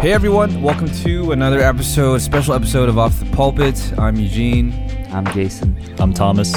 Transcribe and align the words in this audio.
Hey 0.00 0.14
everyone, 0.14 0.62
welcome 0.62 0.90
to 1.02 1.32
another 1.32 1.60
episode, 1.60 2.22
special 2.22 2.54
episode 2.54 2.88
of 2.88 2.96
Off 2.96 3.20
the 3.20 3.26
Pulpit. 3.36 3.92
I'm 3.98 4.16
Eugene. 4.16 4.72
I'm 5.12 5.26
Jason. 5.34 5.76
I'm 5.98 6.14
Thomas. 6.14 6.54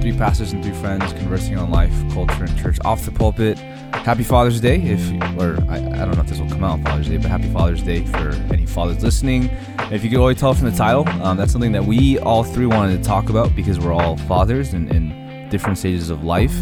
Three 0.00 0.10
pastors 0.18 0.52
and 0.52 0.64
three 0.64 0.74
friends 0.74 1.12
conversing 1.12 1.56
on 1.56 1.70
life, 1.70 1.92
culture, 2.12 2.42
and 2.42 2.58
church 2.58 2.78
off 2.84 3.04
the 3.04 3.12
pulpit. 3.12 3.56
Happy 3.58 4.24
Father's 4.24 4.60
Day, 4.60 4.82
if 4.82 5.00
or 5.38 5.64
I, 5.70 5.76
I 5.76 6.04
don't 6.04 6.16
know 6.16 6.22
if 6.22 6.26
this 6.26 6.40
will 6.40 6.48
come 6.48 6.64
out 6.64 6.72
on 6.72 6.82
Father's 6.82 7.08
Day, 7.08 7.18
but 7.18 7.26
happy 7.26 7.48
Father's 7.52 7.84
Day 7.84 8.04
for 8.04 8.30
any 8.52 8.66
fathers 8.66 9.00
listening. 9.00 9.48
And 9.78 9.92
if 9.92 10.02
you 10.02 10.10
could 10.10 10.18
already 10.18 10.40
tell 10.40 10.52
from 10.52 10.68
the 10.68 10.76
title, 10.76 11.08
um, 11.22 11.36
that's 11.36 11.52
something 11.52 11.70
that 11.70 11.84
we 11.84 12.18
all 12.18 12.42
three 12.42 12.66
wanted 12.66 12.96
to 12.96 13.04
talk 13.04 13.28
about 13.28 13.54
because 13.54 13.78
we're 13.78 13.92
all 13.92 14.16
fathers 14.16 14.72
and 14.72 14.90
in 14.90 15.48
different 15.50 15.78
stages 15.78 16.10
of 16.10 16.24
life. 16.24 16.54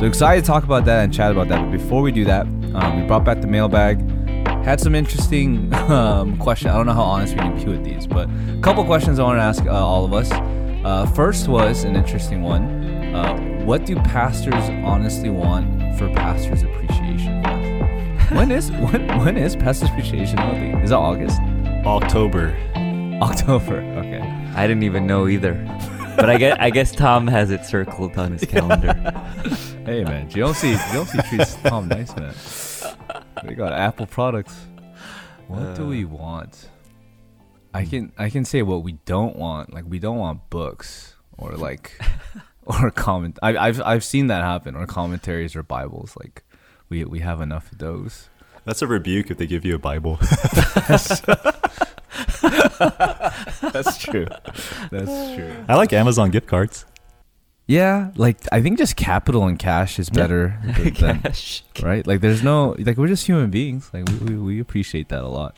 So 0.00 0.06
excited 0.06 0.40
to 0.40 0.46
talk 0.48 0.64
about 0.64 0.86
that 0.86 1.04
and 1.04 1.14
chat 1.14 1.30
about 1.30 1.46
that. 1.50 1.62
But 1.62 1.70
before 1.70 2.02
we 2.02 2.10
do 2.10 2.24
that, 2.24 2.46
um, 2.74 3.00
we 3.00 3.06
brought 3.06 3.22
back 3.22 3.40
the 3.40 3.46
mailbag 3.46 4.07
had 4.64 4.80
some 4.80 4.94
interesting 4.94 5.72
um, 5.90 6.36
questions. 6.38 6.72
I 6.72 6.76
don't 6.76 6.86
know 6.86 6.92
how 6.92 7.02
honest 7.02 7.34
we 7.34 7.40
can 7.40 7.56
be 7.56 7.64
with 7.64 7.84
these, 7.84 8.06
but 8.06 8.28
a 8.28 8.60
couple 8.62 8.84
questions 8.84 9.18
I 9.18 9.22
want 9.24 9.38
to 9.38 9.42
ask 9.42 9.64
uh, 9.64 9.70
all 9.70 10.04
of 10.04 10.12
us. 10.12 10.30
Uh, 10.84 11.06
first 11.14 11.48
was 11.48 11.84
an 11.84 11.96
interesting 11.96 12.42
one. 12.42 13.14
Uh, 13.14 13.36
what 13.64 13.84
do 13.84 13.96
pastors 13.96 14.54
honestly 14.84 15.30
want 15.30 15.98
for 15.98 16.08
Pastors 16.14 16.62
Appreciation 16.62 17.42
Month? 17.42 18.30
when 18.32 18.50
is 18.50 18.70
when 18.70 19.08
when 19.18 19.36
is 19.36 19.56
Pastors 19.56 19.88
Appreciation 19.90 20.36
Month? 20.36 20.84
Is 20.84 20.90
it 20.90 20.94
August? 20.94 21.40
October. 21.84 22.56
October. 23.22 23.80
Okay. 23.98 24.20
I 24.54 24.66
didn't 24.66 24.82
even 24.82 25.06
know 25.06 25.28
either. 25.28 25.54
But 26.16 26.30
I 26.30 26.36
guess 26.36 26.56
I 26.60 26.70
guess 26.70 26.92
Tom 26.92 27.26
has 27.28 27.50
it 27.50 27.64
circled 27.64 28.18
on 28.18 28.32
his 28.32 28.44
calendar. 28.44 28.92
hey 29.86 30.04
man, 30.04 30.28
GLC 30.28 30.76
GLC 30.76 31.28
treats 31.28 31.54
Tom 31.62 31.88
nice 31.88 32.14
man. 32.16 32.34
We 33.46 33.54
got 33.54 33.72
Apple 33.72 34.06
products. 34.06 34.54
What 35.46 35.74
do 35.76 35.86
we 35.86 36.04
uh, 36.04 36.08
want? 36.08 36.68
I 37.72 37.84
can 37.84 38.12
I 38.18 38.30
can 38.30 38.44
say 38.44 38.62
what 38.62 38.82
we 38.82 38.92
don't 39.04 39.36
want. 39.36 39.72
Like 39.72 39.84
we 39.86 39.98
don't 39.98 40.18
want 40.18 40.50
books 40.50 41.14
or 41.36 41.52
like 41.52 42.00
or 42.64 42.90
comment. 42.90 43.38
I, 43.42 43.56
I've 43.56 43.80
I've 43.82 44.04
seen 44.04 44.26
that 44.28 44.42
happen 44.42 44.74
or 44.74 44.86
commentaries 44.86 45.56
or 45.56 45.62
Bibles. 45.62 46.16
Like 46.18 46.44
we 46.88 47.04
we 47.04 47.20
have 47.20 47.40
enough 47.40 47.72
of 47.72 47.78
those. 47.78 48.28
That's 48.64 48.82
a 48.82 48.86
rebuke 48.86 49.30
if 49.30 49.38
they 49.38 49.46
give 49.46 49.64
you 49.64 49.74
a 49.74 49.78
Bible. 49.78 50.16
That's 50.88 51.20
true. 53.98 54.26
That's 54.90 55.34
true. 55.34 55.64
I 55.68 55.76
like 55.76 55.92
Amazon 55.92 56.30
gift 56.30 56.46
cards. 56.46 56.84
Yeah, 57.68 58.12
like 58.16 58.38
I 58.50 58.62
think 58.62 58.78
just 58.78 58.96
capital 58.96 59.46
and 59.46 59.58
cash 59.58 59.98
is 59.98 60.08
better 60.08 60.58
than, 60.64 61.20
Cash. 61.20 61.62
right? 61.82 62.04
Like 62.06 62.22
there's 62.22 62.42
no 62.42 62.74
like 62.78 62.96
we're 62.96 63.08
just 63.08 63.26
human 63.26 63.50
beings. 63.50 63.90
Like 63.92 64.08
we, 64.08 64.16
we, 64.16 64.36
we 64.36 64.60
appreciate 64.60 65.10
that 65.10 65.22
a 65.22 65.28
lot. 65.28 65.54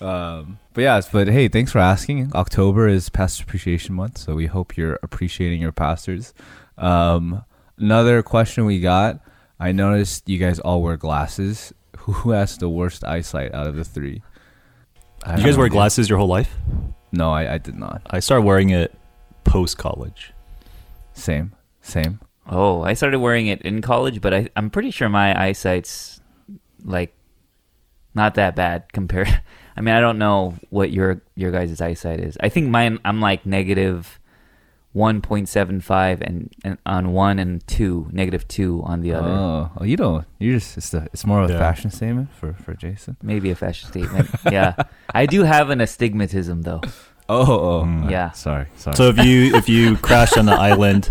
Um, 0.00 0.58
but 0.72 0.80
yeah, 0.80 1.00
but 1.12 1.28
hey, 1.28 1.48
thanks 1.48 1.70
for 1.72 1.80
asking. 1.80 2.32
October 2.34 2.88
is 2.88 3.10
Pastor 3.10 3.42
Appreciation 3.42 3.94
Month, 3.94 4.16
so 4.16 4.34
we 4.34 4.46
hope 4.46 4.78
you're 4.78 4.98
appreciating 5.02 5.60
your 5.60 5.72
pastors. 5.72 6.32
Um, 6.78 7.44
another 7.76 8.22
question 8.22 8.64
we 8.64 8.80
got. 8.80 9.20
I 9.60 9.72
noticed 9.72 10.26
you 10.30 10.38
guys 10.38 10.60
all 10.60 10.80
wear 10.82 10.96
glasses. 10.96 11.74
Who 11.98 12.30
has 12.30 12.56
the 12.56 12.70
worst 12.70 13.04
eyesight 13.04 13.52
out 13.52 13.66
of 13.66 13.76
the 13.76 13.84
three? 13.84 14.22
I 15.24 15.36
You 15.36 15.44
guys 15.44 15.58
wear 15.58 15.68
glasses 15.68 16.08
your 16.08 16.18
whole 16.18 16.28
life? 16.28 16.56
No, 17.12 17.32
I, 17.32 17.54
I 17.54 17.58
did 17.58 17.76
not. 17.76 18.00
I 18.06 18.20
started 18.20 18.46
wearing 18.46 18.70
it 18.70 18.94
post 19.44 19.76
college. 19.76 20.32
Same, 21.18 21.52
same. 21.82 22.20
Oh, 22.46 22.82
I 22.82 22.94
started 22.94 23.18
wearing 23.18 23.46
it 23.48 23.60
in 23.62 23.82
college, 23.82 24.20
but 24.20 24.32
I, 24.32 24.48
I'm 24.56 24.70
pretty 24.70 24.90
sure 24.90 25.08
my 25.08 25.38
eyesight's 25.38 26.20
like 26.84 27.14
not 28.14 28.34
that 28.36 28.56
bad 28.56 28.92
compared. 28.92 29.28
I 29.76 29.80
mean, 29.80 29.94
I 29.94 30.00
don't 30.00 30.18
know 30.18 30.54
what 30.70 30.90
your 30.90 31.20
your 31.36 31.50
guys' 31.52 31.80
eyesight 31.80 32.20
is. 32.20 32.36
I 32.40 32.48
think 32.48 32.68
mine. 32.68 32.98
I'm 33.04 33.20
like 33.20 33.44
negative 33.46 34.18
one 34.92 35.20
point 35.20 35.48
seven 35.48 35.80
five, 35.80 36.20
and, 36.22 36.50
and 36.64 36.78
on 36.86 37.12
one 37.12 37.38
and 37.38 37.64
two, 37.66 38.08
negative 38.10 38.48
two 38.48 38.82
on 38.84 39.02
the 39.02 39.12
other. 39.12 39.28
Oh, 39.30 39.70
oh, 39.76 39.84
you 39.84 39.96
don't. 39.96 40.24
You 40.40 40.54
just 40.54 40.76
it's 40.78 40.90
the 40.90 41.06
it's 41.12 41.26
more 41.26 41.42
of 41.42 41.50
a 41.50 41.52
Yeah. 41.52 41.58
fashion 41.60 41.90
statement 41.90 42.32
for 42.32 42.54
for 42.54 42.74
Jason. 42.74 43.16
Maybe 43.22 43.50
a 43.50 43.54
fashion 43.54 43.88
statement. 43.88 44.30
yeah, 44.50 44.74
I 45.14 45.26
do 45.26 45.42
have 45.44 45.70
an 45.70 45.80
astigmatism 45.80 46.62
though. 46.62 46.80
Oh, 47.28 47.80
oh, 47.80 47.84
Mm. 47.84 48.06
uh, 48.06 48.10
Yeah. 48.10 48.30
Sorry, 48.32 48.66
sorry. 48.76 48.96
So 48.96 49.08
if 49.08 49.18
you 49.18 49.54
if 49.56 49.68
you 49.68 49.96
crashed 49.96 50.36
on 50.38 50.48
an 50.48 50.58
island 50.58 51.10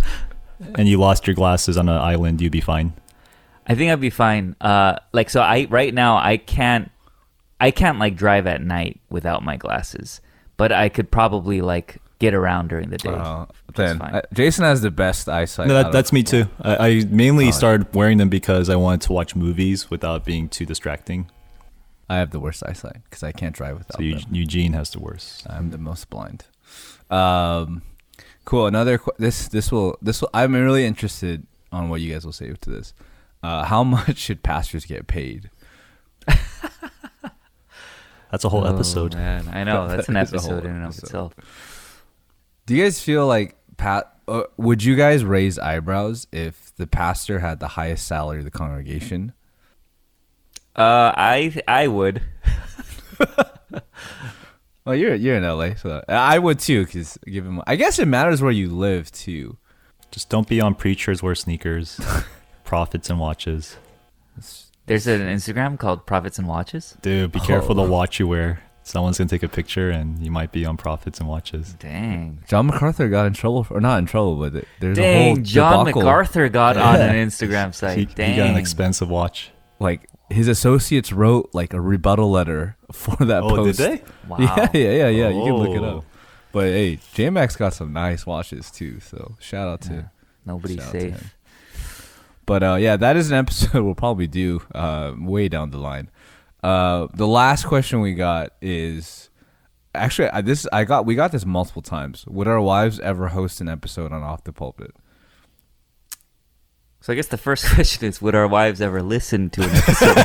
and 0.75 0.87
you 0.87 0.97
lost 0.97 1.27
your 1.27 1.35
glasses 1.35 1.77
on 1.77 1.87
an 1.89 1.97
island, 1.97 2.41
you'd 2.41 2.51
be 2.51 2.61
fine. 2.61 2.93
I 3.67 3.75
think 3.75 3.91
I'd 3.91 3.99
be 4.01 4.09
fine. 4.09 4.55
Uh, 4.61 4.95
like 5.13 5.29
so, 5.29 5.41
I 5.41 5.67
right 5.69 5.93
now 5.93 6.17
I 6.17 6.37
can't, 6.37 6.89
I 7.59 7.71
can't 7.71 7.99
like 7.99 8.15
drive 8.15 8.47
at 8.47 8.61
night 8.61 8.99
without 9.09 9.43
my 9.43 9.57
glasses, 9.57 10.21
but 10.55 10.71
I 10.71 10.89
could 10.89 11.11
probably 11.11 11.61
like 11.61 11.97
get 12.19 12.33
around 12.33 12.69
during 12.69 12.89
the 12.89 12.97
day. 12.97 13.09
Uh, 13.09 13.45
then 13.75 14.01
uh, 14.01 14.21
Jason 14.33 14.63
has 14.65 14.81
the 14.81 14.89
best 14.89 15.29
eyesight. 15.29 15.67
No, 15.67 15.75
out 15.75 15.77
that, 15.77 15.85
of- 15.87 15.93
that's 15.93 16.11
me 16.13 16.23
too. 16.23 16.45
I, 16.61 16.87
I 16.89 17.03
mainly 17.09 17.49
Oh. 17.49 17.51
started 17.51 17.93
wearing 17.93 18.17
them 18.17 18.29
because 18.29 18.69
I 18.69 18.75
wanted 18.75 19.01
to 19.01 19.13
watch 19.13 19.35
movies 19.35 19.91
without 19.91 20.25
being 20.25 20.49
too 20.49 20.65
distracting. 20.65 21.29
I 22.09 22.17
have 22.17 22.31
the 22.31 22.39
worst 22.39 22.63
eyesight 22.65 23.03
because 23.03 23.21
I 23.23 23.31
can't 23.31 23.53
drive 23.55 23.77
without 23.79 23.97
So 23.97 24.03
Eu- 24.03 24.19
them. 24.19 24.33
Eugene 24.35 24.73
has 24.73 24.89
the 24.91 24.99
worst. 24.99 25.45
I'm 25.49 25.71
the 25.71 25.77
most 25.77 26.09
blind. 26.09 26.45
Um, 27.09 27.81
cool. 28.45 28.67
Another 28.67 28.97
qu- 28.97 29.11
this 29.17 29.47
this 29.49 29.71
will 29.71 29.97
this 30.01 30.21
will. 30.21 30.29
I'm 30.33 30.53
really 30.55 30.85
interested 30.85 31.45
on 31.71 31.89
what 31.89 31.99
you 32.01 32.13
guys 32.13 32.25
will 32.25 32.31
say 32.33 32.51
to 32.53 32.69
this. 32.69 32.93
Uh, 33.43 33.63
how 33.65 33.83
much 33.95 34.17
should 34.17 34.41
pastors 34.43 34.85
get 34.85 35.07
paid? 35.07 35.49
That's 38.31 38.43
a 38.43 38.49
whole 38.49 38.65
Oh, 38.67 38.73
episode. 38.73 39.15
man, 39.15 39.47
I 39.53 39.63
know 39.63 39.87
that's 39.95 40.09
an 40.09 40.15
That 40.15 40.25
is 40.25 40.33
episode 40.33 40.65
in 40.65 40.71
and 40.71 40.83
of 40.85 40.97
itself. 40.97 41.33
Do 42.65 42.75
you 42.75 42.83
guys 42.83 42.99
feel 43.01 43.25
like 43.25 43.55
Pat? 43.77 44.13
Uh, 44.27 44.43
would 44.57 44.83
you 44.83 44.97
guys 44.97 45.23
raise 45.23 45.57
eyebrows 45.57 46.27
if 46.33 46.75
the 46.75 46.85
pastor 46.87 47.39
had 47.39 47.61
the 47.61 47.69
highest 47.69 48.05
salary 48.05 48.39
of 48.39 48.43
the 48.43 48.51
congregation? 48.51 49.31
Uh, 50.77 51.11
I 51.15 51.59
I 51.67 51.87
would. 51.87 52.21
Well, 54.85 54.95
you're 54.95 55.15
you're 55.15 55.35
in 55.35 55.43
LA, 55.43 55.75
so 55.75 56.01
I 56.07 56.39
would 56.39 56.59
too. 56.59 56.85
Because 56.85 57.17
given, 57.25 57.61
I 57.67 57.75
guess 57.75 57.99
it 57.99 58.07
matters 58.07 58.41
where 58.41 58.53
you 58.53 58.69
live 58.69 59.11
too. 59.11 59.57
Just 60.11 60.29
don't 60.29 60.47
be 60.47 60.61
on 60.61 60.75
preachers 60.75 61.21
wear 61.21 61.35
sneakers, 61.35 61.99
prophets 62.63 63.09
and 63.09 63.19
watches. 63.19 63.75
There's 64.85 65.05
an 65.05 65.19
Instagram 65.19 65.77
called 65.77 66.05
Profits 66.05 66.39
and 66.39 66.47
Watches. 66.47 66.95
Dude, 67.01 67.33
be 67.33 67.41
careful 67.41 67.77
Oh. 67.77 67.83
the 67.85 67.91
watch 67.91 68.17
you 68.21 68.27
wear. 68.29 68.61
Someone's 68.83 69.17
gonna 69.17 69.29
take 69.29 69.43
a 69.43 69.49
picture 69.49 69.89
and 69.89 70.19
you 70.23 70.31
might 70.31 70.53
be 70.53 70.65
on 70.65 70.77
prophets 70.77 71.19
and 71.19 71.27
watches. 71.27 71.73
Dang. 71.73 72.41
John 72.47 72.67
MacArthur 72.67 73.09
got 73.09 73.25
in 73.25 73.33
trouble, 73.33 73.65
for, 73.65 73.73
or 73.75 73.81
not 73.81 73.97
in 73.99 74.05
trouble, 74.05 74.37
but 74.37 74.55
it- 74.55 74.67
there's 74.79 74.97
a 74.97 75.01
whole 75.01 75.35
Dang, 75.35 75.43
John 75.43 75.79
debacle. 75.87 76.03
MacArthur 76.03 76.47
got 76.47 76.77
on 76.77 76.95
an 77.01 77.13
Instagram 77.27 77.75
site. 77.75 77.97
He, 77.97 78.05
Dang. 78.05 78.31
he 78.31 78.37
got 78.37 78.49
an 78.51 78.55
expensive 78.55 79.09
watch. 79.09 79.51
Like 79.81 80.09
his 80.29 80.47
associates 80.47 81.11
wrote 81.13 81.49
like 81.53 81.73
a 81.73 81.81
rebuttal 81.81 82.29
letter 82.31 82.75
for 82.91 83.15
that 83.25 83.43
Oh, 83.43 83.49
post. 83.49 83.77
did 83.79 83.99
they? 83.99 84.03
Wow. 84.27 84.37
Yeah, 84.47 84.69
yeah, 84.73 84.89
yeah, 84.91 85.07
yeah. 85.09 85.29
You 85.29 85.43
can 85.43 85.53
look 85.55 85.75
it 85.75 85.83
Oh. 85.83 85.97
up. 85.99 86.05
But 86.51 86.67
hey, 86.67 86.99
J 87.13 87.29
Max 87.29 87.55
got 87.55 87.73
some 87.73 87.93
nice 87.93 88.25
watches 88.25 88.71
too. 88.71 88.99
So 88.99 89.35
shout 89.39 89.67
out 89.67 89.81
to 89.81 89.93
Yeah. 89.93 90.01
Nobody's 90.45 90.77
shout 90.77 90.91
to 90.93 90.99
safe. 91.01 91.13
him. 91.13 91.31
But 92.45 92.63
uh, 92.63 92.75
yeah, 92.79 92.95
that 92.97 93.15
is 93.17 93.29
an 93.31 93.37
episode 93.37 93.81
we'll 93.83 93.95
probably 93.95 94.27
do 94.27 94.61
uh, 94.73 95.13
way 95.19 95.49
down 95.49 95.71
the 95.71 95.77
line. 95.77 96.09
Uh, 96.63 97.07
the 97.13 97.27
last 97.27 97.65
question 97.65 97.99
we 98.01 98.13
got 98.13 98.51
is 98.61 99.29
actually 99.93 100.29
I, 100.29 100.41
this 100.41 100.65
I 100.71 100.83
got 100.85 101.05
we 101.05 101.15
got 101.15 101.31
this 101.31 101.45
multiple 101.45 101.81
times. 101.81 102.25
Would 102.27 102.47
our 102.47 102.61
wives 102.61 102.99
ever 103.01 103.27
host 103.29 103.61
an 103.61 103.67
episode 103.69 104.11
on 104.11 104.23
Off 104.23 104.43
the 104.43 104.53
Pulpit? 104.53 104.95
So 107.07 107.13
I 107.13 107.15
guess 107.15 107.27
the 107.27 107.37
first 107.37 107.65
question 107.73 108.05
is: 108.05 108.21
Would 108.21 108.35
our 108.35 108.49
wives 108.49 108.81
ever 108.81 109.01
listen 109.01 109.49
to 109.51 109.63
an 109.63 109.69
episode? 109.69 110.17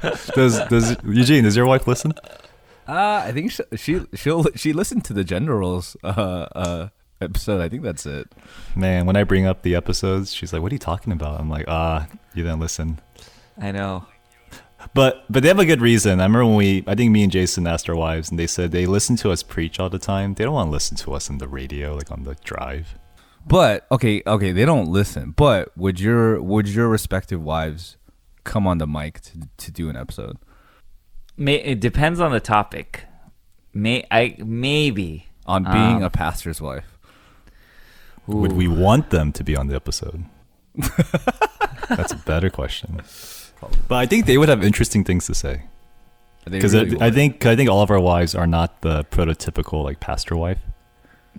of 0.00 0.32
Does 0.36 0.60
does 0.68 0.96
Eugene? 1.02 1.42
Does 1.42 1.56
your 1.56 1.66
wife 1.66 1.88
listen? 1.88 2.12
Uh, 2.86 3.24
I 3.26 3.32
think 3.32 3.50
she, 3.50 3.64
she 3.74 4.00
she'll 4.14 4.44
she 4.54 4.72
listened 4.72 5.04
to 5.06 5.12
the 5.12 5.24
gender 5.24 5.56
roles 5.56 5.96
uh, 6.04 6.46
uh, 6.54 6.88
episode. 7.20 7.60
I 7.60 7.68
think 7.68 7.82
that's 7.82 8.06
it. 8.06 8.30
Man, 8.76 9.06
when 9.06 9.16
I 9.16 9.24
bring 9.24 9.44
up 9.44 9.62
the 9.62 9.74
episodes, 9.74 10.32
she's 10.32 10.52
like, 10.52 10.62
"What 10.62 10.70
are 10.70 10.76
you 10.76 10.78
talking 10.78 11.12
about?" 11.12 11.40
I'm 11.40 11.50
like, 11.50 11.64
"Ah, 11.66 12.06
you 12.32 12.44
didn't 12.44 12.60
listen." 12.60 13.00
I 13.60 13.72
know. 13.72 14.06
But 14.94 15.24
but 15.28 15.42
they 15.42 15.48
have 15.48 15.58
a 15.58 15.66
good 15.66 15.80
reason. 15.80 16.20
I 16.20 16.22
remember 16.22 16.46
when 16.46 16.54
we, 16.54 16.84
I 16.86 16.94
think 16.94 17.10
me 17.10 17.24
and 17.24 17.32
Jason 17.32 17.66
asked 17.66 17.88
our 17.88 17.96
wives, 17.96 18.30
and 18.30 18.38
they 18.38 18.46
said 18.46 18.70
they 18.70 18.86
listen 18.86 19.16
to 19.16 19.32
us 19.32 19.42
preach 19.42 19.80
all 19.80 19.90
the 19.90 19.98
time. 19.98 20.34
They 20.34 20.44
don't 20.44 20.54
want 20.54 20.68
to 20.68 20.72
listen 20.72 20.96
to 20.98 21.14
us 21.14 21.28
on 21.28 21.38
the 21.38 21.48
radio, 21.48 21.96
like 21.96 22.12
on 22.12 22.22
the 22.22 22.36
drive. 22.44 22.96
But 23.48 23.86
okay, 23.90 24.22
okay, 24.26 24.52
they 24.52 24.64
don't 24.64 24.88
listen. 24.88 25.32
But 25.32 25.76
would 25.76 25.98
your 26.00 26.40
would 26.42 26.68
your 26.68 26.88
respective 26.88 27.42
wives 27.42 27.96
come 28.44 28.66
on 28.66 28.78
the 28.78 28.86
mic 28.86 29.20
to 29.22 29.48
to 29.56 29.70
do 29.72 29.88
an 29.88 29.96
episode? 29.96 30.36
May, 31.36 31.54
it 31.56 31.80
depends 31.80 32.20
on 32.20 32.32
the 32.32 32.40
topic. 32.40 33.04
May 33.72 34.04
I 34.10 34.36
maybe 34.38 35.28
on 35.46 35.62
being 35.64 35.96
Um, 35.98 36.02
a 36.02 36.10
pastor's 36.10 36.60
wife? 36.60 36.98
Would 38.26 38.52
we 38.52 38.68
want 38.68 39.10
them 39.10 39.32
to 39.32 39.44
be 39.44 39.56
on 39.56 39.68
the 39.68 39.76
episode? 39.76 40.24
That's 41.88 42.12
a 42.12 42.16
better 42.26 42.50
question. 42.50 43.00
Probably. 43.56 43.78
But 43.88 43.96
I 43.96 44.06
think 44.06 44.26
they 44.26 44.36
would 44.38 44.48
have 44.48 44.62
interesting 44.62 45.02
things 45.04 45.26
to 45.26 45.34
say 45.34 45.62
They 46.44 46.58
because 46.58 46.74
really 46.74 47.00
I 47.00 47.06
would. 47.06 47.14
think 47.14 47.46
I 47.46 47.56
think 47.56 47.70
all 47.70 47.82
of 47.82 47.90
our 47.90 48.00
wives 48.00 48.34
are 48.34 48.46
not 48.46 48.82
the 48.82 49.04
prototypical 49.04 49.82
like 49.84 49.98
pastor 50.00 50.36
wife, 50.36 50.58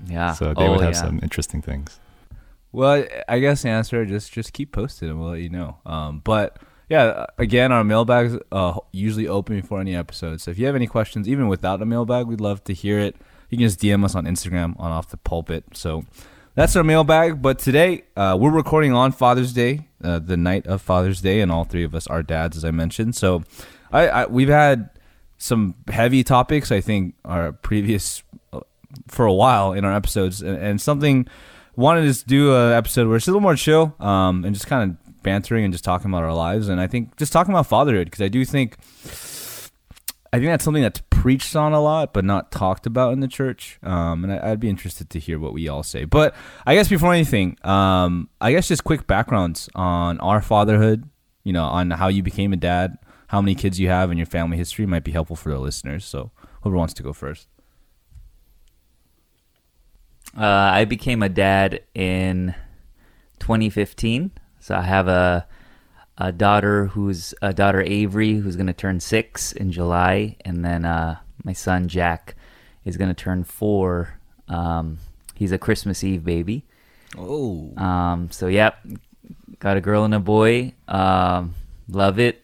Yeah. 0.08 0.34
so 0.34 0.54
they 0.54 0.66
oh, 0.66 0.72
would 0.72 0.82
have 0.82 0.94
yeah. 0.94 1.02
some 1.02 1.20
interesting 1.22 1.62
things. 1.62 2.00
Well, 2.72 3.06
I 3.28 3.40
guess 3.40 3.64
the 3.64 3.70
answer 3.70 4.06
just 4.06 4.32
just 4.32 4.54
keep 4.54 4.72
posted 4.72 5.10
and 5.10 5.20
we'll 5.20 5.32
let 5.32 5.42
you 5.42 5.50
know. 5.50 5.78
Um, 5.86 6.22
but 6.24 6.58
yeah, 6.88 7.26
again, 7.38 7.72
our 7.72 7.84
mailbags 7.84 8.38
uh, 8.52 8.80
usually 8.92 9.28
open 9.28 9.60
before 9.60 9.80
any 9.80 9.96
episode. 9.96 10.42
So 10.42 10.52
if 10.52 10.60
you 10.60 10.66
have 10.66 10.76
any 10.76 10.88
questions, 10.88 11.28
even 11.28 11.48
without 11.48 11.82
a 11.82 11.86
mailbag, 11.86 12.28
we'd 12.28 12.42
love 12.42 12.64
to 12.66 12.74
hear 12.74 13.00
it. 13.00 13.16
You 13.50 13.58
can 13.58 13.68
just 13.68 13.80
DM 13.80 14.04
us 14.06 14.16
on 14.16 14.26
Instagram 14.26 14.80
on 14.80 14.92
Off 14.92 15.10
the 15.10 15.18
Pulpit. 15.18 15.66
So 15.74 16.04
that's 16.56 16.76
our 16.76 16.84
mailbag. 16.84 17.42
But 17.42 17.60
today 17.60 18.04
uh, 18.16 18.38
we're 18.40 18.52
recording 18.52 18.94
on 18.94 19.12
Father's 19.12 19.54
Day, 19.54 19.88
uh, 20.04 20.20
the 20.20 20.38
night 20.38 20.68
of 20.68 20.82
Father's 20.82 21.22
Day, 21.22 21.42
and 21.42 21.52
all 21.52 21.64
three 21.64 21.84
of 21.84 21.96
us 21.96 22.06
are 22.08 22.22
dads, 22.22 22.58
as 22.58 22.66
I 22.66 22.72
mentioned. 22.72 23.16
So 23.16 23.44
I, 23.92 24.08
I 24.10 24.26
we've 24.26 24.50
had 24.50 24.90
some 25.38 25.76
heavy 25.88 26.24
topics. 26.24 26.72
I 26.72 26.82
think 26.82 27.16
our 27.26 27.52
previous 27.52 28.24
for 29.08 29.26
a 29.26 29.34
while 29.34 29.74
in 29.74 29.86
our 29.86 29.94
episodes, 29.94 30.42
and, 30.42 30.58
and 30.58 30.82
something 30.82 31.28
wanted 31.76 32.14
to 32.14 32.26
do 32.26 32.56
an 32.56 32.74
episode 32.74 33.08
where 33.08 33.18
it's 33.18 33.28
a 33.28 33.32
little 33.32 33.42
more 33.42 33.56
chill, 33.56 33.96
um, 34.00 34.44
and 34.46 34.54
just 34.54 34.68
kind 34.68 34.92
of 34.92 35.24
bantering 35.24 35.64
and 35.64 35.74
just 35.74 35.84
talking 35.84 36.10
about 36.10 36.24
our 36.24 36.34
lives, 36.34 36.70
and 36.70 36.80
I 36.80 36.88
think 36.88 37.16
just 37.18 37.34
talking 37.34 37.54
about 37.54 37.68
fatherhood 37.68 38.08
because 38.08 38.22
I 38.22 38.30
do 38.30 38.44
think. 38.46 38.78
I 40.32 40.38
think 40.38 40.50
that's 40.50 40.64
something 40.64 40.84
that's 40.84 41.02
preached 41.10 41.56
on 41.56 41.74
a 41.74 41.82
lot, 41.82 42.14
but 42.14 42.24
not 42.24 42.52
talked 42.52 42.86
about 42.86 43.14
in 43.14 43.20
the 43.20 43.28
church. 43.28 43.80
Um, 43.82 44.24
and 44.24 44.32
I, 44.32 44.52
I'd 44.52 44.60
be 44.60 44.70
interested 44.70 45.10
to 45.10 45.20
hear 45.20 45.40
what 45.40 45.54
we 45.54 45.68
all 45.68 45.82
say. 45.82 46.06
But 46.06 46.36
I 46.68 46.76
guess 46.76 46.88
before 46.88 47.12
anything, 47.12 47.58
um, 47.64 48.30
I 48.40 48.52
guess 48.52 48.68
just 48.68 48.84
quick 48.84 49.08
backgrounds 49.08 49.70
on 49.74 50.20
our 50.20 50.40
fatherhood. 50.40 51.10
You 51.44 51.54
know, 51.54 51.64
on 51.64 51.90
how 51.90 52.10
you 52.10 52.22
became 52.22 52.54
a 52.54 52.58
dad, 52.58 53.00
how 53.28 53.42
many 53.42 53.56
kids 53.56 53.80
you 53.80 53.88
have, 53.90 54.12
and 54.12 54.20
your 54.20 54.28
family 54.28 54.58
history 54.58 54.86
might 54.86 55.04
be 55.04 55.12
helpful 55.12 55.36
for 55.36 55.52
the 55.52 55.58
listeners. 55.58 56.06
So, 56.06 56.32
whoever 56.62 56.78
wants 56.78 56.94
to 56.96 57.04
go 57.04 57.12
first. 57.12 57.48
Uh, 60.38 60.44
I 60.46 60.86
became 60.86 61.24
a 61.24 61.30
dad 61.30 61.84
in 61.94 62.56
2015. 63.40 64.32
So 64.60 64.76
I 64.76 64.82
have 64.82 65.08
a 65.08 65.48
a 66.20 66.34
daughter 66.34 66.88
who's 66.88 67.34
a 67.42 67.54
daughter 67.54 67.82
Avery 67.82 68.36
who's 68.36 68.58
going 68.58 68.68
to 68.68 68.74
turn 68.74 69.00
six 69.00 69.54
in 69.54 69.72
July, 69.72 70.36
and 70.42 70.66
then 70.66 70.84
uh, 70.84 71.18
my 71.46 71.54
son 71.54 71.88
Jack 71.88 72.36
is 72.84 72.98
going 72.98 73.08
to 73.08 73.14
turn 73.14 73.46
four. 73.46 74.20
Um, 74.50 74.98
he's 75.34 75.54
a 75.54 75.58
Christmas 75.58 76.04
Eve 76.04 76.26
baby. 76.26 76.66
Oh, 77.18 77.74
Um, 77.78 78.30
so 78.32 78.48
yep, 78.48 78.86
got 79.60 79.78
a 79.78 79.82
girl 79.82 80.04
and 80.04 80.14
a 80.14 80.20
boy. 80.20 80.74
Um, 80.90 81.56
love 81.88 82.20
it. 82.20 82.44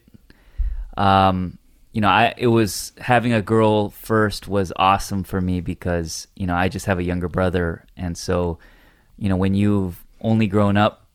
Um, 0.96 1.58
you 1.96 2.02
know, 2.02 2.08
I 2.08 2.34
it 2.36 2.48
was 2.48 2.92
having 2.98 3.32
a 3.32 3.40
girl 3.40 3.88
first 3.88 4.48
was 4.48 4.70
awesome 4.76 5.24
for 5.24 5.40
me 5.40 5.62
because 5.62 6.28
you 6.36 6.46
know 6.46 6.54
I 6.54 6.68
just 6.68 6.84
have 6.84 6.98
a 6.98 7.02
younger 7.02 7.26
brother, 7.26 7.86
and 7.96 8.18
so 8.18 8.58
you 9.16 9.30
know 9.30 9.36
when 9.36 9.54
you've 9.54 10.04
only 10.20 10.46
grown 10.46 10.76
up 10.76 11.06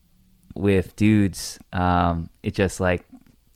with 0.56 0.96
dudes, 0.96 1.60
um, 1.72 2.32
it 2.42 2.56
just 2.56 2.80
like 2.80 3.06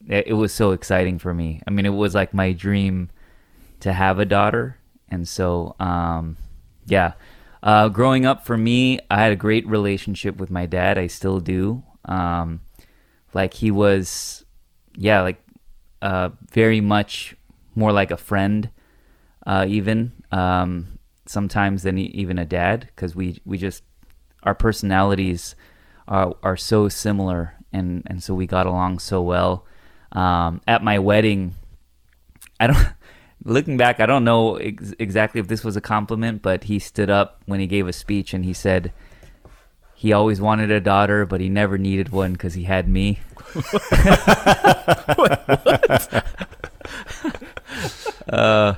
it, 0.06 0.28
it 0.28 0.32
was 0.34 0.52
so 0.54 0.70
exciting 0.70 1.18
for 1.18 1.34
me. 1.34 1.60
I 1.66 1.72
mean, 1.72 1.84
it 1.84 1.94
was 1.94 2.14
like 2.14 2.32
my 2.32 2.52
dream 2.52 3.10
to 3.80 3.92
have 3.92 4.20
a 4.20 4.24
daughter, 4.24 4.78
and 5.08 5.26
so 5.26 5.74
um, 5.80 6.36
yeah. 6.86 7.14
Uh, 7.60 7.88
growing 7.88 8.24
up 8.24 8.46
for 8.46 8.56
me, 8.56 9.00
I 9.10 9.20
had 9.20 9.32
a 9.32 9.36
great 9.36 9.66
relationship 9.66 10.36
with 10.36 10.52
my 10.52 10.66
dad. 10.66 10.96
I 10.96 11.08
still 11.08 11.40
do. 11.40 11.82
Um, 12.04 12.60
like 13.34 13.54
he 13.54 13.72
was, 13.72 14.44
yeah, 14.94 15.22
like 15.22 15.42
uh, 16.06 16.30
very 16.52 16.80
much 16.80 17.34
more 17.74 17.90
like 17.90 18.12
a 18.12 18.16
friend, 18.16 18.70
uh, 19.44 19.66
even 19.68 20.12
um, 20.30 21.00
sometimes 21.26 21.82
than 21.82 21.98
even 21.98 22.38
a 22.38 22.44
dad, 22.44 22.88
because 22.94 23.16
we 23.16 23.40
we 23.44 23.58
just 23.58 23.82
our 24.44 24.54
personalities 24.54 25.56
are 26.06 26.36
are 26.44 26.56
so 26.56 26.88
similar, 26.88 27.54
and 27.72 28.04
and 28.06 28.22
so 28.22 28.34
we 28.34 28.46
got 28.46 28.66
along 28.66 29.00
so 29.00 29.20
well. 29.20 29.66
Um, 30.12 30.60
at 30.68 30.84
my 30.84 31.00
wedding, 31.00 31.56
I 32.60 32.68
don't. 32.68 32.78
Looking 33.44 33.76
back, 33.76 34.00
I 34.00 34.06
don't 34.06 34.24
know 34.24 34.56
ex- 34.56 34.94
exactly 34.98 35.40
if 35.40 35.46
this 35.46 35.62
was 35.62 35.76
a 35.76 35.80
compliment, 35.80 36.42
but 36.42 36.64
he 36.64 36.78
stood 36.80 37.10
up 37.10 37.42
when 37.46 37.60
he 37.60 37.66
gave 37.68 37.86
a 37.86 37.92
speech 37.92 38.34
and 38.34 38.44
he 38.44 38.52
said 38.52 38.92
he 39.94 40.12
always 40.12 40.40
wanted 40.40 40.70
a 40.72 40.80
daughter, 40.80 41.24
but 41.26 41.40
he 41.40 41.48
never 41.48 41.78
needed 41.78 42.08
one 42.08 42.32
because 42.32 42.54
he 42.54 42.64
had 42.64 42.88
me. 42.88 43.20
Uh, 48.28 48.74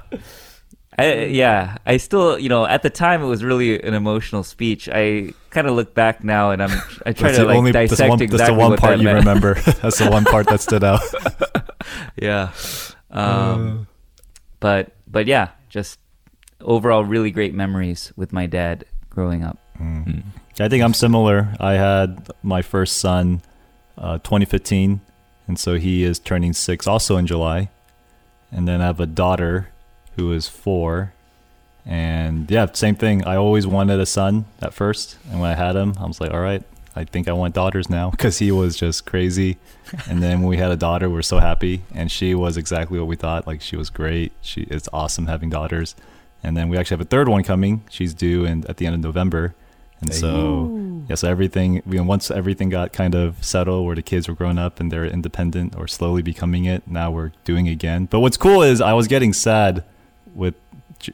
I, 0.99 1.15
yeah, 1.27 1.77
I 1.87 1.97
still, 1.99 2.39
you 2.39 2.49
know, 2.49 2.67
at 2.67 2.83
the 2.83 2.91
time 2.91 3.23
it 3.23 3.27
was 3.27 3.45
really 3.45 3.81
an 3.83 3.95
emotional 3.95 4.43
speech. 4.43 4.89
I 4.93 5.33
kind 5.51 5.69
of 5.69 5.77
look 5.77 5.95
back 5.95 6.25
now 6.25 6.51
and 6.51 6.63
I'm, 6.63 6.71
I 7.07 7.13
try 7.13 7.29
That's 7.29 7.37
to 7.37 7.43
the 7.43 7.49
like 7.49 7.57
only- 7.57 7.73
dissect 7.73 7.99
that's 7.99 8.09
one, 8.11 8.21
exactly 8.23 8.39
that's 8.39 8.49
the 8.51 8.55
one 8.55 8.71
what 8.73 8.81
part 8.81 8.93
that 8.93 8.99
you 8.99 9.05
meant. 9.05 9.19
remember. 9.19 9.55
that's 9.81 9.99
the 9.99 10.11
one 10.11 10.25
part 10.25 10.49
that 10.49 10.61
stood 10.61 10.83
out. 10.83 11.01
yeah. 12.17 12.51
Um, 13.11 13.87
but 14.61 14.93
but 15.07 15.27
yeah, 15.27 15.51
just 15.69 16.01
overall 16.61 17.05
really 17.05 17.31
great 17.31 17.55
memories 17.55 18.13
with 18.17 18.33
my 18.33 18.47
dad 18.47 18.85
growing 19.09 19.45
up. 19.45 19.59
Mm. 19.81 20.25
I 20.61 20.69
think 20.69 20.83
I'm 20.83 20.95
similar. 20.95 21.55
I 21.61 21.75
had 21.75 22.29
my 22.43 22.63
first 22.63 22.97
son, 22.99 23.41
uh, 23.99 24.19
2015, 24.19 25.01
and 25.47 25.59
so 25.59 25.75
he 25.75 26.05
is 26.05 26.19
turning 26.19 26.53
six, 26.53 26.87
also 26.87 27.17
in 27.17 27.27
July. 27.27 27.69
And 28.51 28.67
then 28.67 28.81
I 28.81 28.87
have 28.87 29.01
a 29.01 29.07
daughter 29.07 29.69
who 30.17 30.33
is 30.33 30.49
four, 30.49 31.13
and 31.85 32.51
yeah, 32.51 32.67
same 32.73 32.95
thing. 32.95 33.25
I 33.25 33.37
always 33.37 33.67
wanted 33.67 34.01
a 34.01 34.07
son 34.07 34.47
at 34.61 34.75
first, 34.75 35.19
and 35.31 35.41
when 35.41 35.51
I 35.51 35.55
had 35.55 35.77
him, 35.77 35.95
I 35.99 36.07
was 36.07 36.21
like, 36.21 36.33
all 36.33 36.41
right, 36.41 36.63
I 36.97 37.05
think 37.05 37.29
I 37.29 37.33
want 37.33 37.55
daughters 37.55 37.89
now 37.89 38.11
because 38.13 38.39
he 38.39 38.51
was 38.51 38.77
just 38.77 39.07
crazy. 39.07 39.59
and 40.09 40.23
then 40.23 40.41
when 40.41 40.49
we 40.49 40.57
had 40.57 40.71
a 40.71 40.77
daughter, 40.77 41.09
we 41.09 41.19
are 41.19 41.23
so 41.23 41.39
happy, 41.39 41.83
and 41.95 42.11
she 42.11 42.35
was 42.35 42.57
exactly 42.57 42.99
what 42.99 43.09
we 43.09 43.17
thought. 43.17 43.47
Like 43.47 43.61
she 43.61 43.77
was 43.77 43.91
great. 43.91 44.33
She 44.41 44.63
it's 44.63 44.89
awesome 44.93 45.27
having 45.27 45.51
daughters. 45.51 45.95
And 46.43 46.57
then 46.57 46.69
we 46.69 46.77
actually 46.77 46.99
have 46.99 47.07
a 47.07 47.11
third 47.11 47.29
one 47.29 47.43
coming. 47.43 47.83
She's 47.91 48.15
due 48.15 48.45
in 48.45 48.65
at 48.69 48.77
the 48.77 48.87
end 48.87 48.95
of 48.95 49.01
November. 49.01 49.55
And 50.01 50.15
so, 50.15 51.03
yeah, 51.09 51.17
so 51.17 51.29
everything, 51.29 51.83
you 51.87 51.99
know, 51.99 52.05
once 52.05 52.31
everything 52.31 52.69
got 52.69 52.93
kind 52.93 53.15
of 53.15 53.43
settled 53.45 53.85
where 53.87 53.97
the 53.97 54.03
kids 54.03 54.29
were 54.29 54.35
growing 54.35 54.59
up 54.59 54.79
and 54.79 54.93
they're 54.93 55.05
independent 55.05 55.75
or 55.77 55.89
slowly 55.89 56.23
becoming 56.23 56.67
it, 56.67 56.87
now 56.87 57.11
we're 57.11 57.33
doing 57.45 57.67
again. 57.69 58.07
But 58.07 58.21
what's 58.21 58.37
cool 58.37 58.63
is 58.63 58.81
I 58.81 58.93
was 58.93 59.09
getting 59.09 59.33
sad 59.33 59.83
with 60.35 60.55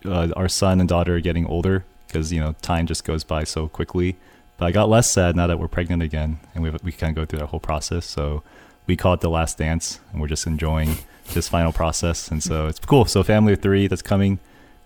uh, 0.05 0.29
our 0.37 0.49
son 0.49 0.81
and 0.81 0.89
daughter 0.89 1.19
getting 1.21 1.47
older 1.47 1.85
because, 2.07 2.33
you 2.33 2.41
know, 2.41 2.55
time 2.61 2.87
just 2.87 3.05
goes 3.05 3.25
by 3.25 3.45
so 3.45 3.69
quickly. 3.69 4.17
But 4.59 4.67
I 4.67 4.71
got 4.71 4.89
less 4.89 5.11
sad 5.11 5.35
now 5.35 5.47
that 5.47 5.59
we're 5.59 5.69
pregnant 5.69 6.03
again 6.03 6.39
and 6.55 6.63
we, 6.63 6.71
we 6.83 6.93
kind 6.93 7.11
of 7.11 7.17
go 7.17 7.25
through 7.25 7.39
that 7.39 7.47
whole 7.47 7.61
process. 7.61 8.05
So 8.05 8.43
we 8.87 8.97
call 8.97 9.15
it 9.15 9.21
the 9.21 9.31
last 9.31 9.59
dance 9.59 9.99
and 10.13 10.21
we're 10.21 10.29
just 10.29 10.47
enjoying 10.47 10.99
this 11.33 11.49
final 11.49 11.73
process. 11.73 12.29
And 12.29 12.43
so 12.43 12.67
it's 12.67 12.79
cool. 12.79 13.07
So 13.07 13.23
family 13.23 13.55
of 13.55 13.63
three 13.63 13.87
that's 13.87 14.03
coming. 14.03 14.39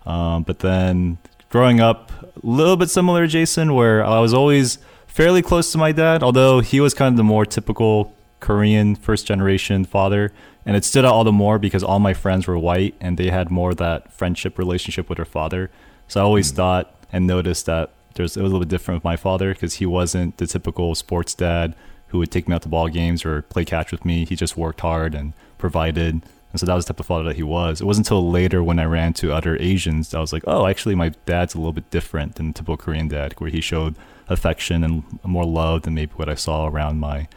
Um, 0.06 0.44
but 0.44 0.60
then 0.60 1.18
growing 1.48 1.80
up, 1.80 2.12
a 2.22 2.46
little 2.46 2.76
bit 2.76 2.90
similar 2.90 3.22
to 3.22 3.28
Jason, 3.28 3.74
where 3.74 4.04
I 4.04 4.20
was 4.20 4.34
always 4.34 4.78
fairly 5.06 5.42
close 5.42 5.72
to 5.72 5.78
my 5.78 5.92
dad, 5.92 6.22
although 6.22 6.60
he 6.60 6.80
was 6.80 6.94
kind 6.94 7.12
of 7.12 7.16
the 7.16 7.24
more 7.24 7.44
typical 7.44 8.14
Korean 8.40 8.94
first 8.94 9.26
generation 9.26 9.84
father. 9.84 10.32
And 10.64 10.76
it 10.76 10.84
stood 10.84 11.04
out 11.04 11.14
all 11.14 11.24
the 11.24 11.32
more 11.32 11.58
because 11.58 11.82
all 11.82 11.98
my 11.98 12.14
friends 12.14 12.46
were 12.46 12.58
white 12.58 12.94
and 13.00 13.16
they 13.16 13.30
had 13.30 13.50
more 13.50 13.70
of 13.70 13.78
that 13.78 14.12
friendship 14.12 14.58
relationship 14.58 15.08
with 15.08 15.16
their 15.16 15.24
father. 15.24 15.70
So 16.08 16.20
I 16.20 16.24
always 16.24 16.50
hmm. 16.50 16.56
thought 16.56 16.94
and 17.10 17.26
noticed 17.26 17.66
that 17.66 17.90
there's 18.14 18.36
it 18.36 18.42
was 18.42 18.50
a 18.50 18.54
little 18.54 18.66
bit 18.66 18.68
different 18.68 18.98
with 18.98 19.04
my 19.04 19.16
father 19.16 19.54
because 19.54 19.74
he 19.74 19.86
wasn't 19.86 20.36
the 20.36 20.46
typical 20.46 20.94
sports 20.94 21.34
dad 21.34 21.74
who 22.08 22.18
would 22.18 22.30
take 22.30 22.48
me 22.48 22.54
out 22.54 22.62
to 22.62 22.68
ball 22.68 22.88
games 22.88 23.24
or 23.24 23.42
play 23.42 23.64
catch 23.64 23.92
with 23.92 24.04
me. 24.04 24.24
He 24.24 24.36
just 24.36 24.56
worked 24.56 24.80
hard 24.80 25.14
and 25.14 25.32
provided. 25.56 26.22
And 26.58 26.66
so 26.66 26.66
that 26.66 26.74
was 26.74 26.86
the 26.86 26.92
type 26.92 26.98
of 26.98 27.06
father 27.06 27.22
that 27.22 27.36
he 27.36 27.44
was. 27.44 27.80
It 27.80 27.84
wasn't 27.84 28.08
until 28.08 28.28
later 28.28 28.64
when 28.64 28.80
I 28.80 28.84
ran 28.84 29.12
to 29.14 29.32
other 29.32 29.56
Asians 29.60 30.10
that 30.10 30.18
I 30.18 30.20
was 30.20 30.32
like, 30.32 30.42
oh, 30.48 30.66
actually, 30.66 30.96
my 30.96 31.10
dad's 31.24 31.54
a 31.54 31.58
little 31.58 31.72
bit 31.72 31.88
different 31.90 32.34
than 32.34 32.48
the 32.48 32.52
typical 32.52 32.76
Korean 32.76 33.06
dad, 33.06 33.34
where 33.38 33.48
he 33.48 33.60
showed 33.60 33.94
affection 34.28 34.82
and 34.82 35.04
more 35.22 35.44
love 35.44 35.82
than 35.82 35.94
maybe 35.94 36.12
what 36.16 36.28
I 36.28 36.34
saw 36.34 36.66
around 36.66 36.98
my 36.98 37.28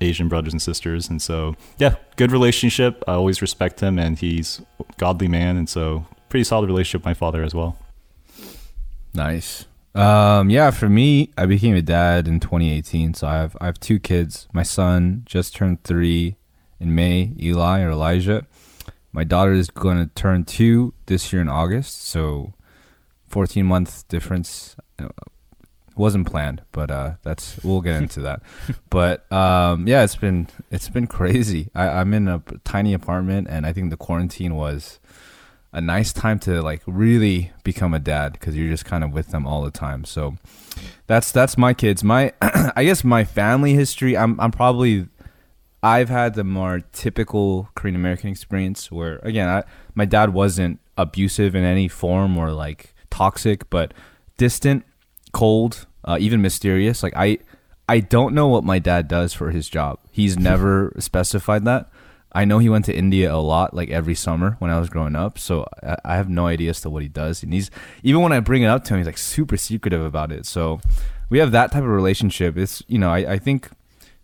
Asian 0.00 0.28
brothers 0.28 0.52
and 0.52 0.62
sisters. 0.62 1.08
And 1.08 1.20
so, 1.20 1.56
yeah, 1.78 1.96
good 2.14 2.30
relationship. 2.30 3.02
I 3.08 3.14
always 3.14 3.42
respect 3.42 3.80
him, 3.80 3.98
and 3.98 4.16
he's 4.16 4.62
a 4.78 4.84
godly 4.96 5.26
man. 5.26 5.56
And 5.56 5.68
so, 5.68 6.06
pretty 6.28 6.44
solid 6.44 6.68
relationship 6.68 7.00
with 7.00 7.06
my 7.06 7.14
father 7.14 7.42
as 7.42 7.56
well. 7.56 7.76
Nice. 9.12 9.64
Um, 9.96 10.50
yeah, 10.50 10.70
for 10.70 10.88
me, 10.88 11.32
I 11.36 11.46
became 11.46 11.74
a 11.74 11.82
dad 11.82 12.28
in 12.28 12.38
2018. 12.38 13.14
So 13.14 13.26
I 13.26 13.34
have 13.34 13.56
I 13.60 13.66
have 13.66 13.80
two 13.80 13.98
kids. 13.98 14.46
My 14.52 14.62
son 14.62 15.22
just 15.26 15.56
turned 15.56 15.82
three 15.82 16.36
in 16.78 16.94
May, 16.94 17.32
Eli 17.40 17.80
or 17.82 17.90
Elijah. 17.90 18.46
My 19.18 19.24
daughter 19.24 19.50
is 19.50 19.68
going 19.68 19.98
to 19.98 20.14
turn 20.14 20.44
two 20.44 20.94
this 21.06 21.32
year 21.32 21.42
in 21.42 21.48
August. 21.48 22.04
So 22.04 22.54
14 23.26 23.66
month 23.66 24.06
difference. 24.06 24.76
Uh, 24.96 25.08
wasn't 25.96 26.28
planned, 26.28 26.62
but 26.70 26.88
uh, 26.92 27.14
that's 27.24 27.58
we'll 27.64 27.80
get 27.80 28.00
into 28.00 28.20
that. 28.20 28.42
But 28.90 29.30
um, 29.32 29.88
yeah, 29.88 30.04
it's 30.04 30.14
been 30.14 30.46
it's 30.70 30.88
been 30.88 31.08
crazy. 31.08 31.68
I, 31.74 31.88
I'm 31.88 32.14
in 32.14 32.28
a 32.28 32.44
tiny 32.62 32.94
apartment, 32.94 33.48
and 33.50 33.66
I 33.66 33.72
think 33.72 33.90
the 33.90 33.96
quarantine 33.96 34.54
was 34.54 35.00
a 35.72 35.80
nice 35.80 36.12
time 36.12 36.38
to 36.40 36.62
like 36.62 36.82
really 36.86 37.50
become 37.64 37.92
a 37.94 37.98
dad 37.98 38.34
because 38.34 38.56
you're 38.56 38.70
just 38.70 38.84
kind 38.84 39.02
of 39.02 39.12
with 39.12 39.32
them 39.32 39.48
all 39.48 39.62
the 39.62 39.72
time. 39.72 40.04
So 40.04 40.36
that's 41.08 41.32
that's 41.32 41.58
my 41.58 41.74
kids. 41.74 42.04
My 42.04 42.32
I 42.40 42.84
guess 42.84 43.02
my 43.02 43.24
family 43.24 43.74
history. 43.74 44.16
I'm 44.16 44.38
I'm 44.38 44.52
probably 44.52 45.08
I've 45.82 46.08
had 46.08 46.34
the 46.34 46.44
more 46.44 46.80
typical 46.92 47.68
Korean 47.74 47.94
American 47.94 48.30
experience 48.30 48.90
where 48.90 49.20
again 49.22 49.48
I, 49.48 49.64
my 49.94 50.04
dad 50.04 50.32
wasn't 50.32 50.80
abusive 50.96 51.54
in 51.54 51.64
any 51.64 51.88
form 51.88 52.36
or 52.36 52.52
like 52.52 52.94
toxic, 53.10 53.70
but 53.70 53.94
distant, 54.36 54.84
cold, 55.32 55.86
uh, 56.04 56.18
even 56.20 56.42
mysterious. 56.42 57.02
Like 57.02 57.14
I 57.16 57.38
I 57.88 58.00
don't 58.00 58.34
know 58.34 58.48
what 58.48 58.64
my 58.64 58.78
dad 58.78 59.08
does 59.08 59.32
for 59.32 59.50
his 59.50 59.68
job. 59.68 59.98
He's 60.10 60.38
never 60.50 60.92
specified 60.98 61.64
that. 61.64 61.90
I 62.32 62.44
know 62.44 62.58
he 62.58 62.68
went 62.68 62.84
to 62.84 62.94
India 62.94 63.32
a 63.32 63.38
lot, 63.38 63.72
like 63.72 63.88
every 63.88 64.14
summer 64.14 64.56
when 64.58 64.70
I 64.70 64.78
was 64.78 64.90
growing 64.90 65.16
up. 65.16 65.38
So 65.38 65.66
I, 65.82 65.96
I 66.04 66.16
have 66.16 66.28
no 66.28 66.46
idea 66.46 66.70
as 66.70 66.80
to 66.82 66.90
what 66.90 67.02
he 67.02 67.08
does. 67.08 67.42
And 67.42 67.52
he's 67.52 67.70
even 68.02 68.20
when 68.20 68.32
I 68.32 68.40
bring 68.40 68.62
it 68.62 68.66
up 68.66 68.84
to 68.84 68.94
him, 68.94 68.98
he's 68.98 69.06
like 69.06 69.18
super 69.18 69.56
secretive 69.56 70.02
about 70.02 70.32
it. 70.32 70.44
So 70.44 70.80
we 71.30 71.38
have 71.38 71.52
that 71.52 71.72
type 71.72 71.82
of 71.82 71.88
relationship. 71.88 72.56
It's 72.56 72.82
you 72.88 72.98
know 72.98 73.10
I, 73.10 73.34
I 73.34 73.38
think 73.38 73.70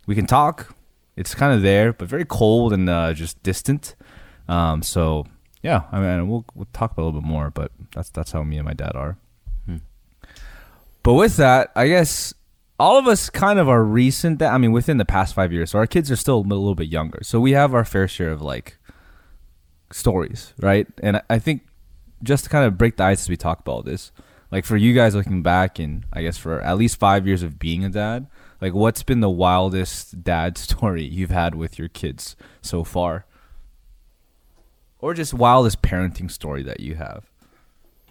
we 0.07 0.15
can 0.15 0.27
talk. 0.27 0.75
It's 1.17 1.35
kind 1.35 1.55
of 1.55 1.63
there, 1.63 1.93
but 1.93 2.09
very 2.09 2.25
cold 2.25 2.73
and 2.73 2.89
uh, 2.89 3.13
just 3.15 3.43
distant. 3.43 3.95
Um, 4.49 4.83
so 4.83 5.27
yeah, 5.63 5.83
I 5.93 6.01
mean 6.01 6.29
we'll 6.29 6.45
we'll 6.55 6.69
talk 6.73 6.93
about 6.93 7.03
a 7.03 7.07
little 7.07 7.21
bit 7.21 7.27
more, 7.29 7.51
but 7.51 7.71
that's 7.95 8.11
that's 8.11 8.33
how 8.33 8.43
me 8.43 8.57
and 8.59 8.67
my 8.67 8.75
dad 8.75 8.93
are. 8.95 9.17
Hmm. 9.67 9.77
But 11.03 11.15
with 11.15 11.37
that, 11.37 11.71
I 11.77 11.89
guess 11.89 12.35
all 12.79 12.99
of 12.99 13.07
us 13.07 13.31
kind 13.31 13.59
of 13.59 13.69
are 13.69 13.85
recent 13.85 14.41
that 14.41 14.53
I 14.53 14.59
mean 14.59 14.73
within 14.73 14.97
the 14.99 15.05
past 15.05 15.35
five 15.35 15.53
years. 15.53 15.71
So 15.71 15.79
our 15.79 15.87
kids 15.87 16.11
are 16.11 16.17
still 16.17 16.39
a 16.39 16.41
little 16.41 16.75
bit 16.75 16.89
younger. 16.89 17.21
So 17.23 17.41
we 17.41 17.53
have 17.53 17.73
our 17.75 17.85
fair 17.85 18.09
share 18.09 18.33
of 18.33 18.43
like 18.43 18.77
stories, 19.93 20.53
right? 20.61 20.87
And 21.03 21.17
I- 21.19 21.23
I 21.31 21.39
think 21.39 21.63
just 22.23 22.45
to 22.45 22.51
kind 22.51 22.65
of 22.65 22.77
break 22.79 22.97
the 22.97 23.05
ice 23.05 23.23
as 23.23 23.29
we 23.29 23.37
talk 23.37 23.61
about 23.61 23.73
all 23.73 23.83
this, 23.83 24.11
like 24.51 24.65
for 24.65 24.77
you 24.77 24.95
guys 24.95 25.15
looking 25.15 25.43
back 25.43 25.79
and 25.79 26.05
I 26.13 26.23
guess 26.23 26.37
for 26.39 26.61
at 26.61 26.79
least 26.79 26.99
five 26.99 27.27
years 27.27 27.43
of 27.43 27.59
being 27.59 27.85
a 27.85 27.89
dad, 27.91 28.27
like 28.65 28.73
what's 28.73 29.03
been 29.03 29.21
the 29.21 29.29
wildest 29.29 30.25
dad 30.25 30.57
story 30.67 31.05
you've 31.05 31.29
had 31.29 31.55
with 31.55 31.79
your 31.79 31.89
kids 31.89 32.35
so 32.63 32.83
far? 32.83 33.27
Or 35.01 35.13
just 35.13 35.35
wildest 35.35 35.83
parenting 35.83 36.31
story 36.31 36.63
that 36.63 36.81
you 36.81 36.95
have. 36.95 37.25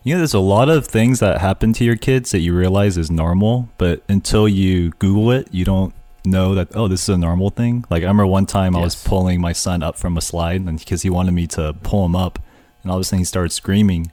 You 0.04 0.14
know, 0.14 0.20
there's 0.20 0.36
a 0.36 0.40
lot 0.40 0.70
of 0.70 0.86
things 0.86 1.22
that 1.22 1.42
happen 1.42 1.74
to 1.74 1.84
your 1.84 1.96
kids 1.96 2.30
that 2.32 2.42
you 2.42 2.56
realize 2.56 3.00
is 3.00 3.10
normal, 3.10 3.70
but 3.80 4.04
until 4.08 4.48
you 4.48 4.92
Google 5.00 5.32
it, 5.32 5.48
you 5.52 5.66
don't 5.66 5.96
know 6.24 6.54
that 6.54 6.76
oh, 6.76 6.88
this 6.88 7.02
is 7.02 7.10
a 7.10 7.18
normal 7.18 7.50
thing. 7.50 7.84
Like 7.90 8.04
I 8.04 8.06
remember 8.06 8.28
one 8.28 8.46
time 8.46 8.76
I 8.76 8.82
was 8.82 9.04
pulling 9.04 9.42
my 9.42 9.54
son 9.54 9.82
up 9.82 9.98
from 9.98 10.18
a 10.18 10.22
slide, 10.22 10.62
and 10.62 10.78
because 10.78 11.02
he 11.02 11.10
wanted 11.10 11.32
me 11.32 11.48
to 11.48 11.74
pull 11.82 12.06
him 12.06 12.16
up, 12.16 12.38
and 12.84 12.92
all 12.92 12.98
of 12.98 13.02
a 13.02 13.04
sudden 13.06 13.18
he 13.20 13.26
started 13.26 13.54
screaming, 13.54 14.12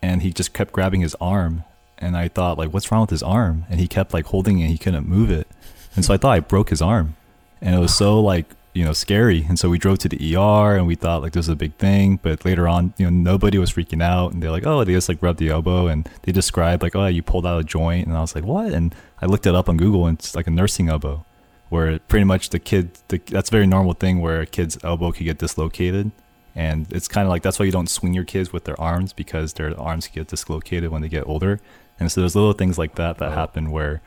and 0.00 0.22
he 0.22 0.32
just 0.32 0.52
kept 0.52 0.72
grabbing 0.72 1.00
his 1.00 1.16
arm, 1.20 1.64
and 1.98 2.16
I 2.16 2.28
thought 2.28 2.56
like, 2.56 2.72
what's 2.72 2.92
wrong 2.92 3.00
with 3.00 3.10
his 3.10 3.22
arm? 3.22 3.64
And 3.68 3.80
he 3.80 3.88
kept 3.88 4.14
like 4.14 4.26
holding 4.26 4.60
it, 4.60 4.64
and 4.64 4.70
he 4.70 4.78
couldn't 4.78 5.08
move 5.08 5.28
it, 5.28 5.48
and 5.94 6.04
so 6.04 6.14
I 6.14 6.16
thought 6.16 6.32
I 6.32 6.40
broke 6.40 6.70
his 6.70 6.82
arm, 6.82 7.16
and 7.60 7.74
it 7.74 7.78
was 7.78 7.94
so 7.94 8.20
like 8.20 8.46
you 8.74 8.84
know 8.84 8.92
scary, 8.92 9.44
and 9.48 9.58
so 9.58 9.68
we 9.68 9.78
drove 9.78 9.98
to 10.00 10.08
the 10.08 10.36
ER, 10.36 10.76
and 10.76 10.86
we 10.86 10.94
thought 10.94 11.22
like 11.22 11.32
this 11.32 11.46
is 11.46 11.50
a 11.50 11.56
big 11.56 11.74
thing, 11.74 12.18
but 12.22 12.44
later 12.44 12.66
on, 12.66 12.94
you 12.96 13.10
know, 13.10 13.32
nobody 13.32 13.58
was 13.58 13.72
freaking 13.72 14.02
out, 14.02 14.32
and 14.32 14.42
they're 14.42 14.50
like, 14.50 14.66
oh, 14.66 14.84
they 14.84 14.92
just 14.92 15.08
like 15.08 15.22
rubbed 15.22 15.38
the 15.38 15.50
elbow, 15.50 15.86
and 15.86 16.08
they 16.22 16.32
described 16.32 16.82
like, 16.82 16.96
oh, 16.96 17.06
you 17.06 17.22
pulled 17.22 17.46
out 17.46 17.60
a 17.60 17.64
joint, 17.64 18.06
and 18.06 18.16
I 18.16 18.20
was 18.20 18.34
like, 18.34 18.44
what? 18.44 18.72
And 18.72 18.94
I 19.20 19.26
looked 19.26 19.46
it 19.46 19.54
up 19.54 19.68
on 19.68 19.76
Google, 19.76 20.06
and 20.06 20.18
it's 20.18 20.34
like 20.34 20.46
a 20.46 20.50
nursing 20.50 20.88
elbow 20.88 21.24
where 21.72 21.98
pretty 22.00 22.24
much 22.24 22.50
the 22.50 22.58
kid 22.58 22.90
the, 23.08 23.16
that's 23.16 23.48
a 23.48 23.50
very 23.50 23.66
normal 23.66 23.94
thing 23.94 24.20
where 24.20 24.42
a 24.42 24.46
kid's 24.46 24.76
elbow 24.84 25.10
could 25.10 25.24
get 25.24 25.38
dislocated. 25.38 26.10
And 26.54 26.86
it's 26.92 27.08
kind 27.08 27.26
of 27.26 27.30
like 27.30 27.42
that's 27.42 27.58
why 27.58 27.64
you 27.64 27.72
don't 27.72 27.88
swing 27.88 28.12
your 28.12 28.24
kids 28.24 28.52
with 28.52 28.64
their 28.64 28.78
arms 28.78 29.14
because 29.14 29.54
their 29.54 29.78
arms 29.80 30.06
get 30.06 30.28
dislocated 30.28 30.90
when 30.90 31.00
they 31.00 31.08
get 31.08 31.26
older. 31.26 31.60
And 31.98 32.12
so 32.12 32.20
there's 32.20 32.36
little 32.36 32.52
things 32.52 32.76
like 32.76 32.96
that 32.96 33.16
that 33.18 33.32
happen 33.32 33.70
where 33.70 34.02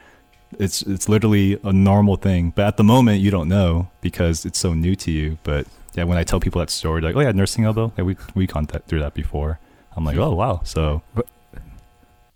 it's 0.59 0.81
it's 0.83 1.07
literally 1.09 1.59
a 1.63 1.74
normal 1.74 2.15
thing 2.15 2.51
but 2.55 2.65
at 2.65 2.77
the 2.77 2.83
moment 2.83 3.19
you 3.19 3.31
don't 3.31 3.47
know 3.47 3.89
because 4.01 4.45
it's 4.45 4.59
so 4.59 4.74
new 4.74 4.95
to 4.95 5.12
you 5.12 5.38
but 5.43 5.67
yeah 5.95 6.03
when 6.03 6.17
i 6.17 6.24
tell 6.24 6.39
people 6.39 6.59
that 6.59 6.69
story 6.69 7.01
like 7.01 7.15
oh 7.15 7.19
yeah 7.21 7.31
nursing 7.31 7.65
elbow 7.65 7.91
yeah 7.97 8.03
we 8.03 8.15
we 8.35 8.45
gone 8.47 8.65
that, 8.65 8.88
through 8.88 9.00
that 9.00 9.13
before 9.13 9.59
i'm 9.95 10.03
like 10.05 10.17
oh 10.17 10.33
wow 10.33 10.62
so 10.63 11.01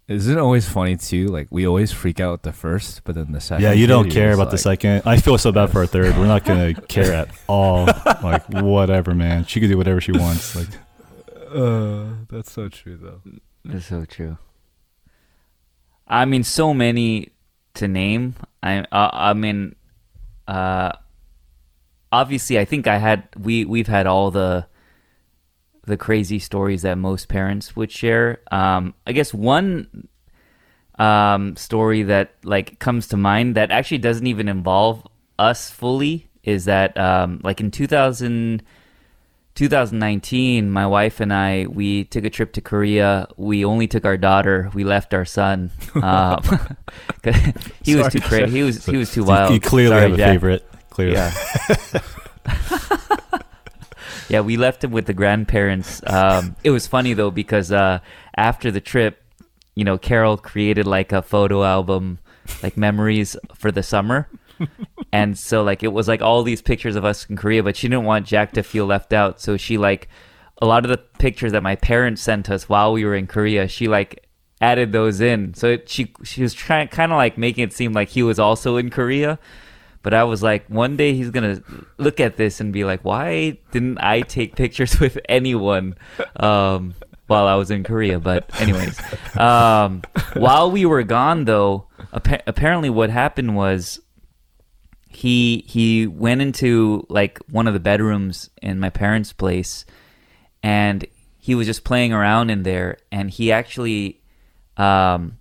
Isn't 0.07 0.37
it 0.37 0.41
always 0.41 0.67
funny 0.67 0.97
too? 0.97 1.27
Like 1.27 1.47
we 1.51 1.67
always 1.67 1.91
freak 1.91 2.19
out 2.19 2.41
the 2.41 2.51
first, 2.51 3.03
but 3.03 3.13
then 3.13 3.31
the 3.31 3.39
second. 3.39 3.61
Yeah, 3.63 3.73
you 3.73 3.85
don't 3.85 4.09
care 4.09 4.31
you're 4.31 4.33
about 4.33 4.49
the 4.49 4.57
second. 4.57 5.03
I 5.05 5.17
feel 5.17 5.37
so 5.37 5.51
bad 5.51 5.69
for 5.69 5.81
our 5.81 5.85
third. 5.85 6.17
We're 6.17 6.25
not 6.25 6.43
gonna 6.45 6.73
care 6.95 7.13
at 7.13 7.29
all. 7.45 7.85
Like 8.23 8.43
whatever, 8.49 9.13
man. 9.13 9.45
She 9.45 9.59
can 9.59 9.69
do 9.69 9.77
whatever 9.77 10.01
she 10.01 10.11
wants. 10.11 10.55
Like 10.55 10.67
Uh, 11.53 12.25
that's 12.27 12.51
so 12.51 12.69
true 12.69 12.97
though. 12.97 13.21
That's 13.63 13.85
so 13.85 14.03
true. 14.05 14.39
I 16.07 16.25
mean, 16.25 16.43
so 16.43 16.73
many 16.73 17.29
to 17.79 17.87
name. 17.87 18.35
I 18.63 18.79
uh, 18.79 19.09
I 19.11 19.33
mean, 19.33 19.75
uh, 20.47 20.93
obviously, 22.11 22.59
I 22.59 22.65
think 22.65 22.87
I 22.87 22.97
had 22.97 23.27
we 23.37 23.65
we've 23.65 23.87
had 23.87 24.07
all 24.07 24.31
the 24.31 24.67
the 25.85 25.97
crazy 25.97 26.39
stories 26.39 26.83
that 26.83 26.97
most 26.97 27.27
parents 27.27 27.75
would 27.75 27.91
share. 27.91 28.41
Um, 28.51 28.93
I 29.07 29.11
guess 29.11 29.33
one 29.33 30.07
um, 30.99 31.55
story 31.55 32.03
that 32.03 32.35
like 32.43 32.79
comes 32.79 33.07
to 33.07 33.17
mind 33.17 33.55
that 33.55 33.71
actually 33.71 33.97
doesn't 33.97 34.27
even 34.27 34.47
involve 34.47 35.07
us 35.39 35.69
fully 35.69 36.29
is 36.43 36.65
that 36.65 36.97
um, 36.97 37.41
like 37.43 37.59
in 37.59 37.71
2000 37.71 38.61
2019 39.59 40.71
my 40.71 40.87
wife 40.87 41.19
and 41.19 41.33
i 41.33 41.65
we 41.69 42.05
took 42.05 42.23
a 42.23 42.29
trip 42.29 42.53
to 42.53 42.61
korea. 42.61 43.27
We 43.35 43.65
only 43.65 43.87
took 43.87 44.05
our 44.05 44.15
daughter. 44.15 44.71
We 44.73 44.85
left 44.85 45.13
our 45.13 45.25
son. 45.25 45.71
Um, 45.95 46.39
'cause 47.21 47.35
he 47.83 47.95
was 47.95 48.07
too 48.07 48.21
crazy 48.21 48.49
he 48.55 48.63
was 48.63 48.85
he 48.85 48.95
was 48.95 49.11
too 49.11 49.25
wild. 49.25 49.51
You, 49.53 49.59
clearly 49.59 49.91
Sorry, 49.91 50.01
have 50.03 50.13
a 50.13 50.17
Jack. 50.17 50.31
favorite. 50.31 50.63
Clearly. 50.89 51.15
yeah. 51.15 51.33
Yeah 54.29 54.41
we 54.41 54.55
left 54.57 54.83
him 54.83 54.91
with 54.91 55.07
the 55.07 55.13
grandparents. 55.13 56.01
Um, 56.05 56.55
it 56.63 56.69
was 56.69 56.85
funny 56.87 57.13
though 57.13 57.31
because 57.31 57.71
uh, 57.71 57.99
after 58.37 58.71
the 58.71 58.79
trip 58.79 59.21
you 59.75 59.83
know 59.83 59.97
carol 59.97 60.37
created 60.37 60.85
like 60.87 61.11
a 61.11 61.21
photo 61.21 61.63
album 61.65 62.19
like 62.63 62.77
memories 62.77 63.35
for 63.55 63.71
the 63.71 63.83
summer 63.83 64.29
and 65.11 65.37
so 65.37 65.63
like 65.63 65.83
it 65.83 65.93
was 65.93 66.07
like 66.07 66.21
all 66.21 66.43
these 66.43 66.61
pictures 66.61 66.95
of 66.95 67.03
us 67.03 67.25
in 67.29 67.35
korea 67.35 67.63
but 67.63 67.75
she 67.75 67.87
didn't 67.87 68.05
want 68.05 68.25
jack 68.25 68.51
to 68.53 68.63
feel 68.63 68.85
left 68.85 69.13
out. 69.13 69.39
So 69.41 69.57
she 69.57 69.77
like 69.77 70.07
a 70.61 70.65
lot 70.65 70.83
of 70.85 70.89
the 70.89 70.97
pictures 70.97 71.51
that 71.53 71.63
my 71.63 71.75
parents 71.75 72.21
sent 72.21 72.49
us 72.49 72.67
while 72.69 72.93
we 72.93 73.05
were 73.05 73.15
in 73.15 73.27
korea 73.27 73.67
she 73.67 73.87
like 73.87 74.25
added 74.61 74.91
those 74.91 75.21
in. 75.21 75.53
So 75.53 75.69
it, 75.69 75.89
she 75.89 76.13
she 76.23 76.41
was 76.41 76.53
trying 76.53 76.89
kind 76.89 77.11
of 77.11 77.17
like 77.17 77.37
making 77.37 77.63
it 77.63 77.73
seem 77.73 77.93
like 77.93 78.09
he 78.09 78.23
was 78.23 78.39
also 78.39 78.77
in 78.77 78.89
korea. 78.89 79.39
But 80.01 80.13
I 80.13 80.23
was 80.23 80.41
like, 80.41 80.65
one 80.67 80.95
day 80.95 81.13
he's 81.13 81.29
gonna 81.29 81.61
look 81.97 82.19
at 82.19 82.37
this 82.37 82.61
and 82.61 82.71
be 82.71 82.85
like, 82.85 83.03
why 83.03 83.57
didn't 83.71 83.97
I 83.99 84.21
take 84.21 84.55
pictures 84.55 84.99
with 85.01 85.17
anyone 85.27 85.95
um, 86.37 86.93
while 87.27 87.47
I 87.47 87.55
was 87.55 87.69
in 87.69 87.83
Korea? 87.83 88.19
But 88.19 88.49
anyways, 88.61 88.97
um, 89.37 90.01
while 90.35 90.71
we 90.71 90.85
were 90.85 91.03
gone, 91.03 91.43
though, 91.45 91.87
appa- 92.13 92.43
apparently 92.47 92.89
what 92.89 93.09
happened 93.09 93.57
was 93.57 93.99
he 95.09 95.65
he 95.67 96.05
went 96.05 96.41
into 96.41 97.05
like 97.09 97.39
one 97.49 97.67
of 97.67 97.73
the 97.73 97.79
bedrooms 97.79 98.49
in 98.61 98.79
my 98.79 98.91
parents' 98.91 99.33
place, 99.33 99.83
and 100.61 101.05
he 101.39 101.55
was 101.55 101.65
just 101.65 101.83
playing 101.83 102.13
around 102.13 102.51
in 102.51 102.61
there, 102.61 102.97
and 103.11 103.31
he 103.31 103.51
actually, 103.51 104.21
um, 104.77 105.39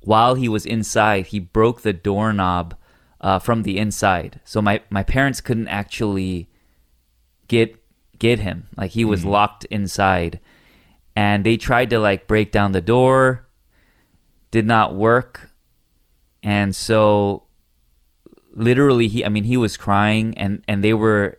while 0.00 0.36
he 0.36 0.48
was 0.48 0.64
inside, 0.64 1.26
he 1.26 1.40
broke 1.40 1.82
the 1.82 1.92
doorknob 1.92 2.76
uh, 3.20 3.40
from 3.40 3.64
the 3.64 3.76
inside. 3.76 4.40
So 4.44 4.62
my 4.62 4.82
my 4.88 5.02
parents 5.02 5.40
couldn't 5.40 5.68
actually 5.68 6.48
get 7.48 7.74
get 8.20 8.38
him. 8.38 8.68
Like 8.76 8.92
he 8.92 9.04
was 9.04 9.24
locked 9.24 9.64
inside, 9.64 10.38
and 11.16 11.44
they 11.44 11.56
tried 11.56 11.90
to 11.90 11.98
like 11.98 12.28
break 12.28 12.52
down 12.52 12.70
the 12.70 12.80
door, 12.80 13.48
did 14.52 14.64
not 14.64 14.94
work, 14.94 15.50
and 16.40 16.74
so 16.74 17.47
literally 18.58 19.08
he 19.08 19.24
I 19.24 19.28
mean 19.28 19.44
he 19.44 19.56
was 19.56 19.76
crying 19.76 20.36
and 20.36 20.62
and 20.68 20.82
they 20.82 20.94
were 20.94 21.38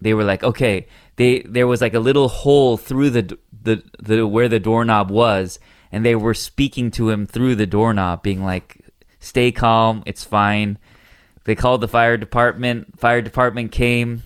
they 0.00 0.14
were 0.14 0.24
like 0.24 0.42
okay 0.42 0.86
they 1.16 1.40
there 1.40 1.66
was 1.66 1.80
like 1.80 1.94
a 1.94 2.00
little 2.00 2.28
hole 2.28 2.76
through 2.76 3.10
the 3.10 3.38
the 3.62 3.82
the 4.00 4.26
where 4.26 4.48
the 4.48 4.60
doorknob 4.60 5.10
was 5.10 5.58
and 5.90 6.04
they 6.04 6.14
were 6.14 6.34
speaking 6.34 6.90
to 6.92 7.10
him 7.10 7.26
through 7.26 7.54
the 7.54 7.66
doorknob 7.66 8.22
being 8.22 8.42
like 8.42 8.78
stay 9.20 9.52
calm 9.52 10.02
it's 10.06 10.24
fine 10.24 10.78
they 11.44 11.54
called 11.54 11.80
the 11.80 11.88
fire 11.88 12.16
department 12.16 12.98
fire 12.98 13.22
department 13.22 13.72
came 13.72 14.22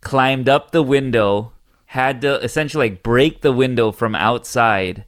climbed 0.00 0.48
up 0.48 0.70
the 0.70 0.82
window 0.82 1.52
had 1.86 2.20
to 2.20 2.42
essentially 2.42 2.90
like 2.90 3.02
break 3.02 3.40
the 3.40 3.52
window 3.52 3.92
from 3.92 4.14
outside 4.14 5.04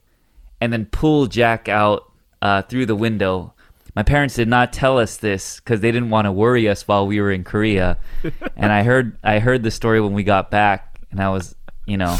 and 0.61 0.73
then 0.73 0.85
pull 0.85 1.27
Jack 1.27 1.67
out 1.67 2.11
uh, 2.41 2.61
through 2.63 2.85
the 2.85 2.95
window. 2.95 3.53
My 3.99 4.03
parents 4.03 4.35
did 4.35 4.47
not 4.47 4.71
tell 4.71 4.97
us 4.97 5.17
this 5.17 5.57
because 5.59 5.81
they 5.81 5.91
didn't 5.91 6.09
want 6.09 6.23
to 6.23 6.31
worry 6.31 6.69
us 6.69 6.87
while 6.87 7.05
we 7.05 7.19
were 7.19 7.33
in 7.33 7.43
Korea. 7.43 7.97
and 8.55 8.71
I 8.71 8.83
heard 8.83 9.17
I 9.25 9.39
heard 9.39 9.61
the 9.61 9.71
story 9.71 9.99
when 9.99 10.13
we 10.13 10.23
got 10.23 10.49
back, 10.49 11.01
and 11.11 11.19
I 11.19 11.27
was, 11.27 11.53
you 11.85 11.97
know, 11.97 12.15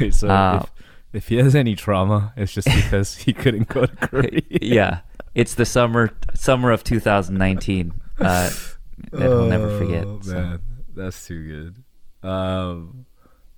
Wait, 0.00 0.12
so 0.12 0.26
Uh, 0.28 0.64
if, 1.12 1.22
if 1.22 1.28
he 1.28 1.36
has 1.36 1.54
any 1.54 1.76
trauma, 1.76 2.32
it's 2.36 2.52
just 2.52 2.66
because 2.66 3.14
he 3.14 3.32
couldn't 3.32 3.68
go 3.68 3.86
to 3.86 3.94
Korea. 4.08 4.40
yeah, 4.60 5.00
it's 5.36 5.54
the 5.54 5.64
summer 5.64 6.10
summer 6.34 6.72
of 6.72 6.82
2019 6.82 7.92
uh, 8.18 8.50
that 9.12 9.22
he'll 9.22 9.46
never 9.46 9.78
forget. 9.78 10.04
Oh, 10.06 10.18
so. 10.22 10.58
That's 10.96 11.24
too 11.28 11.72
good. 12.24 12.28
Um, 12.28 13.06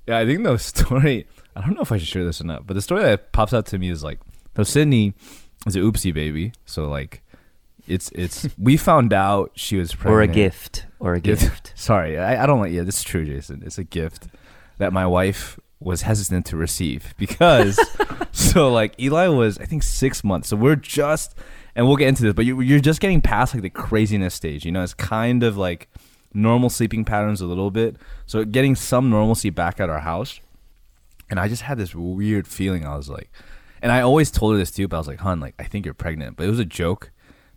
yeah, 0.06 0.18
I 0.18 0.26
think 0.26 0.44
the 0.44 0.58
story. 0.74 1.26
I 1.56 1.62
don't 1.62 1.72
know 1.72 1.80
if 1.80 1.90
I 1.90 1.96
should 1.96 2.08
share 2.08 2.24
this 2.26 2.42
or 2.42 2.44
not, 2.44 2.66
but 2.66 2.74
the 2.74 2.82
story 2.82 3.02
that 3.04 3.32
pops 3.32 3.54
out 3.54 3.64
to 3.68 3.78
me 3.78 3.88
is 3.88 4.04
like, 4.04 4.20
so 4.56 4.62
Sydney 4.62 5.14
is 5.66 5.74
an 5.74 5.80
oopsie 5.82 6.12
baby. 6.12 6.52
So 6.66 6.86
like, 6.90 7.21
it's 7.86 8.10
it's 8.12 8.48
we 8.58 8.76
found 8.76 9.12
out 9.12 9.50
she 9.54 9.76
was 9.76 9.94
pregnant 9.94 10.14
Or 10.16 10.22
a 10.22 10.26
gift, 10.28 10.86
or 11.00 11.14
a 11.14 11.20
Gift. 11.20 11.42
gift. 11.42 11.72
Sorry, 11.76 12.18
I, 12.18 12.42
I 12.42 12.46
don't 12.46 12.60
like. 12.60 12.72
Yeah, 12.72 12.82
this 12.82 12.98
is 12.98 13.04
true, 13.04 13.24
Jason. 13.24 13.62
It's 13.64 13.78
a 13.78 13.84
gift 13.84 14.28
that 14.78 14.92
my 14.92 15.06
wife 15.06 15.58
was 15.80 16.02
hesitant 16.02 16.46
to 16.46 16.56
receive 16.56 17.12
because 17.18 17.78
so 18.32 18.72
like 18.72 18.98
Eli 19.00 19.26
was 19.28 19.58
I 19.58 19.64
think 19.64 19.82
six 19.82 20.22
months. 20.22 20.48
So 20.48 20.56
we're 20.56 20.76
just 20.76 21.34
and 21.74 21.86
we'll 21.86 21.96
get 21.96 22.08
into 22.08 22.22
this, 22.22 22.34
but 22.34 22.44
you, 22.44 22.60
you're 22.60 22.80
just 22.80 23.00
getting 23.00 23.20
past 23.22 23.54
like 23.54 23.62
the 23.62 23.70
craziness 23.70 24.34
stage. 24.34 24.64
You 24.64 24.72
know, 24.72 24.82
it's 24.82 24.94
kind 24.94 25.42
of 25.42 25.56
like 25.56 25.88
normal 26.34 26.70
sleeping 26.70 27.04
patterns 27.04 27.40
a 27.40 27.46
little 27.46 27.70
bit. 27.70 27.96
So 28.26 28.44
getting 28.44 28.74
some 28.76 29.10
normalcy 29.10 29.50
back 29.50 29.80
at 29.80 29.88
our 29.90 30.00
house, 30.00 30.38
and 31.30 31.40
I 31.40 31.48
just 31.48 31.62
had 31.62 31.78
this 31.78 31.94
weird 31.94 32.46
feeling. 32.46 32.86
I 32.86 32.96
was 32.96 33.08
like, 33.08 33.30
and 33.80 33.90
I 33.90 34.02
always 34.02 34.30
told 34.30 34.52
her 34.52 34.58
this 34.58 34.70
too, 34.70 34.86
but 34.86 34.96
I 34.96 35.00
was 35.00 35.08
like, 35.08 35.20
"Hun, 35.20 35.40
like 35.40 35.54
I 35.58 35.64
think 35.64 35.84
you're 35.84 35.94
pregnant," 35.94 36.36
but 36.36 36.46
it 36.46 36.50
was 36.50 36.58
a 36.58 36.64
joke. 36.64 37.10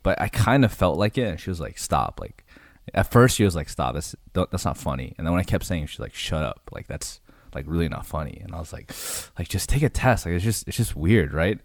But 0.06 0.22
I 0.22 0.28
kind 0.28 0.64
of 0.64 0.72
felt 0.72 1.00
like 1.00 1.18
it, 1.18 1.24
and 1.24 1.40
she 1.40 1.50
was 1.50 1.60
like, 1.60 1.80
"Stop!" 1.80 2.20
Like 2.22 2.46
at 2.94 3.12
first 3.12 3.38
she 3.38 3.44
was 3.44 3.56
like, 3.56 3.68
"Stop! 3.68 3.96
That's 3.96 4.16
that's 4.34 4.64
not 4.64 4.78
funny." 4.78 5.16
And 5.18 5.26
then 5.26 5.34
when 5.34 5.42
I 5.42 5.44
kept 5.44 5.66
saying, 5.66 5.88
she's 5.88 6.00
like, 6.00 6.14
"Shut 6.14 6.44
up!" 6.44 6.70
Like 6.72 6.86
that's 6.86 7.20
like 7.56 7.66
really 7.68 7.90
not 7.90 8.06
funny. 8.06 8.40
And 8.44 8.54
I 8.54 8.60
was 8.60 8.72
like, 8.72 8.94
"Like 9.40 9.48
just 9.48 9.68
take 9.68 9.82
a 9.82 9.90
test. 9.90 10.28
Like 10.28 10.36
it's 10.36 10.44
just 10.44 10.68
it's 10.68 10.78
just 10.78 10.96
weird, 10.96 11.34
right?" 11.34 11.58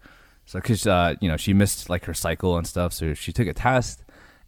So 0.47 0.57
because 0.57 0.87
uh, 0.87 1.13
you 1.21 1.29
know 1.29 1.37
she 1.37 1.53
missed 1.53 1.87
like 1.87 2.05
her 2.05 2.15
cycle 2.15 2.57
and 2.57 2.65
stuff, 2.65 2.93
so 2.93 3.13
she 3.13 3.31
took 3.31 3.47
a 3.47 3.53
test, 3.53 4.03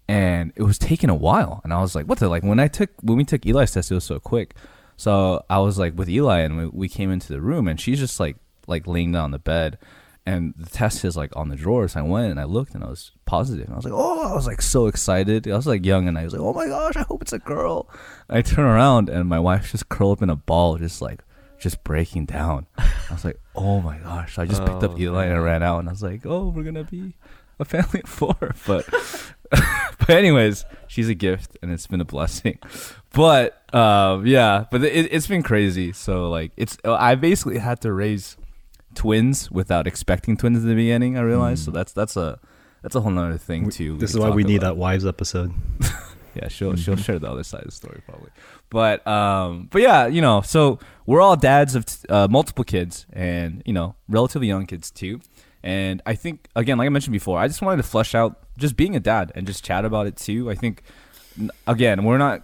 and 0.07 0.51
it 0.55 0.63
was 0.63 0.79
taking 0.79 1.11
a 1.11 1.15
while. 1.15 1.61
And 1.63 1.71
I 1.71 1.79
was 1.79 1.93
like, 1.93 2.07
"What 2.07 2.17
the?" 2.17 2.29
Like 2.29 2.41
when 2.41 2.59
I 2.59 2.69
took 2.69 2.89
when 3.03 3.15
we 3.15 3.25
took 3.25 3.45
Eli's 3.45 3.73
test, 3.73 3.91
it 3.91 3.93
was 3.93 4.05
so 4.05 4.19
quick. 4.19 4.55
So 4.97 5.45
I 5.51 5.59
was 5.59 5.77
like 5.77 5.95
with 5.95 6.09
Eli, 6.09 6.39
and 6.39 6.57
we, 6.57 6.65
we 6.65 6.89
came 6.89 7.11
into 7.11 7.31
the 7.31 7.41
room, 7.41 7.67
and 7.67 7.79
she's 7.79 7.99
just 7.99 8.19
like 8.19 8.37
like 8.65 8.87
laying 8.87 9.11
down 9.11 9.25
on 9.25 9.31
the 9.31 9.37
bed, 9.37 9.77
and 10.25 10.53
the 10.57 10.69
test 10.69 11.03
is 11.03 11.17
like 11.17 11.35
on 11.35 11.49
the 11.49 11.55
drawers. 11.55 11.95
I 11.95 12.01
went 12.01 12.31
and 12.31 12.39
I 12.39 12.45
looked, 12.45 12.73
and 12.75 12.83
I 12.83 12.87
was 12.87 13.11
positive. 13.25 13.65
And 13.65 13.73
I 13.73 13.75
was 13.77 13.85
like, 13.85 13.93
"Oh!" 13.95 14.31
I 14.31 14.33
was 14.33 14.47
like 14.47 14.61
so 14.61 14.87
excited. 14.87 15.47
I 15.47 15.55
was 15.55 15.67
like 15.67 15.85
young, 15.85 16.07
and 16.07 16.17
I 16.17 16.23
was 16.23 16.33
like, 16.33 16.41
"Oh 16.41 16.53
my 16.53 16.67
gosh! 16.67 16.95
I 16.95 17.01
hope 17.03 17.21
it's 17.21 17.33
a 17.33 17.39
girl." 17.39 17.89
I 18.29 18.41
turn 18.41 18.65
around, 18.65 19.09
and 19.09 19.27
my 19.27 19.39
wife 19.39 19.71
just 19.71 19.89
curled 19.89 20.19
up 20.19 20.23
in 20.23 20.29
a 20.29 20.35
ball, 20.35 20.77
just 20.77 21.01
like 21.01 21.21
just 21.59 21.83
breaking 21.83 22.25
down. 22.25 22.67
I 22.77 22.91
was 23.11 23.25
like, 23.25 23.39
"Oh 23.55 23.81
my 23.81 23.97
gosh!" 23.97 24.35
So 24.35 24.41
I 24.41 24.45
just 24.45 24.61
picked 24.65 24.83
up 24.83 24.91
Oh, 24.91 24.97
Eli 24.99 25.25
and 25.25 25.33
I 25.35 25.37
ran 25.37 25.63
out, 25.63 25.79
and 25.79 25.89
I 25.89 25.91
was 25.91 26.03
like, 26.03 26.25
"Oh, 26.25 26.49
we're 26.49 26.63
gonna 26.63 26.83
be 26.83 27.15
a 27.59 27.65
family 27.65 28.01
of 28.03 28.09
four. 28.09 28.35
But 28.65 28.85
but 29.99 30.09
anyways, 30.09 30.65
she's 30.87 31.09
a 31.09 31.13
gift, 31.13 31.57
and 31.61 31.71
it's 31.71 31.87
been 31.87 32.01
a 32.01 32.05
blessing. 32.05 32.59
But 33.15 33.61
um, 33.75 34.25
yeah, 34.25 34.65
but 34.71 34.83
it, 34.83 35.13
it's 35.13 35.27
been 35.27 35.43
crazy. 35.43 35.93
So 35.93 36.31
like, 36.31 36.51
it's 36.57 36.79
I 36.83 37.13
basically 37.13 37.59
had 37.59 37.79
to 37.81 37.93
raise 37.93 38.37
twins 38.93 39.51
without 39.51 39.87
expecting 39.87 40.37
twins 40.37 40.63
in 40.63 40.69
the 40.69 40.75
beginning. 40.75 41.17
I 41.17 41.21
realized, 41.21 41.65
so 41.65 41.71
that's 41.71 41.93
that's 41.93 42.15
a 42.17 42.39
that's 42.81 42.95
a 42.95 43.01
whole 43.01 43.11
nother 43.11 43.37
thing 43.37 43.69
too. 43.69 43.97
This 43.97 44.11
is 44.11 44.19
why 44.19 44.29
we 44.29 44.43
need 44.43 44.61
that 44.61 44.77
wives 44.77 45.05
episode. 45.05 45.53
Yeah, 46.35 46.47
she'll 46.47 46.75
she'll 46.75 46.95
share 47.07 47.19
the 47.19 47.29
other 47.29 47.43
side 47.43 47.61
of 47.61 47.67
the 47.67 47.71
story 47.71 48.01
probably. 48.05 48.29
But 48.69 49.05
um, 49.07 49.67
but 49.71 49.81
yeah, 49.81 50.07
you 50.07 50.21
know, 50.21 50.41
so 50.41 50.79
we're 51.05 51.21
all 51.21 51.35
dads 51.35 51.75
of 51.75 51.85
uh, 52.09 52.27
multiple 52.29 52.63
kids, 52.63 53.05
and 53.13 53.61
you 53.65 53.73
know, 53.73 53.95
relatively 54.07 54.47
young 54.47 54.65
kids 54.65 54.91
too. 54.91 55.21
And 55.63 56.01
I 56.05 56.15
think 56.15 56.49
again, 56.55 56.77
like 56.77 56.87
I 56.87 56.89
mentioned 56.89 57.13
before, 57.13 57.39
I 57.39 57.47
just 57.47 57.61
wanted 57.61 57.77
to 57.77 57.87
flesh 57.87 58.15
out 58.15 58.39
just 58.57 58.75
being 58.75 58.95
a 58.95 58.99
dad 58.99 59.31
and 59.35 59.47
just 59.47 59.63
chat 59.63 59.85
about 59.85 60.07
it 60.07 60.17
too. 60.17 60.49
I 60.49 60.55
think 60.55 60.83
again, 61.67 62.03
we're 62.03 62.17
not 62.17 62.43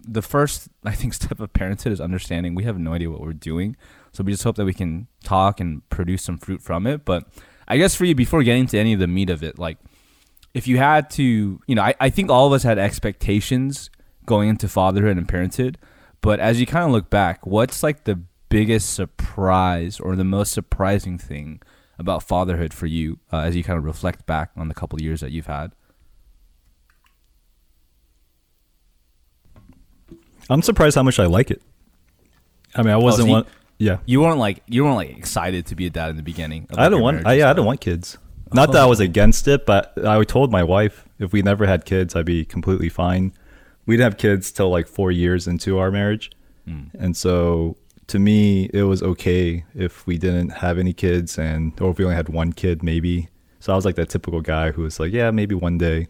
the 0.00 0.22
first. 0.22 0.68
I 0.84 0.92
think 0.92 1.14
step 1.14 1.40
of 1.40 1.52
parenthood 1.52 1.92
is 1.92 2.00
understanding 2.00 2.54
we 2.54 2.64
have 2.64 2.78
no 2.78 2.92
idea 2.92 3.10
what 3.10 3.20
we're 3.20 3.32
doing, 3.32 3.76
so 4.16 4.24
we 4.24 4.32
just 4.32 4.44
hope 4.44 4.56
that 4.56 4.64
we 4.64 4.72
can 4.72 5.08
talk 5.22 5.60
and 5.60 5.86
produce 5.90 6.22
some 6.22 6.38
fruit 6.38 6.62
from 6.62 6.86
it. 6.86 7.04
But 7.04 7.28
I 7.68 7.76
guess 7.76 7.94
for 7.94 8.06
you, 8.06 8.14
before 8.14 8.42
getting 8.42 8.66
to 8.68 8.78
any 8.78 8.94
of 8.94 8.98
the 8.98 9.06
meat 9.06 9.28
of 9.28 9.42
it, 9.42 9.58
like 9.58 9.76
if 10.54 10.66
you 10.66 10.78
had 10.78 11.10
to, 11.10 11.60
you 11.66 11.74
know, 11.74 11.82
I, 11.82 11.94
I 12.00 12.08
think 12.08 12.30
all 12.30 12.46
of 12.46 12.54
us 12.54 12.62
had 12.62 12.78
expectations 12.78 13.90
going 14.24 14.48
into 14.48 14.68
fatherhood 14.68 15.18
and 15.18 15.28
parenthood, 15.28 15.76
but 16.22 16.40
as 16.40 16.58
you 16.58 16.64
kind 16.66 16.86
of 16.86 16.92
look 16.92 17.10
back, 17.10 17.46
what's 17.46 17.82
like 17.82 18.04
the 18.04 18.22
biggest 18.48 18.94
surprise 18.94 20.00
or 20.00 20.16
the 20.16 20.24
most 20.24 20.52
surprising 20.52 21.18
thing 21.18 21.60
about 21.98 22.22
fatherhood 22.22 22.72
for 22.72 22.86
you 22.86 23.18
uh, 23.30 23.40
as 23.40 23.54
you 23.54 23.62
kind 23.62 23.78
of 23.78 23.84
reflect 23.84 24.24
back 24.24 24.50
on 24.56 24.68
the 24.68 24.74
couple 24.74 24.96
of 24.96 25.02
years 25.02 25.20
that 25.20 25.30
you've 25.30 25.46
had? 25.46 25.72
I'm 30.48 30.62
surprised 30.62 30.94
how 30.94 31.02
much 31.02 31.18
I 31.18 31.26
like 31.26 31.50
it. 31.50 31.60
I 32.74 32.82
mean, 32.82 32.92
I 32.92 32.96
wasn't 32.96 33.24
so 33.24 33.26
you- 33.26 33.32
one. 33.32 33.46
Yeah, 33.78 33.98
You 34.06 34.20
weren't 34.22 34.38
like 34.38 34.62
you 34.66 34.84
weren't 34.84 34.96
like 34.96 35.16
excited 35.18 35.66
to 35.66 35.74
be 35.74 35.86
a 35.86 35.90
dad 35.90 36.10
in 36.10 36.16
the 36.16 36.22
beginning. 36.22 36.66
of, 36.70 36.78
I 36.78 36.82
like, 36.84 36.90
don't 36.92 37.02
want. 37.02 37.26
I, 37.26 37.34
yeah, 37.34 37.50
I 37.50 37.52
don't 37.52 37.66
want 37.66 37.80
kids. 37.80 38.16
Not 38.52 38.72
that 38.72 38.82
I 38.82 38.86
was 38.86 39.00
against 39.00 39.48
it, 39.48 39.66
but 39.66 39.92
I 40.06 40.22
told 40.24 40.50
my 40.52 40.62
wife 40.62 41.04
if 41.18 41.32
we 41.32 41.42
never 41.42 41.66
had 41.66 41.84
kids, 41.84 42.14
I'd 42.16 42.24
be 42.26 42.44
completely 42.44 42.88
fine. 42.88 43.32
We 43.84 43.96
didn't 43.96 44.12
have 44.12 44.18
kids 44.18 44.50
till 44.52 44.70
like 44.70 44.86
four 44.88 45.10
years 45.10 45.46
into 45.46 45.78
our 45.78 45.90
marriage, 45.90 46.30
Mm. 46.68 46.90
and 46.98 47.16
so 47.16 47.76
to 48.08 48.18
me, 48.18 48.70
it 48.72 48.84
was 48.84 49.02
okay 49.02 49.64
if 49.74 50.06
we 50.06 50.16
didn't 50.16 50.50
have 50.50 50.78
any 50.78 50.92
kids, 50.92 51.38
and 51.38 51.72
or 51.80 51.90
if 51.90 51.98
we 51.98 52.04
only 52.04 52.16
had 52.16 52.28
one 52.28 52.52
kid, 52.52 52.82
maybe. 52.82 53.28
So 53.60 53.72
I 53.72 53.76
was 53.76 53.84
like 53.84 53.96
that 53.96 54.08
typical 54.08 54.40
guy 54.40 54.70
who 54.70 54.82
was 54.82 54.98
like, 55.00 55.12
yeah, 55.12 55.30
maybe 55.32 55.54
one 55.54 55.76
day. 55.76 56.06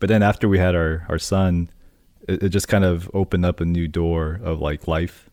But 0.00 0.08
then 0.08 0.22
after 0.22 0.48
we 0.48 0.58
had 0.58 0.74
our 0.74 1.04
our 1.08 1.18
son, 1.18 1.70
it, 2.28 2.42
it 2.44 2.48
just 2.48 2.66
kind 2.68 2.84
of 2.84 3.10
opened 3.14 3.44
up 3.46 3.60
a 3.60 3.64
new 3.64 3.86
door 3.88 4.40
of 4.42 4.60
like 4.60 4.88
life. 4.88 5.30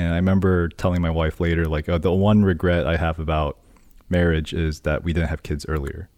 And 0.00 0.14
I 0.14 0.16
remember 0.16 0.68
telling 0.68 1.02
my 1.02 1.10
wife 1.10 1.40
later, 1.40 1.66
like, 1.66 1.86
oh, 1.88 1.98
the 1.98 2.10
one 2.12 2.42
regret 2.42 2.86
I 2.86 2.96
have 2.96 3.18
about 3.18 3.58
marriage 4.08 4.54
is 4.54 4.80
that 4.80 5.04
we 5.04 5.12
didn't 5.12 5.28
have 5.28 5.42
kids 5.42 5.66
earlier. 5.68 6.08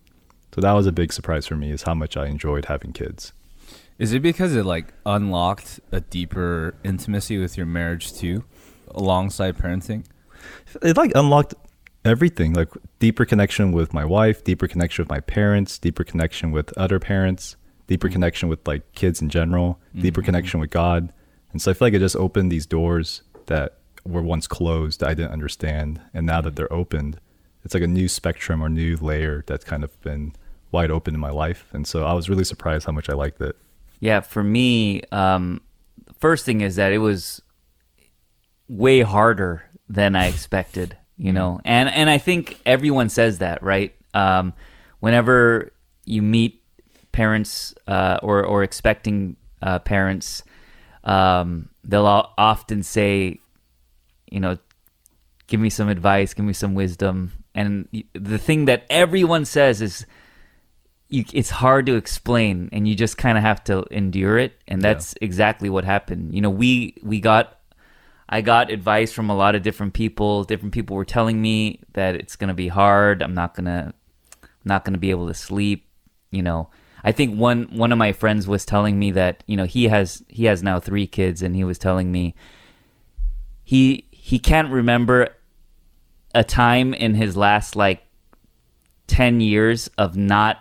So 0.55 0.61
that 0.61 0.73
was 0.73 0.87
a 0.87 0.93
big 0.93 1.13
surprise 1.13 1.47
for 1.49 1.57
me 1.57 1.73
is 1.73 1.83
how 1.83 1.95
much 1.95 2.17
I 2.17 2.27
enjoyed 2.27 2.67
having 2.67 2.93
kids. 2.93 3.33
Is 3.99 4.13
it 4.13 4.21
because 4.23 4.55
it 4.55 4.65
like 4.65 4.93
unlocked 5.05 5.81
a 5.91 6.01
deeper 6.01 6.75
intimacy 6.85 7.39
with 7.39 7.57
your 7.57 7.67
marriage 7.67 8.13
too, 8.13 8.45
alongside 8.93 9.57
parenting? 9.59 10.05
It 10.81 10.97
like 10.97 11.13
unlocked 11.17 11.55
everything, 12.05 12.53
like 12.53 12.69
deeper 13.01 13.25
connection 13.25 13.73
with 13.73 13.93
my 13.93 14.05
wife, 14.05 14.45
deeper 14.45 14.69
connection 14.69 15.03
with 15.03 15.11
my 15.11 15.21
parents, 15.21 15.77
deeper 15.79 16.05
connection 16.05 16.53
with 16.53 16.77
other 16.79 17.01
parents, 17.01 17.57
deeper 17.89 18.09
connection 18.09 18.49
with 18.49 18.67
like 18.67 18.93
kids 18.95 19.21
in 19.21 19.29
general, 19.29 19.81
deeper 19.99 20.23
Mhm. 20.23 20.27
connection 20.27 20.61
with 20.61 20.71
God. 20.71 21.13
And 21.53 21.61
so 21.61 21.71
I 21.71 21.75
feel 21.75 21.87
like 21.87 21.95
it 21.95 21.99
just 21.99 22.17
opened 22.17 22.51
these 22.53 22.67
doors 22.67 23.23
that 23.47 23.79
were 24.05 24.23
once 24.23 24.47
closed 24.47 25.03
I 25.03 25.15
didn't 25.15 25.33
understand. 25.33 26.01
And 26.13 26.27
now 26.27 26.41
that 26.41 26.57
they're 26.57 26.73
opened, 26.73 27.21
it's 27.65 27.75
like 27.75 27.83
a 27.83 27.89
new 27.89 28.09
spectrum 28.09 28.63
or 28.63 28.69
new 28.69 28.97
layer 28.97 29.45
that's 29.47 29.65
kind 29.65 29.85
of 29.85 30.01
been 30.03 30.35
wide 30.73 30.91
open 30.91 31.15
in 31.15 31.21
my 31.21 31.31
life. 31.31 31.69
And 31.73 31.87
so 31.87 32.05
I 32.05 32.13
was 32.13 32.29
really 32.29 32.45
surprised 32.45 32.87
how 32.87 32.93
much 32.93 33.09
I 33.09 33.13
liked 33.13 33.41
it. 33.41 33.57
Yeah, 34.01 34.21
for 34.21 34.43
me, 34.43 35.03
um, 35.13 35.61
first 36.19 36.45
thing 36.45 36.61
is 36.61 36.77
that 36.77 36.93
it 36.93 36.99
was 36.99 37.41
way 38.69 39.03
harder 39.03 39.65
than 39.89 40.17
I 40.17 40.27
expected. 40.27 40.97
You 41.19 41.33
know, 41.33 41.61
and 41.65 41.89
and 41.89 42.11
I 42.11 42.19
think 42.19 42.59
everyone 42.67 43.09
says 43.09 43.39
that, 43.39 43.63
right? 43.63 43.95
Um, 44.13 44.55
whenever 44.99 45.73
you 46.05 46.21
meet 46.21 46.65
parents 47.13 47.75
uh, 47.87 48.19
or 48.23 48.45
or 48.45 48.65
expecting 48.65 49.37
uh, 49.61 49.79
parents, 49.79 50.43
um, 51.05 51.69
they'll 51.85 52.33
often 52.39 52.83
say, 52.83 53.41
you 54.31 54.41
know, 54.41 54.57
give 55.47 55.61
me 55.61 55.71
some 55.71 55.89
advice, 55.89 56.35
give 56.35 56.47
me 56.47 56.53
some 56.53 56.75
wisdom. 56.75 57.33
And 57.55 57.89
the 58.15 58.39
thing 58.39 58.65
that 58.67 58.85
everyone 58.89 59.45
says 59.45 59.83
is, 59.83 60.07
you, 61.09 61.25
it's 61.35 61.51
hard 61.51 61.85
to 61.87 61.97
explain, 61.97 62.71
and 62.73 62.89
you 62.89 62.95
just 62.95 63.19
kind 63.19 63.37
of 63.37 63.45
have 63.45 63.63
to 63.65 63.85
endure 63.91 64.39
it. 64.39 64.55
And 64.67 64.81
that's 64.81 65.15
exactly 65.21 65.69
what 65.69 65.85
happened. 65.85 66.35
You 66.35 66.41
know, 66.41 66.49
we 66.49 66.97
we 67.03 67.21
got, 67.21 67.59
I 68.31 68.41
got 68.41 68.71
advice 68.71 69.13
from 69.13 69.29
a 69.29 69.37
lot 69.37 69.55
of 69.55 69.63
different 69.63 69.93
people. 69.93 70.45
Different 70.45 70.73
people 70.73 70.97
were 70.97 71.05
telling 71.05 71.43
me 71.43 71.81
that 71.93 72.15
it's 72.15 72.37
gonna 72.37 72.55
be 72.55 72.69
hard. 72.69 73.23
I'm 73.23 73.35
not 73.35 73.55
gonna, 73.55 73.93
not 74.65 74.87
gonna 74.87 74.97
be 74.97 75.11
able 75.11 75.29
to 75.29 75.35
sleep. 75.35 75.87
You 76.31 76.43
know, 76.43 76.71
I 77.05 77.13
think 77.13 77.39
one 77.39 77.65
one 77.73 77.93
of 77.93 77.99
my 77.99 78.13
friends 78.13 78.47
was 78.47 78.65
telling 78.65 78.99
me 78.99 79.11
that 79.13 79.43
you 79.47 79.57
know 79.57 79.65
he 79.65 79.89
has 79.89 80.25
he 80.29 80.45
has 80.45 80.63
now 80.63 80.79
three 80.81 81.07
kids, 81.07 81.43
and 81.43 81.57
he 81.57 81.65
was 81.65 81.79
telling 81.79 82.13
me 82.13 82.35
he 83.65 84.07
he 84.11 84.39
can't 84.39 84.71
remember 84.71 85.29
a 86.35 86.45
time 86.45 86.95
in 86.95 87.15
his 87.15 87.37
last 87.37 87.77
like 87.77 88.03
10 89.09 89.41
years 89.41 89.91
of 89.99 90.17
not 90.17 90.59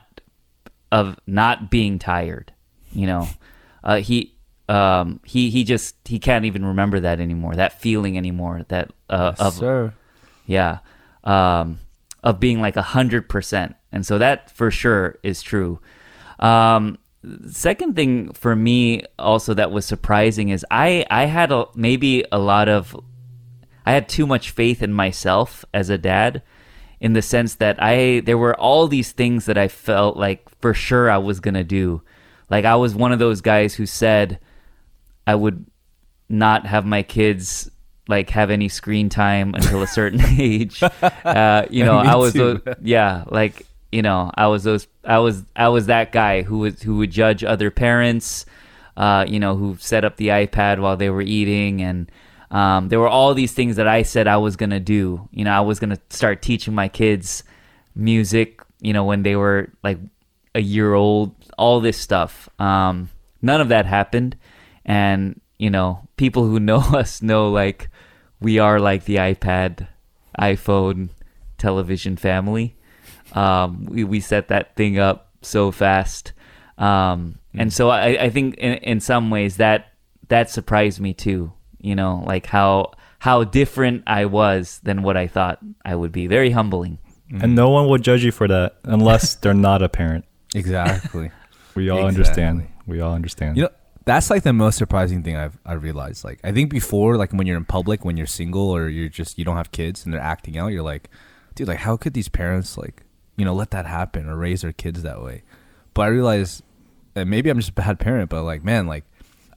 of 0.92 1.18
not 1.26 1.72
being 1.72 2.00
tired. 2.00 2.52
You 2.92 3.08
know, 3.08 3.28
uh, 3.84 3.98
he 3.98 4.36
um, 4.68 5.20
he 5.26 5.50
he 5.50 5.64
just 5.64 5.96
he 6.06 6.20
can't 6.20 6.46
even 6.46 6.66
remember 6.66 7.00
that 7.00 7.20
anymore. 7.20 7.56
That 7.56 7.80
feeling 7.80 8.18
anymore. 8.18 8.66
That 8.70 8.92
uh, 9.10 9.34
of 9.40 9.54
sir. 9.54 9.94
yeah, 10.46 10.80
um, 11.24 11.80
of 12.24 12.40
being 12.40 12.62
like 12.62 12.76
a 12.76 12.82
hundred 12.82 13.30
percent. 13.30 13.76
And 13.92 14.06
so 14.06 14.18
that 14.18 14.50
for 14.50 14.72
sure 14.72 15.20
is 15.24 15.42
true. 15.42 15.80
Um, 16.42 16.98
second 17.48 17.96
thing 17.96 18.34
for 18.34 18.56
me 18.56 19.04
also 19.20 19.54
that 19.54 19.72
was 19.72 19.86
surprising 19.86 20.50
is 20.50 20.66
I 20.72 21.06
I 21.10 21.26
had 21.26 21.52
a, 21.52 21.66
maybe 21.76 22.26
a 22.32 22.40
lot 22.40 22.68
of 22.68 22.96
I 23.86 23.92
had 23.92 24.10
too 24.10 24.26
much 24.26 24.52
faith 24.52 24.82
in 24.82 24.92
myself 24.94 25.64
as 25.74 25.90
a 25.90 25.98
dad 25.98 26.42
in 27.00 27.14
the 27.14 27.22
sense 27.22 27.56
that 27.56 27.82
I 27.82 28.22
there 28.22 28.38
were 28.38 28.60
all 28.60 28.88
these 28.88 29.12
things 29.12 29.46
that 29.46 29.58
I 29.58 29.68
felt 29.68 30.18
like 30.18 30.48
for 30.62 30.74
sure 30.74 31.10
I 31.10 31.18
was 31.18 31.40
going 31.40 31.56
to 31.56 31.64
do. 31.64 32.02
Like 32.50 32.66
I 32.66 32.76
was 32.76 32.96
one 32.96 33.12
of 33.12 33.20
those 33.20 33.42
guys 33.42 33.76
who 33.76 33.86
said 33.86 34.40
I 35.28 35.36
would 35.36 35.66
not 36.28 36.66
have 36.66 36.86
my 36.86 37.04
kids 37.04 37.70
like 38.08 38.30
have 38.32 38.50
any 38.50 38.68
screen 38.68 39.10
time 39.10 39.54
until 39.54 39.82
a 39.82 39.88
certain 39.88 40.22
age. 40.40 40.82
Uh, 41.24 41.66
you 41.70 41.86
know, 41.86 41.98
I 41.98 42.16
was 42.16 42.34
those, 42.34 42.62
yeah, 42.82 43.24
like 43.28 43.66
you 43.92 44.02
know, 44.02 44.32
I 44.36 44.48
was 44.48 44.64
those 44.64 44.88
I 45.04 45.20
was 45.20 45.44
I 45.56 45.70
was 45.70 45.88
that 45.88 46.12
guy 46.12 46.44
who 46.44 46.60
was 46.60 46.82
who 46.82 46.98
would 46.98 47.12
judge 47.12 47.44
other 47.44 47.72
parents, 47.72 48.46
uh, 48.98 49.26
you 49.28 49.40
know, 49.40 49.56
who 49.56 49.78
set 49.80 50.06
up 50.06 50.18
the 50.18 50.28
iPad 50.28 50.80
while 50.80 50.98
they 50.98 51.10
were 51.10 51.22
eating 51.22 51.82
and 51.82 52.12
um, 52.52 52.90
there 52.90 53.00
were 53.00 53.08
all 53.08 53.34
these 53.34 53.54
things 53.54 53.78
that 53.78 53.88
I 53.88 54.04
said 54.04 54.28
I 54.28 54.38
was 54.38 54.56
gonna 54.58 54.80
do. 54.80 55.28
You 55.32 55.46
know, 55.46 55.52
I 55.52 55.62
was 55.62 55.80
gonna 55.80 56.00
start 56.10 56.42
teaching 56.42 56.76
my 56.76 56.90
kids 56.90 57.44
music. 57.96 58.62
You 58.82 58.94
know, 58.94 59.06
when 59.06 59.24
they 59.24 59.36
were 59.36 59.72
like 59.84 59.98
a 60.54 60.62
year 60.62 60.94
old, 60.94 61.34
all 61.58 61.80
this 61.80 61.98
stuff. 61.98 62.50
Um, 62.60 63.10
none 63.42 63.62
of 63.62 63.70
that 63.70 63.86
happened, 63.86 64.36
and 64.86 65.40
you 65.58 65.70
know, 65.70 66.08
people 66.18 66.46
who 66.46 66.60
know 66.72 66.80
us 66.80 67.22
know 67.22 67.50
like 67.50 67.90
we 68.42 68.60
are 68.60 68.80
like 68.80 69.06
the 69.06 69.16
iPad, 69.16 69.88
iPhone, 70.38 71.10
television 71.58 72.18
family. 72.18 72.76
Um, 73.34 73.86
we 73.86 74.04
we 74.04 74.20
set 74.20 74.50
that 74.50 74.76
thing 74.76 75.00
up 75.00 75.30
so 75.42 75.72
fast, 75.72 76.34
um, 76.78 77.40
and 77.54 77.72
so 77.72 77.90
I, 77.90 78.24
I 78.26 78.30
think 78.30 78.56
in, 78.56 78.74
in 78.80 79.00
some 79.00 79.30
ways 79.30 79.58
that 79.58 79.94
that 80.28 80.50
surprised 80.50 81.00
me 81.00 81.14
too. 81.14 81.54
You 81.80 81.96
know, 81.96 82.24
like 82.26 82.46
how 82.46 82.94
how 83.20 83.44
different 83.44 84.04
I 84.08 84.26
was 84.26 84.80
than 84.84 85.04
what 85.04 85.16
I 85.18 85.28
thought 85.28 85.60
I 85.86 85.96
would 85.96 86.12
be. 86.12 86.28
Very 86.28 86.52
humbling. 86.52 86.98
And 87.34 87.56
no 87.56 87.70
one 87.70 87.88
will 87.88 87.98
judge 87.98 88.26
you 88.26 88.32
for 88.32 88.48
that 88.50 88.76
unless 88.84 89.36
they're 89.42 89.54
not 89.54 89.82
a 89.82 89.90
parent. 89.90 90.26
Exactly. 90.56 91.32
We 91.74 91.90
all 91.90 92.00
Exactly. 92.00 92.18
understand. 92.44 92.68
We 92.86 93.00
all 93.00 93.14
understand. 93.14 93.56
You 93.56 93.64
know, 93.64 93.70
that's 94.04 94.30
like 94.30 94.44
the 94.44 94.52
most 94.52 94.78
surprising 94.78 95.24
thing 95.24 95.38
I've 95.38 95.58
I 95.66 95.74
realized. 95.74 96.26
Like 96.26 96.42
I 96.44 96.52
think 96.52 96.70
before, 96.70 97.16
like 97.16 97.32
when 97.32 97.48
you're 97.48 97.56
in 97.56 97.64
public, 97.64 98.04
when 98.04 98.18
you're 98.18 98.28
single 98.28 98.70
or 98.70 98.90
you're 98.90 99.08
just 99.08 99.38
you 99.40 99.46
don't 99.46 99.56
have 99.56 99.72
kids 99.72 100.04
and 100.04 100.14
they're 100.14 100.20
acting 100.20 100.58
out, 100.58 100.74
you're 100.74 100.84
like, 100.84 101.10
dude, 101.56 101.70
like 101.70 101.78
how 101.78 101.96
could 101.96 102.14
these 102.14 102.28
parents 102.28 102.78
like 102.78 103.04
you 103.38 103.46
know 103.46 103.54
let 103.54 103.72
that 103.72 103.86
happen 103.86 104.28
or 104.28 104.36
raise 104.36 104.62
their 104.62 104.74
kids 104.74 105.04
that 105.04 105.22
way? 105.22 105.44
But 105.94 106.04
I 106.04 106.08
realized, 106.08 106.64
and 107.16 107.30
maybe 107.30 107.50
I'm 107.50 107.58
just 107.58 107.70
a 107.70 107.74
bad 107.74 108.00
parent, 108.00 108.30
but 108.30 108.44
like 108.44 108.64
man, 108.64 108.88
like 108.88 109.06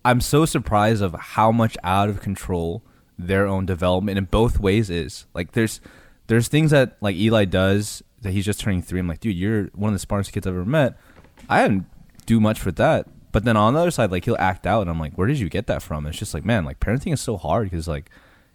I'm 0.05 0.21
so 0.21 0.45
surprised 0.45 1.03
of 1.03 1.15
how 1.15 1.51
much 1.51 1.77
out 1.83 2.09
of 2.09 2.21
control 2.21 2.83
their 3.19 3.47
own 3.47 3.67
development 3.67 4.19
in 4.19 4.25
both 4.25 4.59
ways 4.61 4.91
is. 4.91 5.27
Like 5.35 5.53
there's 5.53 5.81
there's 6.27 6.49
things 6.49 6.71
that 6.71 6.97
like 7.01 7.17
Eli 7.17 7.45
does 7.45 8.03
that 8.23 8.33
he's 8.33 8.45
just 8.45 8.61
turning 8.61 8.83
three. 8.83 9.01
I'm 9.01 9.09
like, 9.09 9.21
dude, 9.21 9.37
you're 9.37 9.65
one 9.75 9.91
of 9.91 9.95
the 9.95 9.99
smartest 9.99 10.33
kids 10.33 10.47
I've 10.47 10.55
ever 10.55 10.65
met. 10.65 10.99
I 11.49 11.63
didn't 11.63 11.87
do 12.27 12.41
much 12.41 12.59
for 12.59 12.73
that. 12.73 13.07
But 13.33 13.45
then 13.45 13.57
on 13.57 13.75
the 13.75 13.81
other 13.81 13.91
side, 13.91 14.11
like 14.11 14.25
he'll 14.25 14.37
act 14.39 14.67
out, 14.67 14.83
and 14.83 14.91
I'm 14.91 15.01
like, 15.01 15.15
where 15.15 15.27
did 15.27 15.41
you 15.41 15.49
get 15.49 15.67
that 15.67 15.83
from? 15.83 16.07
It's 16.07 16.19
just 16.19 16.35
like, 16.35 16.45
man, 16.45 16.65
like 16.65 16.81
parenting 16.81 17.13
is 17.13 17.21
so 17.21 17.37
hard 17.37 17.71
because 17.71 17.89
like 17.89 18.11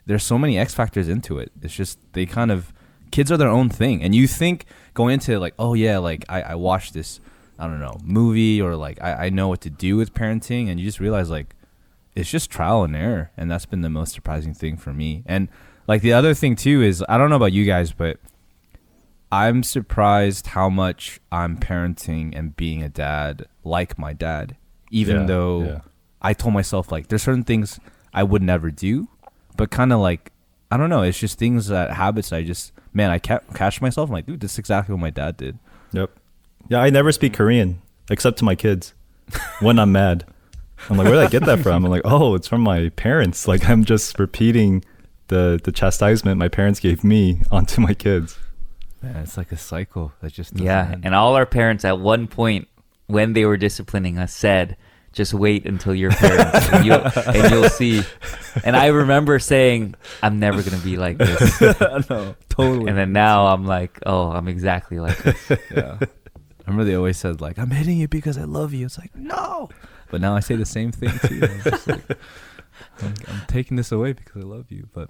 there's 0.06 0.24
so 0.24 0.38
many 0.38 0.58
X 0.58 0.74
factors 0.74 1.08
into 1.08 1.38
it. 1.38 1.52
It's 1.62 1.76
just 1.76 2.00
they 2.14 2.26
kind 2.26 2.52
of 2.52 2.74
kids 3.12 3.32
are 3.32 3.38
their 3.38 3.50
own 3.50 3.70
thing, 3.70 4.02
and 4.04 4.14
you 4.16 4.28
think 4.28 4.66
going 4.94 5.16
into 5.16 5.40
like, 5.40 5.54
oh 5.60 5.74
yeah, 5.74 5.98
like 5.98 6.26
I, 6.30 6.42
I 6.42 6.56
watched 6.56 6.94
this, 6.94 7.20
I 7.58 7.68
don't 7.68 7.80
know, 7.80 7.98
movie 8.04 8.62
or 8.62 8.76
like 8.76 9.02
I, 9.02 9.26
I 9.26 9.30
know 9.30 9.48
what 9.48 9.62
to 9.62 9.70
do 9.70 9.98
with 9.98 10.14
parenting, 10.14 10.70
and 10.70 10.80
you 10.80 10.86
just 10.86 11.00
realize 11.00 11.30
like 11.30 11.56
it's 12.16 12.30
just 12.30 12.50
trial 12.50 12.84
and 12.84 12.96
error, 12.96 13.32
and 13.38 13.50
that's 13.50 13.66
been 13.66 13.82
the 13.82 13.90
most 13.90 14.14
surprising 14.14 14.54
thing 14.54 14.78
for 14.78 14.94
me. 14.94 15.24
And 15.26 15.48
like 15.88 16.02
the 16.02 16.14
other 16.14 16.34
thing 16.34 16.56
too 16.56 16.82
is 16.82 17.04
I 17.08 17.18
don't 17.18 17.30
know 17.30 17.36
about 17.36 17.54
you 17.54 17.66
guys, 17.66 17.92
but 17.92 18.18
I'm 19.32 19.62
surprised 19.64 20.48
how 20.48 20.70
much 20.70 21.20
I'm 21.32 21.58
parenting 21.58 22.36
and 22.36 22.56
being 22.56 22.82
a 22.82 22.90
dad 22.90 23.46
like 23.64 23.98
my 24.00 24.14
dad, 24.14 24.56
even 24.92 25.22
Yeah, 25.22 25.26
though 25.26 25.64
yeah. 25.64 25.82
I 26.22 26.34
told 26.34 26.54
myself 26.54 26.92
like 26.92 27.08
there's 27.08 27.24
certain 27.24 27.44
things 27.44 27.80
I 28.14 28.24
would 28.24 28.42
never 28.42 28.72
do, 28.72 29.08
but 29.56 29.70
kind 29.70 29.94
of 29.94 30.00
like 30.00 30.32
I 30.72 30.78
don't 30.78 30.90
know, 30.90 31.04
it's 31.04 31.20
just 31.20 31.38
things 31.40 31.70
uh, 31.70 31.74
that 31.76 31.92
habits 31.94 32.32
I 32.34 32.44
just 32.44 32.72
man 32.94 33.10
I 33.12 33.20
ca- 33.20 33.42
catch 33.54 33.82
myself 33.82 34.10
I'm 34.10 34.14
like 34.14 34.26
dude, 34.26 34.40
this 34.40 34.54
is 34.54 34.60
exactly 34.60 34.94
what 34.94 35.02
my 35.02 35.10
dad 35.10 35.38
did. 35.38 35.58
Yep. 35.92 36.12
Yeah, 36.70 36.82
I 36.82 36.90
never 36.90 37.12
speak 37.12 37.34
mm. 37.34 37.38
Korean 37.38 37.82
except 38.10 38.38
to 38.40 38.46
my 38.46 38.56
kids 38.56 38.94
when 39.60 39.80
I'm 39.80 39.92
mad. 39.92 40.26
I'm 40.90 40.98
like, 40.98 41.06
where 41.06 41.16
did 41.16 41.26
I 41.26 41.30
get 41.30 41.46
that 41.46 41.60
from? 41.60 41.84
I'm 41.84 41.92
like, 41.92 42.04
oh, 42.06 42.36
it's 42.36 42.48
from 42.48 42.62
my 42.62 42.90
parents. 42.90 43.48
Like 43.48 43.68
I'm 43.70 43.84
just 43.84 44.18
repeating 44.20 44.84
the 45.28 45.60
the 45.64 45.72
chastisement 45.72 46.38
my 46.38 46.48
parents 46.48 46.80
gave 46.80 47.04
me 47.04 47.42
onto 47.52 47.82
my 47.82 47.94
kids. 47.94 48.38
Man, 49.02 49.16
it's 49.18 49.38
like 49.38 49.52
a 49.52 49.58
cycle 49.58 50.12
that 50.22 50.34
just 50.34 50.58
Yeah, 50.60 50.92
end. 50.92 51.06
and 51.06 51.16
all 51.16 51.36
our 51.36 51.46
parents 51.46 51.86
at 51.86 52.00
one 52.00 52.28
point 52.28 52.68
when 53.08 53.34
they 53.34 53.46
were 53.46 53.58
disciplining 53.58 54.18
us 54.18 54.34
said, 54.34 54.76
"Just 55.12 55.34
wait 55.34 55.66
until 55.66 55.96
your 55.96 56.12
parents, 56.12 56.70
and, 56.70 56.86
you'll, 56.86 57.02
and 57.04 57.52
you'll 57.52 57.70
see." 57.70 58.02
And 58.64 58.76
I 58.76 58.88
remember 58.88 59.40
saying, 59.40 59.96
"I'm 60.22 60.40
never 60.40 60.62
gonna 60.62 60.82
be 60.84 60.98
like 60.98 61.18
this," 61.18 61.62
no, 62.10 62.36
totally. 62.50 62.90
and 62.90 62.98
then 62.98 63.12
now 63.14 63.48
I'm 63.48 63.66
like, 63.66 64.00
"Oh, 64.06 64.32
I'm 64.32 64.48
exactly 64.48 65.00
like 65.00 65.18
this." 65.20 65.50
yeah. 65.72 65.98
I 66.00 66.72
remember 66.72 66.84
they 66.86 66.96
always 66.96 67.18
said 67.18 67.42
like, 67.42 67.58
"I'm 67.58 67.72
hitting 67.72 67.98
you 67.98 68.08
because 68.08 68.38
I 68.38 68.44
love 68.44 68.74
you." 68.74 68.86
It's 68.86 68.98
like, 68.98 69.16
no. 69.16 69.70
But 70.12 70.22
now 70.22 70.36
I 70.36 70.40
say 70.40 70.56
the 70.56 70.66
same 70.66 70.92
thing 70.92 71.12
too. 71.20 71.42
I'm, 71.44 71.64
like, 71.88 72.18
I'm, 73.02 73.14
I'm 73.28 73.42
taking 73.48 73.78
this 73.78 73.92
away 73.92 74.14
because 74.14 74.42
I 74.44 74.46
love 74.46 74.72
you. 74.72 74.90
But, 74.94 75.10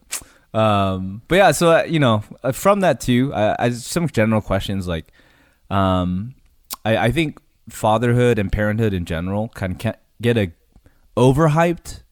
um, 0.58 1.22
but 1.28 1.36
yeah. 1.36 1.52
So 1.52 1.72
uh, 1.72 1.84
you 1.84 2.00
know, 2.00 2.24
uh, 2.44 2.52
from 2.52 2.82
that 2.82 3.00
too, 3.00 3.34
I, 3.34 3.56
I 3.60 3.70
some 3.72 4.08
general 4.08 4.42
questions 4.42 4.88
like, 4.88 5.12
um, 5.70 6.36
I, 6.86 6.98
I 6.98 7.12
think 7.12 7.40
fatherhood 7.70 8.40
and 8.40 8.52
parenthood 8.52 8.94
in 8.94 9.06
general 9.06 9.50
can, 9.50 9.76
can 9.76 9.96
get 10.22 10.38
a 10.38 10.52
overhyped 11.16 12.04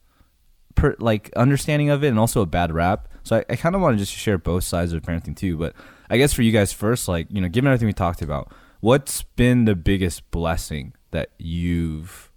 per, 0.74 0.94
like 0.98 1.32
understanding 1.34 1.90
of 1.90 2.04
it 2.04 2.08
and 2.08 2.18
also 2.18 2.40
a 2.42 2.46
bad 2.46 2.72
rap. 2.72 3.08
So 3.22 3.36
I, 3.36 3.44
I 3.50 3.56
kind 3.56 3.74
of 3.74 3.80
want 3.80 3.96
to 3.96 3.98
just 3.98 4.12
share 4.12 4.38
both 4.38 4.64
sides 4.64 4.92
of 4.92 5.02
parenting 5.02 5.36
too. 5.36 5.56
But 5.56 5.74
I 6.08 6.16
guess 6.16 6.32
for 6.32 6.42
you 6.42 6.52
guys 6.52 6.72
first, 6.72 7.08
like 7.08 7.26
you 7.30 7.40
know, 7.40 7.48
given 7.48 7.68
everything 7.68 7.86
we 7.86 7.92
talked 7.92 8.22
about, 8.22 8.52
what's 8.80 9.22
been 9.22 9.64
the 9.64 9.74
biggest 9.74 10.30
blessing 10.30 10.94
that 11.10 11.30
you've 11.38 12.30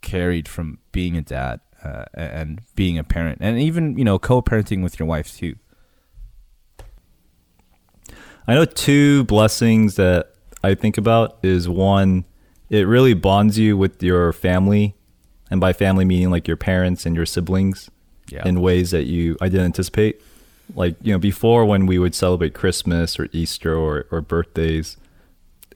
carried 0.00 0.48
from 0.48 0.78
being 0.92 1.16
a 1.16 1.22
dad 1.22 1.60
uh, 1.82 2.04
and 2.14 2.60
being 2.74 2.98
a 2.98 3.04
parent, 3.04 3.38
and 3.40 3.58
even 3.58 3.96
you 3.96 4.04
know 4.04 4.18
co-parenting 4.18 4.82
with 4.82 4.98
your 4.98 5.08
wife 5.08 5.36
too? 5.36 5.56
I 8.46 8.54
know 8.54 8.66
two 8.66 9.24
blessings 9.24 9.96
that 9.96 10.34
I 10.62 10.74
think 10.74 10.98
about 10.98 11.38
is 11.42 11.68
one, 11.68 12.24
it 12.70 12.86
really 12.86 13.14
bonds 13.14 13.58
you 13.58 13.76
with 13.76 14.02
your 14.02 14.32
family, 14.32 14.94
and 15.50 15.60
by 15.60 15.72
family 15.72 16.04
meaning 16.04 16.30
like 16.30 16.48
your 16.48 16.56
parents 16.56 17.06
and 17.06 17.14
your 17.16 17.26
siblings 17.26 17.90
Yeah. 18.30 18.46
in 18.48 18.60
ways 18.60 18.90
that 18.92 19.04
you 19.04 19.36
I 19.40 19.48
didn't 19.48 19.66
anticipate. 19.66 20.20
Like 20.74 20.96
you 21.02 21.12
know, 21.12 21.18
before 21.18 21.64
when 21.66 21.86
we 21.86 21.98
would 21.98 22.14
celebrate 22.14 22.54
Christmas 22.54 23.18
or 23.18 23.28
Easter 23.32 23.74
or 23.76 24.06
or 24.10 24.20
birthdays, 24.22 24.96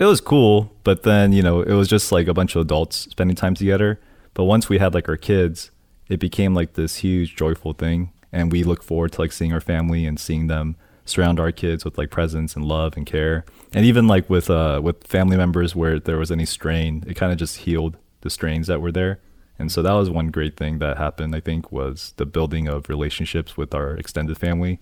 it 0.01 0.07
was 0.07 0.20
cool. 0.20 0.72
But 0.85 1.03
then 1.03 1.33
you 1.33 1.42
know, 1.42 1.61
it 1.61 1.74
was 1.74 1.88
just 1.88 2.11
like 2.11 2.27
a 2.29 2.35
bunch 2.35 2.57
of 2.57 2.62
adults 2.62 2.96
spending 3.11 3.37
time 3.37 3.55
together. 3.55 4.01
But 4.35 4.44
once 4.44 4.68
we 4.68 4.79
had 4.79 4.94
like 4.94 5.09
our 5.09 5.16
kids, 5.18 5.70
it 6.09 6.18
became 6.20 6.55
like 6.55 6.72
this 6.74 6.96
huge 6.96 7.37
joyful 7.37 7.74
thing, 7.74 8.12
and 8.33 8.51
we 8.51 8.64
look 8.64 8.83
forward 8.83 9.12
to 9.12 9.20
like 9.20 9.33
seeing 9.33 9.53
our 9.53 9.61
family 9.61 10.07
and 10.07 10.18
seeing 10.18 10.46
them 10.46 10.77
surround 11.05 11.38
our 11.40 11.53
kids 11.53 11.85
with 11.85 11.98
like 11.98 12.11
presents 12.11 12.57
and 12.57 12.64
love 12.64 12.96
and 12.96 13.05
care. 13.07 13.44
And 13.75 13.85
even 13.85 14.07
like 14.07 14.29
with 14.31 14.51
uh 14.51 14.81
with 14.83 15.07
family 15.07 15.37
members 15.37 15.77
where 15.77 16.01
there 16.01 16.19
was 16.19 16.31
any 16.31 16.47
strain, 16.47 17.05
it 17.07 17.15
kind 17.15 17.33
of 17.33 17.39
just 17.39 17.59
healed 17.59 17.97
the 18.23 18.31
strains 18.31 18.67
that 18.67 18.81
were 18.81 18.93
there. 18.93 19.21
And 19.59 19.73
so 19.73 19.83
that 19.83 19.93
was 19.93 20.09
one 20.09 20.29
great 20.29 20.57
thing 20.57 20.79
that 20.79 20.99
happened, 20.99 21.35
I 21.35 21.41
think, 21.41 21.73
was 21.73 22.15
the 22.17 22.27
building 22.27 22.69
of 22.69 22.89
relationships 22.89 23.57
with 23.57 23.75
our 23.75 23.95
extended 23.97 24.39
family. 24.39 24.79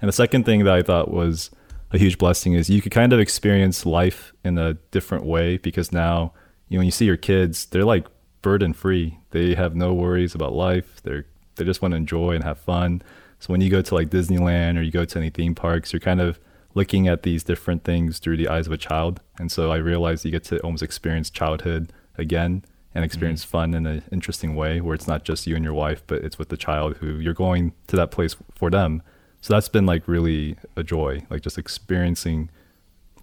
And 0.00 0.08
the 0.08 0.12
second 0.12 0.44
thing 0.44 0.64
that 0.64 0.74
I 0.74 0.82
thought 0.82 1.10
was 1.10 1.50
a 1.90 1.98
huge 1.98 2.18
blessing 2.18 2.52
is 2.52 2.70
you 2.70 2.82
could 2.82 2.92
kind 2.92 3.12
of 3.12 3.18
experience 3.18 3.86
life 3.86 4.32
in 4.44 4.58
a 4.58 4.74
different 4.90 5.24
way 5.24 5.56
because 5.56 5.90
now, 5.90 6.32
you 6.68 6.76
know, 6.76 6.80
when 6.80 6.86
you 6.86 6.92
see 6.92 7.06
your 7.06 7.16
kids, 7.16 7.66
they're 7.66 7.84
like 7.84 8.06
burden 8.42 8.72
free. 8.72 9.18
They 9.30 9.54
have 9.54 9.74
no 9.74 9.92
worries 9.92 10.34
about 10.34 10.52
life. 10.52 11.00
They're 11.02 11.26
they 11.56 11.64
just 11.64 11.82
want 11.82 11.92
to 11.92 11.96
enjoy 11.96 12.32
and 12.32 12.44
have 12.44 12.58
fun. 12.58 13.02
So 13.38 13.52
when 13.52 13.60
you 13.60 13.70
go 13.70 13.82
to 13.82 13.94
like 13.94 14.08
Disneyland 14.08 14.78
or 14.78 14.82
you 14.82 14.90
go 14.90 15.04
to 15.04 15.18
any 15.18 15.30
theme 15.30 15.54
parks, 15.54 15.92
you're 15.92 16.00
kind 16.00 16.20
of 16.20 16.38
looking 16.74 17.08
at 17.08 17.22
these 17.22 17.42
different 17.42 17.84
things 17.84 18.18
through 18.18 18.36
the 18.36 18.48
eyes 18.48 18.66
of 18.66 18.72
a 18.72 18.76
child. 18.76 19.20
And 19.38 19.50
so 19.50 19.72
I 19.72 19.76
realized 19.76 20.24
you 20.24 20.30
get 20.30 20.44
to 20.44 20.58
almost 20.60 20.82
experience 20.82 21.30
childhood 21.30 21.92
again 22.16 22.64
and 22.94 23.04
experience 23.04 23.42
mm-hmm. 23.42 23.50
fun 23.50 23.74
in 23.74 23.86
an 23.86 24.02
interesting 24.12 24.54
way 24.54 24.80
where 24.80 24.94
it's 24.94 25.08
not 25.08 25.24
just 25.24 25.46
you 25.46 25.56
and 25.56 25.64
your 25.64 25.74
wife, 25.74 26.02
but 26.06 26.22
it's 26.22 26.38
with 26.38 26.48
the 26.48 26.56
child 26.56 26.96
who 26.98 27.18
you're 27.18 27.34
going 27.34 27.72
to 27.86 27.96
that 27.96 28.10
place 28.10 28.36
for 28.54 28.70
them. 28.70 29.02
So 29.40 29.54
that's 29.54 29.68
been 29.68 29.86
like 29.86 30.06
really 30.06 30.56
a 30.76 30.82
joy, 30.82 31.26
like 31.30 31.42
just 31.42 31.58
experiencing 31.58 32.50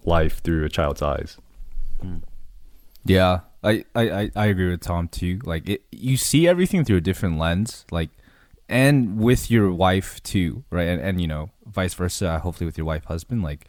life 0.04 0.42
through 0.42 0.64
a 0.64 0.68
child's 0.68 1.02
eyes. 1.02 1.36
Hmm. 2.00 2.16
Yeah, 3.04 3.40
I, 3.62 3.84
I, 3.94 4.10
I- 4.10 4.30
I 4.36 4.46
agree 4.46 4.70
with 4.70 4.80
Tom 4.80 5.08
too. 5.08 5.40
Like 5.44 5.68
it, 5.68 5.82
you 5.90 6.16
see 6.16 6.48
everything 6.48 6.84
through 6.84 6.96
a 6.96 7.00
different 7.00 7.38
lens, 7.38 7.86
like, 7.90 8.10
and 8.68 9.18
with 9.18 9.50
your 9.50 9.70
wife 9.72 10.22
too, 10.22 10.64
right? 10.70 10.88
And, 10.88 11.00
and 11.00 11.20
you 11.20 11.26
know, 11.26 11.50
vice 11.66 11.94
versa. 11.94 12.38
Hopefully, 12.40 12.66
with 12.66 12.78
your 12.78 12.86
wife, 12.86 13.04
husband. 13.04 13.42
Like, 13.42 13.66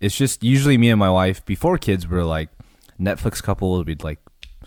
it's 0.00 0.16
just 0.16 0.42
usually 0.42 0.78
me 0.78 0.90
and 0.90 0.98
my 0.98 1.10
wife 1.10 1.44
before 1.44 1.78
kids 1.78 2.06
were 2.06 2.24
like 2.24 2.48
Netflix 2.98 3.42
couple. 3.42 3.82
We'd 3.84 4.04
like 4.04 4.18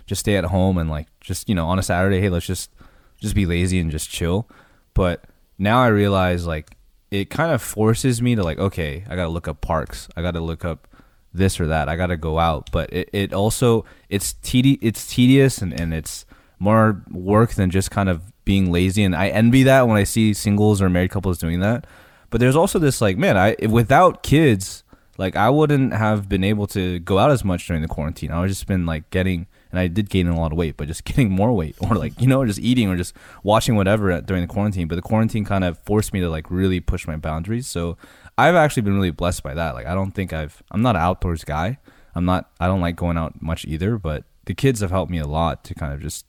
just 0.06 0.20
stay 0.20 0.36
at 0.36 0.46
home 0.46 0.78
and 0.78 0.90
like 0.90 1.08
just 1.22 1.50
you 1.50 1.56
know 1.56 1.68
on 1.68 1.80
a 1.80 1.84
Saturday, 1.84 2.22
hey, 2.22 2.30
let's 2.30 2.46
just 2.46 2.72
just 3.20 3.36
be 3.36 3.46
lazy 3.46 3.80
and 3.80 3.92
just 3.92 4.10
chill. 4.10 4.48
But 4.94 5.24
now 5.58 5.82
I 5.82 5.88
realize 5.88 6.46
like 6.46 6.78
it 7.12 7.30
kind 7.30 7.52
of 7.52 7.62
forces 7.62 8.22
me 8.22 8.36
to 8.36 8.44
like 8.44 8.60
okay, 8.60 9.04
I 9.10 9.16
gotta 9.16 9.30
look 9.30 9.48
up 9.48 9.62
parks. 9.62 10.08
I 10.16 10.22
gotta 10.22 10.42
look 10.42 10.64
up 10.66 10.88
this 11.34 11.60
or 11.60 11.68
that. 11.68 11.90
I 11.90 11.96
got 11.96 12.08
to 12.08 12.18
go 12.18 12.40
out. 12.40 12.70
But 12.72 12.94
it, 12.94 13.10
it 13.12 13.34
also 13.34 13.86
it's 14.10 14.34
tedi- 14.34 14.80
it's 14.82 15.08
tedious 15.08 15.62
and, 15.62 15.78
and 15.80 15.94
it's 15.94 16.26
more 16.60 17.04
work 17.12 17.54
than 17.54 17.72
just 17.72 17.92
kind 17.92 18.10
of 18.10 18.33
being 18.46 18.72
lazy. 18.72 19.04
And 19.04 19.16
I 19.16 19.30
envy 19.30 19.64
that 19.64 19.88
when 19.88 19.98
I 19.98 20.04
see 20.04 20.34
singles 20.34 20.82
or 20.82 20.90
married 20.90 21.12
couples 21.12 21.38
doing 21.38 21.60
that. 21.62 21.86
But 22.30 22.40
there's 22.40 22.56
also 22.56 22.80
this 22.80 23.02
like, 23.02 23.18
man, 23.18 23.38
I 23.38 23.56
without 23.68 24.24
kids, 24.24 24.84
like 25.18 25.36
I 25.36 25.50
wouldn't 25.50 25.94
have 25.94 26.28
been 26.28 26.44
able 26.44 26.68
to 26.68 27.00
go 27.00 27.20
out 27.20 27.32
as 27.32 27.44
much 27.44 27.68
during 27.68 27.82
the 27.82 27.88
quarantine. 27.88 28.32
I 28.32 28.42
would 28.42 28.50
just 28.50 28.66
been 28.66 28.86
like 28.86 29.10
getting, 29.12 29.46
and 29.72 29.80
I 29.80 29.88
did 29.88 30.10
gain 30.10 30.28
a 30.28 30.40
lot 30.40 30.52
of 30.52 30.58
weight, 30.58 30.76
but 30.76 30.88
just 30.88 31.04
getting 31.06 31.32
more 31.32 31.54
weight, 31.54 31.76
or 31.80 31.96
like 31.96 32.20
you 32.20 32.28
know, 32.28 32.46
just 32.46 32.60
eating 32.60 32.90
or 32.90 32.98
just 32.98 33.14
watching 33.44 33.76
whatever 33.76 34.20
during 34.22 34.42
the 34.42 34.52
quarantine. 34.52 34.88
But 34.88 34.96
the 34.96 35.02
quarantine 35.04 35.46
kind 35.46 35.64
of 35.64 35.78
forced 35.80 36.14
me 36.14 36.22
to 36.22 36.30
like 36.30 36.50
really 36.50 36.80
push 36.80 37.06
my 37.06 37.16
boundaries. 37.16 37.68
So 37.68 37.98
I've 38.38 38.56
actually 38.56 38.82
been 38.82 38.96
really 38.96 39.12
blessed 39.12 39.44
by 39.44 39.54
that. 39.54 39.76
Like 39.76 39.86
I 39.86 39.94
don't 39.94 40.12
think 40.12 40.34
I've, 40.34 40.64
I'm 40.72 40.82
not 40.82 40.96
an 40.96 41.02
outdoors 41.02 41.44
guy. 41.44 41.78
I'm 42.16 42.26
not, 42.26 42.50
I 42.60 42.68
don't 42.68 42.82
like 42.82 42.96
going 42.96 43.18
out 43.18 43.42
much 43.42 43.66
either. 43.66 43.98
But 43.98 44.24
the 44.46 44.54
kids 44.54 44.82
have 44.82 44.92
helped 44.92 45.12
me 45.12 45.20
a 45.20 45.28
lot 45.28 45.64
to 45.66 45.76
kind 45.76 45.94
of 45.94 46.02
just. 46.02 46.26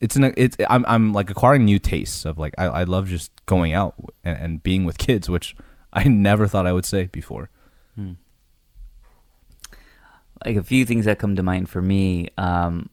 It's 0.00 0.16
an 0.16 0.32
it's 0.36 0.56
I'm 0.70 0.84
I'm 0.86 1.12
like 1.12 1.30
acquiring 1.30 1.64
new 1.64 1.78
tastes 1.78 2.24
of 2.24 2.38
like 2.38 2.54
I, 2.58 2.66
I 2.66 2.84
love 2.84 3.08
just 3.08 3.32
going 3.46 3.72
out 3.72 3.94
and, 4.24 4.38
and 4.38 4.62
being 4.62 4.84
with 4.84 4.98
kids, 4.98 5.28
which 5.28 5.56
I 5.92 6.04
never 6.04 6.46
thought 6.46 6.66
I 6.66 6.72
would 6.72 6.84
say 6.84 7.06
before. 7.06 7.50
like 10.44 10.56
a 10.56 10.62
few 10.62 10.84
things 10.84 11.04
that 11.04 11.18
come 11.18 11.36
to 11.36 11.42
mind 11.42 11.68
for 11.68 11.82
me. 11.82 12.28
Um, 12.36 12.90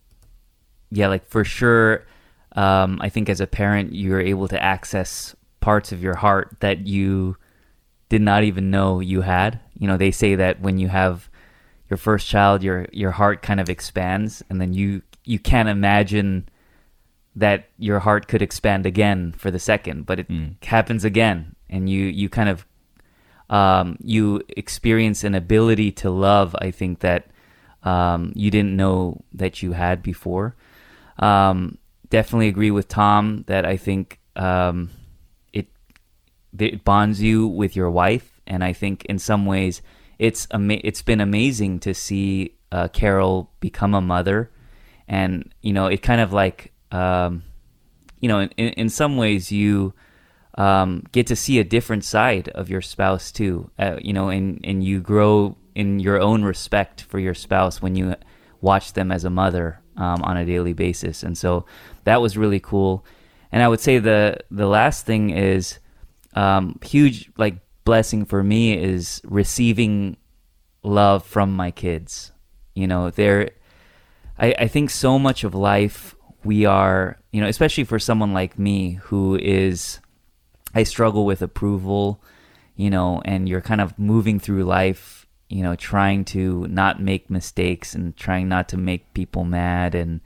yeah, 0.91 1.08
like 1.08 1.28
for 1.28 1.44
sure, 1.44 2.06
um, 2.54 3.00
I 3.02 3.10
think 3.10 3.30
as 3.30 3.41
a 3.41 3.48
parent, 3.48 3.94
you're 3.94 4.22
able 4.22 4.48
to 4.48 4.62
access 4.62 5.36
parts 5.60 5.91
of 5.91 6.02
your 6.02 6.15
heart 6.15 6.58
that 6.60 6.88
you 6.88 7.38
did 8.10 8.22
not 8.22 8.44
even 8.44 8.72
know 8.72 9.00
you 9.00 9.22
had. 9.22 9.60
You 9.78 9.88
know, 9.88 9.98
they 9.98 10.12
say 10.12 10.36
that 10.36 10.62
when 10.62 10.78
you 10.78 10.88
have 10.88 11.30
your 11.89 11.98
first 11.98 12.28
child, 12.28 12.63
your 12.63 12.88
your 12.91 13.12
heart 13.12 13.41
kind 13.41 13.60
of 13.60 13.70
expands, 13.70 14.44
and 14.50 14.60
then 14.60 14.74
you 14.74 15.02
you 15.24 15.39
can't 15.39 15.70
imagine 15.70 16.48
that 17.36 17.69
your 17.78 18.00
heart 18.00 18.28
could 18.28 18.41
expand 18.41 18.86
again 18.86 19.34
for 19.38 19.52
the 19.52 19.60
second, 19.60 20.06
but 20.06 20.19
it 20.19 20.28
happens 20.63 21.04
again, 21.04 21.56
and 21.69 21.89
you 21.89 22.06
you 22.06 22.30
kind 22.30 22.50
of 22.50 22.65
um, 23.50 23.98
you 24.02 24.41
experience 24.50 25.24
an 25.24 25.36
ability 25.36 25.91
to 25.91 26.10
love. 26.10 26.56
I 26.60 26.71
think 26.71 27.00
that 27.00 27.28
um, 27.84 28.32
you 28.36 28.50
didn't 28.50 28.76
know 28.76 29.24
that 29.34 29.62
you 29.62 29.74
had 29.74 30.02
before. 30.02 30.56
Um, 31.19 31.78
definitely 32.10 32.48
agree 32.48 32.71
with 32.71 32.88
Tom 32.88 33.43
that 33.48 33.65
I 33.65 33.78
think 33.78 34.19
um, 34.36 34.89
it 35.54 35.67
it 36.58 36.84
bonds 36.84 37.21
you 37.21 37.48
with 37.48 37.76
your 37.76 37.91
wife, 37.91 38.39
and 38.48 38.63
I 38.63 38.74
think 38.74 39.06
in 39.06 39.19
some 39.19 39.45
ways 39.45 39.82
it's 40.19 40.48
ama- 40.52 40.82
it's 40.84 41.02
been 41.02 41.21
amazing 41.21 41.80
to 41.82 41.93
see 41.93 42.56
uh, 42.71 42.88
Carol 42.88 43.52
become 43.60 43.93
a 43.93 44.02
mother, 44.02 44.52
and 45.08 45.54
you 45.62 45.74
know 45.74 45.88
it 45.88 46.02
kind 46.02 46.21
of 46.21 46.34
like 46.34 46.71
um, 46.91 47.43
you 48.19 48.28
know 48.28 48.41
in, 48.41 48.69
in 48.69 48.89
some 48.89 49.17
ways 49.17 49.52
you 49.52 49.93
um, 50.58 51.04
get 51.12 51.28
to 51.28 51.36
see 51.36 51.60
a 51.60 51.63
different 51.63 52.04
side 52.04 52.50
of 52.50 52.69
your 52.69 52.82
spouse 52.82 53.32
too. 53.32 53.69
Uh, 53.78 53.98
you 54.02 54.13
know, 54.13 54.30
and 54.30 54.60
and 54.63 54.84
you 54.84 55.00
grow 55.02 55.58
in 55.76 56.00
your 56.00 56.19
own 56.19 56.43
respect 56.43 57.02
for 57.04 57.19
your 57.19 57.34
spouse 57.34 57.82
when 57.82 57.95
you 57.95 58.15
watch 58.62 58.93
them 58.93 59.12
as 59.12 59.26
a 59.26 59.30
mother 59.30 59.82
um, 59.98 60.21
on 60.24 60.38
a 60.38 60.45
daily 60.45 60.74
basis, 60.74 61.24
and 61.24 61.38
so 61.38 61.65
that 62.06 62.21
was 62.21 62.38
really 62.38 62.60
cool. 62.60 63.06
And 63.52 63.62
I 63.62 63.67
would 63.67 63.82
say 63.82 64.00
the 64.00 64.38
the 64.50 64.67
last 64.67 65.06
thing 65.06 65.30
is 65.30 65.80
um, 66.34 66.80
huge 66.84 67.32
like 67.38 67.58
blessing 67.84 68.26
for 68.26 68.43
me 68.43 68.78
is 68.78 69.21
receiving 69.26 70.17
love 70.84 71.26
from 71.26 71.54
my 71.54 71.71
kids. 71.71 72.32
You 72.74 72.88
know, 72.88 73.10
they're 73.10 73.52
I, 74.39 74.56
I 74.60 74.67
think 74.67 74.89
so 74.89 75.19
much 75.19 75.43
of 75.43 75.54
life 75.54 76.15
we 76.46 76.66
are, 76.66 77.18
you 77.32 77.42
know, 77.42 77.48
especially 77.48 77.84
for 77.84 78.00
someone 78.00 78.34
like 78.34 78.60
me 78.60 78.94
who 79.04 79.36
is 79.36 80.00
I 80.74 80.84
struggle 80.84 81.26
with 81.26 81.42
approval, 81.42 82.22
you 82.76 82.90
know, 82.90 83.22
and 83.26 83.48
you're 83.50 83.62
kind 83.62 83.82
of 83.82 83.98
moving 83.98 84.40
through 84.40 84.64
life, 84.64 85.26
you 85.50 85.64
know, 85.64 85.76
trying 85.76 86.26
to 86.26 86.68
not 86.68 87.02
make 87.02 87.30
mistakes 87.30 87.96
and 87.96 88.16
trying 88.16 88.48
not 88.48 88.70
to 88.70 88.78
make 88.78 89.14
people 89.14 89.44
mad 89.44 89.96
and 89.96 90.22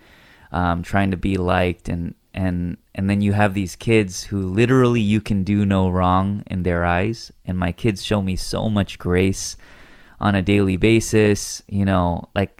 um, 0.52 0.82
trying 0.84 1.12
to 1.12 1.18
be 1.18 1.38
liked 1.38 1.88
and 1.90 2.16
and 2.34 2.78
and 2.94 3.10
then 3.10 3.22
you 3.22 3.34
have 3.34 3.54
these 3.54 3.76
kids 3.76 4.26
who 4.26 4.42
literally 4.42 5.02
you 5.02 5.22
can 5.22 5.44
do 5.44 5.66
no 5.66 5.90
wrong 5.90 6.44
in 6.48 6.64
their 6.64 6.86
eyes. 6.86 7.32
And 7.46 7.58
my 7.58 7.72
kids 7.72 8.04
show 8.04 8.22
me 8.22 8.36
so 8.36 8.70
much 8.70 9.00
grace 9.00 9.58
on 10.20 10.36
a 10.36 10.42
daily 10.42 10.76
basis 10.78 11.64
you 11.68 11.86
know 11.86 12.28
like 12.36 12.59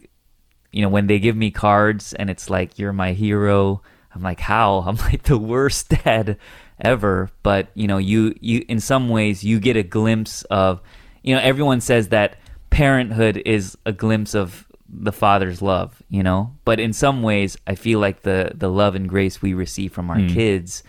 you 0.72 0.82
know 0.82 0.90
when 0.90 1.08
they 1.08 1.20
give 1.20 1.36
me 1.36 1.52
cards 1.52 2.14
and 2.14 2.30
it's 2.30 2.50
like 2.50 2.78
you're 2.80 2.94
my 2.94 3.14
hero 3.14 3.82
i'm 4.14 4.22
like 4.22 4.40
how? 4.40 4.80
I'm 4.88 4.98
like 4.98 5.24
the 5.24 5.38
worst 5.38 5.90
dad 5.90 6.38
ever. 6.82 7.30
But 7.44 7.70
you 7.76 7.88
know 7.88 7.98
you 7.98 8.36
you 8.40 8.66
in 8.68 8.80
some 8.80 9.10
ways 9.10 9.44
you 9.44 9.60
get 9.60 9.78
a 9.78 9.84
glimpse 9.84 10.44
of 10.44 10.82
you 11.24 11.36
know 11.36 11.42
everyone 11.42 11.82
says 11.82 12.10
that 12.10 12.38
parenthood 12.70 13.42
is 13.46 13.78
a 13.86 13.92
glimpse 13.92 14.34
of 14.36 14.68
the 14.88 15.12
father's 15.12 15.62
love 15.62 16.02
you 16.10 16.24
know? 16.24 16.56
But 16.66 16.80
in 16.80 16.94
some 16.94 17.22
ways 17.22 17.58
i 17.68 17.76
feel 17.76 18.00
like 18.00 18.22
the 18.24 18.52
the 18.56 18.70
love 18.70 18.96
and 18.96 19.08
grace 19.08 19.42
we 19.42 19.54
receive 19.54 19.94
from 19.94 20.10
our 20.10 20.20
kids 20.34 20.84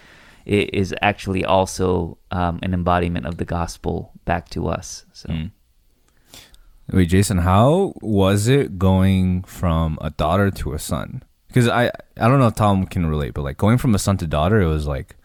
is 0.47 0.95
actually 1.03 1.45
also 1.45 2.19
um, 2.31 2.59
an 2.63 2.73
embodiment 2.75 3.27
of 3.27 3.37
the 3.37 3.45
gospel 3.45 4.13
back 4.25 4.49
to 4.51 4.69
us 4.69 5.05
so 5.13 5.31
Wait, 6.93 7.09
Jason, 7.09 7.39
how 7.39 7.95
was 8.03 8.49
it 8.49 8.79
going 8.79 9.43
from 9.45 9.99
a 10.01 10.11
daughter 10.11 10.51
to 10.51 10.73
a 10.73 10.79
son? 10.79 11.23
Because 11.49 11.69
I 11.69 11.87
I 12.17 12.29
don't 12.29 12.39
know 12.39 12.47
if 12.49 12.55
Tom 12.55 12.87
can 12.87 13.07
relate, 13.07 13.35
but 13.35 13.43
like 13.43 13.57
going 13.57 13.79
from 13.79 13.95
a 13.95 13.99
son 13.99 14.17
to 14.19 14.27
daughter, 14.27 14.61
it 14.61 14.67
was 14.69 14.87
like 14.87 15.17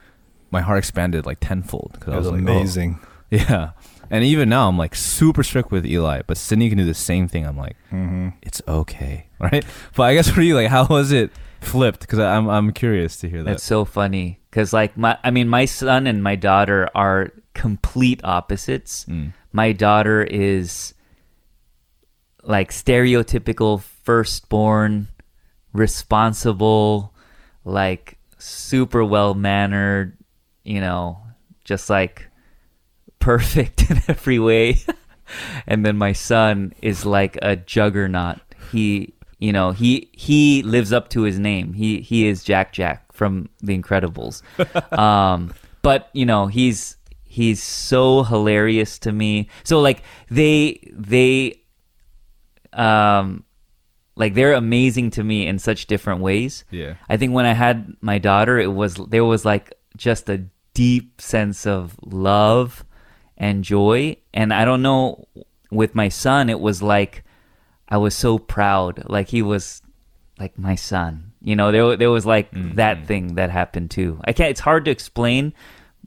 my 0.51 0.61
heart 0.61 0.77
expanded 0.79 1.25
like 1.25 1.39
tenfold. 1.41 1.97
Cause 1.99 2.09
It 2.09 2.15
I 2.15 2.17
was 2.17 2.31
was 2.31 2.41
like, 2.41 2.49
oh. 2.49 2.57
amazing. 2.57 2.99
Yeah. 3.31 3.71
And 4.11 4.23
even 4.23 4.49
now, 4.49 4.69
I'm 4.69 4.77
like 4.77 4.93
super 4.95 5.41
strict 5.43 5.71
with 5.71 5.83
Eli, 5.85 6.21
but 6.27 6.37
Sydney 6.37 6.69
can 6.69 6.77
do 6.77 6.85
the 6.85 6.93
same 6.93 7.27
thing. 7.27 7.45
I'm 7.45 7.57
like, 7.57 7.75
Mm-hmm. 7.91 8.29
it's 8.43 8.61
okay, 8.67 9.27
right? 9.39 9.65
But 9.95 10.03
I 10.03 10.13
guess 10.13 10.29
for 10.29 10.41
you, 10.41 10.53
like, 10.55 10.67
how 10.69 10.85
was 10.85 11.11
it 11.11 11.31
flipped? 11.59 12.01
Because 12.01 12.19
I'm 12.19 12.47
I'm 12.47 12.71
curious 12.71 13.17
to 13.17 13.29
hear 13.29 13.41
that. 13.43 13.53
It's 13.53 13.63
so 13.63 13.83
funny 13.83 14.39
because, 14.51 14.73
like, 14.73 14.95
my 14.95 15.17
I 15.23 15.31
mean, 15.31 15.49
my 15.49 15.65
son 15.65 16.05
and 16.05 16.21
my 16.23 16.35
daughter 16.35 16.87
are 16.93 17.31
complete 17.55 18.21
opposites. 18.23 19.05
Mm. 19.05 19.33
My 19.51 19.71
daughter 19.71 20.23
is 20.23 20.93
like 22.45 22.71
stereotypical 22.71 23.81
firstborn, 23.81 25.07
responsible, 25.73 27.13
like 27.63 28.17
super 28.37 29.03
well 29.03 29.33
mannered, 29.33 30.17
you 30.63 30.79
know, 30.79 31.19
just 31.63 31.89
like 31.89 32.27
perfect 33.19 33.89
in 33.89 34.01
every 34.07 34.39
way. 34.39 34.77
and 35.67 35.85
then 35.85 35.97
my 35.97 36.13
son 36.13 36.73
is 36.81 37.05
like 37.05 37.37
a 37.41 37.55
juggernaut. 37.55 38.39
He, 38.71 39.13
you 39.39 39.51
know, 39.51 39.71
he 39.71 40.09
he 40.13 40.63
lives 40.63 40.93
up 40.93 41.09
to 41.09 41.21
his 41.21 41.39
name. 41.39 41.73
He 41.73 42.01
he 42.01 42.27
is 42.27 42.43
Jack 42.43 42.73
Jack 42.73 43.11
from 43.11 43.49
The 43.61 43.77
Incredibles. 43.77 44.41
um, 44.97 45.53
but 45.81 46.09
you 46.13 46.25
know, 46.25 46.47
he's 46.47 46.97
he's 47.23 47.61
so 47.61 48.23
hilarious 48.23 48.99
to 48.99 49.11
me. 49.11 49.49
So 49.63 49.81
like 49.81 50.03
they 50.29 50.79
they 50.91 51.61
um 52.75 53.43
like 54.15 54.33
they're 54.33 54.53
amazing 54.53 55.09
to 55.11 55.23
me 55.23 55.45
in 55.45 55.59
such 55.59 55.87
different 55.87 56.21
ways. 56.21 56.63
Yeah. 56.71 56.95
I 57.09 57.17
think 57.17 57.33
when 57.33 57.45
I 57.45 57.53
had 57.53 57.93
my 58.01 58.17
daughter, 58.17 58.57
it 58.57 58.71
was 58.73 58.95
there 58.95 59.25
was 59.25 59.43
like 59.43 59.73
just 59.97 60.29
a 60.29 60.45
deep 60.73 61.19
sense 61.19 61.65
of 61.65 61.95
love 62.01 62.85
and 63.37 63.63
joy. 63.63 64.17
And 64.33 64.53
I 64.53 64.65
don't 64.65 64.81
know, 64.81 65.27
with 65.71 65.95
my 65.95 66.09
son, 66.09 66.49
it 66.49 66.59
was 66.59 66.81
like 66.81 67.23
I 67.89 67.97
was 67.97 68.15
so 68.15 68.39
proud, 68.39 69.03
like 69.07 69.29
he 69.29 69.41
was 69.41 69.81
like 70.39 70.57
my 70.57 70.75
son. 70.75 71.33
You 71.41 71.55
know, 71.55 71.71
there 71.71 71.97
there 71.97 72.11
was 72.11 72.25
like 72.25 72.49
that 72.75 73.05
thing 73.05 73.35
that 73.35 73.49
happened 73.49 73.91
too. 73.91 74.19
I 74.25 74.33
can't. 74.33 74.49
It's 74.49 74.61
hard 74.61 74.85
to 74.85 74.91
explain, 74.91 75.53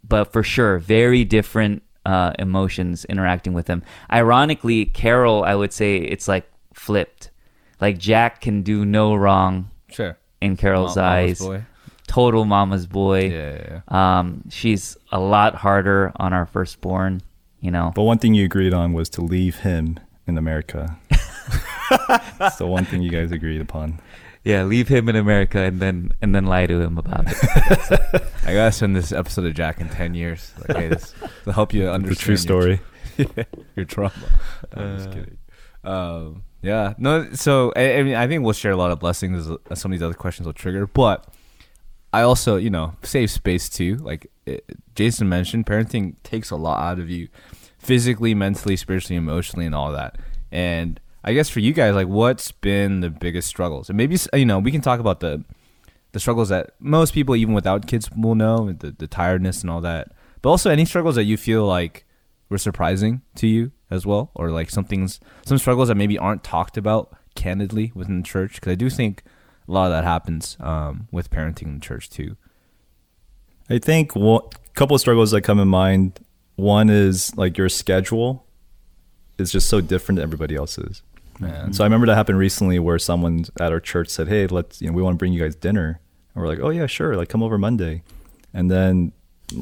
but 0.07 0.33
for 0.33 0.43
sure, 0.43 0.79
very 0.79 1.25
different 1.25 1.83
uh, 2.05 2.33
emotions 2.39 3.05
interacting 3.05 3.53
with 3.53 3.69
him. 3.69 3.83
Ironically, 4.11 4.87
Carol, 4.87 5.45
I 5.45 5.55
would 5.55 5.73
say 5.73 5.99
it's 5.99 6.27
like 6.27 6.51
flipped. 6.79 7.31
Like 7.81 7.99
Jack 7.99 8.41
can 8.41 8.63
do 8.63 8.85
no 8.85 9.15
wrong 9.15 9.71
Sure. 9.91 10.17
in 10.41 10.57
Carol's 10.57 10.97
Ma- 10.97 11.03
eyes. 11.03 11.39
boy. 11.39 11.65
Total 12.07 12.45
mama's 12.45 12.87
boy. 12.87 13.27
Yeah, 13.29 13.53
yeah, 13.55 13.81
yeah. 13.91 14.19
Um, 14.19 14.45
she's 14.49 14.97
a 15.13 15.21
lot 15.21 15.55
harder 15.57 16.11
on 16.17 16.33
our 16.33 16.47
firstborn. 16.47 17.21
You 17.61 17.71
know, 17.73 17.93
But 17.95 18.03
one 18.05 18.19
thing 18.19 18.35
you 18.35 18.45
agreed 18.45 18.73
on 18.73 18.93
was 18.93 19.09
to 19.11 19.21
leave 19.21 19.57
him 19.57 19.99
in 20.29 20.39
America. 20.39 20.97
That's 22.39 22.57
the 22.57 22.67
one 22.67 22.85
thing 22.85 23.03
you 23.03 23.11
guys 23.11 23.33
agreed 23.33 23.61
upon. 23.61 24.01
yeah, 24.45 24.63
leave 24.63 24.87
him 24.89 25.09
in 25.09 25.17
America 25.17 25.59
and 25.61 25.81
then 25.81 26.13
and 26.23 26.35
then 26.35 26.47
lie 26.47 26.67
to 26.67 26.81
him 26.81 26.99
about 26.99 27.25
it. 27.27 28.23
I 28.47 28.53
gotta 28.55 28.73
send 28.73 28.95
this 28.95 29.11
episode 29.13 29.45
of 29.47 29.55
Jack 29.55 29.81
in 29.81 29.89
ten 29.89 30.15
years. 30.15 30.53
Like, 30.69 30.77
hey, 30.79 30.89
this 30.89 31.15
to 31.45 31.53
help 31.53 31.75
you 31.75 31.89
understand 31.91 32.17
The 32.17 32.23
true 32.23 32.37
story. 32.37 32.81
yeah, 33.17 33.45
your 33.77 33.85
trauma. 33.85 34.13
I'm 34.73 34.97
just 34.97 35.09
Uh, 35.09 35.13
kidding. 35.13 35.39
Um, 35.85 36.43
yeah, 36.63 36.95
no. 36.99 37.33
So 37.33 37.73
I, 37.77 37.95
I 37.95 38.03
mean, 38.03 38.15
I 38.15 38.27
think 38.27 38.45
we'll 38.45 38.53
share 38.53 38.73
a 38.73 38.77
lot 38.77 38.91
of 38.91 38.99
blessings. 38.99 39.49
As 39.71 39.81
some 39.81 39.93
of 39.93 39.99
these 39.99 40.03
other 40.03 40.15
questions 40.15 40.47
will 40.47 40.53
trigger, 40.53 40.87
but 40.87 41.27
I 42.13 42.23
also, 42.23 42.57
you 42.57 42.71
know, 42.71 42.95
save 43.03 43.31
space 43.31 43.69
too. 43.69 43.97
Like 43.97 44.31
it, 44.47 44.65
Jason 44.95 45.29
mentioned, 45.29 45.67
parenting 45.67 46.17
takes 46.23 46.51
a 46.51 46.57
lot 46.57 46.83
out 46.83 46.99
of 46.99 47.09
you, 47.09 47.29
physically, 47.79 48.35
mentally, 48.35 48.77
spiritually, 48.77 49.17
emotionally, 49.17 49.67
and 49.67 49.75
all 49.75 49.93
that. 49.93 50.17
And 50.51 51.01
I 51.23 51.33
guess 51.33 51.49
for 51.49 51.61
you 51.61 51.73
guys, 51.73 51.95
like, 51.95 52.09
what's 52.09 52.51
been 52.51 53.01
the 53.01 53.11
biggest 53.11 53.49
struggles? 53.49 53.89
And 53.89 53.97
maybe 53.97 54.17
you 54.33 54.47
know, 54.47 54.59
we 54.59 54.73
can 54.73 54.81
talk 54.81 55.01
about 55.01 55.21
the 55.21 55.45
the 56.13 56.21
struggles 56.21 56.49
that 56.49 56.71
most 56.81 57.13
people, 57.13 57.37
even 57.37 57.55
without 57.55 57.87
kids, 57.87 58.11
will 58.17 58.35
know, 58.35 58.73
the 58.73 58.91
the 58.91 59.07
tiredness 59.07 59.61
and 59.61 59.71
all 59.71 59.81
that. 59.83 60.13
But 60.43 60.51
also 60.51 60.71
any 60.71 60.85
struggles 60.85 61.15
that 61.15 61.25
you 61.25 61.37
feel 61.37 61.67
like 61.67 62.05
were 62.49 62.59
surprising 62.59 63.23
to 63.37 63.47
you 63.47 63.73
as 63.91 64.07
well, 64.07 64.31
or 64.35 64.51
like 64.51 64.71
some 64.71 64.85
things, 64.85 65.21
some 65.45 65.59
struggles 65.59 65.89
that 65.89 65.97
maybe 65.97 66.19
aren't 66.19 66.45
talked 66.45 66.77
about 66.77 67.15
candidly 67.35 67.93
within 67.95 68.19
the 68.19 68.27
church. 68.27 68.55
Because 68.55 68.73
I 68.73 68.77
do 68.77 68.91
think 68.91 69.23
a 69.67 69.73
lot 69.73 69.87
of 69.87 69.93
that 69.93 70.05
happens 70.05 70.57
um, 70.61 71.09
with 71.11 71.31
parenting 71.31 71.63
in 71.63 71.75
the 71.75 71.81
church 71.81 72.11
too. 72.11 72.37
I 73.71 73.79
think 73.79 74.17
a 74.17 74.41
couple 74.75 74.95
of 74.95 75.01
struggles 75.01 75.31
that 75.33 75.43
come 75.43 75.59
in 75.59 75.69
mind. 75.69 76.21
One 76.57 76.91
is 76.91 77.37
like 77.37 77.57
your 77.57 77.69
schedule 77.69 78.45
is 79.39 79.53
just 79.53 79.69
so 79.69 79.81
different 79.81 80.17
than 80.17 80.25
everybody 80.25 80.57
else's. 80.57 81.03
Man. 81.39 81.73
So 81.73 81.85
I 81.85 81.87
remember 81.87 82.07
that 82.07 82.17
happened 82.17 82.39
recently 82.39 82.81
where 82.81 82.99
someone 82.99 83.45
at 83.61 83.71
our 83.71 83.79
church 83.79 84.09
said, 84.09 84.27
"Hey, 84.27 84.49
let's 84.49 84.83
you 84.83 84.89
know 84.89 84.93
we 84.93 85.03
want 85.03 85.15
to 85.15 85.19
bring 85.19 85.33
you 85.33 85.41
guys 85.41 85.55
dinner," 85.55 86.01
and 86.35 86.43
we're 86.43 86.49
like, 86.49 86.59
"Oh 86.61 86.71
yeah, 86.71 86.87
sure, 86.87 87.15
like 87.15 87.29
come 87.29 87.45
over 87.45 87.57
Monday." 87.59 88.03
And 88.53 88.69
then 88.71 89.13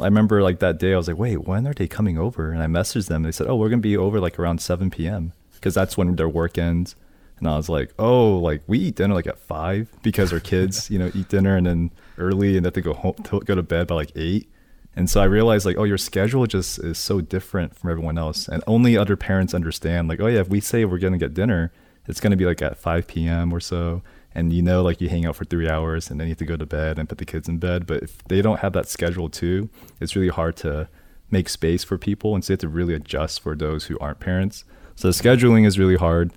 I 0.00 0.04
remember 0.04 0.42
like 0.42 0.58
that 0.58 0.78
day 0.78 0.94
I 0.94 0.96
was 0.96 1.08
like, 1.08 1.18
"Wait, 1.18 1.46
when 1.46 1.66
are 1.66 1.74
they 1.74 1.86
coming 1.86 2.18
over?" 2.18 2.50
And 2.50 2.62
I 2.62 2.66
messaged 2.66 3.08
them. 3.08 3.22
They 3.22 3.32
said, 3.32 3.46
"Oh, 3.46 3.56
we're 3.56 3.68
gonna 3.68 3.80
be 3.82 3.96
over 3.96 4.20
like 4.20 4.38
around 4.38 4.60
7 4.60 4.90
p.m. 4.90 5.32
because 5.54 5.74
that's 5.74 5.96
when 5.96 6.16
their 6.16 6.28
work 6.28 6.58
ends." 6.58 6.96
And 7.38 7.48
I 7.48 7.56
was 7.56 7.68
like, 7.68 7.92
"Oh, 7.98 8.36
like 8.38 8.62
we 8.66 8.78
eat 8.78 8.96
dinner 8.96 9.14
like 9.14 9.26
at 9.26 9.38
five 9.38 9.88
because 10.02 10.32
our 10.32 10.40
kids, 10.40 10.90
you 10.90 10.98
know, 10.98 11.10
eat 11.14 11.28
dinner 11.28 11.56
and 11.56 11.66
then 11.66 11.90
early 12.18 12.56
and 12.56 12.64
they 12.64 12.68
have 12.68 12.74
to 12.74 12.80
go 12.80 12.94
home 12.94 13.14
to 13.24 13.40
go 13.40 13.54
to 13.54 13.62
bed 13.62 13.86
by 13.86 13.94
like 13.94 14.12
eight. 14.16 14.48
And 14.96 15.10
so 15.10 15.20
I 15.20 15.24
realized 15.24 15.66
like, 15.66 15.76
oh, 15.76 15.84
your 15.84 15.98
schedule 15.98 16.46
just 16.46 16.78
is 16.78 16.98
so 16.98 17.20
different 17.20 17.76
from 17.76 17.90
everyone 17.90 18.16
else. 18.16 18.48
And 18.48 18.64
only 18.66 18.96
other 18.96 19.16
parents 19.16 19.52
understand 19.52 20.08
like, 20.08 20.20
oh 20.20 20.26
yeah, 20.26 20.40
if 20.40 20.48
we 20.48 20.60
say 20.60 20.84
we're 20.84 20.98
gonna 20.98 21.18
get 21.18 21.34
dinner, 21.34 21.70
it's 22.08 22.20
gonna 22.20 22.36
be 22.36 22.46
like 22.46 22.62
at 22.62 22.78
five 22.78 23.06
PM 23.06 23.52
or 23.52 23.60
so. 23.60 24.02
And 24.36 24.52
you 24.52 24.60
know, 24.60 24.82
like 24.82 25.00
you 25.00 25.08
hang 25.08 25.24
out 25.24 25.34
for 25.34 25.46
three 25.46 25.66
hours 25.66 26.10
and 26.10 26.20
then 26.20 26.26
you 26.26 26.32
have 26.32 26.38
to 26.38 26.44
go 26.44 26.58
to 26.58 26.66
bed 26.66 26.98
and 26.98 27.08
put 27.08 27.16
the 27.16 27.24
kids 27.24 27.48
in 27.48 27.56
bed. 27.56 27.86
But 27.86 28.02
if 28.02 28.22
they 28.24 28.42
don't 28.42 28.60
have 28.60 28.74
that 28.74 28.86
schedule 28.86 29.30
too, 29.30 29.70
it's 29.98 30.14
really 30.14 30.28
hard 30.28 30.56
to 30.56 30.88
make 31.30 31.48
space 31.48 31.82
for 31.82 31.96
people. 31.96 32.34
And 32.34 32.44
so 32.44 32.52
you 32.52 32.54
have 32.54 32.60
to 32.60 32.68
really 32.68 32.92
adjust 32.92 33.40
for 33.40 33.56
those 33.56 33.86
who 33.86 33.98
aren't 33.98 34.20
parents. 34.20 34.64
So 34.94 35.08
scheduling 35.08 35.66
is 35.66 35.78
really 35.78 35.96
hard. 35.96 36.34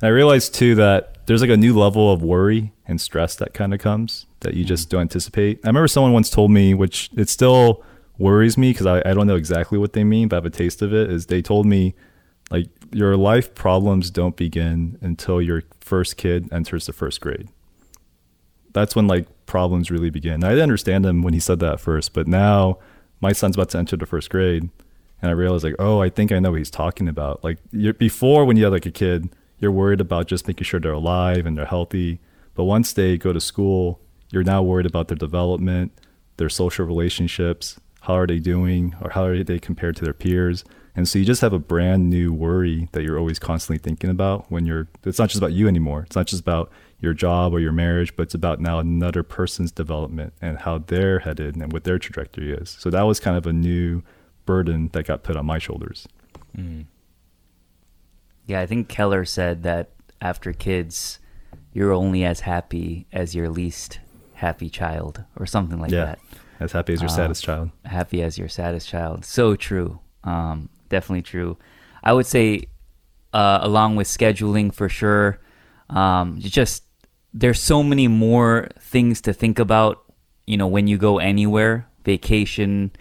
And 0.00 0.08
I 0.08 0.10
realized 0.10 0.54
too 0.54 0.74
that 0.74 1.24
there's 1.26 1.40
like 1.40 1.50
a 1.50 1.56
new 1.56 1.78
level 1.78 2.12
of 2.12 2.20
worry 2.20 2.72
and 2.84 3.00
stress 3.00 3.36
that 3.36 3.54
kind 3.54 3.72
of 3.72 3.78
comes 3.78 4.26
that 4.40 4.54
you 4.54 4.64
mm. 4.64 4.68
just 4.68 4.90
don't 4.90 5.02
anticipate. 5.02 5.60
I 5.62 5.68
remember 5.68 5.86
someone 5.86 6.12
once 6.12 6.30
told 6.30 6.50
me, 6.50 6.74
which 6.74 7.10
it 7.16 7.28
still 7.28 7.84
worries 8.18 8.58
me 8.58 8.72
because 8.72 8.86
I, 8.86 8.98
I 9.08 9.14
don't 9.14 9.28
know 9.28 9.36
exactly 9.36 9.78
what 9.78 9.92
they 9.92 10.02
mean, 10.02 10.26
but 10.26 10.34
I 10.34 10.38
have 10.38 10.46
a 10.46 10.50
taste 10.50 10.82
of 10.82 10.92
it, 10.92 11.12
is 11.12 11.26
they 11.26 11.42
told 11.42 11.64
me 11.64 11.94
like 12.50 12.68
your 12.92 13.16
life 13.16 13.54
problems 13.54 14.10
don't 14.10 14.36
begin 14.36 14.98
until 15.00 15.42
your 15.42 15.62
first 15.80 16.16
kid 16.16 16.48
enters 16.52 16.86
the 16.86 16.92
first 16.92 17.20
grade. 17.20 17.48
That's 18.72 18.94
when 18.94 19.06
like 19.06 19.26
problems 19.46 19.90
really 19.90 20.10
begin. 20.10 20.44
I 20.44 20.50
didn't 20.50 20.64
understand 20.64 21.06
him 21.06 21.22
when 21.22 21.34
he 21.34 21.40
said 21.40 21.60
that 21.60 21.74
at 21.74 21.80
first, 21.80 22.12
but 22.12 22.28
now 22.28 22.78
my 23.20 23.32
son's 23.32 23.56
about 23.56 23.70
to 23.70 23.78
enter 23.78 23.96
the 23.96 24.06
first 24.06 24.30
grade 24.30 24.68
and 25.22 25.30
I 25.30 25.34
realized 25.34 25.64
like, 25.64 25.76
oh, 25.78 26.02
I 26.02 26.10
think 26.10 26.30
I 26.30 26.38
know 26.38 26.50
what 26.50 26.58
he's 26.58 26.70
talking 26.70 27.08
about. 27.08 27.42
Like 27.42 27.58
before 27.98 28.44
when 28.44 28.56
you 28.56 28.64
have 28.64 28.72
like 28.72 28.86
a 28.86 28.90
kid, 28.90 29.30
you're 29.58 29.72
worried 29.72 30.00
about 30.00 30.26
just 30.26 30.46
making 30.46 30.64
sure 30.64 30.78
they're 30.78 30.92
alive 30.92 31.46
and 31.46 31.56
they're 31.56 31.64
healthy. 31.64 32.20
But 32.54 32.64
once 32.64 32.92
they 32.92 33.16
go 33.16 33.32
to 33.32 33.40
school, 33.40 34.00
you're 34.30 34.44
now 34.44 34.62
worried 34.62 34.86
about 34.86 35.08
their 35.08 35.16
development, 35.16 35.92
their 36.36 36.48
social 36.48 36.84
relationships, 36.84 37.80
how 38.02 38.14
are 38.14 38.26
they 38.26 38.38
doing, 38.38 38.94
or 39.00 39.10
how 39.10 39.24
are 39.24 39.42
they 39.42 39.58
compared 39.58 39.96
to 39.96 40.04
their 40.04 40.12
peers. 40.12 40.64
And 40.96 41.06
so 41.06 41.18
you 41.18 41.24
just 41.24 41.42
have 41.42 41.52
a 41.52 41.58
brand 41.58 42.08
new 42.08 42.32
worry 42.32 42.88
that 42.92 43.02
you're 43.02 43.18
always 43.18 43.38
constantly 43.38 43.78
thinking 43.78 44.08
about 44.08 44.50
when 44.50 44.64
you're, 44.64 44.88
it's 45.04 45.18
not 45.18 45.28
just 45.28 45.38
about 45.38 45.52
you 45.52 45.68
anymore. 45.68 46.04
It's 46.06 46.16
not 46.16 46.26
just 46.26 46.40
about 46.40 46.72
your 47.00 47.12
job 47.12 47.52
or 47.52 47.60
your 47.60 47.72
marriage, 47.72 48.16
but 48.16 48.22
it's 48.24 48.34
about 48.34 48.60
now 48.60 48.78
another 48.78 49.22
person's 49.22 49.70
development 49.70 50.32
and 50.40 50.58
how 50.58 50.78
they're 50.78 51.18
headed 51.18 51.54
and 51.54 51.70
what 51.70 51.84
their 51.84 51.98
trajectory 51.98 52.50
is. 52.52 52.70
So 52.80 52.88
that 52.90 53.02
was 53.02 53.20
kind 53.20 53.36
of 53.36 53.46
a 53.46 53.52
new 53.52 54.02
burden 54.46 54.88
that 54.94 55.04
got 55.04 55.22
put 55.22 55.36
on 55.36 55.44
my 55.44 55.58
shoulders. 55.58 56.08
Yeah, 58.46 58.60
I 58.60 58.66
think 58.66 58.88
Keller 58.88 59.26
said 59.26 59.62
that 59.64 59.90
after 60.22 60.54
kids, 60.54 61.18
you're 61.74 61.92
only 61.92 62.24
as 62.24 62.40
happy 62.40 63.06
as 63.12 63.34
your 63.34 63.50
least 63.50 64.00
happy 64.34 64.70
child, 64.70 65.24
or 65.38 65.46
something 65.46 65.78
like 65.80 65.90
yeah. 65.90 66.04
that. 66.04 66.18
As 66.60 66.72
happy 66.72 66.92
as 66.94 67.00
your 67.00 67.10
Uh, 67.10 67.14
saddest 67.14 67.44
child. 67.44 67.70
Happy 67.84 68.22
as 68.22 68.38
your 68.38 68.48
saddest 68.48 68.88
child. 68.88 69.24
So 69.24 69.56
true. 69.56 70.00
Um, 70.24 70.70
definitely 70.88 71.22
true. 71.22 71.56
I 72.02 72.12
would 72.12 72.26
say, 72.26 72.66
uh, 73.32 73.58
along 73.62 73.96
with 73.96 74.06
scheduling 74.08 74.72
for 74.72 74.88
sure, 74.88 75.40
um, 75.90 76.38
just 76.40 76.84
there's 77.34 77.60
so 77.60 77.82
many 77.82 78.08
more 78.08 78.68
things 78.80 79.20
to 79.22 79.32
think 79.32 79.58
about. 79.58 80.02
You 80.46 80.56
know, 80.56 80.66
when 80.68 80.86
you 80.86 80.96
go 80.98 81.18
anywhere, 81.18 81.88
vacation, 82.04 82.92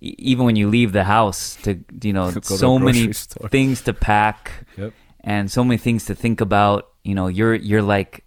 e- 0.00 0.14
even 0.18 0.44
when 0.44 0.56
you 0.56 0.68
leave 0.68 0.92
the 0.92 1.04
house, 1.04 1.56
to 1.62 1.80
you 2.02 2.12
know, 2.12 2.30
Go 2.34 2.40
so 2.40 2.78
many 2.78 3.12
store. 3.24 3.48
things 3.48 3.80
to 3.82 3.92
pack 3.94 4.52
Yep. 4.76 4.92
and 5.20 5.50
so 5.50 5.64
many 5.64 5.78
things 5.78 6.04
to 6.06 6.14
think 6.14 6.40
about. 6.40 6.88
You 7.04 7.14
know, 7.14 7.28
you're 7.28 7.54
you're 7.54 7.82
like, 7.82 8.24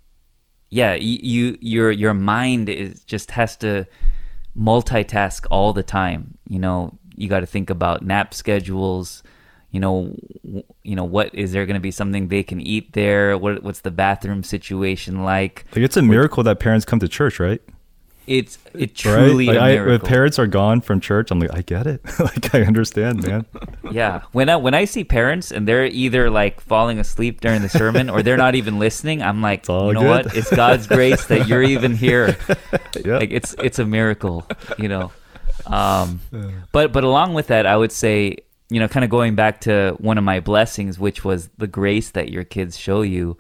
yeah, 0.70 0.96
you, 0.96 1.20
you 1.22 1.58
your 1.62 1.92
your 1.92 2.14
mind 2.14 2.70
is 2.70 3.04
just 3.06 3.32
has 3.32 3.56
to 3.58 3.86
multitask 4.58 5.46
all 5.52 5.74
the 5.74 5.84
time. 5.84 6.38
You 6.50 6.60
know, 6.60 6.98
you 7.18 7.28
got 7.28 7.42
to 7.42 7.46
think 7.46 7.70
about 7.70 8.04
nap 8.06 8.34
schedules. 8.34 9.24
You 9.72 9.82
know, 9.82 10.16
you 10.84 10.96
know 10.96 11.04
what 11.04 11.36
is 11.36 11.52
there 11.52 11.66
going 11.66 11.76
to 11.76 11.82
be 11.82 11.92
something 11.92 12.30
they 12.30 12.44
can 12.44 12.62
eat 12.62 12.94
there? 12.94 13.38
What 13.38 13.64
what's 13.64 13.82
the 13.82 13.92
bathroom 13.92 14.44
situation 14.44 15.24
like? 15.24 15.66
Like 15.72 15.84
it's 15.84 15.98
a 15.98 16.02
miracle 16.02 16.42
that 16.44 16.60
parents 16.60 16.86
come 16.86 17.00
to 17.00 17.08
church, 17.08 17.40
right? 17.40 17.62
It's 18.28 18.58
it 18.74 18.94
truly 18.94 19.48
right? 19.48 19.56
Like 19.56 19.62
a 19.62 19.64
I, 19.64 19.72
miracle. 19.76 19.94
if 19.96 20.04
parents 20.04 20.38
are 20.38 20.48
gone 20.48 20.82
from 20.82 21.00
church, 21.00 21.32
I'm 21.32 21.40
like, 21.40 21.54
I 21.54 21.62
get 21.62 21.88
it. 21.88 22.02
like 22.20 22.54
I 22.54 22.64
understand, 22.64 23.26
man. 23.26 23.46
Yeah, 23.90 24.24
when 24.34 24.50
I 24.50 24.58
when 24.58 24.74
I 24.74 24.84
see 24.84 25.06
parents 25.06 25.50
and 25.50 25.66
they're 25.66 25.86
either 25.86 26.30
like 26.30 26.60
falling 26.60 27.00
asleep 27.00 27.40
during 27.40 27.62
the 27.62 27.70
sermon 27.70 28.10
or 28.10 28.22
they're 28.22 28.36
not 28.36 28.56
even 28.56 28.80
listening, 28.80 29.24
I'm 29.24 29.42
like, 29.42 29.66
you 29.70 29.74
know 29.74 29.94
good. 29.94 30.26
what? 30.26 30.36
It's 30.36 30.54
God's 30.54 30.88
grace 30.88 31.26
that 31.28 31.48
you're 31.48 31.64
even 31.64 31.96
here. 31.96 32.38
Yeah. 33.06 33.18
Like 33.20 33.32
it's 33.32 33.56
it's 33.60 33.80
a 33.80 33.86
miracle, 33.86 34.46
you 34.78 34.90
know. 34.90 35.12
Um, 35.72 36.22
but 36.72 36.92
but 36.92 37.04
along 37.04 37.34
with 37.34 37.48
that, 37.48 37.66
I 37.66 37.78
would 37.78 37.92
say, 37.92 38.38
you 38.70 38.80
know, 38.80 38.88
kind 38.88 39.04
of 39.04 39.10
going 39.10 39.36
back 39.36 39.62
to 39.62 39.96
one 40.00 40.18
of 40.18 40.24
my 40.24 40.40
blessings, 40.40 41.00
which 41.00 41.24
was 41.24 41.50
the 41.58 41.68
grace 41.68 42.12
that 42.12 42.30
your 42.30 42.44
kids 42.44 42.78
show 42.78 43.02
you. 43.02 43.38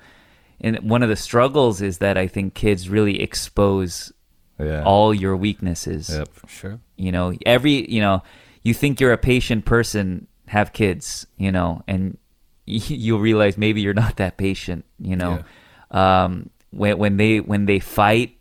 And 0.59 0.89
one 0.89 1.03
of 1.03 1.09
the 1.09 1.15
struggles 1.15 1.81
is 1.81 1.99
that 1.99 2.17
I 2.17 2.27
think 2.27 2.55
kids 2.55 2.89
really 2.89 3.21
expose 3.21 4.11
yeah. 4.59 4.83
all 4.83 5.13
your 5.13 5.35
weaknesses 5.35 6.09
Yep. 6.09 6.29
Sure. 6.47 6.79
you 6.95 7.11
know 7.11 7.33
every 7.45 7.89
you 7.91 8.01
know 8.01 8.23
you 8.63 8.73
think 8.73 8.99
you're 8.99 9.13
a 9.13 9.17
patient 9.17 9.65
person 9.65 10.27
have 10.47 10.73
kids 10.73 11.27
you 11.37 11.51
know 11.51 11.83
and 11.87 12.17
you'll 12.65 13.19
realize 13.19 13.57
maybe 13.57 13.81
you're 13.81 13.93
not 13.93 14.17
that 14.17 14.37
patient 14.37 14.85
you 14.99 15.15
know 15.15 15.43
um 15.91 16.49
when 16.71 16.97
when 16.97 17.17
they 17.17 17.39
when 17.39 17.65
they 17.65 17.79
fight 17.79 18.37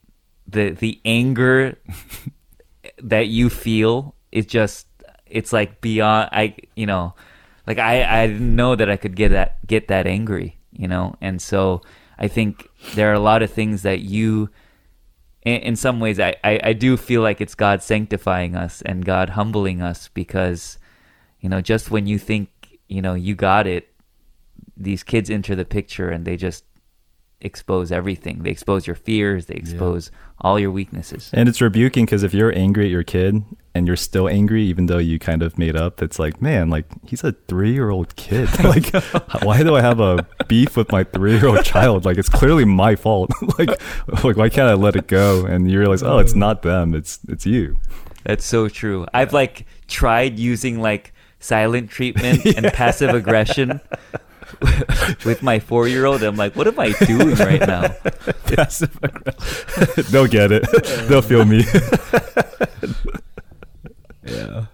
the 0.47 0.71
the 0.71 1.01
anger 1.05 1.79
that 3.03 3.29
you 3.29 3.51
feel 3.51 4.15
is 4.33 4.47
just 4.47 4.87
it's 5.27 5.53
like 5.53 5.81
beyond 5.81 6.29
I 6.33 6.57
you 6.75 6.87
know 6.87 7.15
like 7.67 7.79
I 7.79 8.23
I 8.23 8.27
didn't 8.27 8.55
know 8.55 8.77
that 8.77 8.91
I 8.91 8.97
could 8.97 9.17
get 9.17 9.31
that 9.31 9.67
get 9.67 9.89
that 9.89 10.07
angry 10.07 10.57
you 10.77 10.89
know? 10.89 11.17
And 11.21 11.41
so 11.41 11.83
I 12.19 12.29
think 12.29 12.69
there 12.95 13.11
are 13.11 13.15
a 13.15 13.21
lot 13.21 13.43
of 13.43 13.51
things 13.51 13.83
that 13.83 14.01
you 14.01 14.51
in, 15.43 15.61
in 15.61 15.77
some 15.77 16.01
ways 16.01 16.21
I, 16.21 16.37
I 16.45 16.61
I 16.63 16.73
do 16.73 16.97
feel 16.97 17.23
like 17.23 17.41
it's 17.41 17.55
God 17.55 17.83
sanctifying 17.83 18.55
us 18.55 18.83
and 18.83 19.05
God 19.05 19.31
humbling 19.31 19.83
us 19.83 20.09
because 20.09 20.79
you 21.41 21.49
know 21.49 21.61
just 21.61 21.91
when 21.91 22.07
you 22.07 22.19
think 22.19 22.79
you 22.89 23.03
know 23.03 23.15
you 23.15 23.35
got 23.35 23.67
it 23.67 23.89
these 24.77 25.03
kids 25.03 25.31
enter 25.31 25.55
the 25.55 25.65
picture 25.65 26.11
and 26.11 26.25
they 26.25 26.37
just 26.37 26.65
expose 27.47 27.91
everything 27.91 28.43
they 28.43 28.51
expose 28.51 28.87
your 28.87 28.97
fears 28.97 29.47
they 29.47 29.55
expose 29.55 30.11
all 30.41 30.59
your 30.59 30.71
weaknesses 30.71 31.31
And 31.33 31.49
it's 31.49 31.61
rebuking 31.61 32.05
because 32.05 32.23
if 32.23 32.35
you're 32.35 32.55
angry 32.55 32.85
at 32.87 32.91
your 32.91 33.03
kid 33.03 33.43
and 33.75 33.87
you're 33.87 33.97
still 33.97 34.29
angry, 34.29 34.63
even 34.65 34.87
though 34.87 34.99
you 34.99 35.19
kind 35.19 35.43
of 35.43 35.59
made 35.59 35.77
up, 35.77 36.03
it's 36.03 36.19
like, 36.19 36.43
man, 36.43 36.69
like 36.69 36.87
he's 37.07 37.25
a 37.25 37.33
three 37.33 37.73
year 37.73 37.91
old 37.91 38.15
kid. 38.17 38.49
like, 38.65 38.95
why 39.43 39.63
do 39.63 39.77
I 39.77 39.81
have 39.81 40.01
a 40.01 40.27
beef 40.47 40.77
with 40.77 40.93
my 40.93 41.05
three 41.05 41.37
year 41.39 41.47
old 41.47 41.65
child? 41.65 42.05
Like, 42.05 42.19
it's 42.19 42.29
clearly 42.29 42.65
my 42.65 42.97
fault. 42.97 43.31
like, 43.59 43.71
like, 44.25 44.37
why 44.37 44.49
can't 44.49 44.69
I 44.69 44.75
let 44.75 44.95
it 44.97 45.07
go? 45.07 45.47
And 45.47 45.71
you 45.71 45.79
realize, 45.79 46.03
oh, 46.03 46.19
it's 46.19 46.35
not 46.35 46.63
them. 46.63 46.95
It's, 46.95 47.19
it's 47.29 47.47
you. 47.47 47.79
That's 48.25 48.45
so 48.45 48.69
true. 48.69 49.07
I've 49.15 49.33
like 49.33 49.67
tried 49.89 50.39
using 50.39 50.81
like 50.81 51.13
silent 51.39 51.91
treatment 51.91 52.45
and 52.45 52.67
passive 52.73 53.15
aggression 53.15 53.81
with 55.25 55.43
my 55.43 55.59
four 55.59 55.89
year 55.89 56.05
old. 56.05 56.23
I'm 56.23 56.37
like, 56.37 56.55
what 56.55 56.67
am 56.67 56.79
I 56.79 56.93
doing 56.93 57.35
right 57.35 57.61
now? 57.61 57.89
Passive 58.47 58.97
aggressive. 59.03 60.07
They'll 60.11 60.27
get 60.27 60.53
it. 60.53 60.65
They'll 61.09 61.23
feel 61.23 61.45
me. 61.45 61.65
Yeah. 64.25 64.67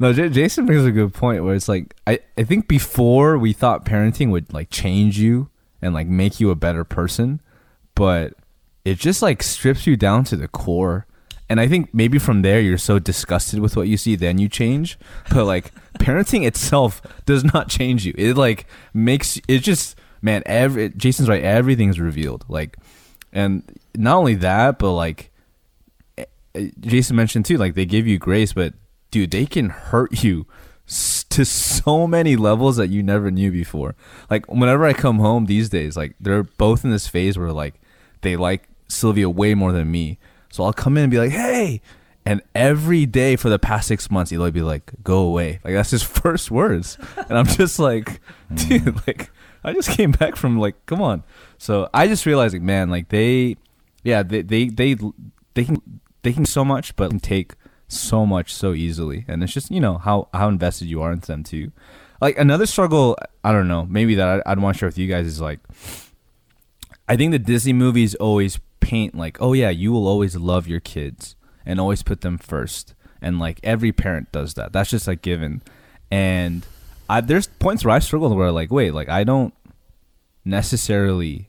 No, 0.00 0.12
J- 0.12 0.28
Jason 0.28 0.66
brings 0.66 0.84
a 0.84 0.92
good 0.92 1.12
point 1.12 1.42
where 1.44 1.54
it's 1.54 1.68
like 1.68 1.94
I, 2.06 2.20
I 2.36 2.44
think 2.44 2.68
before 2.68 3.36
we 3.38 3.52
thought 3.52 3.84
parenting 3.84 4.30
would 4.30 4.52
like 4.52 4.70
change 4.70 5.18
you 5.18 5.50
and 5.82 5.92
like 5.92 6.06
make 6.06 6.38
you 6.40 6.50
a 6.50 6.54
better 6.54 6.84
person, 6.84 7.40
but 7.94 8.34
it 8.84 8.98
just 8.98 9.22
like 9.22 9.42
strips 9.42 9.86
you 9.86 9.96
down 9.96 10.24
to 10.24 10.36
the 10.36 10.48
core. 10.48 11.06
And 11.48 11.60
I 11.60 11.68
think 11.68 11.94
maybe 11.94 12.18
from 12.18 12.42
there 12.42 12.60
you're 12.60 12.78
so 12.78 12.98
disgusted 12.98 13.60
with 13.60 13.76
what 13.76 13.88
you 13.88 13.96
see, 13.96 14.16
then 14.16 14.38
you 14.38 14.48
change. 14.48 14.98
But 15.30 15.44
like 15.44 15.72
parenting 15.98 16.46
itself 16.46 17.00
does 17.24 17.44
not 17.44 17.68
change 17.68 18.04
you. 18.04 18.14
It 18.16 18.36
like 18.36 18.66
makes 18.92 19.40
it 19.48 19.60
just 19.60 19.96
man. 20.20 20.42
Every 20.46 20.90
Jason's 20.90 21.28
right. 21.28 21.42
Everything's 21.42 21.98
revealed. 21.98 22.44
Like, 22.48 22.76
and 23.32 23.62
not 23.96 24.16
only 24.16 24.34
that, 24.36 24.78
but 24.78 24.92
like 24.92 25.30
eh, 26.18 26.24
eh, 26.54 26.70
Jason 26.80 27.16
mentioned 27.16 27.46
too, 27.46 27.56
like 27.56 27.74
they 27.74 27.86
give 27.86 28.06
you 28.06 28.18
grace, 28.18 28.52
but 28.52 28.74
dude, 29.10 29.30
they 29.30 29.46
can 29.46 29.70
hurt 29.70 30.22
you 30.22 30.46
to 31.28 31.44
so 31.44 32.06
many 32.06 32.34
levels 32.34 32.76
that 32.76 32.88
you 32.88 33.02
never 33.02 33.30
knew 33.30 33.50
before. 33.52 33.94
Like 34.30 34.46
whenever 34.46 34.86
I 34.86 34.92
come 34.92 35.18
home 35.18 35.46
these 35.46 35.68
days, 35.68 35.96
like 35.96 36.14
they're 36.18 36.42
both 36.42 36.84
in 36.84 36.90
this 36.90 37.06
phase 37.06 37.38
where 37.38 37.52
like 37.52 37.74
they 38.22 38.36
like 38.36 38.68
Sylvia 38.88 39.28
way 39.28 39.54
more 39.54 39.72
than 39.72 39.90
me. 39.90 40.18
So 40.50 40.64
I'll 40.64 40.72
come 40.72 40.96
in 40.96 41.04
and 41.04 41.10
be 41.10 41.18
like, 41.18 41.30
"Hey," 41.30 41.80
and 42.24 42.42
every 42.54 43.06
day 43.06 43.36
for 43.36 43.48
the 43.48 43.58
past 43.58 43.88
six 43.88 44.10
months, 44.10 44.32
Eloy 44.32 44.50
be 44.50 44.62
like, 44.62 44.92
"Go 45.02 45.20
away." 45.20 45.60
Like 45.64 45.74
that's 45.74 45.90
his 45.90 46.02
first 46.22 46.50
words, 46.50 46.98
and 47.16 47.38
I'm 47.38 47.46
just 47.46 47.78
like, 47.78 48.20
dude, 48.54 48.82
mm. 48.82 49.06
like 49.06 49.30
I 49.64 49.72
just 49.72 49.90
came 49.90 50.12
back 50.12 50.36
from 50.36 50.58
like, 50.58 50.84
come 50.86 51.02
on. 51.02 51.24
So 51.58 51.88
I 51.92 52.06
just 52.06 52.26
realized, 52.26 52.54
like, 52.54 52.62
man, 52.62 52.90
like 52.90 53.08
they, 53.08 53.56
yeah, 54.02 54.22
they 54.22 54.42
they 54.42 54.68
they 54.68 54.96
they 55.54 55.64
can 55.64 56.00
they 56.22 56.32
can 56.32 56.44
so 56.44 56.64
much, 56.64 56.96
but 56.96 57.10
can 57.10 57.20
take 57.20 57.54
so 57.88 58.26
much 58.26 58.52
so 58.54 58.74
easily, 58.74 59.24
and 59.28 59.42
it's 59.42 59.52
just 59.52 59.70
you 59.70 59.80
know 59.80 59.98
how 59.98 60.28
how 60.32 60.48
invested 60.48 60.88
you 60.88 61.02
are 61.02 61.12
into 61.12 61.26
them 61.26 61.42
too. 61.42 61.72
Like 62.20 62.38
another 62.38 62.66
struggle, 62.66 63.16
I 63.44 63.52
don't 63.52 63.68
know, 63.68 63.86
maybe 63.86 64.16
that 64.16 64.42
I, 64.46 64.52
I'd 64.52 64.58
want 64.58 64.74
to 64.74 64.78
share 64.78 64.88
with 64.88 64.98
you 64.98 65.06
guys 65.06 65.26
is 65.26 65.40
like, 65.40 65.60
I 67.08 67.16
think 67.16 67.30
the 67.30 67.38
Disney 67.38 67.72
movies 67.72 68.16
always 68.16 68.58
paint 68.80 69.16
like, 69.16 69.40
oh 69.40 69.52
yeah, 69.52 69.70
you 69.70 69.92
will 69.92 70.06
always 70.06 70.36
love 70.36 70.68
your 70.68 70.80
kids 70.80 71.36
and 71.66 71.80
always 71.80 72.02
put 72.02 72.22
them 72.22 72.38
first, 72.38 72.94
and 73.20 73.38
like 73.38 73.60
every 73.62 73.92
parent 73.92 74.32
does 74.32 74.54
that. 74.54 74.72
That's 74.72 74.90
just 74.90 75.06
like 75.06 75.22
given, 75.22 75.62
and 76.10 76.66
I 77.08 77.20
there's 77.20 77.46
points 77.46 77.84
where 77.84 77.94
I 77.94 77.98
struggle 77.98 78.34
where 78.34 78.52
like, 78.52 78.70
wait, 78.70 78.94
like 78.94 79.08
I 79.08 79.24
don't 79.24 79.54
necessarily 80.44 81.48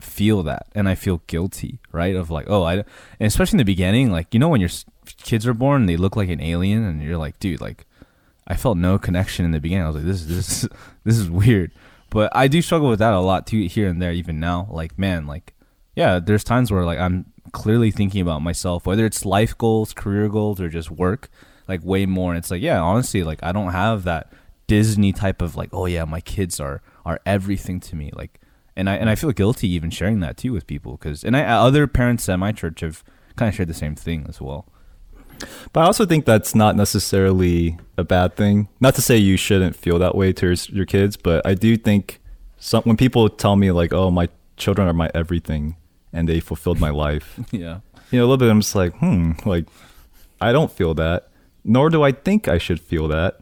feel 0.00 0.42
that 0.42 0.66
and 0.74 0.88
I 0.88 0.94
feel 0.94 1.22
guilty, 1.26 1.78
right? 1.92 2.16
Of 2.16 2.30
like, 2.30 2.46
oh, 2.48 2.64
I, 2.64 2.74
and 2.74 2.84
especially 3.20 3.56
in 3.56 3.58
the 3.58 3.64
beginning, 3.64 4.10
like, 4.10 4.32
you 4.32 4.40
know, 4.40 4.48
when 4.48 4.60
your 4.60 4.70
kids 5.18 5.46
are 5.46 5.54
born 5.54 5.86
they 5.86 5.96
look 5.96 6.16
like 6.16 6.28
an 6.28 6.40
alien 6.40 6.84
and 6.84 7.02
you're 7.02 7.18
like, 7.18 7.38
dude, 7.38 7.60
like, 7.60 7.86
I 8.46 8.56
felt 8.56 8.78
no 8.78 8.98
connection 8.98 9.44
in 9.44 9.52
the 9.52 9.60
beginning. 9.60 9.84
I 9.84 9.88
was 9.88 9.96
like, 9.96 10.04
this 10.04 10.22
is, 10.22 10.28
this, 10.28 10.68
this 11.04 11.18
is 11.18 11.30
weird. 11.30 11.72
But 12.10 12.34
I 12.34 12.48
do 12.48 12.60
struggle 12.60 12.88
with 12.88 12.98
that 12.98 13.14
a 13.14 13.20
lot 13.20 13.46
too, 13.46 13.66
here 13.66 13.88
and 13.88 14.02
there, 14.02 14.12
even 14.12 14.40
now. 14.40 14.68
Like, 14.70 14.98
man, 14.98 15.26
like, 15.26 15.54
yeah, 16.00 16.18
there's 16.18 16.42
times 16.42 16.72
where 16.72 16.86
like 16.86 16.98
I'm 16.98 17.26
clearly 17.52 17.90
thinking 17.90 18.22
about 18.22 18.40
myself, 18.40 18.86
whether 18.86 19.04
it's 19.04 19.26
life 19.26 19.56
goals, 19.58 19.92
career 19.92 20.30
goals, 20.30 20.58
or 20.58 20.70
just 20.70 20.90
work, 20.90 21.28
like 21.68 21.84
way 21.84 22.06
more. 22.06 22.30
And 22.32 22.38
it's 22.38 22.50
like, 22.50 22.62
yeah, 22.62 22.80
honestly, 22.80 23.22
like 23.22 23.40
I 23.42 23.52
don't 23.52 23.72
have 23.72 24.04
that 24.04 24.32
Disney 24.66 25.12
type 25.12 25.42
of 25.42 25.56
like, 25.56 25.68
oh 25.74 25.84
yeah, 25.84 26.06
my 26.06 26.22
kids 26.22 26.58
are 26.58 26.80
are 27.04 27.20
everything 27.26 27.80
to 27.80 27.96
me. 27.96 28.10
Like, 28.14 28.40
and 28.76 28.88
I 28.88 28.96
and 28.96 29.10
I 29.10 29.14
feel 29.14 29.30
guilty 29.32 29.68
even 29.68 29.90
sharing 29.90 30.20
that 30.20 30.38
too 30.38 30.54
with 30.54 30.66
people 30.66 30.92
because 30.96 31.22
and 31.22 31.36
I 31.36 31.44
uh, 31.44 31.62
other 31.62 31.86
parents 31.86 32.26
at 32.30 32.38
my 32.38 32.52
church 32.52 32.80
have 32.80 33.04
kind 33.36 33.50
of 33.50 33.54
shared 33.54 33.68
the 33.68 33.74
same 33.74 33.94
thing 33.94 34.24
as 34.26 34.40
well. 34.40 34.66
But 35.74 35.80
I 35.80 35.84
also 35.84 36.06
think 36.06 36.24
that's 36.24 36.54
not 36.54 36.76
necessarily 36.76 37.78
a 37.98 38.04
bad 38.04 38.36
thing. 38.36 38.68
Not 38.80 38.94
to 38.94 39.02
say 39.02 39.18
you 39.18 39.36
shouldn't 39.36 39.76
feel 39.76 39.98
that 39.98 40.14
way 40.14 40.32
to 40.32 40.46
your, 40.46 40.56
your 40.70 40.86
kids, 40.86 41.18
but 41.18 41.46
I 41.46 41.52
do 41.52 41.76
think 41.76 42.20
some, 42.58 42.84
when 42.84 42.96
people 42.96 43.28
tell 43.28 43.56
me 43.56 43.70
like, 43.70 43.92
"Oh, 43.92 44.10
my 44.10 44.30
children 44.56 44.88
are 44.88 44.94
my 44.94 45.10
everything," 45.14 45.76
and 46.12 46.28
they 46.28 46.40
fulfilled 46.40 46.80
my 46.80 46.90
life, 46.90 47.38
Yeah. 47.52 47.80
you 48.10 48.18
know, 48.18 48.24
a 48.24 48.28
little 48.28 48.36
bit. 48.36 48.50
I'm 48.50 48.60
just 48.60 48.74
like, 48.74 48.94
hmm, 48.98 49.32
like 49.44 49.66
I 50.40 50.52
don't 50.52 50.70
feel 50.72 50.94
that, 50.94 51.28
nor 51.64 51.90
do 51.90 52.02
I 52.02 52.12
think 52.12 52.48
I 52.48 52.58
should 52.58 52.80
feel 52.80 53.08
that, 53.08 53.40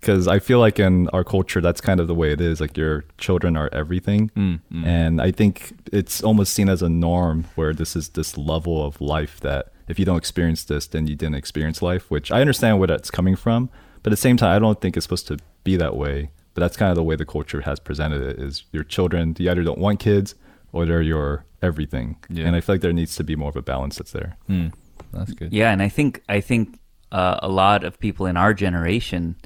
because 0.00 0.28
I 0.28 0.38
feel 0.38 0.58
like 0.60 0.78
in 0.78 1.08
our 1.08 1.24
culture 1.24 1.60
that's 1.60 1.80
kind 1.80 1.98
of 2.00 2.06
the 2.06 2.14
way 2.14 2.32
it 2.32 2.40
is. 2.40 2.60
Like 2.60 2.76
your 2.76 3.04
children 3.18 3.56
are 3.56 3.68
everything, 3.72 4.30
Mm, 4.36 4.60
mm. 4.72 4.86
and 4.86 5.20
I 5.20 5.30
think 5.32 5.72
it's 5.92 6.22
almost 6.22 6.52
seen 6.54 6.68
as 6.68 6.82
a 6.82 6.88
norm 6.88 7.44
where 7.56 7.72
this 7.74 7.96
is 7.96 8.10
this 8.10 8.36
level 8.38 8.84
of 8.86 9.00
life 9.00 9.40
that 9.40 9.72
if 9.88 9.98
you 9.98 10.04
don't 10.04 10.16
experience 10.18 10.64
this, 10.64 10.86
then 10.86 11.06
you 11.06 11.14
didn't 11.16 11.36
experience 11.36 11.80
life. 11.82 12.10
Which 12.10 12.30
I 12.32 12.40
understand 12.40 12.78
where 12.78 12.88
that's 12.88 13.10
coming 13.10 13.36
from, 13.36 13.68
but 14.02 14.12
at 14.12 14.16
the 14.16 14.22
same 14.28 14.36
time, 14.36 14.54
I 14.54 14.58
don't 14.58 14.80
think 14.80 14.96
it's 14.96 15.04
supposed 15.04 15.26
to 15.28 15.38
be 15.64 15.76
that 15.76 15.96
way. 15.96 16.30
But 16.54 16.60
that's 16.60 16.76
kind 16.76 16.90
of 16.90 16.96
the 16.96 17.02
way 17.04 17.16
the 17.16 17.26
culture 17.26 17.60
has 17.62 17.78
presented 17.80 18.22
it: 18.22 18.38
is 18.38 18.64
your 18.72 18.84
children. 18.84 19.34
You 19.38 19.50
either 19.50 19.62
don't 19.64 19.78
want 19.78 20.00
kids 20.00 20.34
or 20.76 20.86
they're 20.86 21.02
your 21.02 21.44
everything. 21.62 22.16
Yeah. 22.28 22.46
And 22.46 22.54
I 22.54 22.60
feel 22.60 22.74
like 22.74 22.82
there 22.82 22.92
needs 22.92 23.16
to 23.16 23.24
be 23.24 23.34
more 23.34 23.48
of 23.48 23.56
a 23.56 23.62
balance 23.62 23.96
that's 23.96 24.12
there. 24.12 24.36
Mm. 24.48 24.72
That's 25.12 25.32
good. 25.32 25.52
Yeah, 25.52 25.70
and 25.70 25.82
I 25.82 25.88
think 25.88 26.22
I 26.28 26.40
think 26.40 26.78
uh, 27.10 27.38
a 27.42 27.48
lot 27.48 27.84
of 27.84 27.98
people 27.98 28.26
in 28.26 28.36
our 28.36 28.52
generation, 28.52 29.36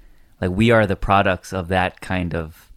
like 0.41 0.51
we 0.51 0.71
are 0.71 0.87
the 0.87 0.97
products 0.97 1.53
of 1.53 1.69
that 1.69 2.01
kind 2.01 2.35
of 2.35 2.73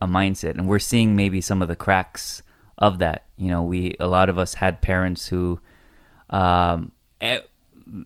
a 0.00 0.06
mindset, 0.06 0.52
and 0.52 0.68
we're 0.68 0.78
seeing 0.78 1.16
maybe 1.16 1.40
some 1.40 1.62
of 1.62 1.68
the 1.68 1.76
cracks 1.76 2.42
of 2.78 2.98
that. 2.98 3.26
You 3.36 3.48
know, 3.48 3.62
we 3.62 3.96
a 3.98 4.06
lot 4.06 4.28
of 4.28 4.38
us 4.38 4.54
had 4.54 4.80
parents 4.80 5.28
who, 5.28 5.60
um, 6.30 6.92
e- 7.20 7.38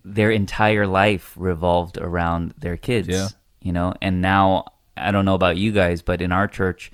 their 0.03 0.31
entire 0.31 0.87
life 0.87 1.33
revolved 1.37 1.97
around 1.97 2.53
their 2.57 2.77
kids. 2.77 3.07
Yeah. 3.07 3.29
You 3.61 3.73
know, 3.73 3.93
and 4.01 4.21
now 4.21 4.65
I 4.95 5.11
don't 5.11 5.25
know 5.25 5.35
about 5.35 5.57
you 5.57 5.71
guys, 5.71 6.01
but 6.01 6.21
in 6.21 6.31
our 6.31 6.47
church, 6.47 6.91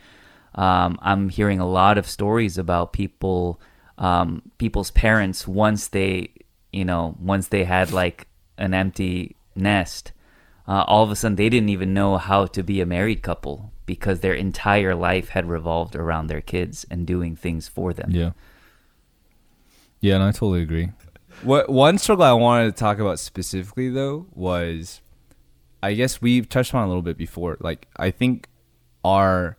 um, 0.55 0.99
I'm 1.01 1.29
hearing 1.29 1.59
a 1.59 1.67
lot 1.67 1.97
of 1.97 2.07
stories 2.07 2.57
about 2.57 2.93
people, 2.93 3.59
um, 3.97 4.41
people's 4.57 4.91
parents 4.91 5.47
once 5.47 5.87
they, 5.87 6.31
you 6.71 6.85
know, 6.85 7.15
once 7.19 7.47
they 7.47 7.63
had 7.63 7.91
like 7.91 8.27
an 8.57 8.73
empty 8.73 9.35
nest, 9.55 10.11
uh, 10.67 10.83
all 10.87 11.03
of 11.03 11.11
a 11.11 11.15
sudden 11.15 11.35
they 11.35 11.49
didn't 11.49 11.69
even 11.69 11.93
know 11.93 12.17
how 12.17 12.45
to 12.45 12.63
be 12.63 12.81
a 12.81 12.85
married 12.85 13.21
couple 13.21 13.71
because 13.85 14.19
their 14.19 14.33
entire 14.33 14.95
life 14.95 15.29
had 15.29 15.47
revolved 15.49 15.95
around 15.95 16.27
their 16.27 16.41
kids 16.41 16.85
and 16.89 17.05
doing 17.05 17.35
things 17.35 17.67
for 17.67 17.93
them. 17.93 18.11
Yeah. 18.11 18.31
Yeah, 19.99 20.15
and 20.15 20.23
I 20.23 20.31
totally 20.31 20.61
agree. 20.61 20.91
What 21.41 21.69
one 21.69 21.97
struggle 21.97 22.25
I 22.25 22.33
wanted 22.33 22.65
to 22.65 22.79
talk 22.79 22.99
about 22.99 23.19
specifically 23.19 23.89
though 23.89 24.27
was 24.33 25.01
I 25.81 25.93
guess 25.93 26.21
we've 26.21 26.47
touched 26.47 26.73
on 26.73 26.83
a 26.83 26.87
little 26.87 27.01
bit 27.01 27.17
before. 27.17 27.57
Like 27.59 27.87
I 27.97 28.11
think 28.11 28.47
our 29.03 29.57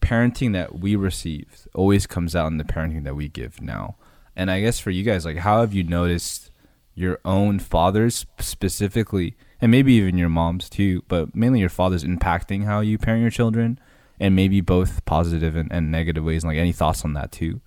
parenting 0.00 0.52
that 0.52 0.78
we 0.78 0.96
received 0.96 1.68
always 1.74 2.06
comes 2.06 2.34
out 2.34 2.48
in 2.48 2.58
the 2.58 2.64
parenting 2.64 3.04
that 3.04 3.14
we 3.14 3.28
give 3.28 3.60
now. 3.60 3.96
And 4.36 4.50
I 4.50 4.60
guess 4.60 4.78
for 4.78 4.90
you 4.90 5.02
guys, 5.02 5.24
like 5.24 5.38
how 5.38 5.60
have 5.60 5.74
you 5.74 5.82
noticed 5.82 6.50
your 6.94 7.18
own 7.24 7.58
fathers 7.58 8.26
specifically 8.38 9.36
and 9.60 9.70
maybe 9.70 9.94
even 9.94 10.18
your 10.18 10.28
moms 10.28 10.68
too, 10.68 11.02
but 11.08 11.34
mainly 11.34 11.60
your 11.60 11.68
fathers 11.68 12.04
impacting 12.04 12.64
how 12.64 12.80
you 12.80 12.98
parent 12.98 13.22
your 13.22 13.30
children 13.30 13.78
and 14.18 14.36
maybe 14.36 14.60
both 14.60 15.04
positive 15.04 15.56
and, 15.56 15.70
and 15.72 15.90
negative 15.90 16.24
ways. 16.24 16.42
And 16.42 16.50
like 16.52 16.58
any 16.58 16.72
thoughts 16.72 17.04
on 17.04 17.14
that 17.14 17.32
too? 17.32 17.60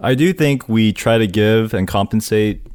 I 0.00 0.14
do 0.14 0.32
think 0.32 0.68
we 0.68 0.92
try 0.92 1.18
to 1.18 1.28
give 1.28 1.74
and 1.74 1.86
compensate 1.86 2.66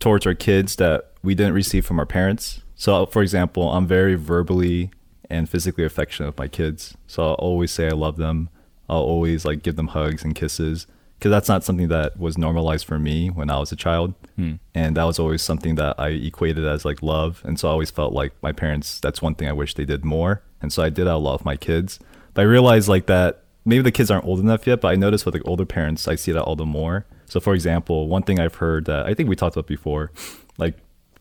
towards 0.00 0.26
our 0.26 0.34
kids 0.34 0.76
that 0.76 1.12
we 1.22 1.34
didn't 1.34 1.52
receive 1.52 1.84
from 1.84 1.98
our 1.98 2.06
parents. 2.06 2.62
So, 2.78 3.06
for 3.06 3.22
example, 3.22 3.72
I'm 3.72 3.86
very 3.86 4.14
verbally 4.14 4.90
and 5.28 5.50
physically 5.50 5.84
affectionate 5.84 6.28
with 6.28 6.38
my 6.38 6.48
kids. 6.48 6.96
So 7.08 7.22
I'll 7.22 7.34
always 7.34 7.72
say 7.72 7.88
I 7.88 7.90
love 7.90 8.16
them. 8.16 8.48
I'll 8.88 9.02
always 9.02 9.44
like 9.44 9.62
give 9.62 9.76
them 9.76 9.88
hugs 9.88 10.24
and 10.24 10.34
kisses 10.34 10.86
because 11.18 11.30
that's 11.30 11.48
not 11.48 11.64
something 11.64 11.88
that 11.88 12.18
was 12.18 12.38
normalized 12.38 12.86
for 12.86 12.98
me 12.98 13.28
when 13.28 13.50
I 13.50 13.58
was 13.58 13.72
a 13.72 13.76
child. 13.76 14.14
Hmm. 14.36 14.54
And 14.74 14.96
that 14.96 15.02
was 15.02 15.18
always 15.18 15.42
something 15.42 15.74
that 15.74 15.98
I 15.98 16.10
equated 16.10 16.64
as 16.64 16.84
like 16.84 17.02
love. 17.02 17.42
And 17.44 17.58
so 17.58 17.68
I 17.68 17.72
always 17.72 17.90
felt 17.90 18.12
like 18.12 18.32
my 18.42 18.52
parents, 18.52 19.00
that's 19.00 19.20
one 19.20 19.34
thing 19.34 19.48
I 19.48 19.52
wish 19.52 19.74
they 19.74 19.84
did 19.84 20.04
more. 20.04 20.42
And 20.62 20.72
so 20.72 20.82
I 20.82 20.88
did 20.88 21.08
out 21.08 21.16
of 21.16 21.22
love 21.24 21.44
my 21.44 21.56
kids. 21.56 21.98
But 22.32 22.42
I 22.42 22.44
realized 22.44 22.88
like 22.88 23.06
that 23.06 23.42
maybe 23.64 23.82
the 23.82 23.90
kids 23.90 24.08
aren't 24.08 24.24
old 24.24 24.38
enough 24.38 24.68
yet, 24.68 24.80
but 24.80 24.88
I 24.88 24.94
noticed 24.94 25.26
with 25.26 25.34
like 25.34 25.46
older 25.46 25.66
parents, 25.66 26.06
I 26.06 26.14
see 26.14 26.30
that 26.30 26.44
all 26.44 26.54
the 26.54 26.64
more. 26.64 27.06
So 27.26 27.40
for 27.40 27.54
example, 27.54 28.06
one 28.06 28.22
thing 28.22 28.38
I've 28.38 28.54
heard 28.54 28.84
that 28.84 29.04
I 29.04 29.14
think 29.14 29.28
we 29.28 29.34
talked 29.34 29.56
about 29.56 29.66
before, 29.66 30.12
like 30.58 30.78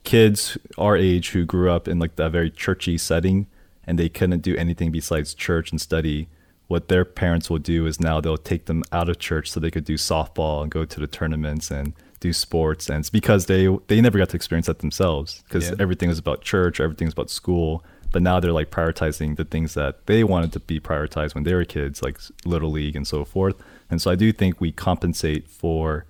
kids 0.08 0.58
our 0.78 0.96
age 0.96 1.30
who 1.32 1.44
grew 1.46 1.70
up 1.70 1.88
in 1.88 2.00
like 2.00 2.16
that 2.16 2.32
very 2.32 2.50
churchy 2.50 2.98
setting 2.98 3.46
and 3.86 4.00
they 4.00 4.10
couldn't 4.10 4.40
do 4.42 4.56
anything 4.56 4.90
besides 4.92 5.34
church 5.34 5.70
and 5.72 5.82
study 5.82 6.28
what 6.68 6.88
their 6.88 7.04
parents 7.06 7.50
will 7.50 7.60
do 7.60 7.86
is 7.86 8.00
now 8.00 8.20
they'll 8.22 8.38
take 8.38 8.66
them 8.66 8.84
out 8.92 9.10
of 9.10 9.20
church 9.20 9.50
so 9.52 9.60
they 9.60 9.72
could 9.72 9.84
do 9.86 9.96
softball 9.96 10.62
and 10.62 10.72
go 10.72 10.84
to 10.86 11.00
the 11.00 11.08
tournaments 11.08 11.70
and 11.72 11.94
do 12.22 12.32
sports 12.32 12.90
and 12.90 13.00
it's 13.00 13.10
because 13.10 13.46
they 13.48 13.68
they 13.88 14.00
never 14.02 14.18
got 14.18 14.30
to 14.30 14.36
experience 14.38 14.68
that 14.68 14.80
themselves 14.80 15.44
because 15.44 15.70
Yeah. 15.70 15.76
everything 15.80 16.08
was 16.10 16.20
about 16.20 16.42
church 16.42 16.80
everything 16.80 17.08
was 17.08 17.14
about 17.14 17.30
school 17.30 17.84
but 18.14 18.22
now 18.22 18.40
they're 18.40 18.54
like 18.62 18.72
prioritizing 18.72 19.36
the 19.36 19.44
things 19.46 19.74
that 19.74 20.06
they 20.08 20.24
wanted 20.24 20.52
to 20.54 20.60
be 20.62 20.80
prioritized 20.80 21.36
when 21.36 21.44
they 21.44 21.54
were 21.54 21.66
kids 21.66 22.02
like 22.02 22.18
little 22.46 22.72
league 22.72 22.96
and 22.96 23.06
so 23.06 23.26
forth 23.26 23.56
and 23.90 24.02
so 24.02 24.10
i 24.10 24.16
do 24.16 24.32
think 24.32 24.60
we 24.62 24.72
compensate 24.72 25.44
for 25.50 26.06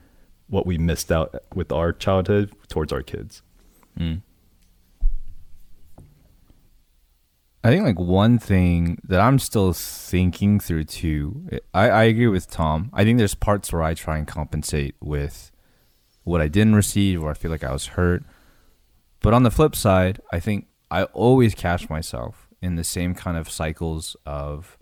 what 0.50 0.66
we 0.66 0.78
missed 0.78 1.12
out 1.12 1.36
with 1.56 1.72
our 1.72 1.91
childhood 1.91 2.52
towards 2.70 2.93
our 2.93 3.02
kids 3.02 3.41
Mm. 3.98 4.22
I 7.64 7.70
think 7.70 7.84
like 7.84 8.00
one 8.00 8.39
thing 8.39 8.98
that 9.04 9.20
I'm 9.20 9.39
still 9.39 9.74
thinking 9.74 10.60
through 10.60 10.86
too. 10.86 11.50
I, 11.74 11.89
I 11.89 12.04
agree 12.04 12.28
with 12.28 12.50
Tom. 12.50 12.89
I 12.93 13.04
think 13.04 13.18
there's 13.18 13.36
parts 13.36 13.74
where 13.74 13.84
I 13.84 13.93
try 13.93 14.18
and 14.18 14.28
compensate 14.28 14.95
with 15.02 15.52
what 16.24 16.39
I 16.39 16.48
didn't 16.48 16.76
receive 16.76 17.22
or 17.22 17.32
I 17.32 17.34
feel 17.34 17.52
like 17.52 17.64
I 17.64 17.74
was 17.74 17.88
hurt. 17.88 18.24
But 19.22 19.34
on 19.34 19.43
the 19.43 19.52
flip 19.52 19.76
side, 19.76 20.22
I 20.32 20.39
think 20.39 20.68
I 20.89 21.04
always 21.06 21.56
catch 21.56 21.89
myself 21.89 22.48
in 22.62 22.76
the 22.76 22.84
same 22.84 23.14
kind 23.14 23.38
of 23.38 23.50
cycles 23.50 24.16
of 24.26 24.78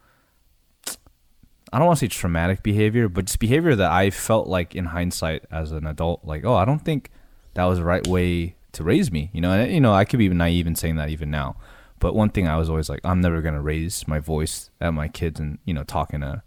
I 1.74 1.80
don't 1.80 1.88
want 1.88 2.00
to 2.00 2.06
say 2.06 2.10
traumatic 2.10 2.62
behavior, 2.62 3.10
but 3.10 3.26
just 3.26 3.40
behavior 3.40 3.76
that 3.76 3.92
I 3.92 4.10
felt 4.10 4.48
like 4.48 4.76
in 4.76 4.86
hindsight 4.86 5.46
as 5.52 5.72
an 5.72 5.88
adult, 5.88 6.24
like, 6.24 6.46
oh, 6.46 6.54
I 6.54 6.64
don't 6.64 6.86
think 6.86 7.10
that 7.56 7.66
was 7.66 7.80
the 7.80 7.84
right 7.84 8.06
way 8.08 8.56
to 8.76 8.84
raise 8.84 9.12
me. 9.12 9.30
You 9.34 9.42
know, 9.42 9.52
and 9.52 9.72
you 9.72 9.82
know, 9.82 9.94
I 9.94 10.06
could 10.06 10.20
be 10.20 10.30
naive 10.30 10.68
in 10.68 10.76
saying 10.76 10.96
that 10.98 11.10
even 11.10 11.32
now. 11.32 11.56
But 12.00 12.14
one 12.14 12.30
thing 12.30 12.48
I 12.48 12.58
was 12.58 12.70
always 12.70 12.90
like, 12.90 13.00
I'm 13.04 13.22
never 13.22 13.42
gonna 13.42 13.62
raise 13.62 14.08
my 14.08 14.20
voice 14.20 14.70
at 14.80 14.94
my 14.94 15.08
kids 15.08 15.40
and 15.40 15.60
you 15.66 15.74
know 15.74 15.84
talking 15.84 16.22
to, 16.22 16.44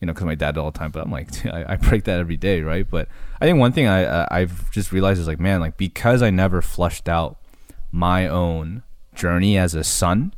you 0.00 0.06
know, 0.06 0.12
because 0.12 0.26
my 0.26 0.34
dad 0.34 0.52
did 0.52 0.60
all 0.60 0.70
the 0.70 0.78
time. 0.78 0.90
But 0.90 1.04
I'm 1.04 1.12
like, 1.12 1.46
I, 1.52 1.74
I 1.74 1.76
break 1.76 2.04
that 2.04 2.18
every 2.18 2.36
day, 2.36 2.62
right? 2.62 2.88
But 2.88 3.08
I 3.40 3.46
think 3.46 3.58
one 3.58 3.72
thing 3.72 3.86
I 3.86 4.26
I've 4.30 4.70
just 4.70 4.92
realized 4.92 5.20
is 5.20 5.26
like, 5.26 5.40
man, 5.40 5.60
like 5.60 5.76
because 5.76 6.22
I 6.22 6.30
never 6.30 6.62
flushed 6.62 7.08
out 7.08 7.38
my 7.92 8.26
own 8.26 8.82
journey 9.14 9.56
as 9.56 9.74
a 9.74 9.84
son, 9.84 10.34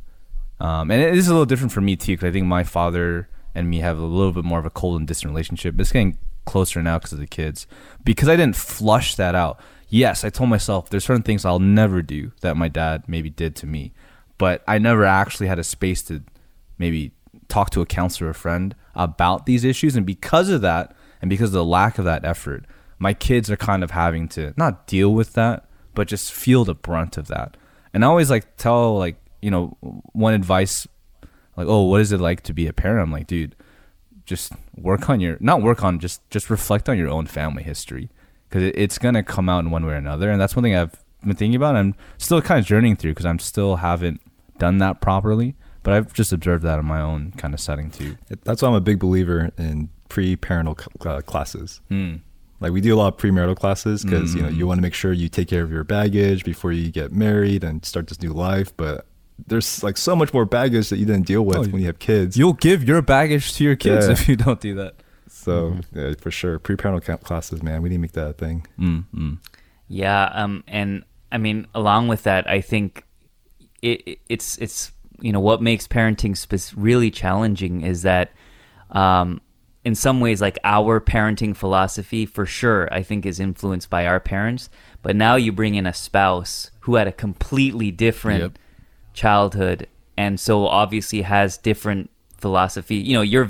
um, 0.59 0.91
and 0.91 1.01
it 1.01 1.17
is 1.17 1.27
a 1.27 1.31
little 1.31 1.45
different 1.45 1.71
for 1.71 1.81
me 1.81 1.95
too, 1.95 2.13
because 2.13 2.27
I 2.27 2.31
think 2.31 2.45
my 2.45 2.63
father 2.63 3.29
and 3.55 3.69
me 3.69 3.79
have 3.79 3.97
a 3.97 4.03
little 4.05 4.31
bit 4.31 4.43
more 4.43 4.59
of 4.59 4.65
a 4.65 4.69
cold 4.69 4.99
and 4.99 5.07
distant 5.07 5.31
relationship. 5.31 5.79
It's 5.79 5.91
getting 5.91 6.17
closer 6.45 6.81
now 6.81 6.97
because 6.97 7.13
of 7.13 7.19
the 7.19 7.27
kids. 7.27 7.67
Because 8.03 8.27
I 8.27 8.35
didn't 8.35 8.55
flush 8.55 9.15
that 9.15 9.35
out. 9.35 9.59
Yes, 9.89 10.23
I 10.23 10.29
told 10.29 10.49
myself 10.49 10.89
there's 10.89 11.03
certain 11.03 11.23
things 11.23 11.43
I'll 11.43 11.59
never 11.59 12.01
do 12.01 12.31
that 12.41 12.55
my 12.55 12.67
dad 12.67 13.03
maybe 13.07 13.29
did 13.29 13.55
to 13.57 13.65
me, 13.67 13.91
but 14.37 14.63
I 14.67 14.77
never 14.77 15.03
actually 15.03 15.47
had 15.47 15.57
a 15.57 15.63
space 15.63 16.03
to 16.03 16.21
maybe 16.77 17.11
talk 17.47 17.71
to 17.71 17.81
a 17.81 17.85
counselor 17.85 18.29
or 18.29 18.33
friend 18.33 18.75
about 18.93 19.47
these 19.47 19.63
issues. 19.63 19.95
And 19.95 20.05
because 20.05 20.49
of 20.49 20.61
that, 20.61 20.95
and 21.21 21.29
because 21.29 21.49
of 21.49 21.53
the 21.53 21.65
lack 21.65 21.97
of 21.97 22.05
that 22.05 22.23
effort, 22.23 22.65
my 22.99 23.13
kids 23.13 23.49
are 23.49 23.57
kind 23.57 23.83
of 23.83 23.91
having 23.91 24.27
to 24.29 24.53
not 24.57 24.85
deal 24.85 25.13
with 25.13 25.33
that, 25.33 25.67
but 25.95 26.07
just 26.07 26.31
feel 26.31 26.63
the 26.63 26.75
brunt 26.75 27.17
of 27.17 27.27
that. 27.27 27.57
And 27.91 28.05
I 28.05 28.07
always 28.07 28.29
like 28.29 28.57
tell 28.57 28.97
like 28.97 29.15
you 29.41 29.49
know 29.49 29.77
one 29.81 30.33
advice 30.33 30.85
like 31.57 31.67
oh 31.67 31.83
what 31.83 32.01
is 32.01 32.11
it 32.11 32.19
like 32.19 32.41
to 32.43 32.53
be 32.53 32.67
a 32.67 32.73
parent? 32.73 33.01
I'm 33.01 33.11
like 33.11 33.25
dude, 33.25 33.55
just 34.25 34.53
work 34.77 35.09
on 35.09 35.19
your 35.19 35.37
not 35.39 35.63
work 35.63 35.83
on 35.83 35.99
just 35.99 36.29
just 36.29 36.51
reflect 36.51 36.87
on 36.87 36.97
your 36.97 37.09
own 37.09 37.25
family 37.25 37.63
history 37.63 38.09
because 38.49 38.63
it, 38.63 38.75
it's 38.77 38.97
gonna 38.97 39.23
come 39.23 39.47
out 39.49 39.59
in 39.63 39.71
one 39.71 39.85
way 39.85 39.93
or 39.93 39.97
another. 39.97 40.29
And 40.31 40.41
that's 40.41 40.55
one 40.55 40.63
thing 40.63 40.75
I've 40.75 40.95
been 41.23 41.35
thinking 41.35 41.55
about. 41.55 41.75
I'm 41.75 41.95
still 42.17 42.41
kind 42.41 42.59
of 42.59 42.65
journeying 42.65 42.95
through 42.95 43.11
because 43.11 43.25
I'm 43.25 43.39
still 43.39 43.77
haven't 43.77 44.21
done 44.57 44.79
that 44.79 44.99
properly. 45.01 45.55
But 45.83 45.93
I've 45.93 46.13
just 46.13 46.33
observed 46.33 46.63
that 46.63 46.77
in 46.79 46.85
my 46.85 46.99
own 47.01 47.31
kind 47.37 47.53
of 47.53 47.59
setting 47.61 47.89
too. 47.89 48.17
that's 48.43 48.61
why 48.61 48.67
i'm 48.67 48.73
a 48.75 48.81
big 48.81 48.99
believer 48.99 49.49
in 49.57 49.89
pre-parental 50.09 50.77
uh, 51.05 51.21
classes 51.21 51.79
Hmm. 51.89 52.15
Like 52.59 52.73
we 52.73 52.81
do 52.81 52.93
a 52.93 52.97
lot 52.97 53.13
of 53.13 53.17
premarital 53.17 53.55
classes 53.55 54.03
because 54.03 54.35
you 54.35 54.41
know 54.41 54.49
Mm. 54.49 54.55
you 54.57 54.67
want 54.67 54.77
to 54.79 54.81
make 54.81 54.93
sure 54.93 55.13
you 55.13 55.29
take 55.29 55.47
care 55.47 55.63
of 55.63 55.71
your 55.71 55.85
baggage 55.85 56.43
before 56.43 56.73
you 56.73 56.91
get 56.91 57.13
married 57.13 57.63
and 57.63 57.85
start 57.85 58.07
this 58.07 58.21
new 58.21 58.33
life. 58.33 58.75
But 58.75 59.05
there's 59.47 59.81
like 59.81 59.95
so 59.95 60.13
much 60.17 60.33
more 60.33 60.43
baggage 60.43 60.89
that 60.89 60.97
you 60.97 61.05
didn't 61.05 61.25
deal 61.25 61.43
with 61.45 61.57
Oh, 61.57 61.61
when 61.61 61.79
you 61.79 61.85
have 61.87 61.99
kids. 61.99 62.35
You'll 62.35 62.51
give 62.53 62.83
your 62.83 63.01
baggage 63.01 63.53
to 63.53 63.63
your 63.63 63.77
kids 63.77 64.07
Yeah. 64.07 64.11
if 64.11 64.27
you 64.27 64.35
don't 64.35 64.59
do 64.59 64.75
that. 64.75 64.95
So 65.29 65.71
Mm-hmm. 65.71 65.99
yeah, 65.99 66.13
for 66.19 66.31
sure, 66.31 66.59
premarital 66.59 67.03
ca- 67.03 67.17
classes, 67.17 67.61
man, 67.63 67.81
we 67.81 67.89
need 67.89 67.95
to 67.95 68.01
make 68.01 68.11
that 68.13 68.29
a 68.29 68.33
thing. 68.33 68.65
Mm, 68.79 69.05
mm. 69.15 69.37
Yeah, 69.87 70.25
um, 70.33 70.63
and 70.67 71.03
I 71.31 71.37
mean, 71.37 71.67
along 71.73 72.07
with 72.07 72.23
that, 72.23 72.49
I 72.49 72.61
think 72.61 73.03
it, 73.81 74.01
it 74.07 74.19
it's 74.29 74.57
it's 74.57 74.91
you 75.21 75.31
know 75.31 75.39
what 75.39 75.61
makes 75.61 75.87
parenting 75.87 76.35
spec- 76.37 76.73
really 76.77 77.11
challenging 77.11 77.81
is 77.81 78.01
that, 78.03 78.31
um, 78.91 79.41
in 79.85 79.95
some 79.95 80.19
ways, 80.19 80.41
like 80.41 80.59
our 80.63 80.99
parenting 80.99 81.55
philosophy, 81.55 82.25
for 82.25 82.45
sure, 82.45 82.87
I 82.93 83.01
think 83.03 83.25
is 83.25 83.39
influenced 83.39 83.89
by 83.89 84.05
our 84.05 84.19
parents. 84.19 84.69
But 85.01 85.15
now 85.15 85.35
you 85.35 85.51
bring 85.51 85.75
in 85.75 85.85
a 85.87 85.93
spouse 85.93 86.71
who 86.81 86.95
had 86.95 87.07
a 87.07 87.11
completely 87.11 87.89
different 87.91 88.41
Yep. 88.41 88.57
childhood, 89.13 89.87
and 90.17 90.39
so 90.39 90.67
obviously 90.67 91.21
has 91.23 91.57
different 91.57 92.09
philosophy. 92.39 92.95
You 92.95 93.13
know, 93.13 93.21
your 93.21 93.47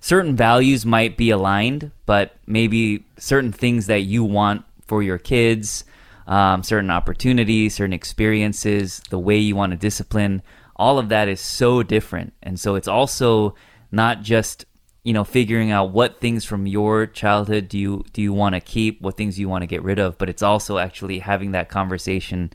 certain 0.00 0.36
values 0.36 0.84
might 0.84 1.16
be 1.16 1.30
aligned, 1.30 1.90
but 2.06 2.36
maybe 2.46 3.04
certain 3.18 3.52
things 3.52 3.86
that 3.86 4.00
you 4.00 4.24
want 4.24 4.64
for 4.86 5.02
your 5.02 5.18
kids, 5.18 5.84
um, 6.26 6.62
certain 6.62 6.90
opportunities, 6.90 7.74
certain 7.74 7.92
experiences, 7.92 9.02
the 9.10 9.18
way 9.18 9.38
you 9.38 9.56
want 9.56 9.72
to 9.72 9.76
discipline, 9.78 10.42
all 10.76 10.98
of 10.98 11.08
that 11.08 11.28
is 11.28 11.40
so 11.40 11.82
different. 11.82 12.32
And 12.42 12.58
so 12.58 12.74
it's 12.74 12.88
also 12.88 13.54
not 13.90 14.22
just 14.22 14.64
you 15.04 15.12
know 15.12 15.24
figuring 15.24 15.70
out 15.70 15.90
what 15.90 16.20
things 16.20 16.44
from 16.44 16.66
your 16.66 17.06
childhood 17.06 17.68
do 17.68 17.78
you 17.78 18.04
do 18.12 18.22
you 18.22 18.32
want 18.32 18.54
to 18.54 18.60
keep 18.60 19.00
what 19.00 19.16
things 19.16 19.38
you 19.38 19.48
want 19.48 19.62
to 19.62 19.66
get 19.66 19.82
rid 19.82 19.98
of 19.98 20.16
but 20.16 20.28
it's 20.28 20.42
also 20.42 20.78
actually 20.78 21.18
having 21.18 21.52
that 21.52 21.68
conversation 21.68 22.52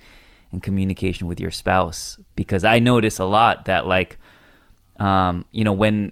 and 0.52 0.64
communication 0.64 1.28
with 1.28 1.40
your 1.42 1.52
spouse 1.52 2.18
because 2.36 2.64
i 2.64 2.80
notice 2.80 3.20
a 3.20 3.26
lot 3.26 3.66
that 3.66 3.86
like 3.86 4.18
um 5.00 5.46
you 5.52 5.64
know 5.64 5.74
when 5.74 6.12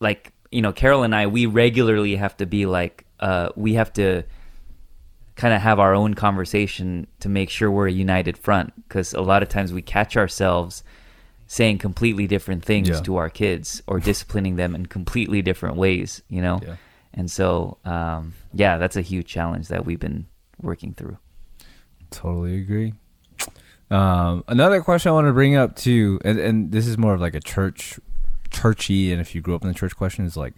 like 0.00 0.32
you 0.50 0.62
know 0.62 0.72
carol 0.72 1.02
and 1.02 1.14
i 1.14 1.26
we 1.26 1.46
regularly 1.46 2.16
have 2.16 2.36
to 2.36 2.46
be 2.46 2.66
like 2.66 3.04
uh 3.20 3.48
we 3.56 3.74
have 3.74 3.92
to 3.92 4.22
kind 5.36 5.54
of 5.54 5.60
have 5.62 5.78
our 5.78 5.94
own 5.94 6.14
conversation 6.14 7.06
to 7.20 7.28
make 7.28 7.50
sure 7.50 7.70
we're 7.70 7.88
a 7.88 7.92
united 7.92 8.36
front 8.36 8.72
because 8.88 9.14
a 9.14 9.20
lot 9.22 9.42
of 9.42 9.48
times 9.48 9.72
we 9.72 9.82
catch 9.82 10.16
ourselves 10.16 10.82
saying 11.46 11.78
completely 11.78 12.26
different 12.26 12.64
things 12.64 12.88
Yeah. 12.88 13.00
to 13.00 13.16
our 13.16 13.30
kids 13.30 13.82
or 13.86 13.98
disciplining 14.00 14.56
them 14.56 14.74
in 14.74 14.86
completely 14.86 15.42
different 15.42 15.76
ways 15.76 16.22
you 16.28 16.42
know 16.42 16.60
Yeah. 16.62 16.76
and 17.14 17.30
so 17.30 17.78
um 17.84 18.34
yeah 18.52 18.76
that's 18.76 18.96
a 18.96 19.02
huge 19.02 19.26
challenge 19.26 19.68
that 19.68 19.84
we've 19.86 20.00
been 20.00 20.26
working 20.60 20.92
through 20.94 21.18
Totally 22.10 22.56
agree. 22.60 22.92
Um, 23.90 24.44
another 24.46 24.80
question 24.82 25.10
I 25.10 25.12
want 25.12 25.26
to 25.26 25.32
bring 25.32 25.56
up 25.56 25.76
too, 25.76 26.20
and, 26.24 26.38
and 26.38 26.72
this 26.72 26.86
is 26.86 26.96
more 26.96 27.14
of 27.14 27.20
like 27.20 27.34
a 27.34 27.40
church, 27.40 27.98
churchy, 28.50 29.12
and 29.12 29.20
if 29.20 29.34
you 29.34 29.40
grew 29.40 29.54
up 29.54 29.62
in 29.62 29.68
the 29.68 29.74
church 29.74 29.96
question 29.96 30.24
is 30.24 30.36
like, 30.36 30.54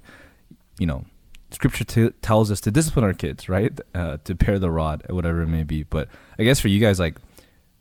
you 0.79 0.87
know, 0.87 1.05
scripture 1.51 1.85
t- 1.85 2.11
tells 2.21 2.51
us 2.51 2.61
to 2.63 2.71
discipline 2.71 3.05
our 3.05 3.15
kids, 3.15 3.49
right? 3.49 3.79
Uh, 3.95 4.19
to 4.25 4.35
bear 4.35 4.59
the 4.59 4.71
rod, 4.71 5.03
whatever 5.09 5.43
it 5.43 5.49
may 5.49 5.63
be. 5.63 5.83
But 5.83 6.09
I 6.39 6.43
guess 6.43 6.61
for 6.61 6.69
you 6.69 6.81
guys, 6.81 7.01
like, 7.01 7.17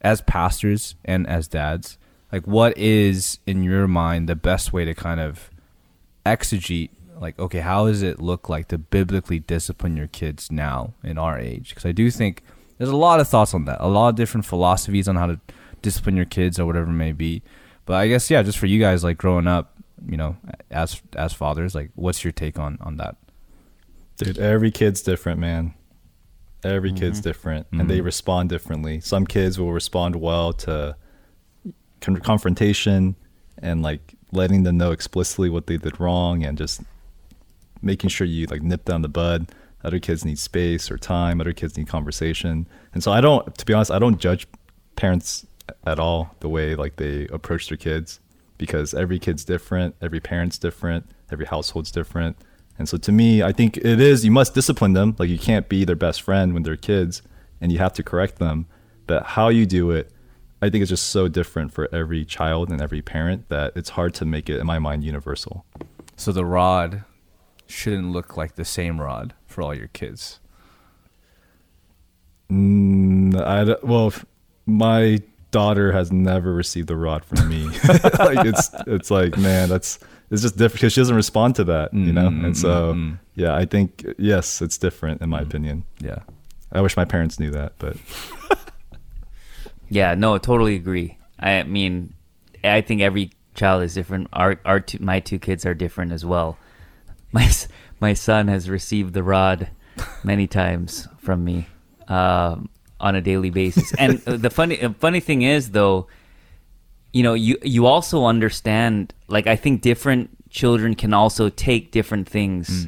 as 0.02 0.22
pastors 0.22 0.95
and 1.04 1.28
as 1.28 1.47
dads, 1.47 1.97
like, 2.32 2.47
what 2.47 2.78
is 2.78 3.39
in 3.45 3.64
your 3.64 3.88
mind 3.88 4.30
the 4.30 4.36
best 4.36 4.72
way 4.72 4.86
to 4.86 4.93
kind 4.93 5.20
of 5.20 5.49
exegete 6.26 6.89
like 7.20 7.38
okay 7.39 7.60
how 7.60 7.88
does 7.88 8.02
it 8.02 8.20
look 8.20 8.49
like 8.49 8.68
to 8.68 8.78
biblically 8.78 9.39
discipline 9.39 9.95
your 9.95 10.08
kids 10.08 10.52
now 10.52 10.93
in 11.04 11.18
our 11.18 11.39
age 11.39 11.70
because 11.70 11.86
i 11.86 11.91
do 11.91 12.12
think 12.12 12.43
there's 12.82 12.90
a 12.90 12.98
lot 12.98 13.20
of 13.20 13.28
thoughts 13.28 13.54
on 13.54 13.66
that 13.66 13.78
a 13.80 13.88
lot 13.88 14.10
of 14.10 14.16
different 14.16 14.44
philosophies 14.46 15.08
on 15.08 15.16
how 15.16 15.28
to 15.28 15.40
discipline 15.84 16.16
your 16.16 16.26
kids 16.26 16.60
or 16.60 16.66
whatever 16.66 16.90
it 16.90 16.94
may 16.94 17.12
be 17.12 17.42
but 17.86 17.94
i 17.94 18.08
guess 18.08 18.30
yeah 18.32 18.42
just 18.42 18.58
for 18.58 18.66
you 18.66 18.80
guys 18.80 19.04
like 19.04 19.18
growing 19.18 19.46
up 19.48 19.78
you 20.08 20.18
know 20.18 20.36
as 20.72 21.02
as 21.16 21.32
fathers 21.32 21.76
like 21.76 21.92
what's 21.96 22.24
your 22.24 22.32
take 22.32 22.58
on 22.58 22.78
on 22.82 22.98
that 22.98 23.16
Dude, 24.18 24.38
every 24.38 24.70
kid's 24.70 25.02
different, 25.02 25.40
man. 25.40 25.74
Every 26.64 26.94
kid's 26.94 27.20
Mhm. 27.20 27.24
different, 27.24 27.68
and 27.72 27.90
they 27.90 28.02
Mhm. 28.02 28.06
respond 28.06 28.50
differently. 28.50 29.00
Some 29.00 29.26
kids 29.26 29.60
will 29.60 29.74
respond 29.74 30.16
well 30.16 30.54
to 30.54 30.96
con- 32.02 32.18
confrontation 32.18 33.16
and 33.58 33.82
like 33.82 34.14
letting 34.32 34.62
them 34.62 34.78
know 34.78 34.92
explicitly 34.92 35.50
what 35.50 35.66
they 35.66 35.78
did 35.78 36.00
wrong, 36.00 36.44
and 36.44 36.56
just 36.56 36.82
making 37.82 38.12
sure 38.12 38.28
you 38.28 38.46
like 38.46 38.62
nip 38.62 38.86
down 38.86 39.02
the 39.02 39.10
bud. 39.10 39.52
Other 39.84 40.00
kids 40.00 40.24
need 40.24 40.40
space 40.40 40.92
or 40.92 40.98
time. 40.98 41.42
Other 41.42 41.54
kids 41.54 41.78
need 41.78 41.88
conversation, 41.88 42.68
and 42.94 43.04
so 43.04 43.12
I 43.12 43.22
don't. 43.22 43.58
To 43.58 43.66
be 43.66 43.74
honest, 43.74 43.92
I 43.92 44.00
don't 44.00 44.20
judge 44.20 44.48
parents 44.96 45.46
at 45.86 46.00
all 46.00 46.36
the 46.40 46.50
way 46.50 46.76
like 46.76 46.98
they 46.98 47.28
approach 47.28 47.70
their 47.70 47.78
kids 47.78 48.20
because 48.58 48.94
every 48.94 49.18
kid's 49.18 49.44
different, 49.44 49.96
every 50.02 50.20
parent's 50.20 50.58
different, 50.58 51.10
every 51.32 51.46
household's 51.46 51.92
different. 51.92 52.38
And 52.78 52.88
so 52.88 52.98
to 52.98 53.12
me, 53.12 53.42
I 53.42 53.52
think 53.52 53.78
it 53.78 54.00
is 54.00 54.24
you 54.24 54.32
must 54.32 54.54
discipline 54.54 54.94
them. 54.94 55.16
Like 55.18 55.30
you 55.30 55.40
can't 55.40 55.68
be 55.68 55.84
their 55.84 55.96
best 55.96 56.22
friend 56.22 56.54
when 56.54 56.64
they're 56.64 56.76
kids 56.76 57.22
and 57.60 57.72
you 57.72 57.78
have 57.80 57.94
to 57.94 58.04
correct 58.04 58.38
them. 58.38 58.68
But 59.08 59.24
how 59.24 59.50
you 59.50 59.66
do 59.66 59.92
it, 59.92 60.12
I 60.62 60.70
think 60.70 60.84
is 60.84 60.90
just 60.90 61.08
so 61.08 61.28
different 61.28 61.74
for 61.74 61.90
every 61.94 62.24
child 62.24 62.70
and 62.70 62.82
every 62.82 63.02
parent 63.02 63.50
that 63.50 63.74
it's 63.76 63.90
hard 63.90 64.14
to 64.16 64.26
make 64.26 64.50
it 64.50 64.60
in 64.60 64.68
my 64.68 64.80
mind 64.80 65.04
universal. 65.04 65.66
So 66.16 66.32
the 66.32 66.46
rod 66.46 67.04
shouldn't 67.72 68.11
look 68.11 68.38
like 68.38 68.55
the 68.55 68.65
same 68.65 68.99
rod 69.01 69.34
for 69.47 69.61
all 69.61 69.74
your 69.74 69.88
kids. 69.88 70.39
Mm, 72.51 73.36
I 73.41 73.63
d- 73.63 73.76
well, 73.84 74.13
my 74.65 75.19
daughter 75.51 75.91
has 75.91 76.11
never 76.11 76.53
received 76.53 76.89
a 76.91 76.95
rod 76.95 77.24
from 77.26 77.47
me. 77.49 77.65
like 78.19 78.45
it's 78.45 78.69
it's 78.88 79.11
like 79.11 79.38
man, 79.38 79.69
that's 79.69 79.99
it's 80.30 80.41
just 80.41 80.57
different 80.57 80.74
because 80.82 80.93
she 80.93 81.01
doesn't 81.01 81.15
respond 81.15 81.55
to 81.55 81.63
that, 81.65 81.93
you 81.93 82.11
know. 82.13 82.30
Mm, 82.30 82.45
and 82.45 82.57
so 82.57 82.93
mm, 82.93 83.11
mm. 83.13 83.19
yeah, 83.36 83.55
I 83.55 83.65
think 83.65 84.05
yes, 84.17 84.61
it's 84.61 84.78
different 84.78 85.22
in 85.22 85.30
my 85.30 85.41
Mm. 85.41 85.47
opinion. 85.47 85.84
Yeah. 85.99 86.19
I 86.74 86.80
wish 86.82 86.95
my 86.95 87.03
parents 87.05 87.38
knew 87.39 87.51
that, 87.51 87.74
but 87.80 87.97
Yeah, 89.89 90.15
no, 90.15 90.38
totally 90.38 90.76
agree. 90.76 91.17
I 91.38 91.63
mean, 91.63 92.13
I 92.63 92.80
think 92.80 93.01
every 93.01 93.32
child 93.55 93.84
is 93.84 93.93
different. 93.93 94.28
Our 94.34 94.59
our 94.65 94.80
two, 94.80 94.99
my 95.01 95.19
two 95.19 95.38
kids 95.39 95.65
are 95.65 95.74
different 95.74 96.11
as 96.13 96.24
well. 96.26 96.57
My 97.32 97.50
my 98.00 98.14
son 98.14 98.48
has 98.48 98.70
received 98.70 99.14
the 99.14 99.24
rod 99.24 99.70
many 100.24 100.48
times 100.48 101.08
from 101.20 101.44
me 101.44 101.68
um, 102.08 102.70
on 103.00 103.16
a 103.16 103.22
daily 103.22 103.50
basis. 103.50 103.94
And 104.00 104.20
the 104.20 104.50
funny 104.50 104.82
uh, 104.82 104.94
funny 105.00 105.20
thing 105.20 105.42
is 105.44 105.72
though, 105.72 106.08
you 107.14 107.24
know, 107.24 107.34
you 107.34 107.58
you 107.64 107.86
also 107.86 108.26
understand. 108.26 109.14
Like 109.28 109.48
I 109.48 109.56
think 109.56 109.82
different 109.82 110.30
children 110.50 110.96
can 110.96 111.14
also 111.14 111.50
take 111.50 111.92
different 111.92 112.28
things. 112.28 112.88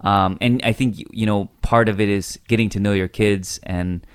Um, 0.00 0.36
and 0.40 0.60
I 0.62 0.72
think 0.72 0.96
you 1.10 1.26
know 1.26 1.48
part 1.62 1.88
of 1.88 2.00
it 2.00 2.08
is 2.08 2.38
getting 2.48 2.68
to 2.70 2.80
know 2.80 2.92
your 2.92 3.08
kids 3.08 3.60
and 3.62 4.06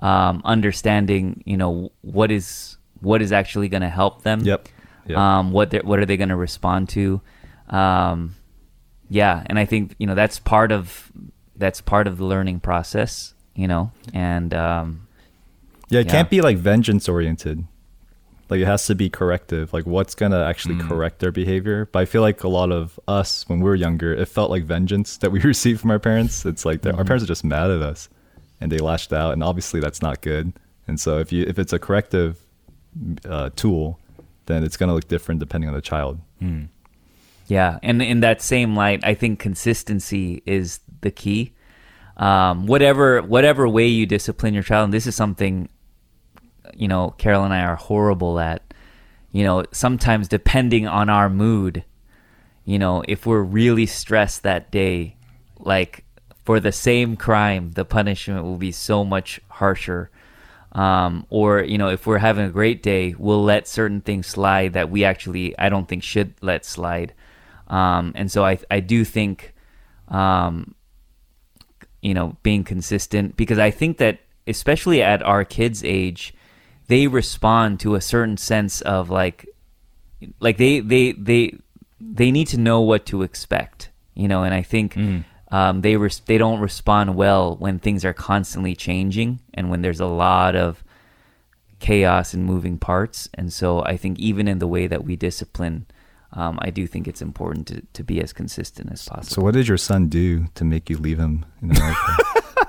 um, 0.00 0.42
understanding 0.44 1.42
you 1.44 1.56
know 1.56 1.92
what 2.00 2.30
is 2.30 2.76
what 3.00 3.22
is 3.22 3.32
actually 3.32 3.68
going 3.68 3.82
to 3.82 3.88
help 3.88 4.22
them. 4.22 4.40
Yep. 4.40 4.68
Yep. 5.06 5.18
Um, 5.18 5.52
what 5.52 5.72
what 5.84 5.98
are 5.98 6.06
they 6.06 6.16
going 6.16 6.28
to 6.28 6.36
respond 6.36 6.88
to? 6.90 7.20
Um, 7.70 8.34
yeah, 9.08 9.42
and 9.46 9.58
I 9.58 9.64
think 9.64 9.94
you 9.98 10.06
know 10.06 10.14
that's 10.14 10.38
part 10.38 10.72
of 10.72 11.10
that's 11.56 11.80
part 11.80 12.06
of 12.06 12.18
the 12.18 12.24
learning 12.24 12.60
process. 12.60 13.34
You 13.54 13.66
know, 13.66 13.90
and 14.14 14.54
um, 14.54 15.08
yeah, 15.88 16.00
it 16.00 16.06
yeah. 16.06 16.12
can't 16.12 16.30
be 16.30 16.40
like 16.40 16.56
vengeance 16.58 17.08
oriented. 17.08 17.64
Like 18.50 18.60
it 18.60 18.66
has 18.66 18.86
to 18.86 18.94
be 18.94 19.10
corrective. 19.10 19.72
Like 19.72 19.84
what's 19.84 20.14
gonna 20.14 20.42
actually 20.44 20.76
Mm. 20.76 20.88
correct 20.88 21.18
their 21.18 21.32
behavior. 21.32 21.86
But 21.92 21.98
I 22.00 22.04
feel 22.06 22.22
like 22.22 22.42
a 22.44 22.48
lot 22.48 22.70
of 22.72 22.98
us 23.06 23.46
when 23.48 23.58
we 23.60 23.64
were 23.64 23.74
younger, 23.74 24.14
it 24.14 24.26
felt 24.28 24.50
like 24.50 24.64
vengeance 24.64 25.18
that 25.18 25.30
we 25.32 25.40
received 25.54 25.80
from 25.80 25.90
our 25.90 25.98
parents. 25.98 26.46
It's 26.46 26.64
like 26.64 26.82
that 26.82 26.94
our 26.94 27.04
parents 27.04 27.24
are 27.24 27.26
just 27.26 27.44
mad 27.44 27.70
at 27.70 27.82
us, 27.82 28.08
and 28.60 28.72
they 28.72 28.78
lashed 28.78 29.12
out, 29.12 29.32
and 29.32 29.42
obviously 29.42 29.80
that's 29.80 30.00
not 30.00 30.22
good. 30.22 30.52
And 30.86 30.98
so 30.98 31.18
if 31.18 31.32
you 31.32 31.44
if 31.46 31.58
it's 31.58 31.72
a 31.74 31.78
corrective 31.78 32.38
uh, 33.28 33.50
tool, 33.56 33.98
then 34.46 34.64
it's 34.64 34.76
gonna 34.78 34.94
look 34.94 35.08
different 35.08 35.40
depending 35.40 35.68
on 35.68 35.74
the 35.74 35.82
child. 35.82 36.18
Mm. 36.40 36.68
Yeah, 37.48 37.78
and 37.82 38.02
in 38.02 38.20
that 38.20 38.42
same 38.42 38.76
light, 38.76 39.00
I 39.02 39.14
think 39.14 39.38
consistency 39.38 40.42
is 40.44 40.80
the 41.00 41.10
key. 41.10 41.54
Um, 42.18 42.66
whatever 42.66 43.22
whatever 43.22 43.66
way 43.66 43.86
you 43.86 44.04
discipline 44.04 44.52
your 44.52 44.62
child, 44.62 44.84
and 44.84 44.92
this 44.92 45.06
is 45.06 45.16
something, 45.16 45.70
you 46.74 46.88
know, 46.88 47.14
Carol 47.16 47.44
and 47.44 47.54
I 47.54 47.62
are 47.62 47.76
horrible 47.76 48.38
at. 48.38 48.62
You 49.32 49.44
know, 49.44 49.64
sometimes 49.72 50.28
depending 50.28 50.86
on 50.86 51.08
our 51.08 51.30
mood, 51.30 51.84
you 52.66 52.78
know, 52.78 53.02
if 53.08 53.24
we're 53.24 53.42
really 53.42 53.86
stressed 53.86 54.42
that 54.42 54.70
day, 54.70 55.16
like 55.58 56.04
for 56.44 56.60
the 56.60 56.72
same 56.72 57.16
crime, 57.16 57.72
the 57.72 57.84
punishment 57.84 58.44
will 58.44 58.58
be 58.58 58.72
so 58.72 59.04
much 59.04 59.40
harsher. 59.48 60.10
Um, 60.72 61.24
or 61.30 61.62
you 61.62 61.78
know, 61.78 61.88
if 61.88 62.06
we're 62.06 62.18
having 62.18 62.44
a 62.44 62.50
great 62.50 62.82
day, 62.82 63.14
we'll 63.18 63.42
let 63.42 63.66
certain 63.66 64.02
things 64.02 64.26
slide 64.26 64.74
that 64.74 64.90
we 64.90 65.02
actually 65.02 65.58
I 65.58 65.70
don't 65.70 65.88
think 65.88 66.02
should 66.02 66.34
let 66.42 66.66
slide. 66.66 67.14
Um, 67.68 68.12
and 68.16 68.30
so 68.30 68.44
I 68.44 68.58
I 68.70 68.80
do 68.80 69.04
think, 69.04 69.54
um, 70.08 70.74
you 72.02 72.14
know, 72.14 72.36
being 72.42 72.64
consistent 72.64 73.36
because 73.36 73.58
I 73.58 73.70
think 73.70 73.98
that 73.98 74.20
especially 74.46 75.02
at 75.02 75.22
our 75.22 75.44
kids' 75.44 75.84
age, 75.84 76.34
they 76.86 77.06
respond 77.06 77.80
to 77.80 77.94
a 77.94 78.00
certain 78.00 78.36
sense 78.36 78.80
of 78.80 79.10
like 79.10 79.46
like 80.40 80.56
they 80.56 80.80
they 80.80 81.12
they 81.12 81.58
they 82.00 82.30
need 82.30 82.46
to 82.48 82.58
know 82.58 82.80
what 82.80 83.04
to 83.06 83.22
expect 83.22 83.90
you 84.14 84.26
know 84.28 84.42
and 84.44 84.52
i 84.54 84.62
think 84.62 84.94
Mm. 84.94 85.24
um, 85.52 85.80
they 85.82 85.96
res- 85.96 86.20
they 86.26 86.38
don't 86.38 86.60
respond 86.60 87.14
well 87.16 87.56
when 87.56 87.78
things 87.78 88.04
are 88.04 88.12
constantly 88.12 88.74
changing 88.74 89.40
and 89.54 89.68
when 89.70 89.82
there's 89.82 90.00
a 90.00 90.06
lot 90.06 90.56
of 90.56 90.82
chaos 91.78 92.34
and 92.34 92.44
moving 92.44 92.78
parts 92.78 93.28
and 93.34 93.52
so 93.52 93.82
i 93.84 93.96
think 93.96 94.18
even 94.18 94.48
in 94.48 94.58
the 94.58 94.66
way 94.66 94.86
that 94.88 95.04
we 95.04 95.14
discipline 95.16 95.86
um, 96.32 96.58
i 96.62 96.70
do 96.70 96.86
think 96.86 97.08
it's 97.08 97.22
important 97.22 97.66
to, 97.66 97.82
to 97.92 98.04
be 98.04 98.20
as 98.20 98.32
consistent 98.32 98.90
as 98.92 99.06
possible 99.08 99.34
So 99.34 99.42
what 99.42 99.54
did 99.54 99.66
your 99.68 99.78
son 99.78 100.08
do 100.08 100.46
to 100.54 100.64
make 100.64 100.90
you 100.90 100.98
leave 100.98 101.18
him 101.18 101.44
in 101.62 101.70
America? 101.76 102.16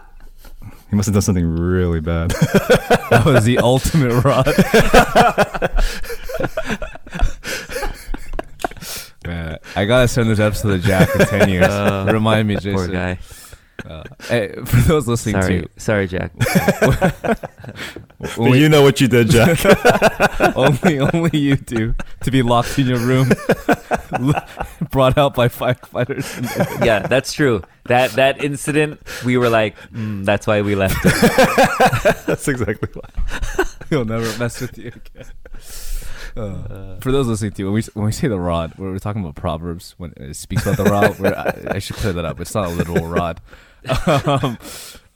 he 0.89 0.95
must 0.95 1.07
have 1.07 1.14
done 1.14 1.22
something 1.22 1.45
really 1.45 1.99
bad. 2.01 2.32
That 3.10 3.26
was 3.26 3.43
the 3.43 3.57
ultimate 3.57 4.24
rod. 4.24 4.45
Man, 9.26 9.57
I 9.76 9.86
gotta 9.86 10.07
send 10.07 10.30
this 10.30 10.39
episode 10.39 10.82
to 10.82 10.88
Jack 10.88 11.10
in 11.20 11.26
ten 11.26 11.49
years. 11.49 11.66
Uh, 11.68 12.07
Remind 12.12 12.47
me, 12.47 12.55
Jason. 12.55 12.74
poor 12.76 12.88
guy 12.88 13.18
Uh, 13.86 14.03
hey, 14.27 14.53
for 14.65 14.82
those 14.82 15.07
listening 15.07 15.41
sorry 15.41 15.61
to, 15.61 15.69
sorry 15.77 16.07
jack 16.07 16.32
when 18.36 18.51
we- 18.51 18.59
you 18.59 18.69
know 18.69 18.82
what 18.82 18.99
you 19.01 19.07
did, 19.07 19.30
Jack. 19.30 19.59
only 20.55 20.99
only 20.99 21.38
you 21.38 21.55
do 21.55 21.95
to 22.21 22.32
be 22.32 22.41
locked 22.41 22.77
in 22.80 22.88
your 22.88 22.99
room, 22.99 23.30
brought 24.91 25.17
out 25.17 25.34
by 25.36 25.47
firefighters. 25.47 26.86
yeah 26.86 26.99
that's 27.07 27.32
true 27.34 27.61
that 27.86 28.11
that 28.11 28.43
incident 28.43 28.99
we 29.25 29.38
were 29.38 29.49
like 29.49 29.77
mm, 29.91 30.23
that's 30.25 30.45
why 30.47 30.61
we 30.61 30.75
left 30.75 30.95
That's 32.25 32.47
exactly 32.47 32.89
why. 32.93 33.65
He'll 33.89 34.05
never 34.05 34.25
mess 34.38 34.61
with 34.61 34.77
you 34.77 34.88
again. 34.89 35.32
Uh, 36.38 36.97
for 36.99 37.11
those 37.11 37.27
listening 37.27 37.51
to, 37.51 37.63
when 37.65 37.73
we 37.73 37.82
when 37.95 38.05
we 38.05 38.11
say 38.11 38.27
the 38.27 38.39
rod, 38.39 38.73
we're, 38.77 38.91
we're 38.91 38.99
talking 38.99 39.21
about 39.23 39.36
proverbs 39.36 39.95
when 39.97 40.13
it 40.17 40.36
speaks 40.36 40.61
about 40.65 40.77
the 40.77 40.84
rod. 40.84 41.17
We're, 41.19 41.34
I, 41.34 41.75
I 41.75 41.80
should 41.80 41.95
clear 41.95 42.13
that 42.13 42.23
up. 42.23 42.39
It's 42.39 42.53
not 42.53 42.67
a 42.67 42.69
literal 42.69 43.07
rod. 43.07 43.41
Um, 44.05 44.57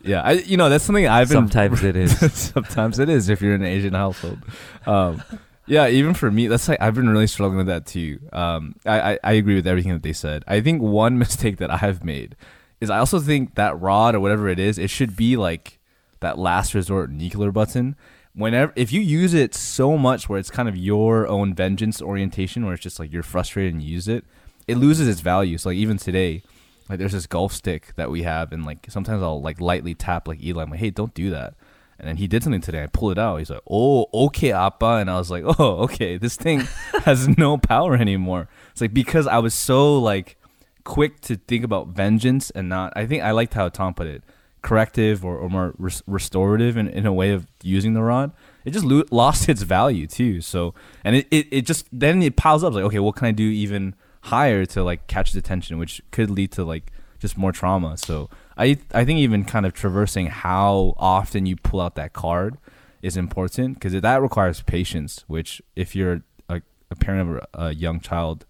yeah, 0.04 0.22
I 0.22 0.32
you 0.34 0.58
know 0.58 0.70
that's 0.70 0.84
something 0.84 1.08
I've 1.08 1.30
been. 1.30 1.36
sometimes 1.36 1.84
it 1.84 1.96
is 1.96 2.34
sometimes 2.34 3.00
it 3.00 3.10
is 3.10 3.30
if 3.30 3.42
you're 3.42 3.56
in 3.56 3.62
an 3.62 3.68
Asian 3.68 3.94
household. 3.94 4.40
Um, 4.86 5.24
yeah, 5.66 5.88
even 5.88 6.14
for 6.14 6.30
me, 6.30 6.48
that's 6.48 6.68
like 6.68 6.82
I've 6.82 6.96
been 6.96 7.08
really 7.10 7.28
struggling 7.28 7.60
with 7.60 7.68
that 7.68 7.86
too. 7.86 8.20
Um, 8.34 8.76
I, 8.86 9.14
I 9.14 9.20
I 9.24 9.32
agree 9.34 9.56
with 9.56 9.66
everything 9.68 9.94
that 9.94 10.04
they 10.04 10.12
said. 10.14 10.44
I 10.48 10.60
think 10.60 10.82
one 10.82 11.18
mistake 11.26 11.58
that 11.58 11.72
I've 11.84 12.04
made 12.04 12.36
is 12.82 12.90
I 12.90 13.00
also 13.00 13.20
think 13.20 13.56
that 13.56 13.80
rod 13.80 14.14
or 14.14 14.20
whatever 14.20 14.50
it 14.50 14.60
is, 14.60 14.78
it 14.78 14.90
should 14.90 15.16
be 15.16 15.38
like 15.38 15.80
that 16.20 16.38
last 16.38 16.74
resort 16.74 17.10
nuclear 17.10 17.52
button. 17.52 17.96
Whenever 18.36 18.74
if 18.76 18.92
you 18.92 19.00
use 19.00 19.34
it 19.34 19.54
so 19.56 19.98
much 19.98 20.28
where 20.28 20.40
it's 20.40 20.50
kind 20.50 20.68
of 20.68 20.76
your 20.76 21.28
own 21.28 21.54
vengeance 21.54 22.02
orientation, 22.02 22.66
where 22.66 22.74
it's 22.74 22.84
just 22.84 23.00
like 23.00 23.14
you're 23.14 23.24
frustrated 23.24 23.74
and 23.74 23.82
you 23.82 23.94
use 23.94 24.10
it, 24.10 24.26
it 24.68 24.76
loses 24.76 25.08
its 25.08 25.22
value. 25.22 25.58
So 25.58 25.70
like 25.70 25.78
even 25.78 25.98
today, 25.98 26.44
like 26.90 27.00
there's 27.00 27.14
this 27.14 27.28
golf 27.28 27.54
stick 27.54 27.94
that 27.96 28.12
we 28.12 28.24
have, 28.24 28.52
and 28.52 28.66
like 28.66 28.88
sometimes 28.90 29.24
I'll 29.24 29.42
like 29.42 29.62
lightly 29.62 29.94
tap 29.96 30.28
like 30.28 30.44
Eli, 30.44 30.64
I'm 30.64 30.70
like, 30.70 30.80
hey, 30.80 30.90
don't 30.90 31.14
do 31.14 31.30
that. 31.32 31.56
And 32.00 32.08
then 32.08 32.18
he 32.18 32.28
did 32.28 32.44
something 32.44 32.62
today. 32.62 32.84
I 32.84 32.88
pull 32.88 33.12
it 33.12 33.18
out. 33.18 33.38
He's 33.38 33.50
like, 33.50 33.62
"Oh, 33.70 34.08
okay, 34.14 34.52
appa," 34.52 34.98
and 34.98 35.10
I 35.10 35.18
was 35.18 35.32
like, 35.32 35.44
"Oh, 35.60 35.84
okay. 35.84 36.18
This 36.18 36.36
thing 36.36 36.60
has 37.06 37.28
no 37.38 37.58
power 37.58 37.96
anymore." 37.96 38.50
It's 38.72 38.82
like 38.82 38.94
because 38.94 39.28
I 39.28 39.38
was 39.38 39.54
so 39.54 40.00
like 40.00 40.38
quick 40.84 41.22
to 41.22 41.38
think 41.38 41.64
about 41.64 41.90
vengeance 41.90 42.50
and 42.50 42.68
not. 42.68 42.94
I 42.96 43.06
think 43.06 43.24
I 43.24 43.32
liked 43.32 43.54
how 43.54 43.70
Tom 43.70 43.94
put 43.94 44.08
it, 44.08 44.24
corrective 44.64 45.24
or, 45.24 45.38
or 45.38 45.50
more 45.50 45.76
res- 45.78 46.04
restorative 46.08 46.78
in, 46.78 46.88
in 46.88 47.06
a 47.06 47.14
way 47.14 47.32
of 47.32 47.46
using 47.62 47.94
the 47.94 48.02
rod. 48.02 48.32
It 48.66 48.72
just 48.72 48.86
lo- 48.86 49.04
lost 49.12 49.48
its 49.48 49.62
value 49.62 50.08
too. 50.08 50.42
So 50.42 50.74
and 51.04 51.16
it, 51.16 51.28
it, 51.30 51.48
it 51.52 51.66
just 51.66 51.88
then 51.92 52.24
it 52.24 52.36
piles 52.36 52.64
up 52.64 52.74
like, 52.74 52.86
okay, 52.86 53.00
what 53.00 53.16
can 53.16 53.28
I 53.28 53.32
do 53.32 53.44
even 53.44 53.94
higher 54.24 54.66
to 54.66 54.84
like 54.84 55.08
catch 55.08 55.34
the 55.34 55.40
attention, 55.40 55.78
which 55.78 56.02
could 56.12 56.30
lead 56.30 56.52
to 56.52 56.64
like 56.64 56.92
just 57.20 57.38
more 57.38 57.52
trauma. 57.52 57.98
So 57.98 58.30
I 58.58 58.78
I 58.94 59.06
think 59.06 59.20
even 59.20 59.46
kind 59.46 59.66
of 59.66 59.74
traversing 59.74 60.28
how 60.28 60.94
often 60.98 61.46
you 61.46 61.56
pull 61.56 61.82
out 61.82 61.96
that 61.96 62.14
card 62.14 62.58
is 63.02 63.18
important 63.18 63.76
because 63.76 64.00
that 64.00 64.22
requires 64.22 64.62
patience. 64.62 65.24
Which 65.28 65.62
if 65.76 65.96
you're 65.96 66.22
a, 66.50 66.62
a 66.90 66.96
parent 66.96 67.30
of 67.30 67.48
a, 67.54 67.68
a 67.68 67.74
young 67.74 68.00
child, 68.00 68.46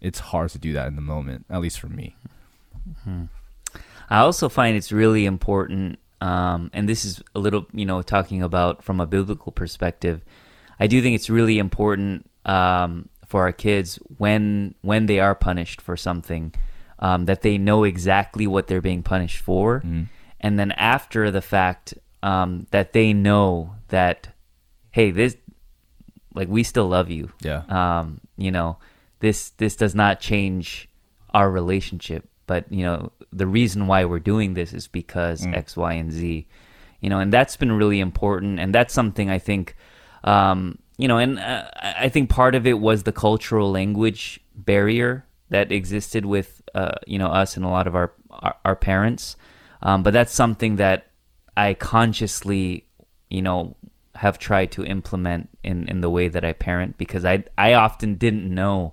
it's 0.00 0.18
hard 0.18 0.50
to 0.50 0.58
do 0.58 0.72
that 0.72 0.88
in 0.88 0.96
the 0.96 1.02
moment. 1.02 1.44
At 1.50 1.60
least 1.60 1.78
for 1.78 1.88
me. 1.88 2.16
I 4.10 4.20
also 4.20 4.48
find 4.48 4.76
it's 4.76 4.90
really 4.90 5.26
important, 5.26 5.98
um, 6.22 6.70
and 6.72 6.88
this 6.88 7.04
is 7.04 7.22
a 7.34 7.38
little, 7.38 7.66
you 7.74 7.84
know, 7.84 8.00
talking 8.00 8.42
about 8.42 8.82
from 8.82 9.00
a 9.00 9.06
biblical 9.06 9.52
perspective. 9.52 10.22
I 10.80 10.86
do 10.86 11.02
think 11.02 11.14
it's 11.14 11.28
really 11.28 11.58
important 11.58 12.30
um, 12.46 13.10
for 13.28 13.42
our 13.42 13.52
kids 13.52 13.98
when 14.16 14.74
when 14.80 15.06
they 15.06 15.20
are 15.20 15.34
punished 15.34 15.80
for 15.80 15.96
something 15.96 16.52
um, 16.98 17.26
that 17.26 17.42
they 17.42 17.58
know 17.58 17.84
exactly 17.84 18.46
what 18.46 18.66
they're 18.66 18.80
being 18.80 19.02
punished 19.02 19.38
for, 19.38 19.82
and 20.40 20.58
then 20.58 20.72
after 20.72 21.30
the 21.30 21.42
fact 21.42 21.94
um, 22.22 22.66
that 22.70 22.92
they 22.92 23.12
know 23.12 23.74
that, 23.88 24.28
hey, 24.90 25.10
this 25.10 25.36
like 26.34 26.48
we 26.48 26.62
still 26.62 26.88
love 26.88 27.10
you. 27.10 27.30
Yeah. 27.40 27.62
Um, 27.68 28.20
you 28.36 28.50
know, 28.50 28.78
this 29.20 29.50
this 29.50 29.76
does 29.76 29.94
not 29.94 30.20
change 30.20 30.88
our 31.34 31.50
relationship, 31.50 32.28
but 32.46 32.70
you 32.72 32.84
know, 32.84 33.12
the 33.32 33.46
reason 33.46 33.86
why 33.86 34.04
we're 34.04 34.18
doing 34.18 34.54
this 34.54 34.72
is 34.72 34.88
because 34.88 35.46
X, 35.46 35.76
Y, 35.76 35.92
and 35.92 36.12
Z. 36.12 36.46
You 37.00 37.10
know, 37.10 37.20
and 37.20 37.32
that's 37.32 37.56
been 37.56 37.72
really 37.72 38.00
important, 38.00 38.58
and 38.58 38.74
that's 38.74 38.92
something 38.92 39.30
I 39.30 39.38
think, 39.38 39.76
um, 40.24 40.78
you 40.98 41.08
know, 41.08 41.16
and 41.18 41.38
uh, 41.38 41.70
I 41.80 42.08
think 42.10 42.28
part 42.28 42.54
of 42.54 42.66
it 42.66 42.78
was 42.80 43.04
the 43.04 43.12
cultural 43.12 43.70
language 43.70 44.40
barrier 44.54 45.24
that 45.48 45.72
existed 45.72 46.26
with, 46.26 46.60
uh, 46.74 46.92
you 47.06 47.18
know, 47.18 47.28
us 47.28 47.56
and 47.56 47.64
a 47.64 47.68
lot 47.68 47.86
of 47.86 47.94
our 47.94 48.12
our, 48.30 48.56
our 48.64 48.76
parents. 48.76 49.36
Um, 49.82 50.02
but 50.02 50.12
that's 50.12 50.32
something 50.32 50.76
that 50.76 51.06
I 51.56 51.74
consciously, 51.74 52.84
you 53.30 53.42
know, 53.42 53.76
have 54.16 54.38
tried 54.38 54.72
to 54.72 54.84
implement 54.84 55.48
in, 55.62 55.86
in 55.88 56.00
the 56.00 56.10
way 56.10 56.26
that 56.28 56.44
I 56.44 56.52
parent 56.52 56.98
because 56.98 57.24
I 57.24 57.44
I 57.56 57.74
often 57.74 58.16
didn't 58.16 58.52
know 58.52 58.92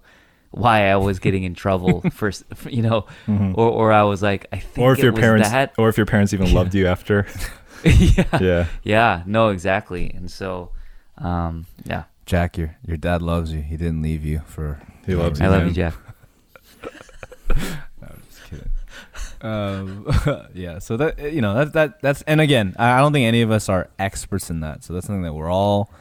why 0.51 0.89
I 0.89 0.95
was 0.97 1.19
getting 1.19 1.43
in 1.43 1.53
trouble 1.55 2.01
for, 2.11 2.31
you 2.69 2.83
know, 2.83 3.07
or 3.27 3.67
or 3.69 3.91
I 3.91 4.03
was 4.03 4.21
like 4.21 4.45
I 4.53 4.57
think 4.59 4.75
Mm-hmm. 4.75 4.81
or 4.83 4.93
if 4.93 4.99
it 4.99 5.03
your 5.03 5.11
was 5.11 5.19
parents, 5.21 5.49
that. 5.49 5.73
or 5.77 5.89
if 5.89 5.97
your 5.97 6.05
parents 6.05 6.33
even 6.33 6.53
loved 6.59 6.75
you 6.75 6.85
after. 6.87 7.25
yeah. 7.83 8.39
yeah. 8.39 8.65
Yeah, 8.83 9.23
no, 9.25 9.49
exactly. 9.49 10.11
And 10.11 10.29
so, 10.31 10.71
um, 11.17 11.65
yeah, 11.85 12.03
Jack, 12.25 12.57
your 12.57 12.75
your 12.85 12.97
dad 12.97 13.21
loves 13.21 13.53
you. 13.53 13.61
He 13.61 13.77
didn't 13.77 14.01
leave 14.01 14.25
you 14.25 14.41
for. 14.45 14.81
He 15.05 15.15
loves 15.15 15.39
you. 15.39 15.45
I 15.45 15.49
love 15.49 15.59
man. 15.59 15.67
you, 15.69 15.73
Jeff. 15.73 15.97
No, 18.01 18.07
I'm 18.09 18.21
just 18.27 18.43
kidding. 18.49 18.69
um, 19.41 20.47
yeah. 20.53 20.79
So 20.79 20.97
that 20.97 21.31
you 21.31 21.41
know 21.41 21.53
that 21.53 21.73
that 21.73 22.01
that's 22.01 22.21
and 22.23 22.41
again, 22.41 22.75
I 22.77 22.93
I 22.93 22.99
don't 22.99 23.13
think 23.13 23.25
any 23.25 23.41
of 23.41 23.51
us 23.51 23.69
are 23.69 23.89
experts 23.99 24.49
in 24.49 24.61
that. 24.61 24.83
So 24.83 24.93
that's 24.93 25.05
something 25.05 25.23
that 25.23 25.33
we're 25.33 25.51
all, 25.51 25.91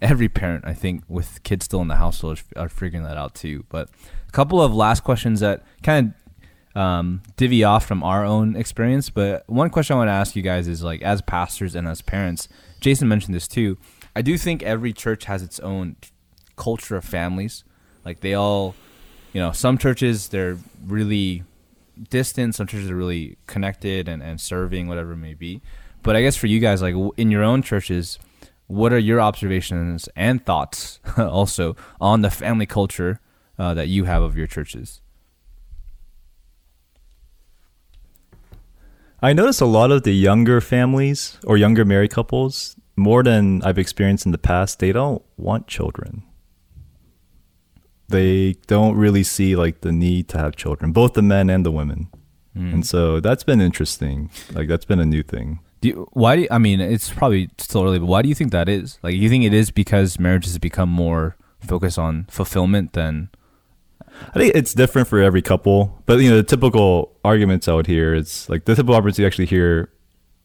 every 0.00 0.28
parent, 0.28 0.64
I 0.66 0.72
think, 0.72 1.04
with 1.08 1.42
kids 1.42 1.66
still 1.66 1.82
in 1.82 1.88
the 1.88 1.96
household, 1.96 2.42
are 2.56 2.68
figuring 2.68 3.04
that 3.04 3.16
out 3.16 3.34
too. 3.34 3.64
But 3.68 3.88
a 4.28 4.32
couple 4.32 4.60
of 4.60 4.74
last 4.74 5.04
questions 5.04 5.40
that 5.40 5.62
kind 5.82 6.14
of 6.74 6.80
um, 6.80 7.22
divvy 7.36 7.64
off 7.64 7.86
from 7.86 8.02
our 8.02 8.24
own 8.24 8.56
experience. 8.56 9.10
But 9.10 9.48
one 9.48 9.70
question 9.70 9.94
I 9.94 9.98
want 9.98 10.08
to 10.08 10.12
ask 10.12 10.34
you 10.34 10.42
guys 10.42 10.66
is 10.68 10.82
like, 10.82 11.02
as 11.02 11.22
pastors 11.22 11.74
and 11.74 11.86
as 11.86 12.02
parents, 12.02 12.48
Jason 12.80 13.08
mentioned 13.08 13.34
this 13.34 13.46
too. 13.48 13.78
I 14.16 14.22
do 14.22 14.38
think 14.38 14.62
every 14.62 14.92
church 14.92 15.24
has 15.24 15.42
its 15.42 15.58
own 15.60 15.96
culture 16.56 16.96
of 16.96 17.04
families. 17.04 17.64
Like 18.04 18.20
they 18.20 18.34
all, 18.34 18.74
you 19.32 19.40
know, 19.40 19.52
some 19.52 19.78
churches 19.78 20.28
they're 20.28 20.58
really 20.86 21.42
distant, 22.10 22.54
some 22.54 22.66
churches 22.66 22.90
are 22.90 22.96
really 22.96 23.38
connected 23.46 24.08
and, 24.08 24.22
and 24.22 24.40
serving, 24.40 24.88
whatever 24.88 25.12
it 25.12 25.16
may 25.16 25.34
be. 25.34 25.62
But 26.02 26.16
I 26.16 26.22
guess 26.22 26.36
for 26.36 26.46
you 26.46 26.60
guys, 26.60 26.82
like 26.82 26.94
in 27.16 27.30
your 27.30 27.42
own 27.42 27.62
churches, 27.62 28.18
what 28.66 28.92
are 28.92 28.98
your 28.98 29.20
observations 29.20 30.08
and 30.14 30.44
thoughts 30.44 31.00
also 31.16 31.76
on 32.00 32.22
the 32.22 32.30
family 32.30 32.66
culture 32.66 33.20
uh, 33.58 33.74
that 33.74 33.88
you 33.88 34.04
have 34.04 34.22
of 34.22 34.36
your 34.36 34.46
churches? 34.46 35.00
I 39.22 39.32
notice 39.32 39.60
a 39.60 39.66
lot 39.66 39.90
of 39.90 40.02
the 40.02 40.12
younger 40.12 40.60
families 40.60 41.38
or 41.44 41.56
younger 41.56 41.84
married 41.86 42.10
couples, 42.10 42.76
more 42.96 43.22
than 43.22 43.62
I've 43.62 43.78
experienced 43.78 44.26
in 44.26 44.32
the 44.32 44.38
past, 44.38 44.78
they 44.78 44.92
don't 44.92 45.22
want 45.36 45.66
children. 45.66 46.22
They 48.08 48.54
don't 48.66 48.96
really 48.96 49.22
see 49.22 49.56
like 49.56 49.80
the 49.80 49.92
need 49.92 50.28
to 50.28 50.38
have 50.38 50.56
children, 50.56 50.92
both 50.92 51.14
the 51.14 51.22
men 51.22 51.50
and 51.50 51.64
the 51.64 51.72
women. 51.72 52.08
Hmm. 52.54 52.74
And 52.74 52.86
so 52.86 53.20
that's 53.20 53.42
been 53.44 53.60
interesting. 53.60 54.30
Like 54.52 54.68
that's 54.68 54.84
been 54.84 55.00
a 55.00 55.06
new 55.06 55.22
thing. 55.22 55.60
Do 55.80 55.88
you, 55.88 56.08
why 56.12 56.36
do 56.36 56.42
you, 56.42 56.48
I 56.50 56.58
mean 56.58 56.80
it's 56.80 57.10
probably 57.10 57.50
still 57.58 57.82
early, 57.84 57.98
but 57.98 58.06
why 58.06 58.22
do 58.22 58.28
you 58.28 58.34
think 58.34 58.52
that 58.52 58.68
is? 58.68 58.98
Like 59.02 59.14
you 59.14 59.28
think 59.28 59.44
it 59.44 59.52
is 59.52 59.70
because 59.70 60.18
marriages 60.18 60.52
have 60.52 60.62
become 60.62 60.88
more 60.88 61.36
focused 61.60 61.98
on 61.98 62.26
fulfillment 62.30 62.92
than 62.92 63.30
I 64.34 64.38
think 64.38 64.54
it's 64.54 64.74
different 64.74 65.08
for 65.08 65.18
every 65.20 65.42
couple, 65.42 66.02
but 66.06 66.20
you 66.20 66.30
know, 66.30 66.36
the 66.36 66.42
typical 66.42 67.16
arguments 67.24 67.66
I 67.66 67.74
would 67.74 67.86
hear 67.86 68.14
is 68.14 68.48
like 68.48 68.64
the 68.64 68.74
typical 68.74 68.94
arguments 68.94 69.18
you 69.18 69.26
actually 69.26 69.46
hear 69.46 69.90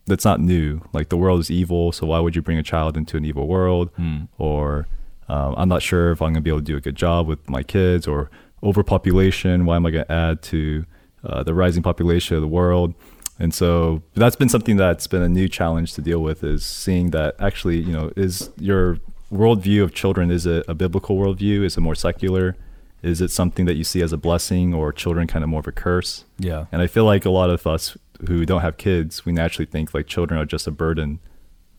that's 0.10 0.26
not 0.26 0.40
new. 0.40 0.82
Like 0.92 1.10
the 1.10 1.18
world 1.18 1.40
is 1.40 1.50
evil, 1.50 1.92
so 1.92 2.08
why 2.08 2.20
would 2.20 2.36
you 2.36 2.42
bring 2.42 2.58
a 2.58 2.64
child 2.64 2.98
into 2.98 3.16
an 3.18 3.24
evil 3.26 3.48
world? 3.48 3.92
Or 4.38 4.88
um, 5.30 5.56
I'm 5.58 5.70
not 5.70 5.82
sure 5.82 6.12
if 6.12 6.22
I'm 6.22 6.34
going 6.34 6.36
to 6.36 6.42
be 6.42 6.50
able 6.50 6.60
to 6.60 6.66
do 6.66 6.78
a 6.78 6.82
good 6.82 6.96
job 6.96 7.28
with 7.28 7.50
my 7.50 7.64
kids, 7.64 8.08
or 8.08 8.30
overpopulation. 8.64 9.66
Why 9.66 9.76
am 9.78 9.86
I 9.86 9.92
going 9.92 10.06
to 10.06 10.12
add 10.12 10.42
to 10.44 10.86
uh, 11.24 11.44
the 11.44 11.54
rising 11.54 11.84
population 11.84 12.36
of 12.36 12.42
the 12.42 12.48
world? 12.48 12.94
And 13.42 13.54
so 13.54 14.04
that's 14.16 14.36
been 14.36 14.50
something 14.50 14.76
that's 14.76 15.08
been 15.08 15.22
a 15.22 15.30
new 15.30 15.48
challenge 15.48 15.94
to 15.94 16.02
deal 16.02 16.22
with 16.22 16.44
is 16.44 16.66
seeing 16.66 17.12
that 17.12 17.36
actually, 17.40 17.78
you 17.78 17.94
know, 17.94 18.12
is 18.18 18.50
your 18.58 18.98
worldview 19.32 19.82
of 19.84 19.94
children, 19.94 20.30
is 20.30 20.46
it 20.46 20.66
a 20.68 20.74
biblical 20.74 21.16
worldview? 21.18 21.64
Is 21.64 21.78
it 21.78 21.82
more 21.82 21.96
secular? 21.96 22.58
Is 23.02 23.22
it 23.22 23.32
something 23.32 23.66
that 23.66 23.76
you 23.76 23.86
see 23.86 24.02
as 24.02 24.12
a 24.12 24.18
blessing 24.18 24.74
or 24.74 24.92
children 24.92 25.26
kind 25.26 25.44
of 25.44 25.50
more 25.50 25.62
of 25.62 25.68
a 25.68 25.72
curse? 25.72 26.26
yeah. 26.38 26.66
And 26.72 26.82
I 26.82 26.88
feel 26.88 27.06
like 27.06 27.24
a 27.24 27.30
lot 27.30 27.50
of 27.50 27.66
us 27.66 27.98
who 28.28 28.46
don't 28.46 28.62
have 28.62 28.78
kids, 28.78 29.26
we 29.26 29.32
naturally 29.32 29.66
think 29.66 29.94
like 29.94 30.08
children 30.08 30.40
are 30.40 30.46
just 30.46 30.68
a 30.68 30.72
burden 30.72 31.20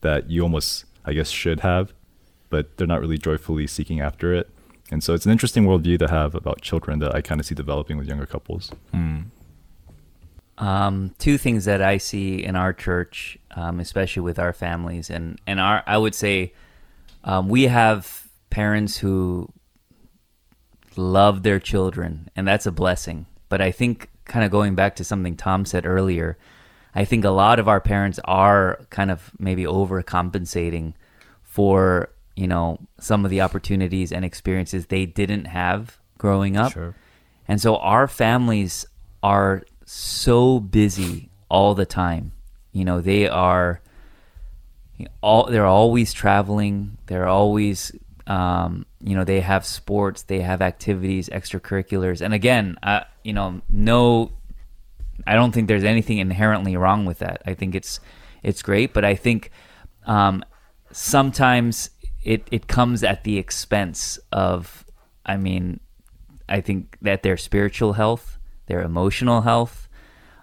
that 0.01 0.29
you 0.29 0.41
almost, 0.41 0.85
I 1.05 1.13
guess, 1.13 1.29
should 1.29 1.61
have, 1.61 1.93
but 2.49 2.77
they're 2.77 2.87
not 2.87 3.01
really 3.01 3.17
joyfully 3.17 3.67
seeking 3.67 3.99
after 3.99 4.33
it. 4.33 4.49
And 4.91 5.03
so 5.03 5.13
it's 5.13 5.25
an 5.25 5.31
interesting 5.31 5.65
worldview 5.65 5.97
to 5.99 6.09
have 6.09 6.35
about 6.35 6.61
children 6.61 6.99
that 6.99 7.15
I 7.15 7.21
kind 7.21 7.39
of 7.39 7.45
see 7.45 7.55
developing 7.55 7.97
with 7.97 8.07
younger 8.07 8.25
couples. 8.25 8.71
Um, 10.57 11.15
two 11.17 11.37
things 11.37 11.65
that 11.65 11.81
I 11.81 11.97
see 11.97 12.43
in 12.43 12.55
our 12.55 12.73
church, 12.73 13.37
um, 13.55 13.79
especially 13.79 14.21
with 14.21 14.37
our 14.37 14.53
families, 14.53 15.09
and 15.09 15.39
and 15.47 15.59
our, 15.59 15.81
I 15.87 15.97
would 15.97 16.13
say, 16.13 16.53
um, 17.23 17.49
we 17.49 17.63
have 17.63 18.27
parents 18.51 18.97
who 18.97 19.51
love 20.95 21.41
their 21.41 21.59
children, 21.59 22.29
and 22.35 22.47
that's 22.47 22.67
a 22.67 22.71
blessing. 22.71 23.25
But 23.49 23.59
I 23.59 23.71
think, 23.71 24.09
kind 24.31 24.45
of 24.45 24.49
going 24.49 24.75
back 24.75 24.95
to 24.95 25.03
something 25.03 25.35
Tom 25.35 25.65
said 25.65 25.85
earlier, 25.85 26.37
I 26.95 27.03
think 27.03 27.25
a 27.25 27.29
lot 27.29 27.59
of 27.59 27.67
our 27.67 27.81
parents 27.81 28.17
are 28.23 28.79
kind 28.89 29.11
of 29.11 29.29
maybe 29.37 29.65
overcompensating 29.65 30.93
for 31.43 32.09
you 32.37 32.47
know 32.47 32.79
some 32.97 33.25
of 33.25 33.29
the 33.29 33.41
opportunities 33.41 34.11
and 34.13 34.23
experiences 34.23 34.85
they 34.85 35.05
didn't 35.05 35.45
have 35.45 35.99
growing 36.17 36.55
up. 36.55 36.71
Sure. 36.71 36.95
And 37.45 37.59
so 37.59 37.75
our 37.75 38.07
families 38.07 38.85
are 39.21 39.63
so 39.85 40.61
busy 40.61 41.29
all 41.49 41.75
the 41.75 41.85
time. 41.85 42.31
You 42.71 42.85
know, 42.85 43.01
they 43.01 43.27
are 43.27 43.81
all 45.19 45.51
they're 45.51 45.65
always 45.65 46.13
traveling. 46.13 46.97
They're 47.07 47.27
always 47.27 47.91
um, 48.27 48.85
you 49.01 49.13
know, 49.13 49.25
they 49.25 49.41
have 49.41 49.65
sports, 49.65 50.23
they 50.23 50.39
have 50.39 50.61
activities, 50.61 51.27
extracurriculars. 51.27 52.21
And 52.21 52.33
again, 52.33 52.77
uh, 52.81 53.01
you 53.23 53.33
know, 53.33 53.61
no 53.69 54.31
I 55.27 55.35
don't 55.35 55.51
think 55.51 55.67
there's 55.67 55.83
anything 55.83 56.17
inherently 56.17 56.75
wrong 56.75 57.05
with 57.05 57.19
that. 57.19 57.41
I 57.45 57.53
think 57.53 57.75
it's 57.75 57.99
it's 58.43 58.61
great, 58.61 58.93
but 58.93 59.05
I 59.05 59.15
think 59.15 59.51
um, 60.05 60.43
sometimes 60.91 61.91
it 62.23 62.47
it 62.51 62.67
comes 62.67 63.03
at 63.03 63.23
the 63.23 63.37
expense 63.37 64.19
of 64.31 64.85
I 65.25 65.37
mean, 65.37 65.79
I 66.49 66.61
think 66.61 66.97
that 67.01 67.23
their 67.23 67.37
spiritual 67.37 67.93
health, 67.93 68.37
their 68.65 68.81
emotional 68.81 69.41
health, 69.41 69.87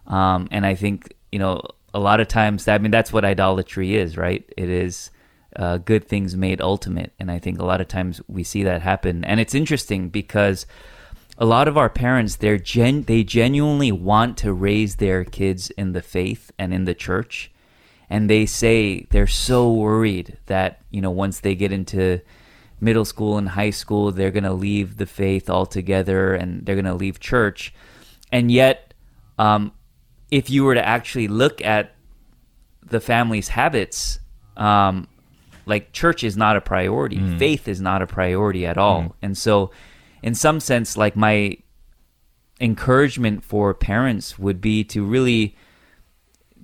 um, 0.07 0.49
and 0.51 0.64
I 0.64 0.74
think 0.74 1.14
you 1.33 1.39
know 1.39 1.62
a 1.93 1.99
lot 1.99 2.20
of 2.20 2.29
times. 2.29 2.68
I 2.68 2.79
mean, 2.79 2.91
that's 2.91 3.12
what 3.12 3.24
idolatry 3.24 3.97
is, 3.97 4.16
right? 4.16 4.45
It 4.57 4.68
is 4.68 5.11
uh, 5.57 5.79
good 5.79 6.07
things 6.07 6.37
made 6.37 6.61
ultimate, 6.61 7.12
and 7.18 7.31
I 7.31 7.39
think 7.39 7.59
a 7.59 7.64
lot 7.64 7.81
of 7.81 7.89
times 7.89 8.20
we 8.29 8.45
see 8.45 8.62
that 8.64 8.83
happen. 8.83 9.24
And 9.24 9.41
it's 9.41 9.55
interesting 9.55 10.09
because 10.09 10.66
a 11.41 11.47
lot 11.47 11.68
of 11.68 11.78
our 11.78 11.89
parents 11.89 12.36
they're 12.36 12.59
gen 12.59 13.03
they 13.05 13.22
genuinely 13.22 13.93
want 13.93 14.36
to 14.36 14.53
raise 14.53 14.97
their 14.97 15.24
kids 15.24 15.70
in 15.70 15.93
the 15.93 16.03
faith 16.03 16.51
and 16.59 16.74
in 16.74 16.84
the 16.84 16.95
church, 16.95 17.51
and 18.11 18.28
they 18.28 18.45
say 18.45 19.07
they're 19.11 19.26
so 19.26 19.72
worried 19.72 20.36
that 20.47 20.80
you 20.91 21.01
know 21.01 21.11
once 21.11 21.41
they 21.41 21.55
get 21.55 21.72
into 21.72 22.20
middle 22.80 23.05
school 23.05 23.39
and 23.39 23.51
high 23.51 23.70
school 23.70 24.12
they're 24.12 24.30
going 24.30 24.45
to 24.45 24.53
leave 24.53 24.99
the 24.99 25.07
faith 25.07 25.51
altogether 25.51 26.34
and 26.34 26.64
they're 26.64 26.76
going 26.76 26.84
to 26.84 26.95
leave 26.95 27.18
church. 27.18 27.72
And 28.30 28.53
yet 28.53 28.95
um, 29.39 29.72
if 30.30 30.51
you 30.51 30.64
were 30.64 30.74
to 30.74 30.86
actually 30.86 31.28
look 31.28 31.64
at 31.64 31.95
the 32.84 33.01
family's 33.01 33.49
habits, 33.49 34.20
um, 34.57 35.09
like 35.66 35.93
church 35.93 36.24
is 36.24 36.36
not 36.36 36.57
a 36.57 36.61
priority, 36.61 37.18
faith 37.39 37.68
is 37.68 37.80
not 37.80 38.03
a 38.03 38.07
priority 38.07 38.66
at 38.66 38.78
all, 38.78 39.16
and 39.22 39.36
so, 39.36 39.70
in 40.23 40.35
some 40.35 40.61
sense, 40.61 40.97
like 40.97 41.16
my 41.16 41.57
encouragement 42.61 43.45
for 43.45 43.73
parents 43.75 44.39
would 44.39 44.61
be 44.61 44.83
to 44.85 45.05
really 45.05 45.57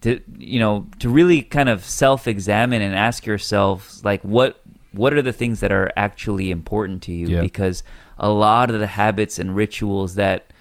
to 0.01 0.21
you 0.39 0.59
know 0.59 0.87
to 0.99 1.09
really 1.09 1.41
kind 1.43 1.69
of 1.69 1.85
self-examine 1.85 2.83
and 2.83 2.95
ask 2.97 3.25
yourselves 3.25 4.05
like 4.05 4.21
what 4.23 4.61
what 4.93 5.15
are 5.15 5.23
the 5.23 5.33
things 5.33 5.61
that 5.61 5.71
are 5.73 5.93
actually 5.97 6.51
important 6.51 7.03
to 7.03 7.13
you 7.13 7.29
Yeah. 7.29 7.41
because 7.43 7.85
a 8.19 8.29
lot 8.29 8.71
of 8.71 8.81
the 8.81 8.87
habits 8.89 9.39
and 9.39 9.55
rituals 9.55 10.17
that 10.17 10.53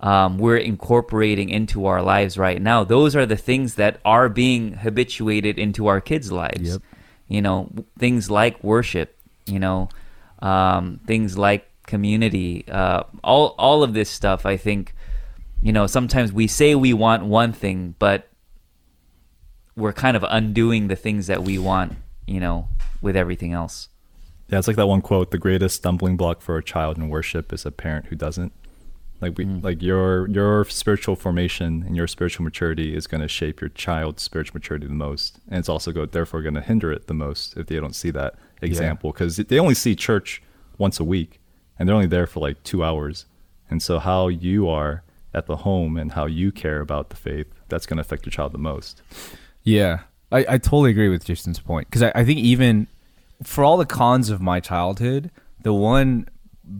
um, 0.00 0.38
we're 0.38 0.56
incorporating 0.56 1.48
into 1.48 1.86
our 1.86 2.00
lives 2.00 2.38
right 2.38 2.62
now 2.62 2.84
those 2.84 3.16
are 3.16 3.26
the 3.26 3.36
things 3.36 3.74
that 3.74 3.98
are 4.04 4.28
being 4.28 4.74
habituated 4.74 5.58
into 5.58 5.88
our 5.88 6.00
kids 6.00 6.30
lives 6.30 6.60
Yep. 6.74 6.82
you 7.26 7.42
know 7.42 7.70
things 7.98 8.30
like 8.30 8.62
worship 8.62 9.18
you 9.46 9.58
know 9.58 9.88
um, 10.40 11.00
things 11.08 11.36
like 11.36 11.68
community 11.86 12.64
uh, 12.68 13.02
all 13.22 13.54
all 13.58 13.82
of 13.82 13.94
this 13.94 14.10
stuff 14.10 14.44
i 14.44 14.56
think 14.56 14.94
you 15.62 15.72
know 15.72 15.86
sometimes 15.86 16.32
we 16.32 16.46
say 16.46 16.74
we 16.74 16.92
want 16.92 17.24
one 17.24 17.52
thing 17.52 17.94
but 17.98 18.28
we're 19.76 19.92
kind 19.92 20.16
of 20.16 20.24
undoing 20.28 20.88
the 20.88 20.96
things 20.96 21.26
that 21.26 21.42
we 21.42 21.58
want 21.58 21.92
you 22.26 22.40
know 22.40 22.68
with 23.00 23.16
everything 23.16 23.52
else. 23.52 23.88
Yeah, 24.48 24.58
it's 24.58 24.66
like 24.66 24.76
that 24.76 24.86
one 24.86 25.02
quote: 25.02 25.30
"The 25.30 25.38
greatest 25.38 25.76
stumbling 25.76 26.16
block 26.16 26.40
for 26.40 26.56
a 26.56 26.62
child 26.62 26.96
in 26.96 27.08
worship 27.08 27.52
is 27.52 27.66
a 27.66 27.70
parent 27.70 28.06
who 28.06 28.16
doesn't." 28.16 28.52
Like 29.20 29.38
we, 29.38 29.46
like 29.46 29.80
your 29.80 30.28
your 30.28 30.64
spiritual 30.66 31.16
formation 31.16 31.84
and 31.86 31.96
your 31.96 32.06
spiritual 32.06 32.44
maturity 32.44 32.94
is 32.94 33.06
going 33.06 33.22
to 33.22 33.28
shape 33.28 33.60
your 33.60 33.70
child's 33.70 34.22
spiritual 34.22 34.54
maturity 34.54 34.86
the 34.86 34.92
most, 34.92 35.38
and 35.48 35.58
it's 35.58 35.68
also 35.68 35.90
go 35.90 36.06
therefore 36.06 36.42
going 36.42 36.54
to 36.54 36.60
hinder 36.60 36.92
it 36.92 37.06
the 37.06 37.14
most 37.14 37.56
if 37.56 37.66
they 37.66 37.76
don't 37.76 37.96
see 37.96 38.10
that 38.10 38.34
example 38.60 39.12
because 39.12 39.36
they 39.36 39.58
only 39.58 39.74
see 39.74 39.94
church 39.94 40.42
once 40.78 41.00
a 41.00 41.04
week, 41.04 41.40
and 41.78 41.88
they're 41.88 41.94
only 41.96 42.06
there 42.06 42.26
for 42.26 42.40
like 42.40 42.62
two 42.62 42.84
hours, 42.84 43.26
and 43.70 43.82
so 43.82 43.98
how 43.98 44.28
you 44.28 44.68
are 44.68 45.02
at 45.34 45.46
the 45.46 45.56
home 45.58 45.96
and 45.96 46.12
how 46.12 46.26
you 46.26 46.50
care 46.50 46.80
about 46.80 47.10
the 47.10 47.16
faith 47.16 47.46
that's 47.68 47.84
going 47.86 47.98
to 47.98 48.00
affect 48.00 48.24
your 48.24 48.30
child 48.30 48.52
the 48.52 48.58
most. 48.58 49.02
Yeah, 49.62 50.00
I, 50.32 50.38
I 50.38 50.58
totally 50.58 50.90
agree 50.90 51.08
with 51.08 51.24
Justin's 51.24 51.58
point 51.60 51.88
because 51.88 52.02
I, 52.02 52.12
I 52.14 52.24
think 52.24 52.40
even 52.40 52.86
for 53.42 53.64
all 53.64 53.76
the 53.76 53.86
cons 53.86 54.30
of 54.30 54.40
my 54.40 54.60
childhood, 54.60 55.30
the 55.62 55.74
one 55.74 56.28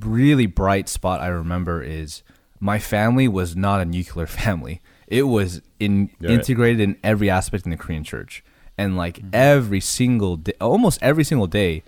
really 0.01 0.47
bright 0.47 0.89
spot 0.89 1.21
I 1.21 1.27
remember 1.29 1.83
is 1.83 2.23
my 2.61 2.79
family 2.79 3.29
was 3.29 3.55
not 3.55 3.81
a 3.81 3.85
nuclear 3.85 4.27
family. 4.43 4.81
It 5.07 5.25
was 5.25 5.61
in 5.79 6.11
Yeah. 6.19 6.31
integrated 6.31 6.81
in 6.81 6.97
every 7.05 7.31
aspect 7.31 7.65
in 7.65 7.71
the 7.71 7.77
Korean 7.77 8.05
church, 8.05 8.43
and 8.79 8.97
like 8.97 9.19
mm-hmm. 9.19 9.29
every 9.33 9.81
single 9.81 10.37
day, 10.37 10.55
almost 10.61 10.99
every 11.03 11.25
single 11.25 11.47
day, 11.47 11.83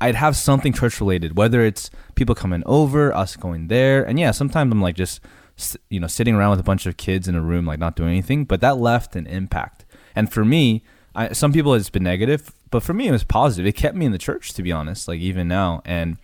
I'd 0.00 0.14
have 0.14 0.36
something 0.36 0.72
church 0.72 1.00
related. 1.00 1.36
Whether 1.36 1.64
it's 1.64 1.90
people 2.14 2.34
coming 2.34 2.62
over, 2.66 3.14
us 3.14 3.36
going 3.36 3.68
there, 3.68 4.04
and 4.04 4.18
yeah, 4.18 4.30
sometimes 4.30 4.72
I'm 4.72 4.80
like 4.80 4.96
just 4.96 5.20
you 5.88 5.98
know 6.00 6.06
sitting 6.06 6.34
around 6.34 6.50
with 6.50 6.60
a 6.60 6.64
bunch 6.64 6.86
of 6.86 6.96
kids 6.96 7.28
in 7.28 7.34
a 7.34 7.40
room 7.40 7.66
like 7.66 7.78
not 7.78 7.96
doing 7.96 8.10
anything, 8.10 8.44
but 8.44 8.60
that 8.60 8.78
left 8.78 9.16
an 9.16 9.26
impact. 9.26 9.84
And 10.14 10.32
for 10.32 10.44
me, 10.44 10.82
I, 11.14 11.32
some 11.32 11.52
people 11.52 11.74
it's 11.74 11.90
been 11.90 12.02
negative, 12.02 12.52
but 12.70 12.82
for 12.82 12.92
me 12.92 13.08
it 13.08 13.12
was 13.12 13.24
positive. 13.24 13.66
It 13.66 13.72
kept 13.72 13.96
me 13.96 14.06
in 14.06 14.12
the 14.12 14.18
church, 14.18 14.52
to 14.54 14.62
be 14.62 14.72
honest. 14.72 15.08
Like 15.08 15.20
even 15.20 15.48
now, 15.48 15.82
and 15.84 16.18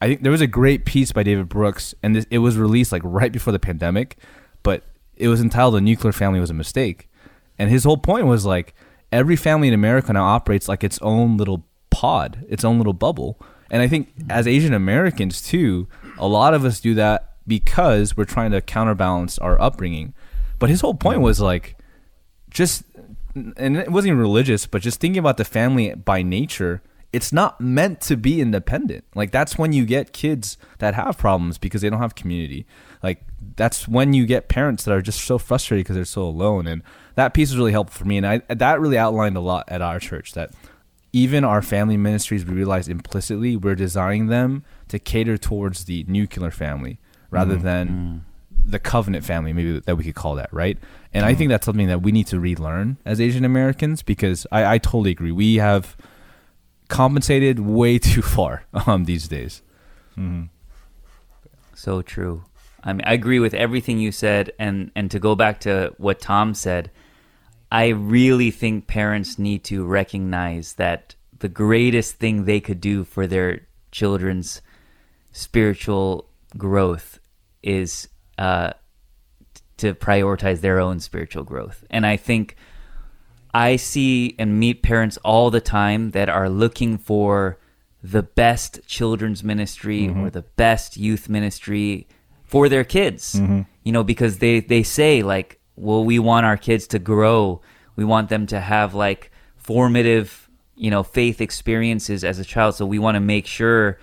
I 0.00 0.08
think 0.08 0.22
there 0.22 0.32
was 0.32 0.40
a 0.40 0.46
great 0.46 0.84
piece 0.84 1.12
by 1.12 1.22
David 1.22 1.48
Brooks, 1.48 1.94
and 2.02 2.16
this, 2.16 2.26
it 2.30 2.38
was 2.38 2.56
released 2.56 2.92
like 2.92 3.02
right 3.04 3.32
before 3.32 3.52
the 3.52 3.58
pandemic, 3.58 4.16
but 4.62 4.84
it 5.16 5.28
was 5.28 5.40
entitled 5.40 5.76
"A 5.76 5.80
Nuclear 5.80 6.12
Family 6.12 6.40
Was 6.40 6.50
a 6.50 6.54
Mistake," 6.54 7.10
and 7.58 7.68
his 7.70 7.84
whole 7.84 7.98
point 7.98 8.26
was 8.26 8.46
like 8.46 8.74
every 9.12 9.36
family 9.36 9.68
in 9.68 9.74
America 9.74 10.12
now 10.12 10.24
operates 10.24 10.68
like 10.68 10.84
its 10.84 10.98
own 11.02 11.36
little 11.36 11.64
pod, 11.98 12.46
its 12.48 12.64
own 12.64 12.78
little 12.78 12.92
bubble. 12.92 13.40
And 13.72 13.82
I 13.82 13.88
think 13.88 14.14
as 14.30 14.46
Asian 14.46 14.72
Americans 14.72 15.42
too, 15.42 15.88
a 16.16 16.28
lot 16.28 16.54
of 16.54 16.64
us 16.64 16.78
do 16.78 16.94
that 16.94 17.32
because 17.44 18.16
we're 18.16 18.24
trying 18.24 18.52
to 18.52 18.60
counterbalance 18.60 19.36
our 19.38 19.60
upbringing. 19.60 20.14
But 20.60 20.70
his 20.70 20.80
whole 20.80 20.94
point 20.94 21.22
was 21.22 21.40
like 21.40 21.76
just 22.50 22.84
and 23.34 23.76
it 23.76 23.90
wasn't 23.90 24.12
even 24.12 24.20
religious, 24.20 24.64
but 24.64 24.80
just 24.80 25.00
thinking 25.00 25.18
about 25.18 25.38
the 25.38 25.44
family 25.44 25.92
by 25.92 26.22
nature, 26.22 26.82
it's 27.12 27.32
not 27.32 27.60
meant 27.60 28.00
to 28.02 28.16
be 28.16 28.40
independent. 28.40 29.04
Like 29.16 29.32
that's 29.32 29.58
when 29.58 29.72
you 29.72 29.84
get 29.84 30.12
kids 30.12 30.56
that 30.78 30.94
have 30.94 31.18
problems 31.18 31.58
because 31.58 31.82
they 31.82 31.90
don't 31.90 32.00
have 32.00 32.14
community. 32.14 32.64
Like 33.02 33.24
that's 33.56 33.88
when 33.88 34.12
you 34.12 34.24
get 34.24 34.48
parents 34.48 34.84
that 34.84 34.92
are 34.92 35.02
just 35.02 35.24
so 35.24 35.36
frustrated 35.36 35.84
because 35.84 35.96
they're 35.96 36.04
so 36.04 36.22
alone. 36.22 36.68
And 36.68 36.82
that 37.16 37.34
piece 37.34 37.50
was 37.50 37.58
really 37.58 37.72
helpful 37.72 37.98
for 37.98 38.08
me. 38.08 38.18
And 38.18 38.26
I 38.26 38.38
that 38.54 38.80
really 38.80 38.98
outlined 38.98 39.36
a 39.36 39.40
lot 39.40 39.64
at 39.66 39.82
our 39.82 39.98
church 39.98 40.34
that 40.34 40.52
even 41.18 41.44
our 41.44 41.62
family 41.62 41.96
ministries, 41.96 42.46
we 42.46 42.54
realize 42.54 42.88
implicitly 42.88 43.56
we're 43.56 43.74
designing 43.74 44.28
them 44.28 44.64
to 44.88 44.98
cater 44.98 45.36
towards 45.36 45.84
the 45.84 46.04
nuclear 46.06 46.50
family 46.50 47.00
rather 47.30 47.56
mm, 47.56 47.62
than 47.62 47.88
mm. 47.88 48.70
the 48.70 48.78
covenant 48.78 49.24
family, 49.24 49.52
maybe 49.52 49.80
that 49.80 49.96
we 49.96 50.04
could 50.04 50.14
call 50.14 50.36
that, 50.36 50.52
right? 50.52 50.78
And 51.12 51.26
I 51.26 51.34
mm. 51.34 51.38
think 51.38 51.48
that's 51.50 51.66
something 51.66 51.88
that 51.88 52.02
we 52.02 52.12
need 52.12 52.28
to 52.28 52.38
relearn 52.38 52.98
as 53.04 53.20
Asian 53.20 53.44
Americans 53.44 54.02
because 54.02 54.46
I, 54.52 54.74
I 54.74 54.78
totally 54.78 55.10
agree. 55.10 55.32
We 55.32 55.56
have 55.56 55.96
compensated 56.88 57.58
way 57.58 57.98
too 58.12 58.22
far 58.22 58.64
um, 58.86 59.04
these 59.04 59.26
days. 59.26 59.62
Mm-hmm. 60.16 60.44
So 61.74 62.02
true. 62.02 62.44
I 62.84 62.92
mean, 62.92 63.02
I 63.04 63.12
agree 63.12 63.40
with 63.40 63.54
everything 63.54 63.98
you 63.98 64.12
said, 64.12 64.52
and 64.58 64.92
and 64.94 65.10
to 65.10 65.18
go 65.18 65.34
back 65.34 65.60
to 65.60 65.94
what 65.98 66.20
Tom 66.20 66.54
said, 66.54 66.90
I 67.70 67.88
really 67.88 68.50
think 68.50 68.86
parents 68.86 69.38
need 69.38 69.64
to 69.64 69.84
recognize 69.84 70.74
that 70.74 71.14
the 71.38 71.48
greatest 71.48 72.16
thing 72.16 72.44
they 72.44 72.60
could 72.60 72.80
do 72.80 73.04
for 73.04 73.26
their 73.26 73.66
children's 73.92 74.62
spiritual 75.32 76.28
growth 76.56 77.18
is 77.62 78.08
uh, 78.38 78.72
to 79.76 79.94
prioritize 79.94 80.60
their 80.60 80.80
own 80.80 80.98
spiritual 81.00 81.44
growth, 81.44 81.84
and 81.90 82.06
I 82.06 82.16
think 82.16 82.56
I 83.54 83.76
see 83.76 84.34
and 84.38 84.58
meet 84.58 84.82
parents 84.82 85.16
all 85.18 85.50
the 85.50 85.60
time 85.60 86.10
that 86.12 86.28
are 86.28 86.48
looking 86.48 86.98
for 86.98 87.58
the 88.02 88.22
best 88.22 88.80
children's 88.86 89.42
ministry 89.42 90.08
or 90.24 90.30
the 90.30 90.42
best 90.42 90.96
youth 90.96 91.28
ministry 91.28 92.06
for 92.44 92.68
their 92.68 92.84
kids. 92.84 93.34
You 93.82 93.92
know, 93.92 94.04
because 94.04 94.38
they 94.38 94.60
they 94.60 94.82
say 94.82 95.22
like, 95.22 95.57
well, 95.78 96.04
we 96.04 96.18
want 96.18 96.46
our 96.46 96.56
kids 96.56 96.86
to 96.88 96.98
grow. 96.98 97.60
We 97.96 98.04
want 98.04 98.28
them 98.28 98.46
to 98.48 98.60
have 98.60 98.94
like 98.94 99.30
formative, 99.56 100.48
you 100.76 100.90
know, 100.90 101.02
faith 101.02 101.40
experiences 101.40 102.24
as 102.24 102.38
a 102.38 102.44
child. 102.44 102.74
So 102.74 102.86
we 102.86 102.98
want 102.98 103.16
to 103.16 103.20
make 103.20 103.46
sure, 103.46 103.98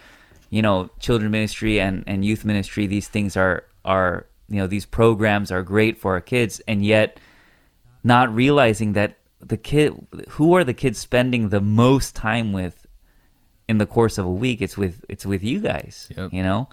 you 0.49 0.61
know, 0.61 0.89
children 0.99 1.32
ministry 1.32 1.80
and 1.80 2.03
and 2.07 2.23
youth 2.26 2.45
ministry 2.45 2.88
these 2.88 3.07
things 3.07 3.36
are 3.38 3.63
are, 3.84 4.28
you 4.49 4.57
know, 4.57 4.67
these 4.67 4.86
programs 4.86 5.51
are 5.51 5.63
great 5.63 5.97
for 5.97 6.13
our 6.13 6.21
kids 6.21 6.61
and 6.67 6.86
yet 6.86 7.19
not 8.03 8.34
realizing 8.34 8.93
that 8.93 9.17
the 9.39 9.57
kid 9.57 9.93
who 10.30 10.53
are 10.55 10.63
the 10.63 10.73
kids 10.73 10.97
spending 10.99 11.49
the 11.49 11.61
most 11.61 12.15
time 12.15 12.51
with 12.53 12.86
in 13.67 13.78
the 13.80 13.86
course 13.86 14.17
of 14.17 14.26
a 14.26 14.32
week 14.32 14.61
it's 14.61 14.78
with 14.78 15.03
it's 15.09 15.26
with 15.26 15.43
you 15.43 15.59
guys 15.59 16.07
Yep. 16.15 16.34
you 16.34 16.41
know 16.43 16.69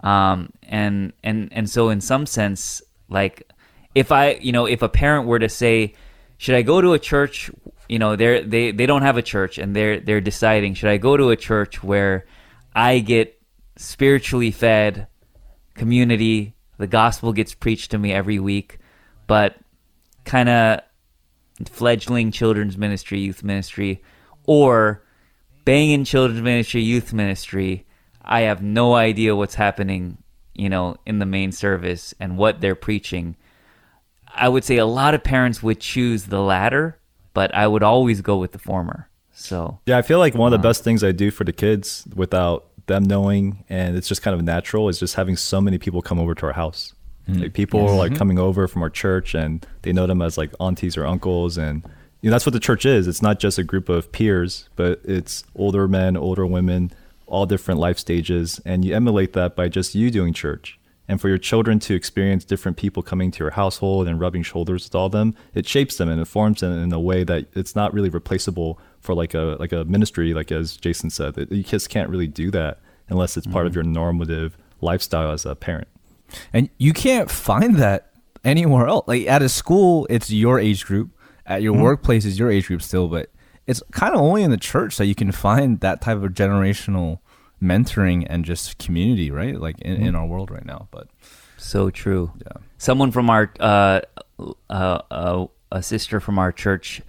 um 0.00 0.50
and 0.62 1.12
and 1.22 1.48
and 1.52 1.68
so 1.68 1.88
in 1.90 2.00
some 2.00 2.26
sense 2.26 2.82
like 3.08 3.50
if 3.94 4.12
i 4.12 4.32
you 4.40 4.52
know 4.52 4.66
if 4.66 4.82
a 4.82 4.88
parent 4.88 5.26
were 5.26 5.38
to 5.38 5.48
say 5.48 5.94
should 6.38 6.54
i 6.54 6.62
go 6.62 6.80
to 6.80 6.92
a 6.92 6.98
church 6.98 7.50
you 7.88 7.98
know 7.98 8.16
they're 8.16 8.42
they 8.42 8.70
they 8.70 8.86
don't 8.86 9.02
have 9.02 9.16
a 9.16 9.22
church 9.22 9.58
and 9.58 9.74
they're 9.74 10.00
they're 10.00 10.20
deciding 10.20 10.74
should 10.74 10.90
i 10.90 10.96
go 10.96 11.16
to 11.16 11.30
a 11.30 11.36
church 11.36 11.82
where 11.82 12.26
i 12.74 12.98
get 12.98 13.40
spiritually 13.76 14.50
fed 14.50 15.06
community 15.74 16.54
the 16.78 16.86
gospel 16.86 17.32
gets 17.32 17.54
preached 17.54 17.90
to 17.90 17.98
me 17.98 18.12
every 18.12 18.38
week 18.38 18.78
but 19.26 19.56
kind 20.24 20.48
of 20.48 20.80
fledgling 21.66 22.30
children's 22.30 22.76
ministry, 22.76 23.20
youth 23.20 23.42
ministry, 23.42 24.02
or 24.46 25.02
banging 25.64 26.04
children's 26.04 26.42
ministry, 26.42 26.82
youth 26.82 27.12
ministry, 27.12 27.86
I 28.22 28.42
have 28.42 28.62
no 28.62 28.94
idea 28.94 29.36
what's 29.36 29.54
happening, 29.54 30.18
you 30.54 30.68
know, 30.68 30.96
in 31.06 31.18
the 31.18 31.26
main 31.26 31.52
service 31.52 32.14
and 32.18 32.36
what 32.36 32.60
they're 32.60 32.74
preaching. 32.74 33.36
I 34.34 34.48
would 34.48 34.64
say 34.64 34.76
a 34.76 34.86
lot 34.86 35.14
of 35.14 35.22
parents 35.22 35.62
would 35.62 35.80
choose 35.80 36.24
the 36.24 36.40
latter, 36.40 36.98
but 37.32 37.54
I 37.54 37.66
would 37.66 37.82
always 37.82 38.20
go 38.20 38.36
with 38.38 38.52
the 38.52 38.58
former. 38.58 39.08
So, 39.32 39.80
Yeah, 39.86 39.98
I 39.98 40.02
feel 40.02 40.18
like 40.18 40.34
one 40.34 40.52
of 40.52 40.60
the 40.60 40.66
uh, 40.66 40.70
best 40.70 40.84
things 40.84 41.02
I 41.02 41.12
do 41.12 41.30
for 41.30 41.44
the 41.44 41.52
kids 41.52 42.06
without 42.14 42.66
them 42.86 43.04
knowing, 43.04 43.64
and 43.68 43.96
it's 43.96 44.08
just 44.08 44.22
kind 44.22 44.34
of 44.34 44.44
natural, 44.44 44.88
is 44.88 44.98
just 44.98 45.14
having 45.16 45.36
so 45.36 45.60
many 45.60 45.78
people 45.78 46.02
come 46.02 46.18
over 46.18 46.34
to 46.34 46.46
our 46.46 46.52
house. 46.52 46.94
Hmm. 47.26 47.40
Like 47.40 47.52
people 47.52 47.80
are 47.80 47.96
like 47.96 48.12
mm-hmm. 48.12 48.18
coming 48.18 48.38
over 48.38 48.68
from 48.68 48.82
our 48.82 48.90
church, 48.90 49.34
and 49.34 49.66
they 49.82 49.92
know 49.92 50.06
them 50.06 50.22
as 50.22 50.38
like 50.38 50.52
aunties 50.60 50.96
or 50.96 51.06
uncles, 51.06 51.58
and 51.58 51.84
you 52.20 52.30
know 52.30 52.34
that's 52.34 52.46
what 52.46 52.52
the 52.52 52.60
church 52.60 52.86
is. 52.86 53.08
It's 53.08 53.22
not 53.22 53.40
just 53.40 53.58
a 53.58 53.64
group 53.64 53.88
of 53.88 54.12
peers, 54.12 54.68
but 54.76 55.00
it's 55.04 55.44
older 55.56 55.88
men, 55.88 56.16
older 56.16 56.46
women, 56.46 56.92
all 57.26 57.46
different 57.46 57.80
life 57.80 57.98
stages, 57.98 58.60
and 58.64 58.84
you 58.84 58.94
emulate 58.94 59.32
that 59.32 59.56
by 59.56 59.68
just 59.68 59.94
you 59.94 60.10
doing 60.10 60.32
church. 60.32 60.78
And 61.06 61.20
for 61.20 61.28
your 61.28 61.38
children 61.38 61.78
to 61.80 61.94
experience 61.94 62.44
different 62.44 62.78
people 62.78 63.02
coming 63.02 63.30
to 63.32 63.44
your 63.44 63.50
household 63.50 64.08
and 64.08 64.18
rubbing 64.18 64.42
shoulders 64.42 64.84
with 64.84 64.94
all 64.94 65.10
them, 65.10 65.34
it 65.52 65.66
shapes 65.66 65.96
them 65.96 66.08
and 66.08 66.18
informs 66.18 66.60
them 66.60 66.72
in 66.72 66.92
a 66.92 67.00
way 67.00 67.24
that 67.24 67.46
it's 67.54 67.76
not 67.76 67.92
really 67.92 68.08
replaceable 68.08 68.78
for 69.00 69.14
like 69.14 69.34
a 69.34 69.56
like 69.60 69.72
a 69.72 69.84
ministry, 69.84 70.32
like 70.32 70.50
as 70.50 70.76
Jason 70.76 71.10
said. 71.10 71.34
You 71.50 71.62
just 71.62 71.90
can't 71.90 72.08
really 72.08 72.26
do 72.26 72.50
that 72.52 72.78
unless 73.08 73.36
it's 73.36 73.46
part 73.46 73.66
of 73.66 73.72
mm-hmm. 73.72 73.82
your 73.82 73.92
normative 73.92 74.56
lifestyle 74.80 75.32
as 75.32 75.44
a 75.44 75.54
parent. 75.54 75.88
And 76.52 76.70
you 76.78 76.92
can't 76.94 77.30
find 77.30 77.76
that 77.76 78.10
anywhere 78.44 78.86
else. 78.86 79.06
Like 79.06 79.26
at 79.26 79.42
a 79.42 79.48
school, 79.48 80.06
it's 80.08 80.30
your 80.30 80.58
age 80.58 80.86
group. 80.86 81.10
At 81.46 81.60
your 81.60 81.74
mm-hmm. 81.74 81.82
workplace, 81.82 82.24
is 82.24 82.38
your 82.38 82.50
age 82.50 82.68
group 82.68 82.80
still, 82.80 83.08
but 83.08 83.28
it's 83.66 83.82
kind 83.92 84.14
of 84.14 84.20
only 84.22 84.42
in 84.42 84.50
the 84.50 84.56
church 84.56 84.96
that 84.96 85.04
you 85.04 85.14
can 85.14 85.30
find 85.30 85.80
that 85.80 86.00
type 86.00 86.22
of 86.22 86.32
generational 86.32 87.18
mentoring 87.64 88.26
and 88.28 88.44
just 88.44 88.78
community, 88.78 89.30
right? 89.30 89.58
Like 89.58 89.80
in, 89.80 89.96
in 90.06 90.14
our 90.14 90.26
world 90.26 90.50
right 90.50 90.64
now. 90.64 90.88
But 90.90 91.08
So 91.56 91.90
true. 91.90 92.32
yeah. 92.44 92.62
Someone 92.78 93.10
from 93.10 93.30
our 93.30 93.50
uh, 93.58 94.00
uh, 94.38 95.00
uh, 95.10 95.46
a 95.72 95.82
sister 95.82 96.20
from 96.20 96.38
our 96.38 96.52
church 96.52 97.00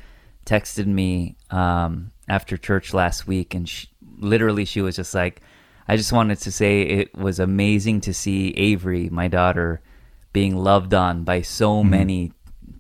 texted 0.45 0.85
me 0.87 1.35
um, 1.51 2.11
after 2.27 2.57
church 2.57 2.93
last 2.93 3.27
week, 3.27 3.53
and 3.53 3.67
she, 3.67 3.87
literally 4.17 4.65
she 4.65 4.81
was 4.81 4.95
just 4.95 5.13
like, 5.13 5.41
"I 5.87 5.97
just 5.97 6.13
wanted 6.13 6.39
to 6.39 6.51
say 6.51 6.81
it 6.81 7.13
was 7.15 7.39
amazing 7.39 8.01
to 8.01 8.13
see 8.13 8.53
Avery, 8.55 9.09
my 9.09 9.27
daughter, 9.27 9.81
being 10.33 10.55
loved 10.55 10.93
on 10.93 11.23
by 11.23 11.41
so 11.41 11.83
many 11.83 12.31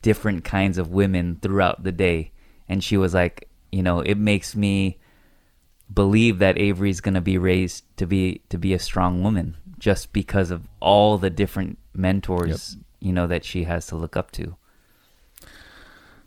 different 0.01 0.43
kinds 0.43 0.77
of 0.77 0.91
women 0.91 1.37
throughout 1.41 1.83
the 1.83 1.91
day." 1.91 2.31
And 2.69 2.83
she 2.83 2.97
was 2.97 3.13
like, 3.13 3.49
"You 3.71 3.83
know, 3.83 3.99
it 3.99 4.17
makes 4.17 4.55
me." 4.55 4.97
Believe 5.93 6.39
that 6.39 6.57
Avery's 6.57 7.01
going 7.01 7.13
to 7.13 7.21
be 7.21 7.37
raised 7.37 7.83
to 7.97 8.05
be 8.05 8.41
to 8.49 8.57
be 8.57 8.73
a 8.73 8.79
strong 8.79 9.23
woman 9.23 9.57
just 9.77 10.13
because 10.13 10.51
of 10.51 10.67
all 10.79 11.17
the 11.17 11.29
different 11.29 11.77
mentors 11.93 12.77
you 13.05 13.13
know 13.13 13.27
that 13.27 13.45
she 13.45 13.63
has 13.65 13.85
to 13.87 13.95
look 13.95 14.17
up 14.17 14.31
to. 14.31 14.55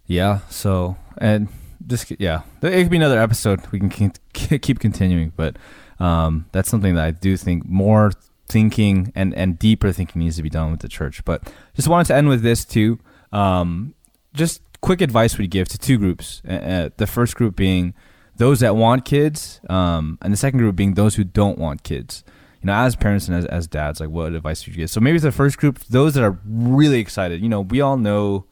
Yeah. 0.07 0.41
So, 0.49 0.97
and 1.19 1.49
just 1.87 2.13
yeah, 2.19 2.43
it 2.63 2.83
could 2.83 2.91
be 2.91 2.97
another 2.97 3.21
episode. 3.21 3.67
We 3.73 3.81
can 3.81 4.13
keep 4.33 4.79
continuing, 4.79 5.33
but 5.37 5.57
um, 5.99 6.47
that's 6.53 6.69
something 6.69 6.95
that 6.95 7.05
I 7.05 7.11
do 7.11 7.37
think 7.37 7.67
more 7.67 8.13
thinking 8.47 9.13
and 9.15 9.35
and 9.35 9.59
deeper 9.59 9.93
thinking 9.93 10.21
needs 10.21 10.37
to 10.37 10.43
be 10.43 10.51
done 10.51 10.71
with 10.71 10.81
the 10.81 10.89
church. 10.89 11.25
But 11.25 11.53
just 11.75 11.89
wanted 11.89 12.07
to 12.09 12.17
end 12.17 12.29
with 12.29 12.43
this 12.43 12.65
too. 12.65 12.99
Um, 13.33 13.95
just 14.33 14.63
quick 14.81 15.01
advice 15.01 15.37
we 15.37 15.49
give 15.49 15.69
to 15.69 15.79
two 15.79 15.99
groups. 15.99 16.43
Uh, 16.49 16.91
the 16.97 17.07
first 17.07 17.35
group 17.35 17.57
being 17.57 17.93
those 18.39 18.61
that 18.61 18.75
want 18.75 19.05
kids, 19.05 19.61
um, 19.69 20.19
and 20.23 20.33
the 20.33 20.37
second 20.37 20.59
group 20.59 20.75
being 20.75 20.95
those 20.95 21.15
who 21.15 21.25
don't 21.25 21.59
want 21.59 21.83
kids. 21.83 22.25
You 22.63 22.67
know, 22.67 22.73
as 22.73 22.97
parents 22.97 23.29
and 23.29 23.37
as, 23.37 23.45
as 23.45 23.67
dads, 23.69 24.01
like 24.01 24.11
what 24.11 24.33
advice 24.33 24.67
would 24.67 24.75
you 24.75 24.83
give? 24.83 24.91
So 24.91 25.01
maybe 25.01 25.19
the 25.19 25.31
first 25.31 25.59
group, 25.59 25.79
those 25.91 26.15
that 26.15 26.25
are 26.25 26.39
really 26.45 26.99
excited. 26.99 27.41
You 27.41 27.49
know, 27.49 27.61
we 27.61 27.81
all 27.81 27.97
know 27.97 28.47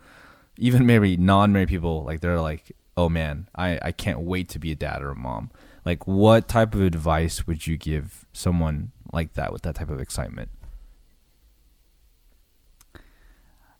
even 0.59 0.87
maybe 0.87 1.17
non-married 1.17 1.69
people 1.69 2.03
like 2.05 2.21
they're 2.21 2.41
like 2.41 2.73
oh 2.97 3.09
man 3.09 3.49
I, 3.55 3.79
I 3.83 3.93
can't 3.93 4.21
wait 4.21 4.49
to 4.51 4.59
be 4.59 4.73
a 4.73 4.75
dad 4.75 5.03
or 5.03 5.11
a 5.11 5.17
mom 5.17 5.51
like 5.85 6.07
what 6.07 6.49
type 6.49 6.75
of 6.75 6.83
advice 6.83 7.47
would 7.47 7.67
you 7.67 7.77
give 7.77 8.27
someone 8.33 8.93
like 9.13 9.35
that 9.35 9.53
with 9.53 9.63
that 9.63 9.75
type 9.75 9.91
of 9.91 10.01
excitement 10.01 10.51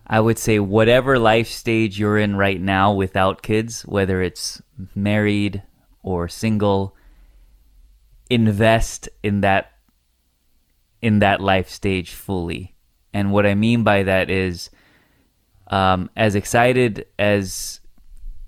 I 0.07 0.21
would 0.21 0.39
say 0.39 0.61
whatever 0.61 1.19
life 1.19 1.49
stage 1.49 1.99
you're 1.99 2.17
in 2.17 2.37
right 2.37 2.61
now 2.61 2.93
without 2.93 3.43
kids, 3.43 3.83
whether 3.83 4.23
it's 4.23 4.63
married 4.95 5.65
or 6.07 6.29
single, 6.29 6.95
invest 8.31 9.09
in 9.23 9.41
that 9.41 9.73
in 11.03 11.19
that 11.19 11.41
life 11.41 11.69
stage 11.69 12.13
fully. 12.13 12.75
And 13.13 13.33
what 13.33 13.45
I 13.45 13.55
mean 13.55 13.83
by 13.83 14.05
that 14.05 14.31
is 14.31 14.71
um, 15.67 16.09
as 16.17 16.35
excited 16.35 17.07
as 17.19 17.81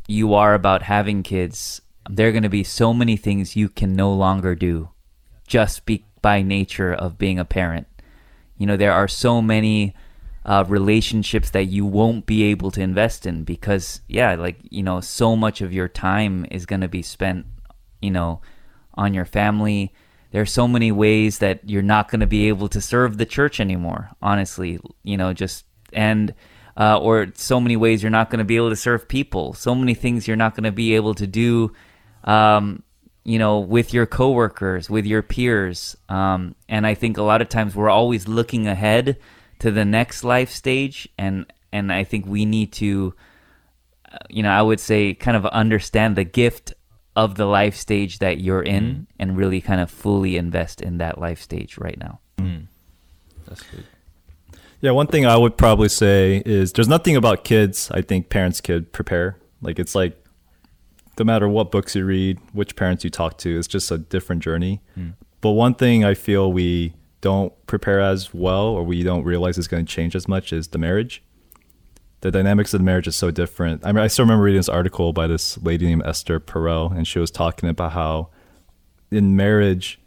you 0.06 0.34
are 0.34 0.54
about 0.54 0.82
having 0.82 1.22
kids, 1.22 1.82
there 2.08 2.28
are 2.28 2.32
going 2.32 2.42
to 2.44 2.48
be 2.48 2.64
so 2.64 2.94
many 2.94 3.16
things 3.16 3.56
you 3.56 3.68
can 3.68 3.94
no 3.94 4.12
longer 4.12 4.54
do 4.54 4.90
just 5.46 5.84
be, 5.84 6.04
by 6.22 6.42
nature 6.42 6.92
of 6.92 7.18
being 7.18 7.38
a 7.38 7.44
parent. 7.44 7.86
You 8.56 8.66
know, 8.66 8.76
there 8.76 8.92
are 8.92 9.08
so 9.08 9.42
many 9.42 9.94
uh, 10.48 10.64
relationships 10.66 11.50
that 11.50 11.66
you 11.66 11.84
won't 11.84 12.24
be 12.24 12.44
able 12.44 12.70
to 12.70 12.80
invest 12.80 13.26
in 13.26 13.44
because, 13.44 14.00
yeah, 14.08 14.34
like, 14.34 14.56
you 14.70 14.82
know, 14.82 14.98
so 14.98 15.36
much 15.36 15.60
of 15.60 15.74
your 15.74 15.88
time 15.88 16.46
is 16.50 16.64
going 16.64 16.80
to 16.80 16.88
be 16.88 17.02
spent, 17.02 17.44
you 18.00 18.10
know, 18.10 18.40
on 18.94 19.12
your 19.12 19.26
family. 19.26 19.92
There 20.30 20.40
are 20.40 20.46
so 20.46 20.66
many 20.66 20.90
ways 20.90 21.40
that 21.40 21.68
you're 21.68 21.82
not 21.82 22.10
going 22.10 22.20
to 22.20 22.26
be 22.26 22.48
able 22.48 22.68
to 22.68 22.80
serve 22.80 23.18
the 23.18 23.26
church 23.26 23.60
anymore, 23.60 24.08
honestly, 24.22 24.80
you 25.02 25.18
know, 25.18 25.34
just, 25.34 25.66
and, 25.92 26.34
uh, 26.78 26.98
or 26.98 27.26
so 27.34 27.60
many 27.60 27.76
ways 27.76 28.02
you're 28.02 28.08
not 28.08 28.30
going 28.30 28.38
to 28.38 28.44
be 28.44 28.56
able 28.56 28.70
to 28.70 28.76
serve 28.76 29.06
people. 29.06 29.52
So 29.52 29.74
many 29.74 29.92
things 29.92 30.26
you're 30.26 30.34
not 30.34 30.54
going 30.54 30.64
to 30.64 30.72
be 30.72 30.94
able 30.94 31.14
to 31.16 31.26
do, 31.26 31.74
um, 32.24 32.82
you 33.22 33.38
know, 33.38 33.58
with 33.58 33.92
your 33.92 34.06
coworkers, 34.06 34.88
with 34.88 35.04
your 35.04 35.20
peers. 35.20 35.94
Um, 36.08 36.54
and 36.70 36.86
I 36.86 36.94
think 36.94 37.18
a 37.18 37.22
lot 37.22 37.42
of 37.42 37.50
times 37.50 37.74
we're 37.74 37.90
always 37.90 38.26
looking 38.26 38.66
ahead 38.66 39.18
to 39.60 39.70
the 39.70 39.84
next 39.84 40.24
life 40.24 40.50
stage, 40.50 41.08
and 41.18 41.46
and 41.72 41.92
I 41.92 42.04
think 42.04 42.26
we 42.26 42.44
need 42.44 42.72
to, 42.74 43.14
uh, 44.10 44.18
you 44.28 44.42
know, 44.42 44.50
I 44.50 44.62
would 44.62 44.80
say, 44.80 45.14
kind 45.14 45.36
of 45.36 45.46
understand 45.46 46.16
the 46.16 46.24
gift 46.24 46.74
of 47.16 47.34
the 47.34 47.46
life 47.46 47.76
stage 47.76 48.20
that 48.20 48.40
you're 48.40 48.62
in, 48.62 48.84
mm-hmm. 48.84 49.02
and 49.18 49.36
really 49.36 49.60
kind 49.60 49.80
of 49.80 49.90
fully 49.90 50.36
invest 50.36 50.80
in 50.80 50.98
that 50.98 51.18
life 51.18 51.42
stage 51.42 51.78
right 51.78 51.98
now. 51.98 52.20
Mm-hmm. 52.38 52.64
that's 53.46 53.62
good 53.62 53.84
Yeah, 54.80 54.92
one 54.92 55.08
thing 55.08 55.26
I 55.26 55.36
would 55.36 55.56
probably 55.56 55.88
say 55.88 56.42
is 56.46 56.72
there's 56.72 56.88
nothing 56.88 57.16
about 57.16 57.44
kids 57.44 57.90
I 57.90 58.02
think 58.02 58.28
parents 58.28 58.60
could 58.60 58.92
prepare. 58.92 59.38
Like 59.60 59.80
it's 59.80 59.94
like 59.94 60.24
no 61.18 61.24
matter 61.24 61.48
what 61.48 61.70
books 61.72 61.96
you 61.96 62.04
read, 62.04 62.38
which 62.52 62.76
parents 62.76 63.02
you 63.02 63.10
talk 63.10 63.38
to, 63.38 63.58
it's 63.58 63.66
just 63.66 63.90
a 63.90 63.98
different 63.98 64.42
journey. 64.42 64.80
Mm. 64.96 65.14
But 65.40 65.50
one 65.50 65.74
thing 65.74 66.04
I 66.04 66.14
feel 66.14 66.52
we 66.52 66.94
don't 67.20 67.52
prepare 67.66 68.00
as 68.00 68.32
well 68.32 68.66
or 68.66 68.82
we 68.82 69.02
don't 69.02 69.24
realize 69.24 69.58
is 69.58 69.68
going 69.68 69.84
to 69.84 69.92
change 69.92 70.14
as 70.14 70.28
much 70.28 70.52
is 70.52 70.68
the 70.68 70.78
marriage. 70.78 71.22
The 72.20 72.30
dynamics 72.30 72.74
of 72.74 72.80
the 72.80 72.84
marriage 72.84 73.06
is 73.06 73.16
so 73.16 73.30
different. 73.30 73.84
I 73.84 73.92
mean, 73.92 74.02
I 74.02 74.08
still 74.08 74.24
remember 74.24 74.44
reading 74.44 74.58
this 74.58 74.68
article 74.68 75.12
by 75.12 75.26
this 75.26 75.56
lady 75.62 75.86
named 75.86 76.02
Esther 76.04 76.40
Perel, 76.40 76.96
and 76.96 77.06
she 77.06 77.20
was 77.20 77.30
talking 77.30 77.68
about 77.68 77.92
how 77.92 78.30
in 79.10 79.36
marriage, 79.36 80.00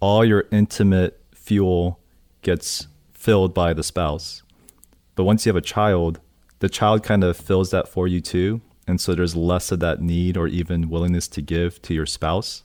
all 0.00 0.24
your 0.24 0.44
intimate 0.50 1.20
fuel 1.34 2.00
gets 2.42 2.86
filled 3.12 3.54
by 3.54 3.72
the 3.72 3.82
spouse. 3.82 4.42
But 5.14 5.24
once 5.24 5.44
you 5.44 5.50
have 5.50 5.56
a 5.56 5.60
child, 5.60 6.20
the 6.60 6.68
child 6.68 7.02
kind 7.02 7.22
of 7.24 7.36
fills 7.36 7.70
that 7.70 7.88
for 7.88 8.08
you 8.08 8.20
too. 8.20 8.60
And 8.86 9.00
so 9.00 9.14
there's 9.14 9.36
less 9.36 9.70
of 9.70 9.80
that 9.80 10.00
need 10.00 10.36
or 10.36 10.48
even 10.48 10.88
willingness 10.88 11.28
to 11.28 11.42
give 11.42 11.80
to 11.82 11.94
your 11.94 12.06
spouse. 12.06 12.62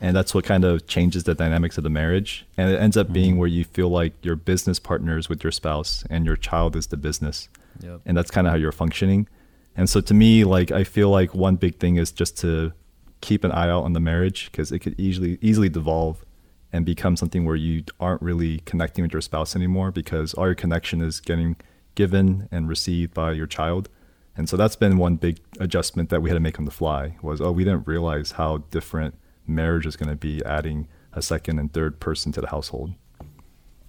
And 0.00 0.16
that's 0.16 0.34
what 0.34 0.44
kind 0.44 0.64
of 0.64 0.86
changes 0.86 1.24
the 1.24 1.34
dynamics 1.34 1.76
of 1.76 1.84
the 1.84 1.90
marriage. 1.90 2.46
And 2.56 2.70
it 2.70 2.80
ends 2.80 2.96
up 2.96 3.06
mm-hmm. 3.06 3.14
being 3.14 3.38
where 3.38 3.48
you 3.48 3.64
feel 3.64 3.88
like 3.88 4.14
you're 4.22 4.36
business 4.36 4.78
partners 4.78 5.28
with 5.28 5.44
your 5.44 5.52
spouse 5.52 6.04
and 6.08 6.24
your 6.24 6.36
child 6.36 6.74
is 6.74 6.86
the 6.86 6.96
business. 6.96 7.48
Yep. 7.80 8.00
And 8.06 8.16
that's 8.16 8.30
kind 8.30 8.46
of 8.46 8.52
how 8.52 8.56
you're 8.56 8.72
functioning. 8.72 9.28
And 9.76 9.88
so 9.88 10.00
to 10.00 10.14
me, 10.14 10.44
like, 10.44 10.70
I 10.70 10.84
feel 10.84 11.10
like 11.10 11.34
one 11.34 11.56
big 11.56 11.78
thing 11.78 11.96
is 11.96 12.12
just 12.12 12.38
to 12.38 12.72
keep 13.20 13.44
an 13.44 13.52
eye 13.52 13.68
out 13.68 13.84
on 13.84 13.92
the 13.92 14.00
marriage 14.00 14.50
because 14.50 14.72
it 14.72 14.78
could 14.78 14.98
easily, 14.98 15.38
easily 15.42 15.68
devolve 15.68 16.24
and 16.72 16.86
become 16.86 17.16
something 17.16 17.44
where 17.44 17.56
you 17.56 17.84
aren't 17.98 18.22
really 18.22 18.60
connecting 18.60 19.02
with 19.02 19.12
your 19.12 19.20
spouse 19.20 19.54
anymore 19.54 19.90
because 19.90 20.34
all 20.34 20.46
your 20.46 20.54
connection 20.54 21.00
is 21.02 21.20
getting 21.20 21.56
given 21.94 22.48
and 22.50 22.68
received 22.68 23.12
by 23.12 23.32
your 23.32 23.46
child. 23.46 23.88
And 24.36 24.48
so 24.48 24.56
that's 24.56 24.76
been 24.76 24.96
one 24.96 25.16
big 25.16 25.40
adjustment 25.58 26.08
that 26.10 26.22
we 26.22 26.30
had 26.30 26.34
to 26.34 26.40
make 26.40 26.58
on 26.58 26.64
the 26.64 26.70
fly 26.70 27.16
was 27.20 27.40
oh 27.40 27.52
we 27.52 27.64
didn't 27.64 27.86
realize 27.86 28.32
how 28.32 28.58
different 28.70 29.14
marriage 29.46 29.86
is 29.86 29.96
going 29.96 30.08
to 30.10 30.16
be 30.16 30.42
adding 30.44 30.88
a 31.12 31.22
second 31.22 31.58
and 31.58 31.72
third 31.72 31.98
person 32.00 32.32
to 32.32 32.40
the 32.40 32.48
household. 32.48 32.94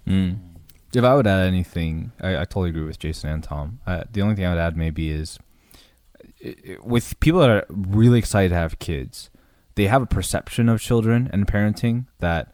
Mm. 0.06 0.38
If 0.94 1.04
I 1.04 1.14
would 1.14 1.26
add 1.26 1.46
anything, 1.46 2.12
I, 2.20 2.34
I 2.36 2.44
totally 2.44 2.70
agree 2.70 2.84
with 2.84 2.98
Jason 2.98 3.30
and 3.30 3.42
Tom. 3.42 3.80
Uh, 3.86 4.04
the 4.12 4.20
only 4.22 4.34
thing 4.34 4.44
I 4.44 4.50
would 4.50 4.58
add 4.60 4.76
maybe 4.76 5.10
is 5.10 5.38
i- 6.44 6.54
i- 6.68 6.76
with 6.82 7.18
people 7.20 7.40
that 7.40 7.50
are 7.50 7.66
really 7.70 8.18
excited 8.18 8.50
to 8.50 8.56
have 8.56 8.78
kids, 8.78 9.30
they 9.74 9.86
have 9.86 10.02
a 10.02 10.06
perception 10.06 10.68
of 10.68 10.80
children 10.80 11.30
and 11.32 11.46
parenting 11.46 12.06
that 12.18 12.52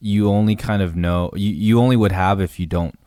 you 0.00 0.28
only 0.28 0.54
kind 0.54 0.82
of 0.82 0.94
know 0.94 1.30
you, 1.34 1.50
you 1.52 1.80
only 1.80 1.96
would 1.96 2.12
have 2.12 2.40
if 2.40 2.60
you 2.60 2.66
don't 2.66 2.98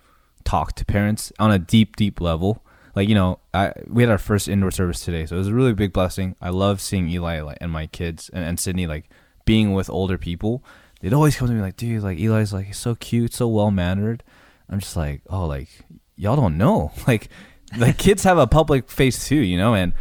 talk 0.43 0.73
to 0.75 0.83
parents 0.83 1.31
on 1.39 1.51
a 1.51 1.59
deep 1.59 1.95
deep 1.95 2.19
level 2.19 2.65
like 2.95 3.07
you 3.07 3.15
know 3.15 3.39
I, 3.53 3.71
we 3.87 4.03
had 4.03 4.09
our 4.09 4.17
first 4.17 4.49
indoor 4.49 4.71
service 4.71 4.99
today 5.05 5.25
so 5.25 5.35
it 5.35 5.37
was 5.37 5.47
a 5.47 5.53
really 5.53 5.73
big 5.73 5.93
blessing 5.93 6.35
i 6.41 6.49
love 6.49 6.81
seeing 6.81 7.07
eli 7.07 7.53
and 7.61 7.71
my 7.71 7.87
kids 7.87 8.29
and, 8.33 8.43
and 8.43 8.59
sydney 8.59 8.87
like 8.87 9.09
being 9.45 9.73
with 9.73 9.89
older 9.89 10.17
people 10.17 10.63
they'd 10.99 11.13
always 11.13 11.35
come 11.35 11.47
to 11.47 11.53
me 11.53 11.61
like 11.61 11.77
dude 11.77 12.03
like 12.03 12.19
eli's 12.19 12.53
like 12.53 12.67
he's 12.67 12.77
so 12.77 12.95
cute 12.95 13.33
so 13.33 13.47
well 13.47 13.71
mannered 13.71 14.23
i'm 14.69 14.79
just 14.79 14.95
like 14.95 15.21
oh 15.29 15.45
like 15.45 15.69
y'all 16.15 16.35
don't 16.35 16.57
know 16.57 16.91
like 17.07 17.29
like 17.77 17.97
kids 17.97 18.23
have 18.23 18.37
a 18.37 18.47
public 18.47 18.89
face 18.89 19.27
too 19.27 19.35
you 19.35 19.57
know 19.57 19.73
and 19.73 19.93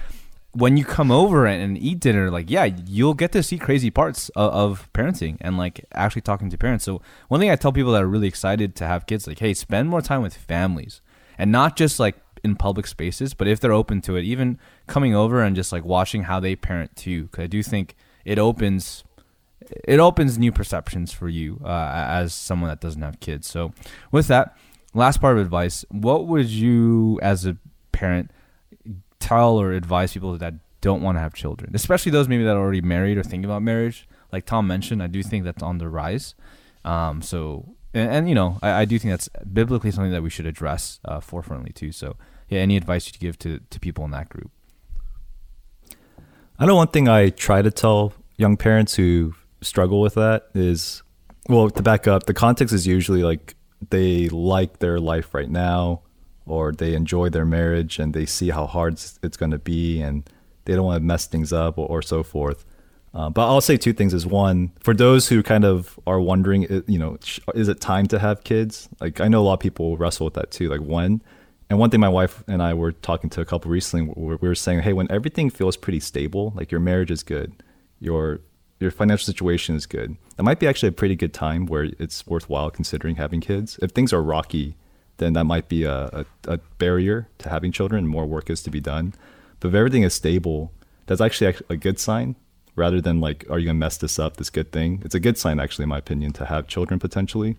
when 0.53 0.77
you 0.77 0.85
come 0.85 1.11
over 1.11 1.47
and, 1.47 1.63
and 1.63 1.79
eat 1.79 2.01
dinner, 2.01 2.31
like 2.31 2.51
yeah, 2.51 2.65
you'll 2.65 3.15
get 3.15 3.33
to 3.33 3.43
see 3.43 3.59
crazy 3.59 3.91
parts 3.91 4.29
of, 4.31 4.53
of 4.53 4.93
parenting 4.93 5.37
and 5.41 5.57
like 5.57 5.85
actually 5.93 6.23
talking 6.23 6.51
to 6.51 6.59
parents. 6.59 6.85
So 6.85 7.01
one 7.29 7.41
thing 7.41 7.51
I 7.51 7.57
tell 7.57 7.73
people 7.73 7.93
that 7.93 8.03
are 8.03 8.09
really 8.09 8.29
excited 8.29 8.75
to 8.77 8.87
have 8.87 9.07
kids, 9.07 9.27
like, 9.27 9.39
hey, 9.39 9.55
spend 9.55 9.89
more 9.89 10.03
time 10.03 10.23
with 10.23 10.35
families 10.35 11.01
and 11.39 11.53
not 11.53 11.77
just 11.77 12.01
like 12.01 12.17
in 12.43 12.57
public 12.57 12.87
spaces, 12.87 13.35
but 13.35 13.47
if 13.47 13.61
they're 13.61 13.73
open 13.73 14.01
to 14.03 14.17
it, 14.17 14.25
even 14.25 14.59
coming 14.87 15.15
over 15.15 15.43
and 15.43 15.55
just 15.55 15.73
like 15.73 15.85
watching 15.85 16.25
how 16.25 16.41
they 16.41 16.57
parent 16.57 16.97
too. 16.97 17.25
Because 17.25 17.45
I 17.45 17.47
do 17.47 17.63
think 17.63 17.95
it 18.25 18.39
opens 18.39 19.05
it 19.85 20.01
opens 20.01 20.39
new 20.39 20.53
perceptions 20.53 21.13
for 21.13 21.29
you 21.29 21.61
uh, 21.65 22.07
as 22.09 22.35
someone 22.35 22.69
that 22.69 22.81
doesn't 22.81 23.03
have 23.03 23.21
kids. 23.21 23.49
So 23.49 23.73
with 24.11 24.29
that, 24.29 24.57
last 24.95 25.21
part 25.21 25.37
of 25.37 25.45
advice, 25.45 25.85
what 25.91 26.27
would 26.27 26.49
you 26.49 27.19
as 27.23 27.47
a 27.47 27.57
parent 27.93 28.31
tell 29.19 29.59
or 29.59 29.73
advise 29.73 30.13
people 30.13 30.37
that 30.37 30.55
don't 30.81 31.03
want 31.03 31.17
to 31.17 31.21
have 31.21 31.35
children, 31.35 31.73
especially 31.75 32.13
those 32.13 32.29
maybe 32.29 32.45
that 32.45 32.57
are 32.57 32.61
already 32.61 32.81
married 32.81 33.19
or 33.19 33.23
thinking 33.23 33.45
about 33.45 33.63
marriage? 33.63 34.09
Like 34.33 34.47
Tom 34.47 34.67
mentioned, 34.67 35.03
I 35.03 35.07
do 35.07 35.23
think 35.23 35.45
that's 35.45 35.63
on 35.63 35.79
the 35.79 35.89
rise. 35.89 36.35
Um, 36.85 37.21
so 37.21 37.75
and, 37.93 38.11
and, 38.11 38.29
you 38.29 38.35
know, 38.35 38.59
I, 38.63 38.71
I, 38.71 38.85
do 38.85 38.99
think 38.99 39.13
that's 39.13 39.29
biblically 39.53 39.91
something 39.91 40.13
that 40.13 40.23
we 40.23 40.31
should 40.31 40.47
address 40.47 41.01
uh, 41.05 41.19
forefrontly 41.21 41.75
too. 41.75 41.93
So 41.93 42.17
yeah, 42.49 42.61
any 42.61 42.77
advice 42.77 43.07
you'd 43.07 43.19
give 43.19 43.39
to 43.41 43.61
to 43.69 43.81
people 43.81 44.05
in 44.05 44.13
that 44.13 44.29
group? 44.29 44.51
I 46.59 46.67
know 46.67 46.77
one 46.77 46.89
thing 46.89 47.09
I 47.09 47.31
try 47.31 47.63
to 47.63 47.71
tell 47.71 48.13
young 48.37 48.57
parents 48.57 48.95
who 48.95 49.35
struggle 49.63 50.01
with 50.01 50.15
that 50.15 50.49
is, 50.55 51.03
well, 51.49 51.71
to 51.71 51.83
back 51.83 52.07
up, 52.07 52.27
the 52.27 52.35
context 52.35 52.75
is 52.75 52.87
usually 52.87 53.23
like 53.23 53.55
they 53.91 54.29
like 54.29 54.79
their 54.79 55.01
life 55.01 55.35
right 55.35 55.51
now, 55.51 56.03
or 56.47 56.73
they 56.73 56.95
enjoy 56.95 57.29
their 57.29 57.47
marriage 57.47 57.99
and 57.99 58.13
they 58.13 58.27
see 58.27 58.51
how 58.51 58.67
hard 58.67 58.95
it's 59.23 59.37
going 59.37 59.53
to 59.53 59.59
be, 59.59 60.01
and 60.01 60.29
they 60.65 60.75
don't 60.75 60.85
want 60.85 61.01
to 61.01 61.05
mess 61.05 61.27
things 61.27 61.53
up 61.53 61.79
or, 61.79 61.87
or 61.87 62.03
so 62.03 62.23
forth. 62.23 62.65
Uh, 63.13 63.29
but 63.29 63.47
I'll 63.47 63.61
say 63.61 63.77
two 63.77 63.93
things. 63.93 64.15
Is 64.15 64.27
one 64.27 64.73
for 64.81 64.95
those 64.95 65.29
who 65.29 65.43
kind 65.43 65.65
of 65.65 65.99
are 66.07 66.21
wondering, 66.21 66.85
you 66.87 66.99
know, 66.99 67.19
is 67.55 67.69
it 67.69 67.81
time 67.81 68.07
to 68.07 68.19
have 68.19 68.45
kids? 68.45 68.89
Like 69.01 69.21
I 69.21 69.29
know 69.29 69.41
a 69.41 69.45
lot 69.45 69.55
of 69.55 69.61
people 69.61 69.97
wrestle 69.97 70.27
with 70.27 70.35
that 70.35 70.51
too. 70.51 70.69
Like 70.69 70.81
when, 70.81 71.21
and 71.69 71.79
one 71.79 71.91
thing 71.91 72.01
my 72.01 72.09
wife 72.09 72.45
and 72.47 72.63
I 72.63 72.75
were 72.75 72.93
talking 72.93 73.31
to 73.31 73.41
a 73.41 73.45
couple 73.45 73.71
recently, 73.71 74.13
we 74.17 74.37
were 74.37 74.55
saying, 74.55 74.81
hey, 74.81 74.93
when 74.93 75.11
everything 75.11 75.51
feels 75.51 75.77
pretty 75.77 76.01
stable, 76.01 76.53
like 76.55 76.71
your 76.71 76.81
marriage 76.81 77.11
is 77.11 77.23
good, 77.23 77.63
your 77.99 78.41
your 78.81 78.91
financial 78.91 79.27
situation 79.27 79.77
is 79.77 79.87
good, 79.87 80.17
that 80.37 80.43
might 80.43 80.59
be 80.59 80.67
actually 80.67 80.89
a 80.89 80.93
pretty 80.93 81.15
good 81.15 81.35
time 81.35 81.67
where 81.67 81.91
it's 81.99 82.27
worthwhile 82.27 82.71
considering 82.71 83.17
having 83.17 83.41
kids. 83.41 83.79
If 83.83 83.91
things 83.91 84.13
are 84.13 84.23
rocky, 84.23 84.75
then 85.19 85.35
that 85.35 85.45
might 85.45 85.69
be 85.69 85.85
a, 85.85 86.07
a, 86.07 86.27
a 86.49 86.59
barrier 86.79 87.29
to 87.39 87.51
having 87.51 87.73
children. 87.73 88.05
And 88.05 88.09
more 88.09 88.27
work 88.27 88.49
is 88.49 88.63
to 88.63 88.71
be 88.71 88.81
done. 88.81 89.13
But 89.61 89.69
if 89.69 89.75
everything 89.75 90.03
is 90.03 90.15
stable, 90.15 90.73
that's 91.07 91.21
actually 91.21 91.55
a 91.69 91.77
good 91.77 91.99
sign 91.99 92.37
rather 92.75 93.01
than 93.01 93.21
like, 93.21 93.45
are 93.51 93.59
you 93.59 93.67
gonna 93.67 93.79
mess 93.79 93.99
this 93.99 94.19
up? 94.19 94.39
This 94.39 94.49
good 94.49 94.73
thing. 94.73 95.03
It's 95.05 95.15
a 95.15 95.21
good 95.21 95.37
sign, 95.37 95.61
actually, 95.61 95.83
in 95.83 95.91
my 95.91 95.99
opinion, 95.99 96.33
to 96.35 96.47
have 96.47 96.67
children 96.67 96.99
potentially. 96.99 97.57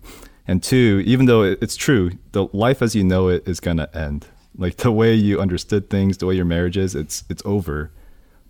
And 0.48 0.60
two, 0.60 1.02
even 1.06 1.26
though 1.26 1.42
it's 1.42 1.76
true, 1.76 2.10
the 2.32 2.48
life 2.52 2.82
as 2.82 2.96
you 2.96 3.04
know 3.04 3.28
it 3.28 3.46
is 3.46 3.60
gonna 3.60 3.88
end. 3.94 4.26
Like 4.58 4.78
the 4.78 4.90
way 4.90 5.14
you 5.14 5.40
understood 5.40 5.88
things, 5.88 6.18
the 6.18 6.26
way 6.26 6.34
your 6.34 6.44
marriage 6.44 6.76
is, 6.76 6.96
it's 6.96 7.22
it's 7.28 7.42
over. 7.44 7.92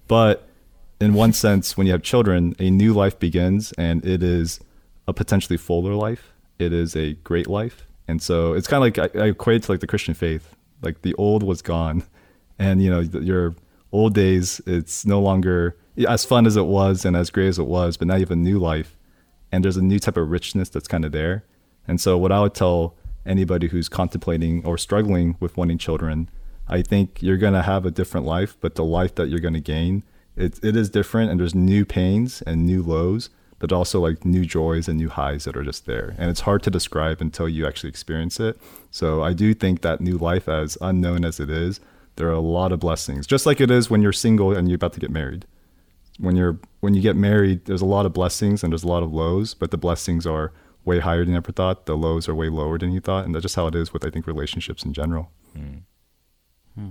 But 0.08 0.48
in 1.02 1.14
one 1.14 1.32
sense, 1.32 1.76
when 1.76 1.86
you 1.86 1.92
have 1.92 2.02
children, 2.02 2.54
a 2.58 2.70
new 2.70 2.92
life 2.92 3.18
begins, 3.18 3.72
and 3.72 4.04
it 4.04 4.22
is 4.22 4.60
a 5.06 5.12
potentially 5.12 5.56
fuller 5.56 5.94
life. 5.94 6.32
It 6.58 6.72
is 6.72 6.94
a 6.94 7.14
great 7.14 7.48
life, 7.48 7.86
and 8.06 8.22
so 8.22 8.52
it's 8.52 8.68
kind 8.68 8.78
of 8.78 9.04
like 9.04 9.16
I, 9.16 9.24
I 9.24 9.26
equate 9.28 9.64
to 9.64 9.72
like 9.72 9.80
the 9.80 9.86
Christian 9.86 10.14
faith. 10.14 10.54
Like 10.80 11.02
the 11.02 11.14
old 11.14 11.42
was 11.42 11.62
gone, 11.62 12.04
and 12.58 12.82
you 12.82 12.90
know 12.90 13.00
your 13.00 13.54
old 13.90 14.14
days. 14.14 14.60
It's 14.66 15.04
no 15.04 15.20
longer 15.20 15.76
as 16.08 16.24
fun 16.24 16.46
as 16.46 16.56
it 16.56 16.66
was 16.66 17.04
and 17.04 17.16
as 17.16 17.30
great 17.30 17.48
as 17.48 17.58
it 17.58 17.66
was, 17.66 17.96
but 17.96 18.08
now 18.08 18.14
you 18.14 18.20
have 18.20 18.30
a 18.30 18.36
new 18.36 18.58
life 18.58 18.96
and 19.52 19.62
there's 19.62 19.76
a 19.76 19.82
new 19.82 19.98
type 19.98 20.16
of 20.16 20.30
richness 20.30 20.70
that's 20.70 20.88
kind 20.88 21.04
of 21.04 21.12
there. 21.12 21.44
And 21.86 22.00
so, 22.00 22.16
what 22.16 22.32
I 22.32 22.40
would 22.40 22.54
tell 22.54 22.96
anybody 23.26 23.68
who's 23.68 23.88
contemplating 23.88 24.64
or 24.64 24.78
struggling 24.78 25.36
with 25.38 25.56
wanting 25.56 25.78
children, 25.78 26.30
I 26.66 26.80
think 26.82 27.22
you're 27.22 27.36
going 27.36 27.52
to 27.52 27.62
have 27.62 27.84
a 27.84 27.90
different 27.90 28.26
life, 28.26 28.56
but 28.60 28.74
the 28.74 28.84
life 28.84 29.14
that 29.16 29.28
you're 29.28 29.40
going 29.40 29.54
to 29.54 29.60
gain, 29.60 30.02
it, 30.36 30.62
it 30.64 30.76
is 30.76 30.90
different 30.90 31.30
and 31.30 31.40
there's 31.40 31.54
new 31.54 31.84
pains 31.84 32.42
and 32.42 32.66
new 32.66 32.82
lows, 32.82 33.30
but 33.58 33.72
also 33.72 34.00
like 34.00 34.24
new 34.24 34.44
joys 34.44 34.88
and 34.88 34.98
new 34.98 35.08
highs 35.08 35.44
that 35.44 35.56
are 35.56 35.64
just 35.64 35.86
there. 35.86 36.14
And 36.18 36.30
it's 36.30 36.40
hard 36.40 36.62
to 36.64 36.70
describe 36.70 37.20
until 37.20 37.48
you 37.48 37.66
actually 37.66 37.90
experience 37.90 38.40
it. 38.40 38.58
So, 38.90 39.22
I 39.22 39.32
do 39.32 39.54
think 39.54 39.82
that 39.82 40.00
new 40.00 40.18
life, 40.18 40.48
as 40.48 40.76
unknown 40.80 41.24
as 41.24 41.40
it 41.40 41.50
is, 41.50 41.80
there 42.16 42.28
are 42.28 42.32
a 42.32 42.40
lot 42.40 42.72
of 42.72 42.80
blessings, 42.80 43.26
just 43.26 43.46
like 43.46 43.60
it 43.60 43.70
is 43.70 43.88
when 43.88 44.02
you're 44.02 44.12
single 44.12 44.56
and 44.56 44.68
you're 44.68 44.76
about 44.76 44.92
to 44.94 45.00
get 45.00 45.10
married 45.10 45.46
when 46.18 46.36
you're 46.36 46.58
when 46.80 46.94
you 46.94 47.00
get 47.00 47.16
married, 47.16 47.64
there's 47.64 47.82
a 47.82 47.86
lot 47.86 48.06
of 48.06 48.12
blessings 48.12 48.62
and 48.62 48.72
there's 48.72 48.84
a 48.84 48.88
lot 48.88 49.02
of 49.02 49.12
lows, 49.12 49.54
but 49.54 49.70
the 49.70 49.78
blessings 49.78 50.26
are 50.26 50.52
way 50.84 50.98
higher 50.98 51.24
than 51.24 51.30
you 51.32 51.36
ever 51.36 51.52
thought. 51.52 51.86
The 51.86 51.96
lows 51.96 52.28
are 52.28 52.34
way 52.34 52.48
lower 52.48 52.78
than 52.78 52.92
you 52.92 53.00
thought, 53.00 53.24
and 53.24 53.34
that's 53.34 53.42
just 53.42 53.56
how 53.56 53.66
it 53.66 53.74
is 53.74 53.92
with 53.92 54.04
I 54.04 54.10
think 54.10 54.26
relationships 54.26 54.84
in 54.84 54.92
general. 54.92 55.30
Mm. 55.56 55.82
Hmm. 56.74 56.88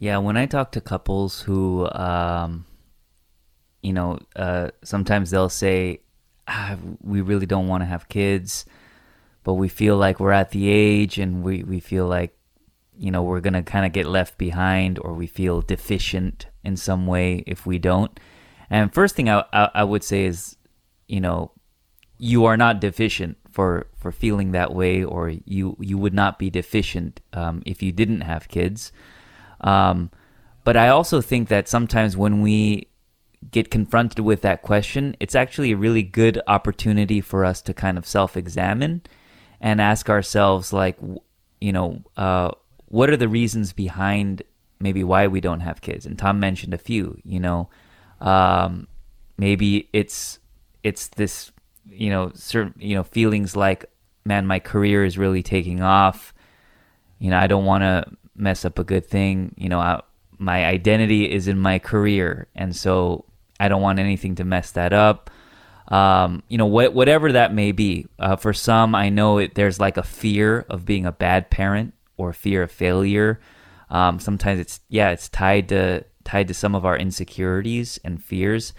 Yeah, 0.00 0.16
when 0.16 0.38
I 0.38 0.46
talk 0.46 0.72
to 0.72 0.80
couples 0.80 1.42
who, 1.42 1.86
um, 1.92 2.64
you 3.82 3.92
know, 3.92 4.18
uh, 4.34 4.70
sometimes 4.82 5.30
they'll 5.30 5.50
say, 5.50 6.00
ah, 6.48 6.76
"We 7.02 7.20
really 7.20 7.44
don't 7.44 7.68
want 7.68 7.82
to 7.82 7.86
have 7.86 8.08
kids, 8.08 8.64
but 9.44 9.54
we 9.54 9.68
feel 9.68 9.98
like 9.98 10.18
we're 10.18 10.32
at 10.32 10.52
the 10.52 10.68
age, 10.70 11.18
and 11.18 11.42
we 11.42 11.64
we 11.64 11.80
feel 11.80 12.06
like, 12.06 12.34
you 12.98 13.10
know, 13.10 13.22
we're 13.22 13.40
gonna 13.40 13.62
kind 13.62 13.84
of 13.84 13.92
get 13.92 14.06
left 14.06 14.38
behind, 14.38 14.98
or 14.98 15.12
we 15.12 15.26
feel 15.26 15.60
deficient 15.60 16.46
in 16.64 16.76
some 16.78 17.06
way 17.06 17.44
if 17.46 17.66
we 17.66 17.78
don't. 17.78 18.18
And 18.70 18.94
first 18.94 19.14
thing 19.16 19.28
I, 19.28 19.44
I, 19.52 19.68
I 19.74 19.84
would 19.84 20.02
say 20.02 20.24
is, 20.24 20.56
you 21.08 21.20
know, 21.20 21.52
you 22.16 22.46
are 22.46 22.56
not 22.56 22.80
deficient 22.80 23.36
for 23.50 23.86
for 23.98 24.12
feeling 24.12 24.52
that 24.52 24.74
way, 24.74 25.04
or 25.04 25.28
you 25.44 25.76
you 25.78 25.98
would 25.98 26.14
not 26.14 26.38
be 26.38 26.48
deficient 26.48 27.20
um, 27.34 27.62
if 27.66 27.82
you 27.82 27.92
didn't 27.92 28.22
have 28.22 28.48
kids. 28.48 28.92
Um, 29.60 30.10
but 30.64 30.76
I 30.76 30.88
also 30.88 31.20
think 31.20 31.48
that 31.48 31.68
sometimes 31.68 32.16
when 32.16 32.42
we 32.42 32.88
get 33.50 33.70
confronted 33.70 34.20
with 34.20 34.42
that 34.42 34.62
question, 34.62 35.16
it's 35.20 35.34
actually 35.34 35.72
a 35.72 35.76
really 35.76 36.02
good 36.02 36.40
opportunity 36.46 37.20
for 37.20 37.44
us 37.44 37.62
to 37.62 37.74
kind 37.74 37.96
of 37.96 38.06
self 38.06 38.36
examine 38.36 39.02
and 39.60 39.80
ask 39.80 40.08
ourselves, 40.08 40.72
like, 40.72 40.98
you 41.60 41.72
know, 41.72 42.02
uh, 42.16 42.50
what 42.86 43.10
are 43.10 43.16
the 43.16 43.28
reasons 43.28 43.72
behind 43.72 44.42
maybe 44.80 45.04
why 45.04 45.26
we 45.26 45.40
don't 45.40 45.60
have 45.60 45.82
kids. 45.82 46.06
And 46.06 46.18
Tom 46.18 46.40
mentioned 46.40 46.74
a 46.74 46.78
few. 46.78 47.20
You 47.22 47.38
know, 47.38 47.68
um, 48.20 48.88
maybe 49.36 49.88
it's 49.92 50.38
it's 50.82 51.08
this 51.08 51.52
you 51.88 52.10
know 52.10 52.32
certain 52.34 52.74
you 52.78 52.94
know 52.94 53.04
feelings 53.04 53.54
like 53.54 53.84
man, 54.24 54.46
my 54.46 54.58
career 54.58 55.04
is 55.04 55.18
really 55.18 55.42
taking 55.42 55.82
off. 55.82 56.34
You 57.18 57.30
know, 57.30 57.38
I 57.38 57.46
don't 57.46 57.66
want 57.66 57.82
to 57.82 58.04
mess 58.34 58.64
up 58.64 58.78
a 58.78 58.84
good 58.84 59.06
thing. 59.06 59.54
You 59.56 59.68
know, 59.68 59.80
I, 59.80 60.02
my 60.38 60.64
identity 60.64 61.30
is 61.30 61.48
in 61.48 61.58
my 61.58 61.78
career, 61.78 62.48
and 62.54 62.74
so 62.74 63.24
I 63.58 63.68
don't 63.68 63.82
want 63.82 63.98
anything 63.98 64.36
to 64.36 64.44
mess 64.44 64.70
that 64.72 64.92
up. 64.92 65.30
Um, 65.88 66.42
you 66.48 66.56
know, 66.56 66.66
what, 66.66 66.94
whatever 66.94 67.32
that 67.32 67.52
may 67.52 67.72
be. 67.72 68.06
Uh, 68.18 68.36
for 68.36 68.52
some, 68.52 68.94
I 68.94 69.08
know 69.08 69.38
it, 69.38 69.54
there's 69.54 69.80
like 69.80 69.96
a 69.96 70.02
fear 70.02 70.64
of 70.70 70.84
being 70.84 71.04
a 71.04 71.12
bad 71.12 71.50
parent 71.50 71.94
or 72.16 72.32
fear 72.32 72.62
of 72.62 72.70
failure. 72.70 73.40
Um, 73.90 74.20
sometimes 74.20 74.60
it's 74.60 74.80
yeah, 74.88 75.10
it's 75.10 75.28
tied 75.28 75.68
to 75.70 76.04
tied 76.24 76.48
to 76.48 76.54
some 76.54 76.74
of 76.74 76.84
our 76.84 76.96
insecurities 76.96 77.98
and 78.04 78.22
fears. 78.22 78.72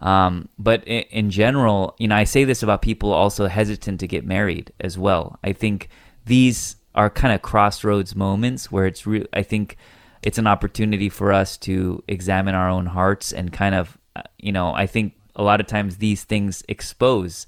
Um, 0.00 0.48
but 0.58 0.86
in, 0.86 1.02
in, 1.10 1.30
general, 1.30 1.96
you 1.98 2.06
know, 2.06 2.14
I 2.14 2.24
say 2.24 2.44
this 2.44 2.62
about 2.62 2.82
people 2.82 3.12
also 3.12 3.46
hesitant 3.46 3.98
to 4.00 4.06
get 4.06 4.24
married 4.24 4.72
as 4.78 4.96
well. 4.96 5.38
I 5.42 5.52
think 5.52 5.88
these 6.24 6.76
are 6.98 7.08
kind 7.08 7.32
of 7.32 7.40
crossroads 7.42 8.16
moments 8.16 8.72
where 8.72 8.84
it's 8.84 9.06
real. 9.06 9.24
I 9.32 9.44
think 9.44 9.76
it's 10.20 10.36
an 10.36 10.48
opportunity 10.48 11.08
for 11.08 11.32
us 11.32 11.56
to 11.58 12.02
examine 12.08 12.56
our 12.56 12.68
own 12.68 12.86
hearts 12.86 13.32
and 13.32 13.52
kind 13.52 13.76
of, 13.76 13.96
uh, 14.16 14.22
you 14.36 14.50
know, 14.50 14.74
I 14.74 14.86
think 14.88 15.14
a 15.36 15.44
lot 15.44 15.60
of 15.60 15.68
times 15.68 15.98
these 15.98 16.24
things 16.24 16.64
expose 16.68 17.46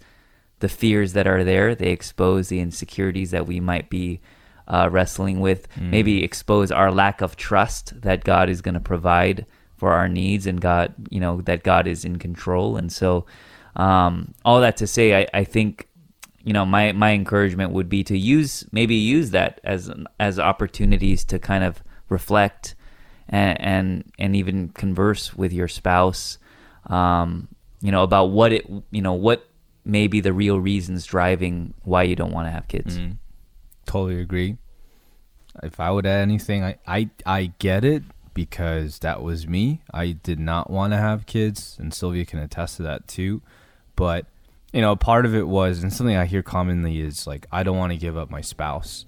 the 0.60 0.68
fears 0.68 1.14
that 1.14 1.26
are 1.26 1.42
there. 1.42 1.74
They 1.74 1.90
expose 1.90 2.48
the 2.48 2.60
insecurities 2.60 3.32
that 3.32 3.48
we 3.48 3.58
might 3.58 3.90
be 3.90 4.20
uh, 4.68 4.88
wrestling 4.88 5.40
with, 5.40 5.66
mm. 5.74 5.90
maybe 5.90 6.22
expose 6.22 6.70
our 6.70 6.92
lack 6.92 7.20
of 7.20 7.34
trust 7.34 8.02
that 8.02 8.22
God 8.22 8.48
is 8.48 8.62
going 8.62 8.74
to 8.74 8.80
provide 8.80 9.46
for 9.76 9.94
our 9.94 10.08
needs 10.08 10.46
and 10.46 10.60
God, 10.60 10.94
you 11.10 11.18
know, 11.18 11.40
that 11.40 11.64
God 11.64 11.88
is 11.88 12.04
in 12.04 12.20
control. 12.20 12.76
And 12.76 12.92
so, 12.92 13.26
um, 13.74 14.32
all 14.44 14.60
that 14.60 14.76
to 14.76 14.86
say, 14.86 15.22
I, 15.22 15.26
I 15.34 15.42
think, 15.42 15.88
you 16.42 16.52
know, 16.52 16.64
my, 16.64 16.92
my 16.92 17.12
encouragement 17.12 17.72
would 17.72 17.88
be 17.88 18.04
to 18.04 18.16
use, 18.16 18.64
maybe 18.72 18.94
use 18.94 19.30
that 19.30 19.60
as, 19.64 19.90
as 20.18 20.38
opportunities 20.38 21.24
to 21.26 21.38
kind 21.38 21.64
of 21.64 21.82
reflect 22.08 22.74
and, 23.28 23.60
and, 23.60 24.12
and 24.18 24.36
even 24.36 24.68
converse 24.70 25.34
with 25.34 25.52
your 25.52 25.68
spouse, 25.68 26.38
um, 26.86 27.48
you 27.80 27.92
know, 27.92 28.02
about 28.02 28.26
what 28.26 28.52
it, 28.52 28.68
you 28.90 29.02
know, 29.02 29.14
what 29.14 29.46
may 29.84 30.06
be 30.06 30.20
the 30.20 30.32
real 30.32 30.60
reasons 30.60 31.06
driving 31.06 31.74
why 31.82 32.02
you 32.02 32.16
don't 32.16 32.32
want 32.32 32.46
to 32.46 32.50
have 32.50 32.68
kids. 32.68 32.98
Mm 32.98 33.18
totally 33.90 34.20
agree. 34.20 34.56
If 35.62 35.80
I 35.80 35.90
would 35.90 36.06
add 36.06 36.22
anything, 36.22 36.62
I, 36.62 36.78
I, 36.86 37.10
I 37.26 37.52
get 37.58 37.84
it 37.84 38.04
because 38.34 39.00
that 39.00 39.22
was 39.22 39.48
me. 39.48 39.82
I 39.92 40.12
did 40.12 40.38
not 40.38 40.70
want 40.70 40.92
to 40.92 40.96
have 40.96 41.26
kids, 41.26 41.76
and 41.80 41.92
Sylvia 41.92 42.24
can 42.24 42.38
attest 42.38 42.76
to 42.76 42.84
that 42.84 43.08
too. 43.08 43.42
But 43.96 44.26
you 44.72 44.80
know, 44.80 44.94
part 44.94 45.26
of 45.26 45.34
it 45.34 45.48
was, 45.48 45.82
and 45.82 45.92
something 45.92 46.16
I 46.16 46.26
hear 46.26 46.42
commonly 46.42 47.00
is 47.00 47.26
like, 47.26 47.46
I 47.50 47.62
don't 47.62 47.76
want 47.76 47.92
to 47.92 47.98
give 47.98 48.16
up 48.16 48.30
my 48.30 48.40
spouse. 48.40 49.04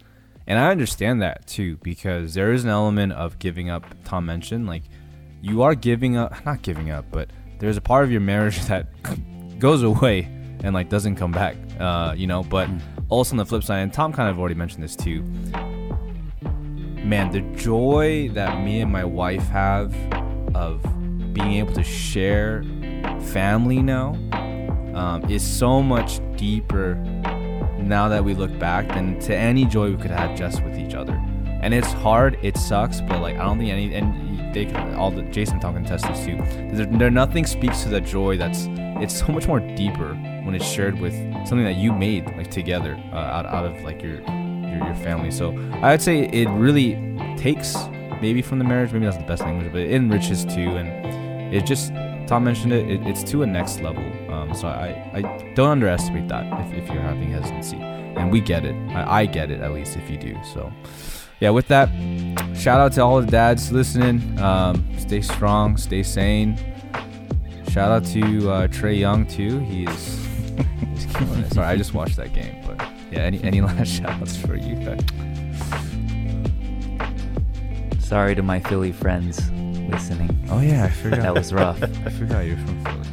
And 0.46 0.58
I 0.58 0.70
understand 0.70 1.22
that 1.22 1.46
too, 1.46 1.78
because 1.82 2.34
there 2.34 2.52
is 2.52 2.64
an 2.64 2.70
element 2.70 3.12
of 3.12 3.38
giving 3.38 3.70
up. 3.70 3.84
Tom 4.04 4.26
mentioned, 4.26 4.66
like, 4.66 4.82
you 5.40 5.62
are 5.62 5.74
giving 5.74 6.16
up, 6.16 6.44
not 6.44 6.62
giving 6.62 6.90
up, 6.90 7.04
but 7.10 7.30
there's 7.58 7.76
a 7.76 7.80
part 7.80 8.04
of 8.04 8.10
your 8.10 8.20
marriage 8.20 8.60
that 8.66 8.88
goes 9.58 9.82
away 9.82 10.28
and 10.64 10.74
like 10.74 10.88
doesn't 10.88 11.16
come 11.16 11.32
back, 11.32 11.56
uh, 11.78 12.14
you 12.16 12.26
know. 12.26 12.42
But 12.42 12.68
also 13.08 13.34
on 13.34 13.36
the 13.36 13.46
flip 13.46 13.62
side, 13.62 13.78
and 13.78 13.92
Tom 13.92 14.12
kind 14.12 14.28
of 14.28 14.40
already 14.40 14.56
mentioned 14.56 14.82
this 14.82 14.96
too. 14.96 15.22
Man, 17.04 17.30
the 17.30 17.40
joy 17.56 18.30
that 18.30 18.62
me 18.62 18.80
and 18.80 18.90
my 18.90 19.04
wife 19.04 19.46
have 19.48 19.94
of 20.54 20.82
being 21.32 21.54
able 21.54 21.72
to 21.74 21.82
share 21.82 22.64
family 23.20 23.80
now 23.80 24.16
um, 24.94 25.28
is 25.30 25.42
so 25.42 25.82
much 25.82 26.20
deeper 26.36 26.94
now 27.78 28.08
that 28.08 28.24
we 28.24 28.34
look 28.34 28.56
back 28.58 28.88
than 28.88 29.18
to 29.20 29.34
any 29.34 29.64
joy 29.64 29.90
we 29.90 29.96
could 29.96 30.10
have 30.10 30.36
just 30.36 30.62
with 30.62 30.78
each 30.78 30.94
other. 30.94 31.12
And 31.62 31.72
it's 31.72 31.92
hard, 31.92 32.38
it 32.42 32.56
sucks, 32.56 33.00
but 33.00 33.20
like 33.20 33.36
I 33.36 33.44
don't 33.44 33.58
think 33.58 33.70
any 33.70 33.94
and 33.94 34.54
they 34.54 34.66
can 34.66 34.94
all 34.94 35.10
the 35.10 35.22
Jason 35.22 35.60
Tom 35.60 35.82
test 35.84 36.06
this 36.06 36.24
too. 36.24 36.36
There, 36.76 36.86
there 36.86 37.10
nothing 37.10 37.46
speaks 37.46 37.82
to 37.84 37.88
that 37.90 38.04
joy 38.04 38.36
that's 38.36 38.66
it's 39.00 39.18
so 39.18 39.28
much 39.28 39.46
more 39.46 39.60
deeper 39.60 40.14
when 40.44 40.54
it's 40.54 40.66
shared 40.66 40.98
with 41.00 41.14
something 41.46 41.64
that 41.64 41.76
you 41.76 41.92
made 41.92 42.26
like 42.36 42.50
together 42.50 43.00
uh, 43.12 43.16
out, 43.16 43.46
out 43.46 43.64
of 43.64 43.80
like 43.82 44.02
your, 44.02 44.20
your 44.22 44.84
your 44.84 44.94
family. 44.96 45.30
So 45.30 45.56
I 45.82 45.92
would 45.92 46.02
say 46.02 46.24
it 46.26 46.48
really 46.48 46.94
takes 47.36 47.76
maybe 48.20 48.42
from 48.42 48.58
the 48.58 48.64
marriage, 48.64 48.92
maybe 48.92 49.04
that's 49.04 49.16
the 49.16 49.24
best 49.24 49.42
language, 49.42 49.70
but 49.72 49.80
it 49.80 49.92
enriches 49.92 50.44
too, 50.44 50.76
and 50.76 51.54
it 51.54 51.66
just 51.66 51.92
Tom 52.26 52.44
mentioned 52.44 52.72
it, 52.72 52.88
it 52.90 53.06
it's 53.06 53.22
to 53.24 53.42
a 53.42 53.46
next 53.46 53.80
level. 53.80 54.04
Um, 54.32 54.54
so 54.54 54.68
I, 54.68 55.10
I 55.14 55.52
don't 55.54 55.70
underestimate 55.70 56.28
that 56.28 56.46
if, 56.66 56.84
if 56.84 56.88
you're 56.92 57.02
having 57.02 57.30
hesitancy, 57.30 57.76
and 57.76 58.30
we 58.30 58.40
get 58.40 58.64
it. 58.64 58.74
I, 58.94 59.20
I 59.20 59.26
get 59.26 59.50
it 59.50 59.60
at 59.60 59.72
least 59.72 59.96
if 59.96 60.08
you 60.10 60.16
do. 60.16 60.36
So 60.44 60.72
yeah, 61.40 61.50
with 61.50 61.68
that, 61.68 61.88
shout 62.56 62.80
out 62.80 62.92
to 62.92 63.02
all 63.02 63.20
the 63.20 63.26
dads 63.26 63.72
listening. 63.72 64.38
Um, 64.40 64.86
stay 64.98 65.20
strong, 65.20 65.76
stay 65.76 66.02
sane. 66.02 66.56
Shout 67.70 67.90
out 67.90 68.04
to 68.12 68.50
uh, 68.50 68.66
Trae 68.68 68.98
Young 68.98 69.26
too. 69.26 69.58
He's, 69.60 69.88
he's 70.94 71.06
killing 71.14 71.40
it. 71.40 71.52
Sorry, 71.52 71.66
I 71.66 71.76
just 71.76 71.94
watched 71.94 72.16
that 72.16 72.32
game, 72.32 72.62
but 72.66 72.78
yeah. 73.10 73.20
Any 73.20 73.42
any 73.42 73.60
last 73.62 73.88
shout 73.88 74.20
outs 74.20 74.36
for 74.36 74.56
you? 74.56 74.76
Guys? 74.76 75.00
Sorry 78.00 78.34
to 78.34 78.42
my 78.42 78.60
Philly 78.60 78.92
friends 78.92 79.40
listening. 79.92 80.46
Oh 80.50 80.60
yeah, 80.60 80.84
I 80.84 80.90
forgot. 80.90 81.20
That 81.22 81.34
was 81.34 81.52
rough. 81.52 81.82
I 81.82 82.10
forgot 82.10 82.44
you're 82.46 82.56
from 82.58 82.84
Philly. 82.84 83.08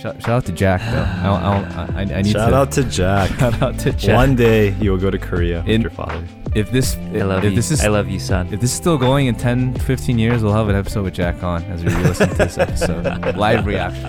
Shout, 0.00 0.20
shout 0.22 0.28
out 0.28 0.44
to 0.46 0.52
Jack 0.52 0.80
though. 0.82 1.02
I, 1.02 1.22
don't- 1.24 1.42
I, 1.42 1.86
don't- 1.86 1.96
I, 2.12 2.18
I 2.18 2.22
need 2.22 2.32
Shout 2.32 2.50
to 2.50 2.56
out 2.56 2.72
to 2.72 2.84
Jack. 2.84 3.30
shout 3.38 3.62
out 3.62 3.78
to 3.80 3.92
Jack. 3.92 4.14
One 4.16 4.36
day 4.36 4.70
you 4.74 4.90
will 4.90 4.98
go 4.98 5.10
to 5.10 5.18
Korea 5.18 5.60
In- 5.60 5.66
with 5.66 5.80
your 5.82 5.90
father. 5.90 6.22
if 6.54 6.70
this 6.70 6.96
I 6.96 7.22
love 7.22 7.44
if 7.44 7.50
you. 7.50 7.56
this 7.56 7.70
is 7.70 7.82
I 7.84 7.88
love 7.88 8.08
you, 8.08 8.18
son. 8.20 8.46
if 8.52 8.60
this 8.60 8.70
is 8.70 8.76
still 8.76 8.96
going 8.98 9.26
in 9.26 9.34
10 9.34 9.74
15 9.80 10.18
years 10.18 10.42
we'll 10.42 10.52
have 10.54 10.68
an 10.70 10.74
episode 10.76 11.04
with 11.04 11.12
jack 11.14 11.42
on 11.42 11.62
as 11.64 11.84
we 11.84 11.90
listen 11.96 12.28
to 12.30 12.34
this 12.34 12.56
episode 12.56 13.04
live 13.36 13.66
reaction 13.66 14.08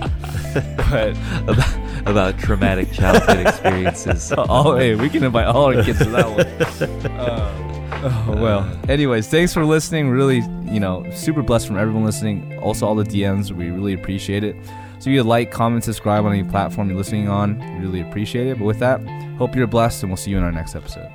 but 0.89 1.11
about, 1.45 2.07
about 2.07 2.39
traumatic 2.39 2.89
childhood 2.93 3.45
experiences. 3.45 4.31
oh 4.37 4.77
hey 4.77 4.95
we 4.95 5.09
can 5.09 5.23
invite 5.25 5.47
all 5.47 5.65
our 5.75 5.83
kids 5.83 5.99
to 5.99 6.05
that 6.05 6.29
one 6.29 7.11
Uh, 7.11 7.73
oh, 8.03 8.35
well. 8.37 8.59
Uh, 8.59 8.77
Anyways 8.89 9.27
thanks 9.27 9.53
for 9.53 9.65
listening. 9.65 10.09
Really 10.09 10.41
you 10.71 10.79
know 10.79 11.09
super 11.11 11.41
blessed 11.41 11.67
from 11.67 11.77
everyone 11.77 12.05
listening. 12.05 12.57
Also 12.59 12.85
all 12.85 12.95
the 12.95 13.03
dms 13.03 13.51
we 13.51 13.69
really 13.69 13.93
appreciate 13.93 14.43
it. 14.43 14.55
So 14.99 15.09
you 15.09 15.23
like 15.23 15.51
comment 15.51 15.83
subscribe 15.83 16.25
on 16.25 16.33
any 16.33 16.43
platform 16.43 16.89
you're 16.89 16.97
listening 16.97 17.29
on. 17.29 17.59
We 17.59 17.85
really 17.85 18.01
appreciate 18.01 18.47
it. 18.47 18.57
But 18.57 18.65
with 18.65 18.79
that 18.79 19.01
hope 19.37 19.55
you're 19.55 19.67
blessed 19.67 20.03
and 20.03 20.11
we'll 20.11 20.17
see 20.17 20.31
you 20.31 20.37
in 20.37 20.43
our 20.43 20.51
next 20.51 20.75
episode 20.75 21.11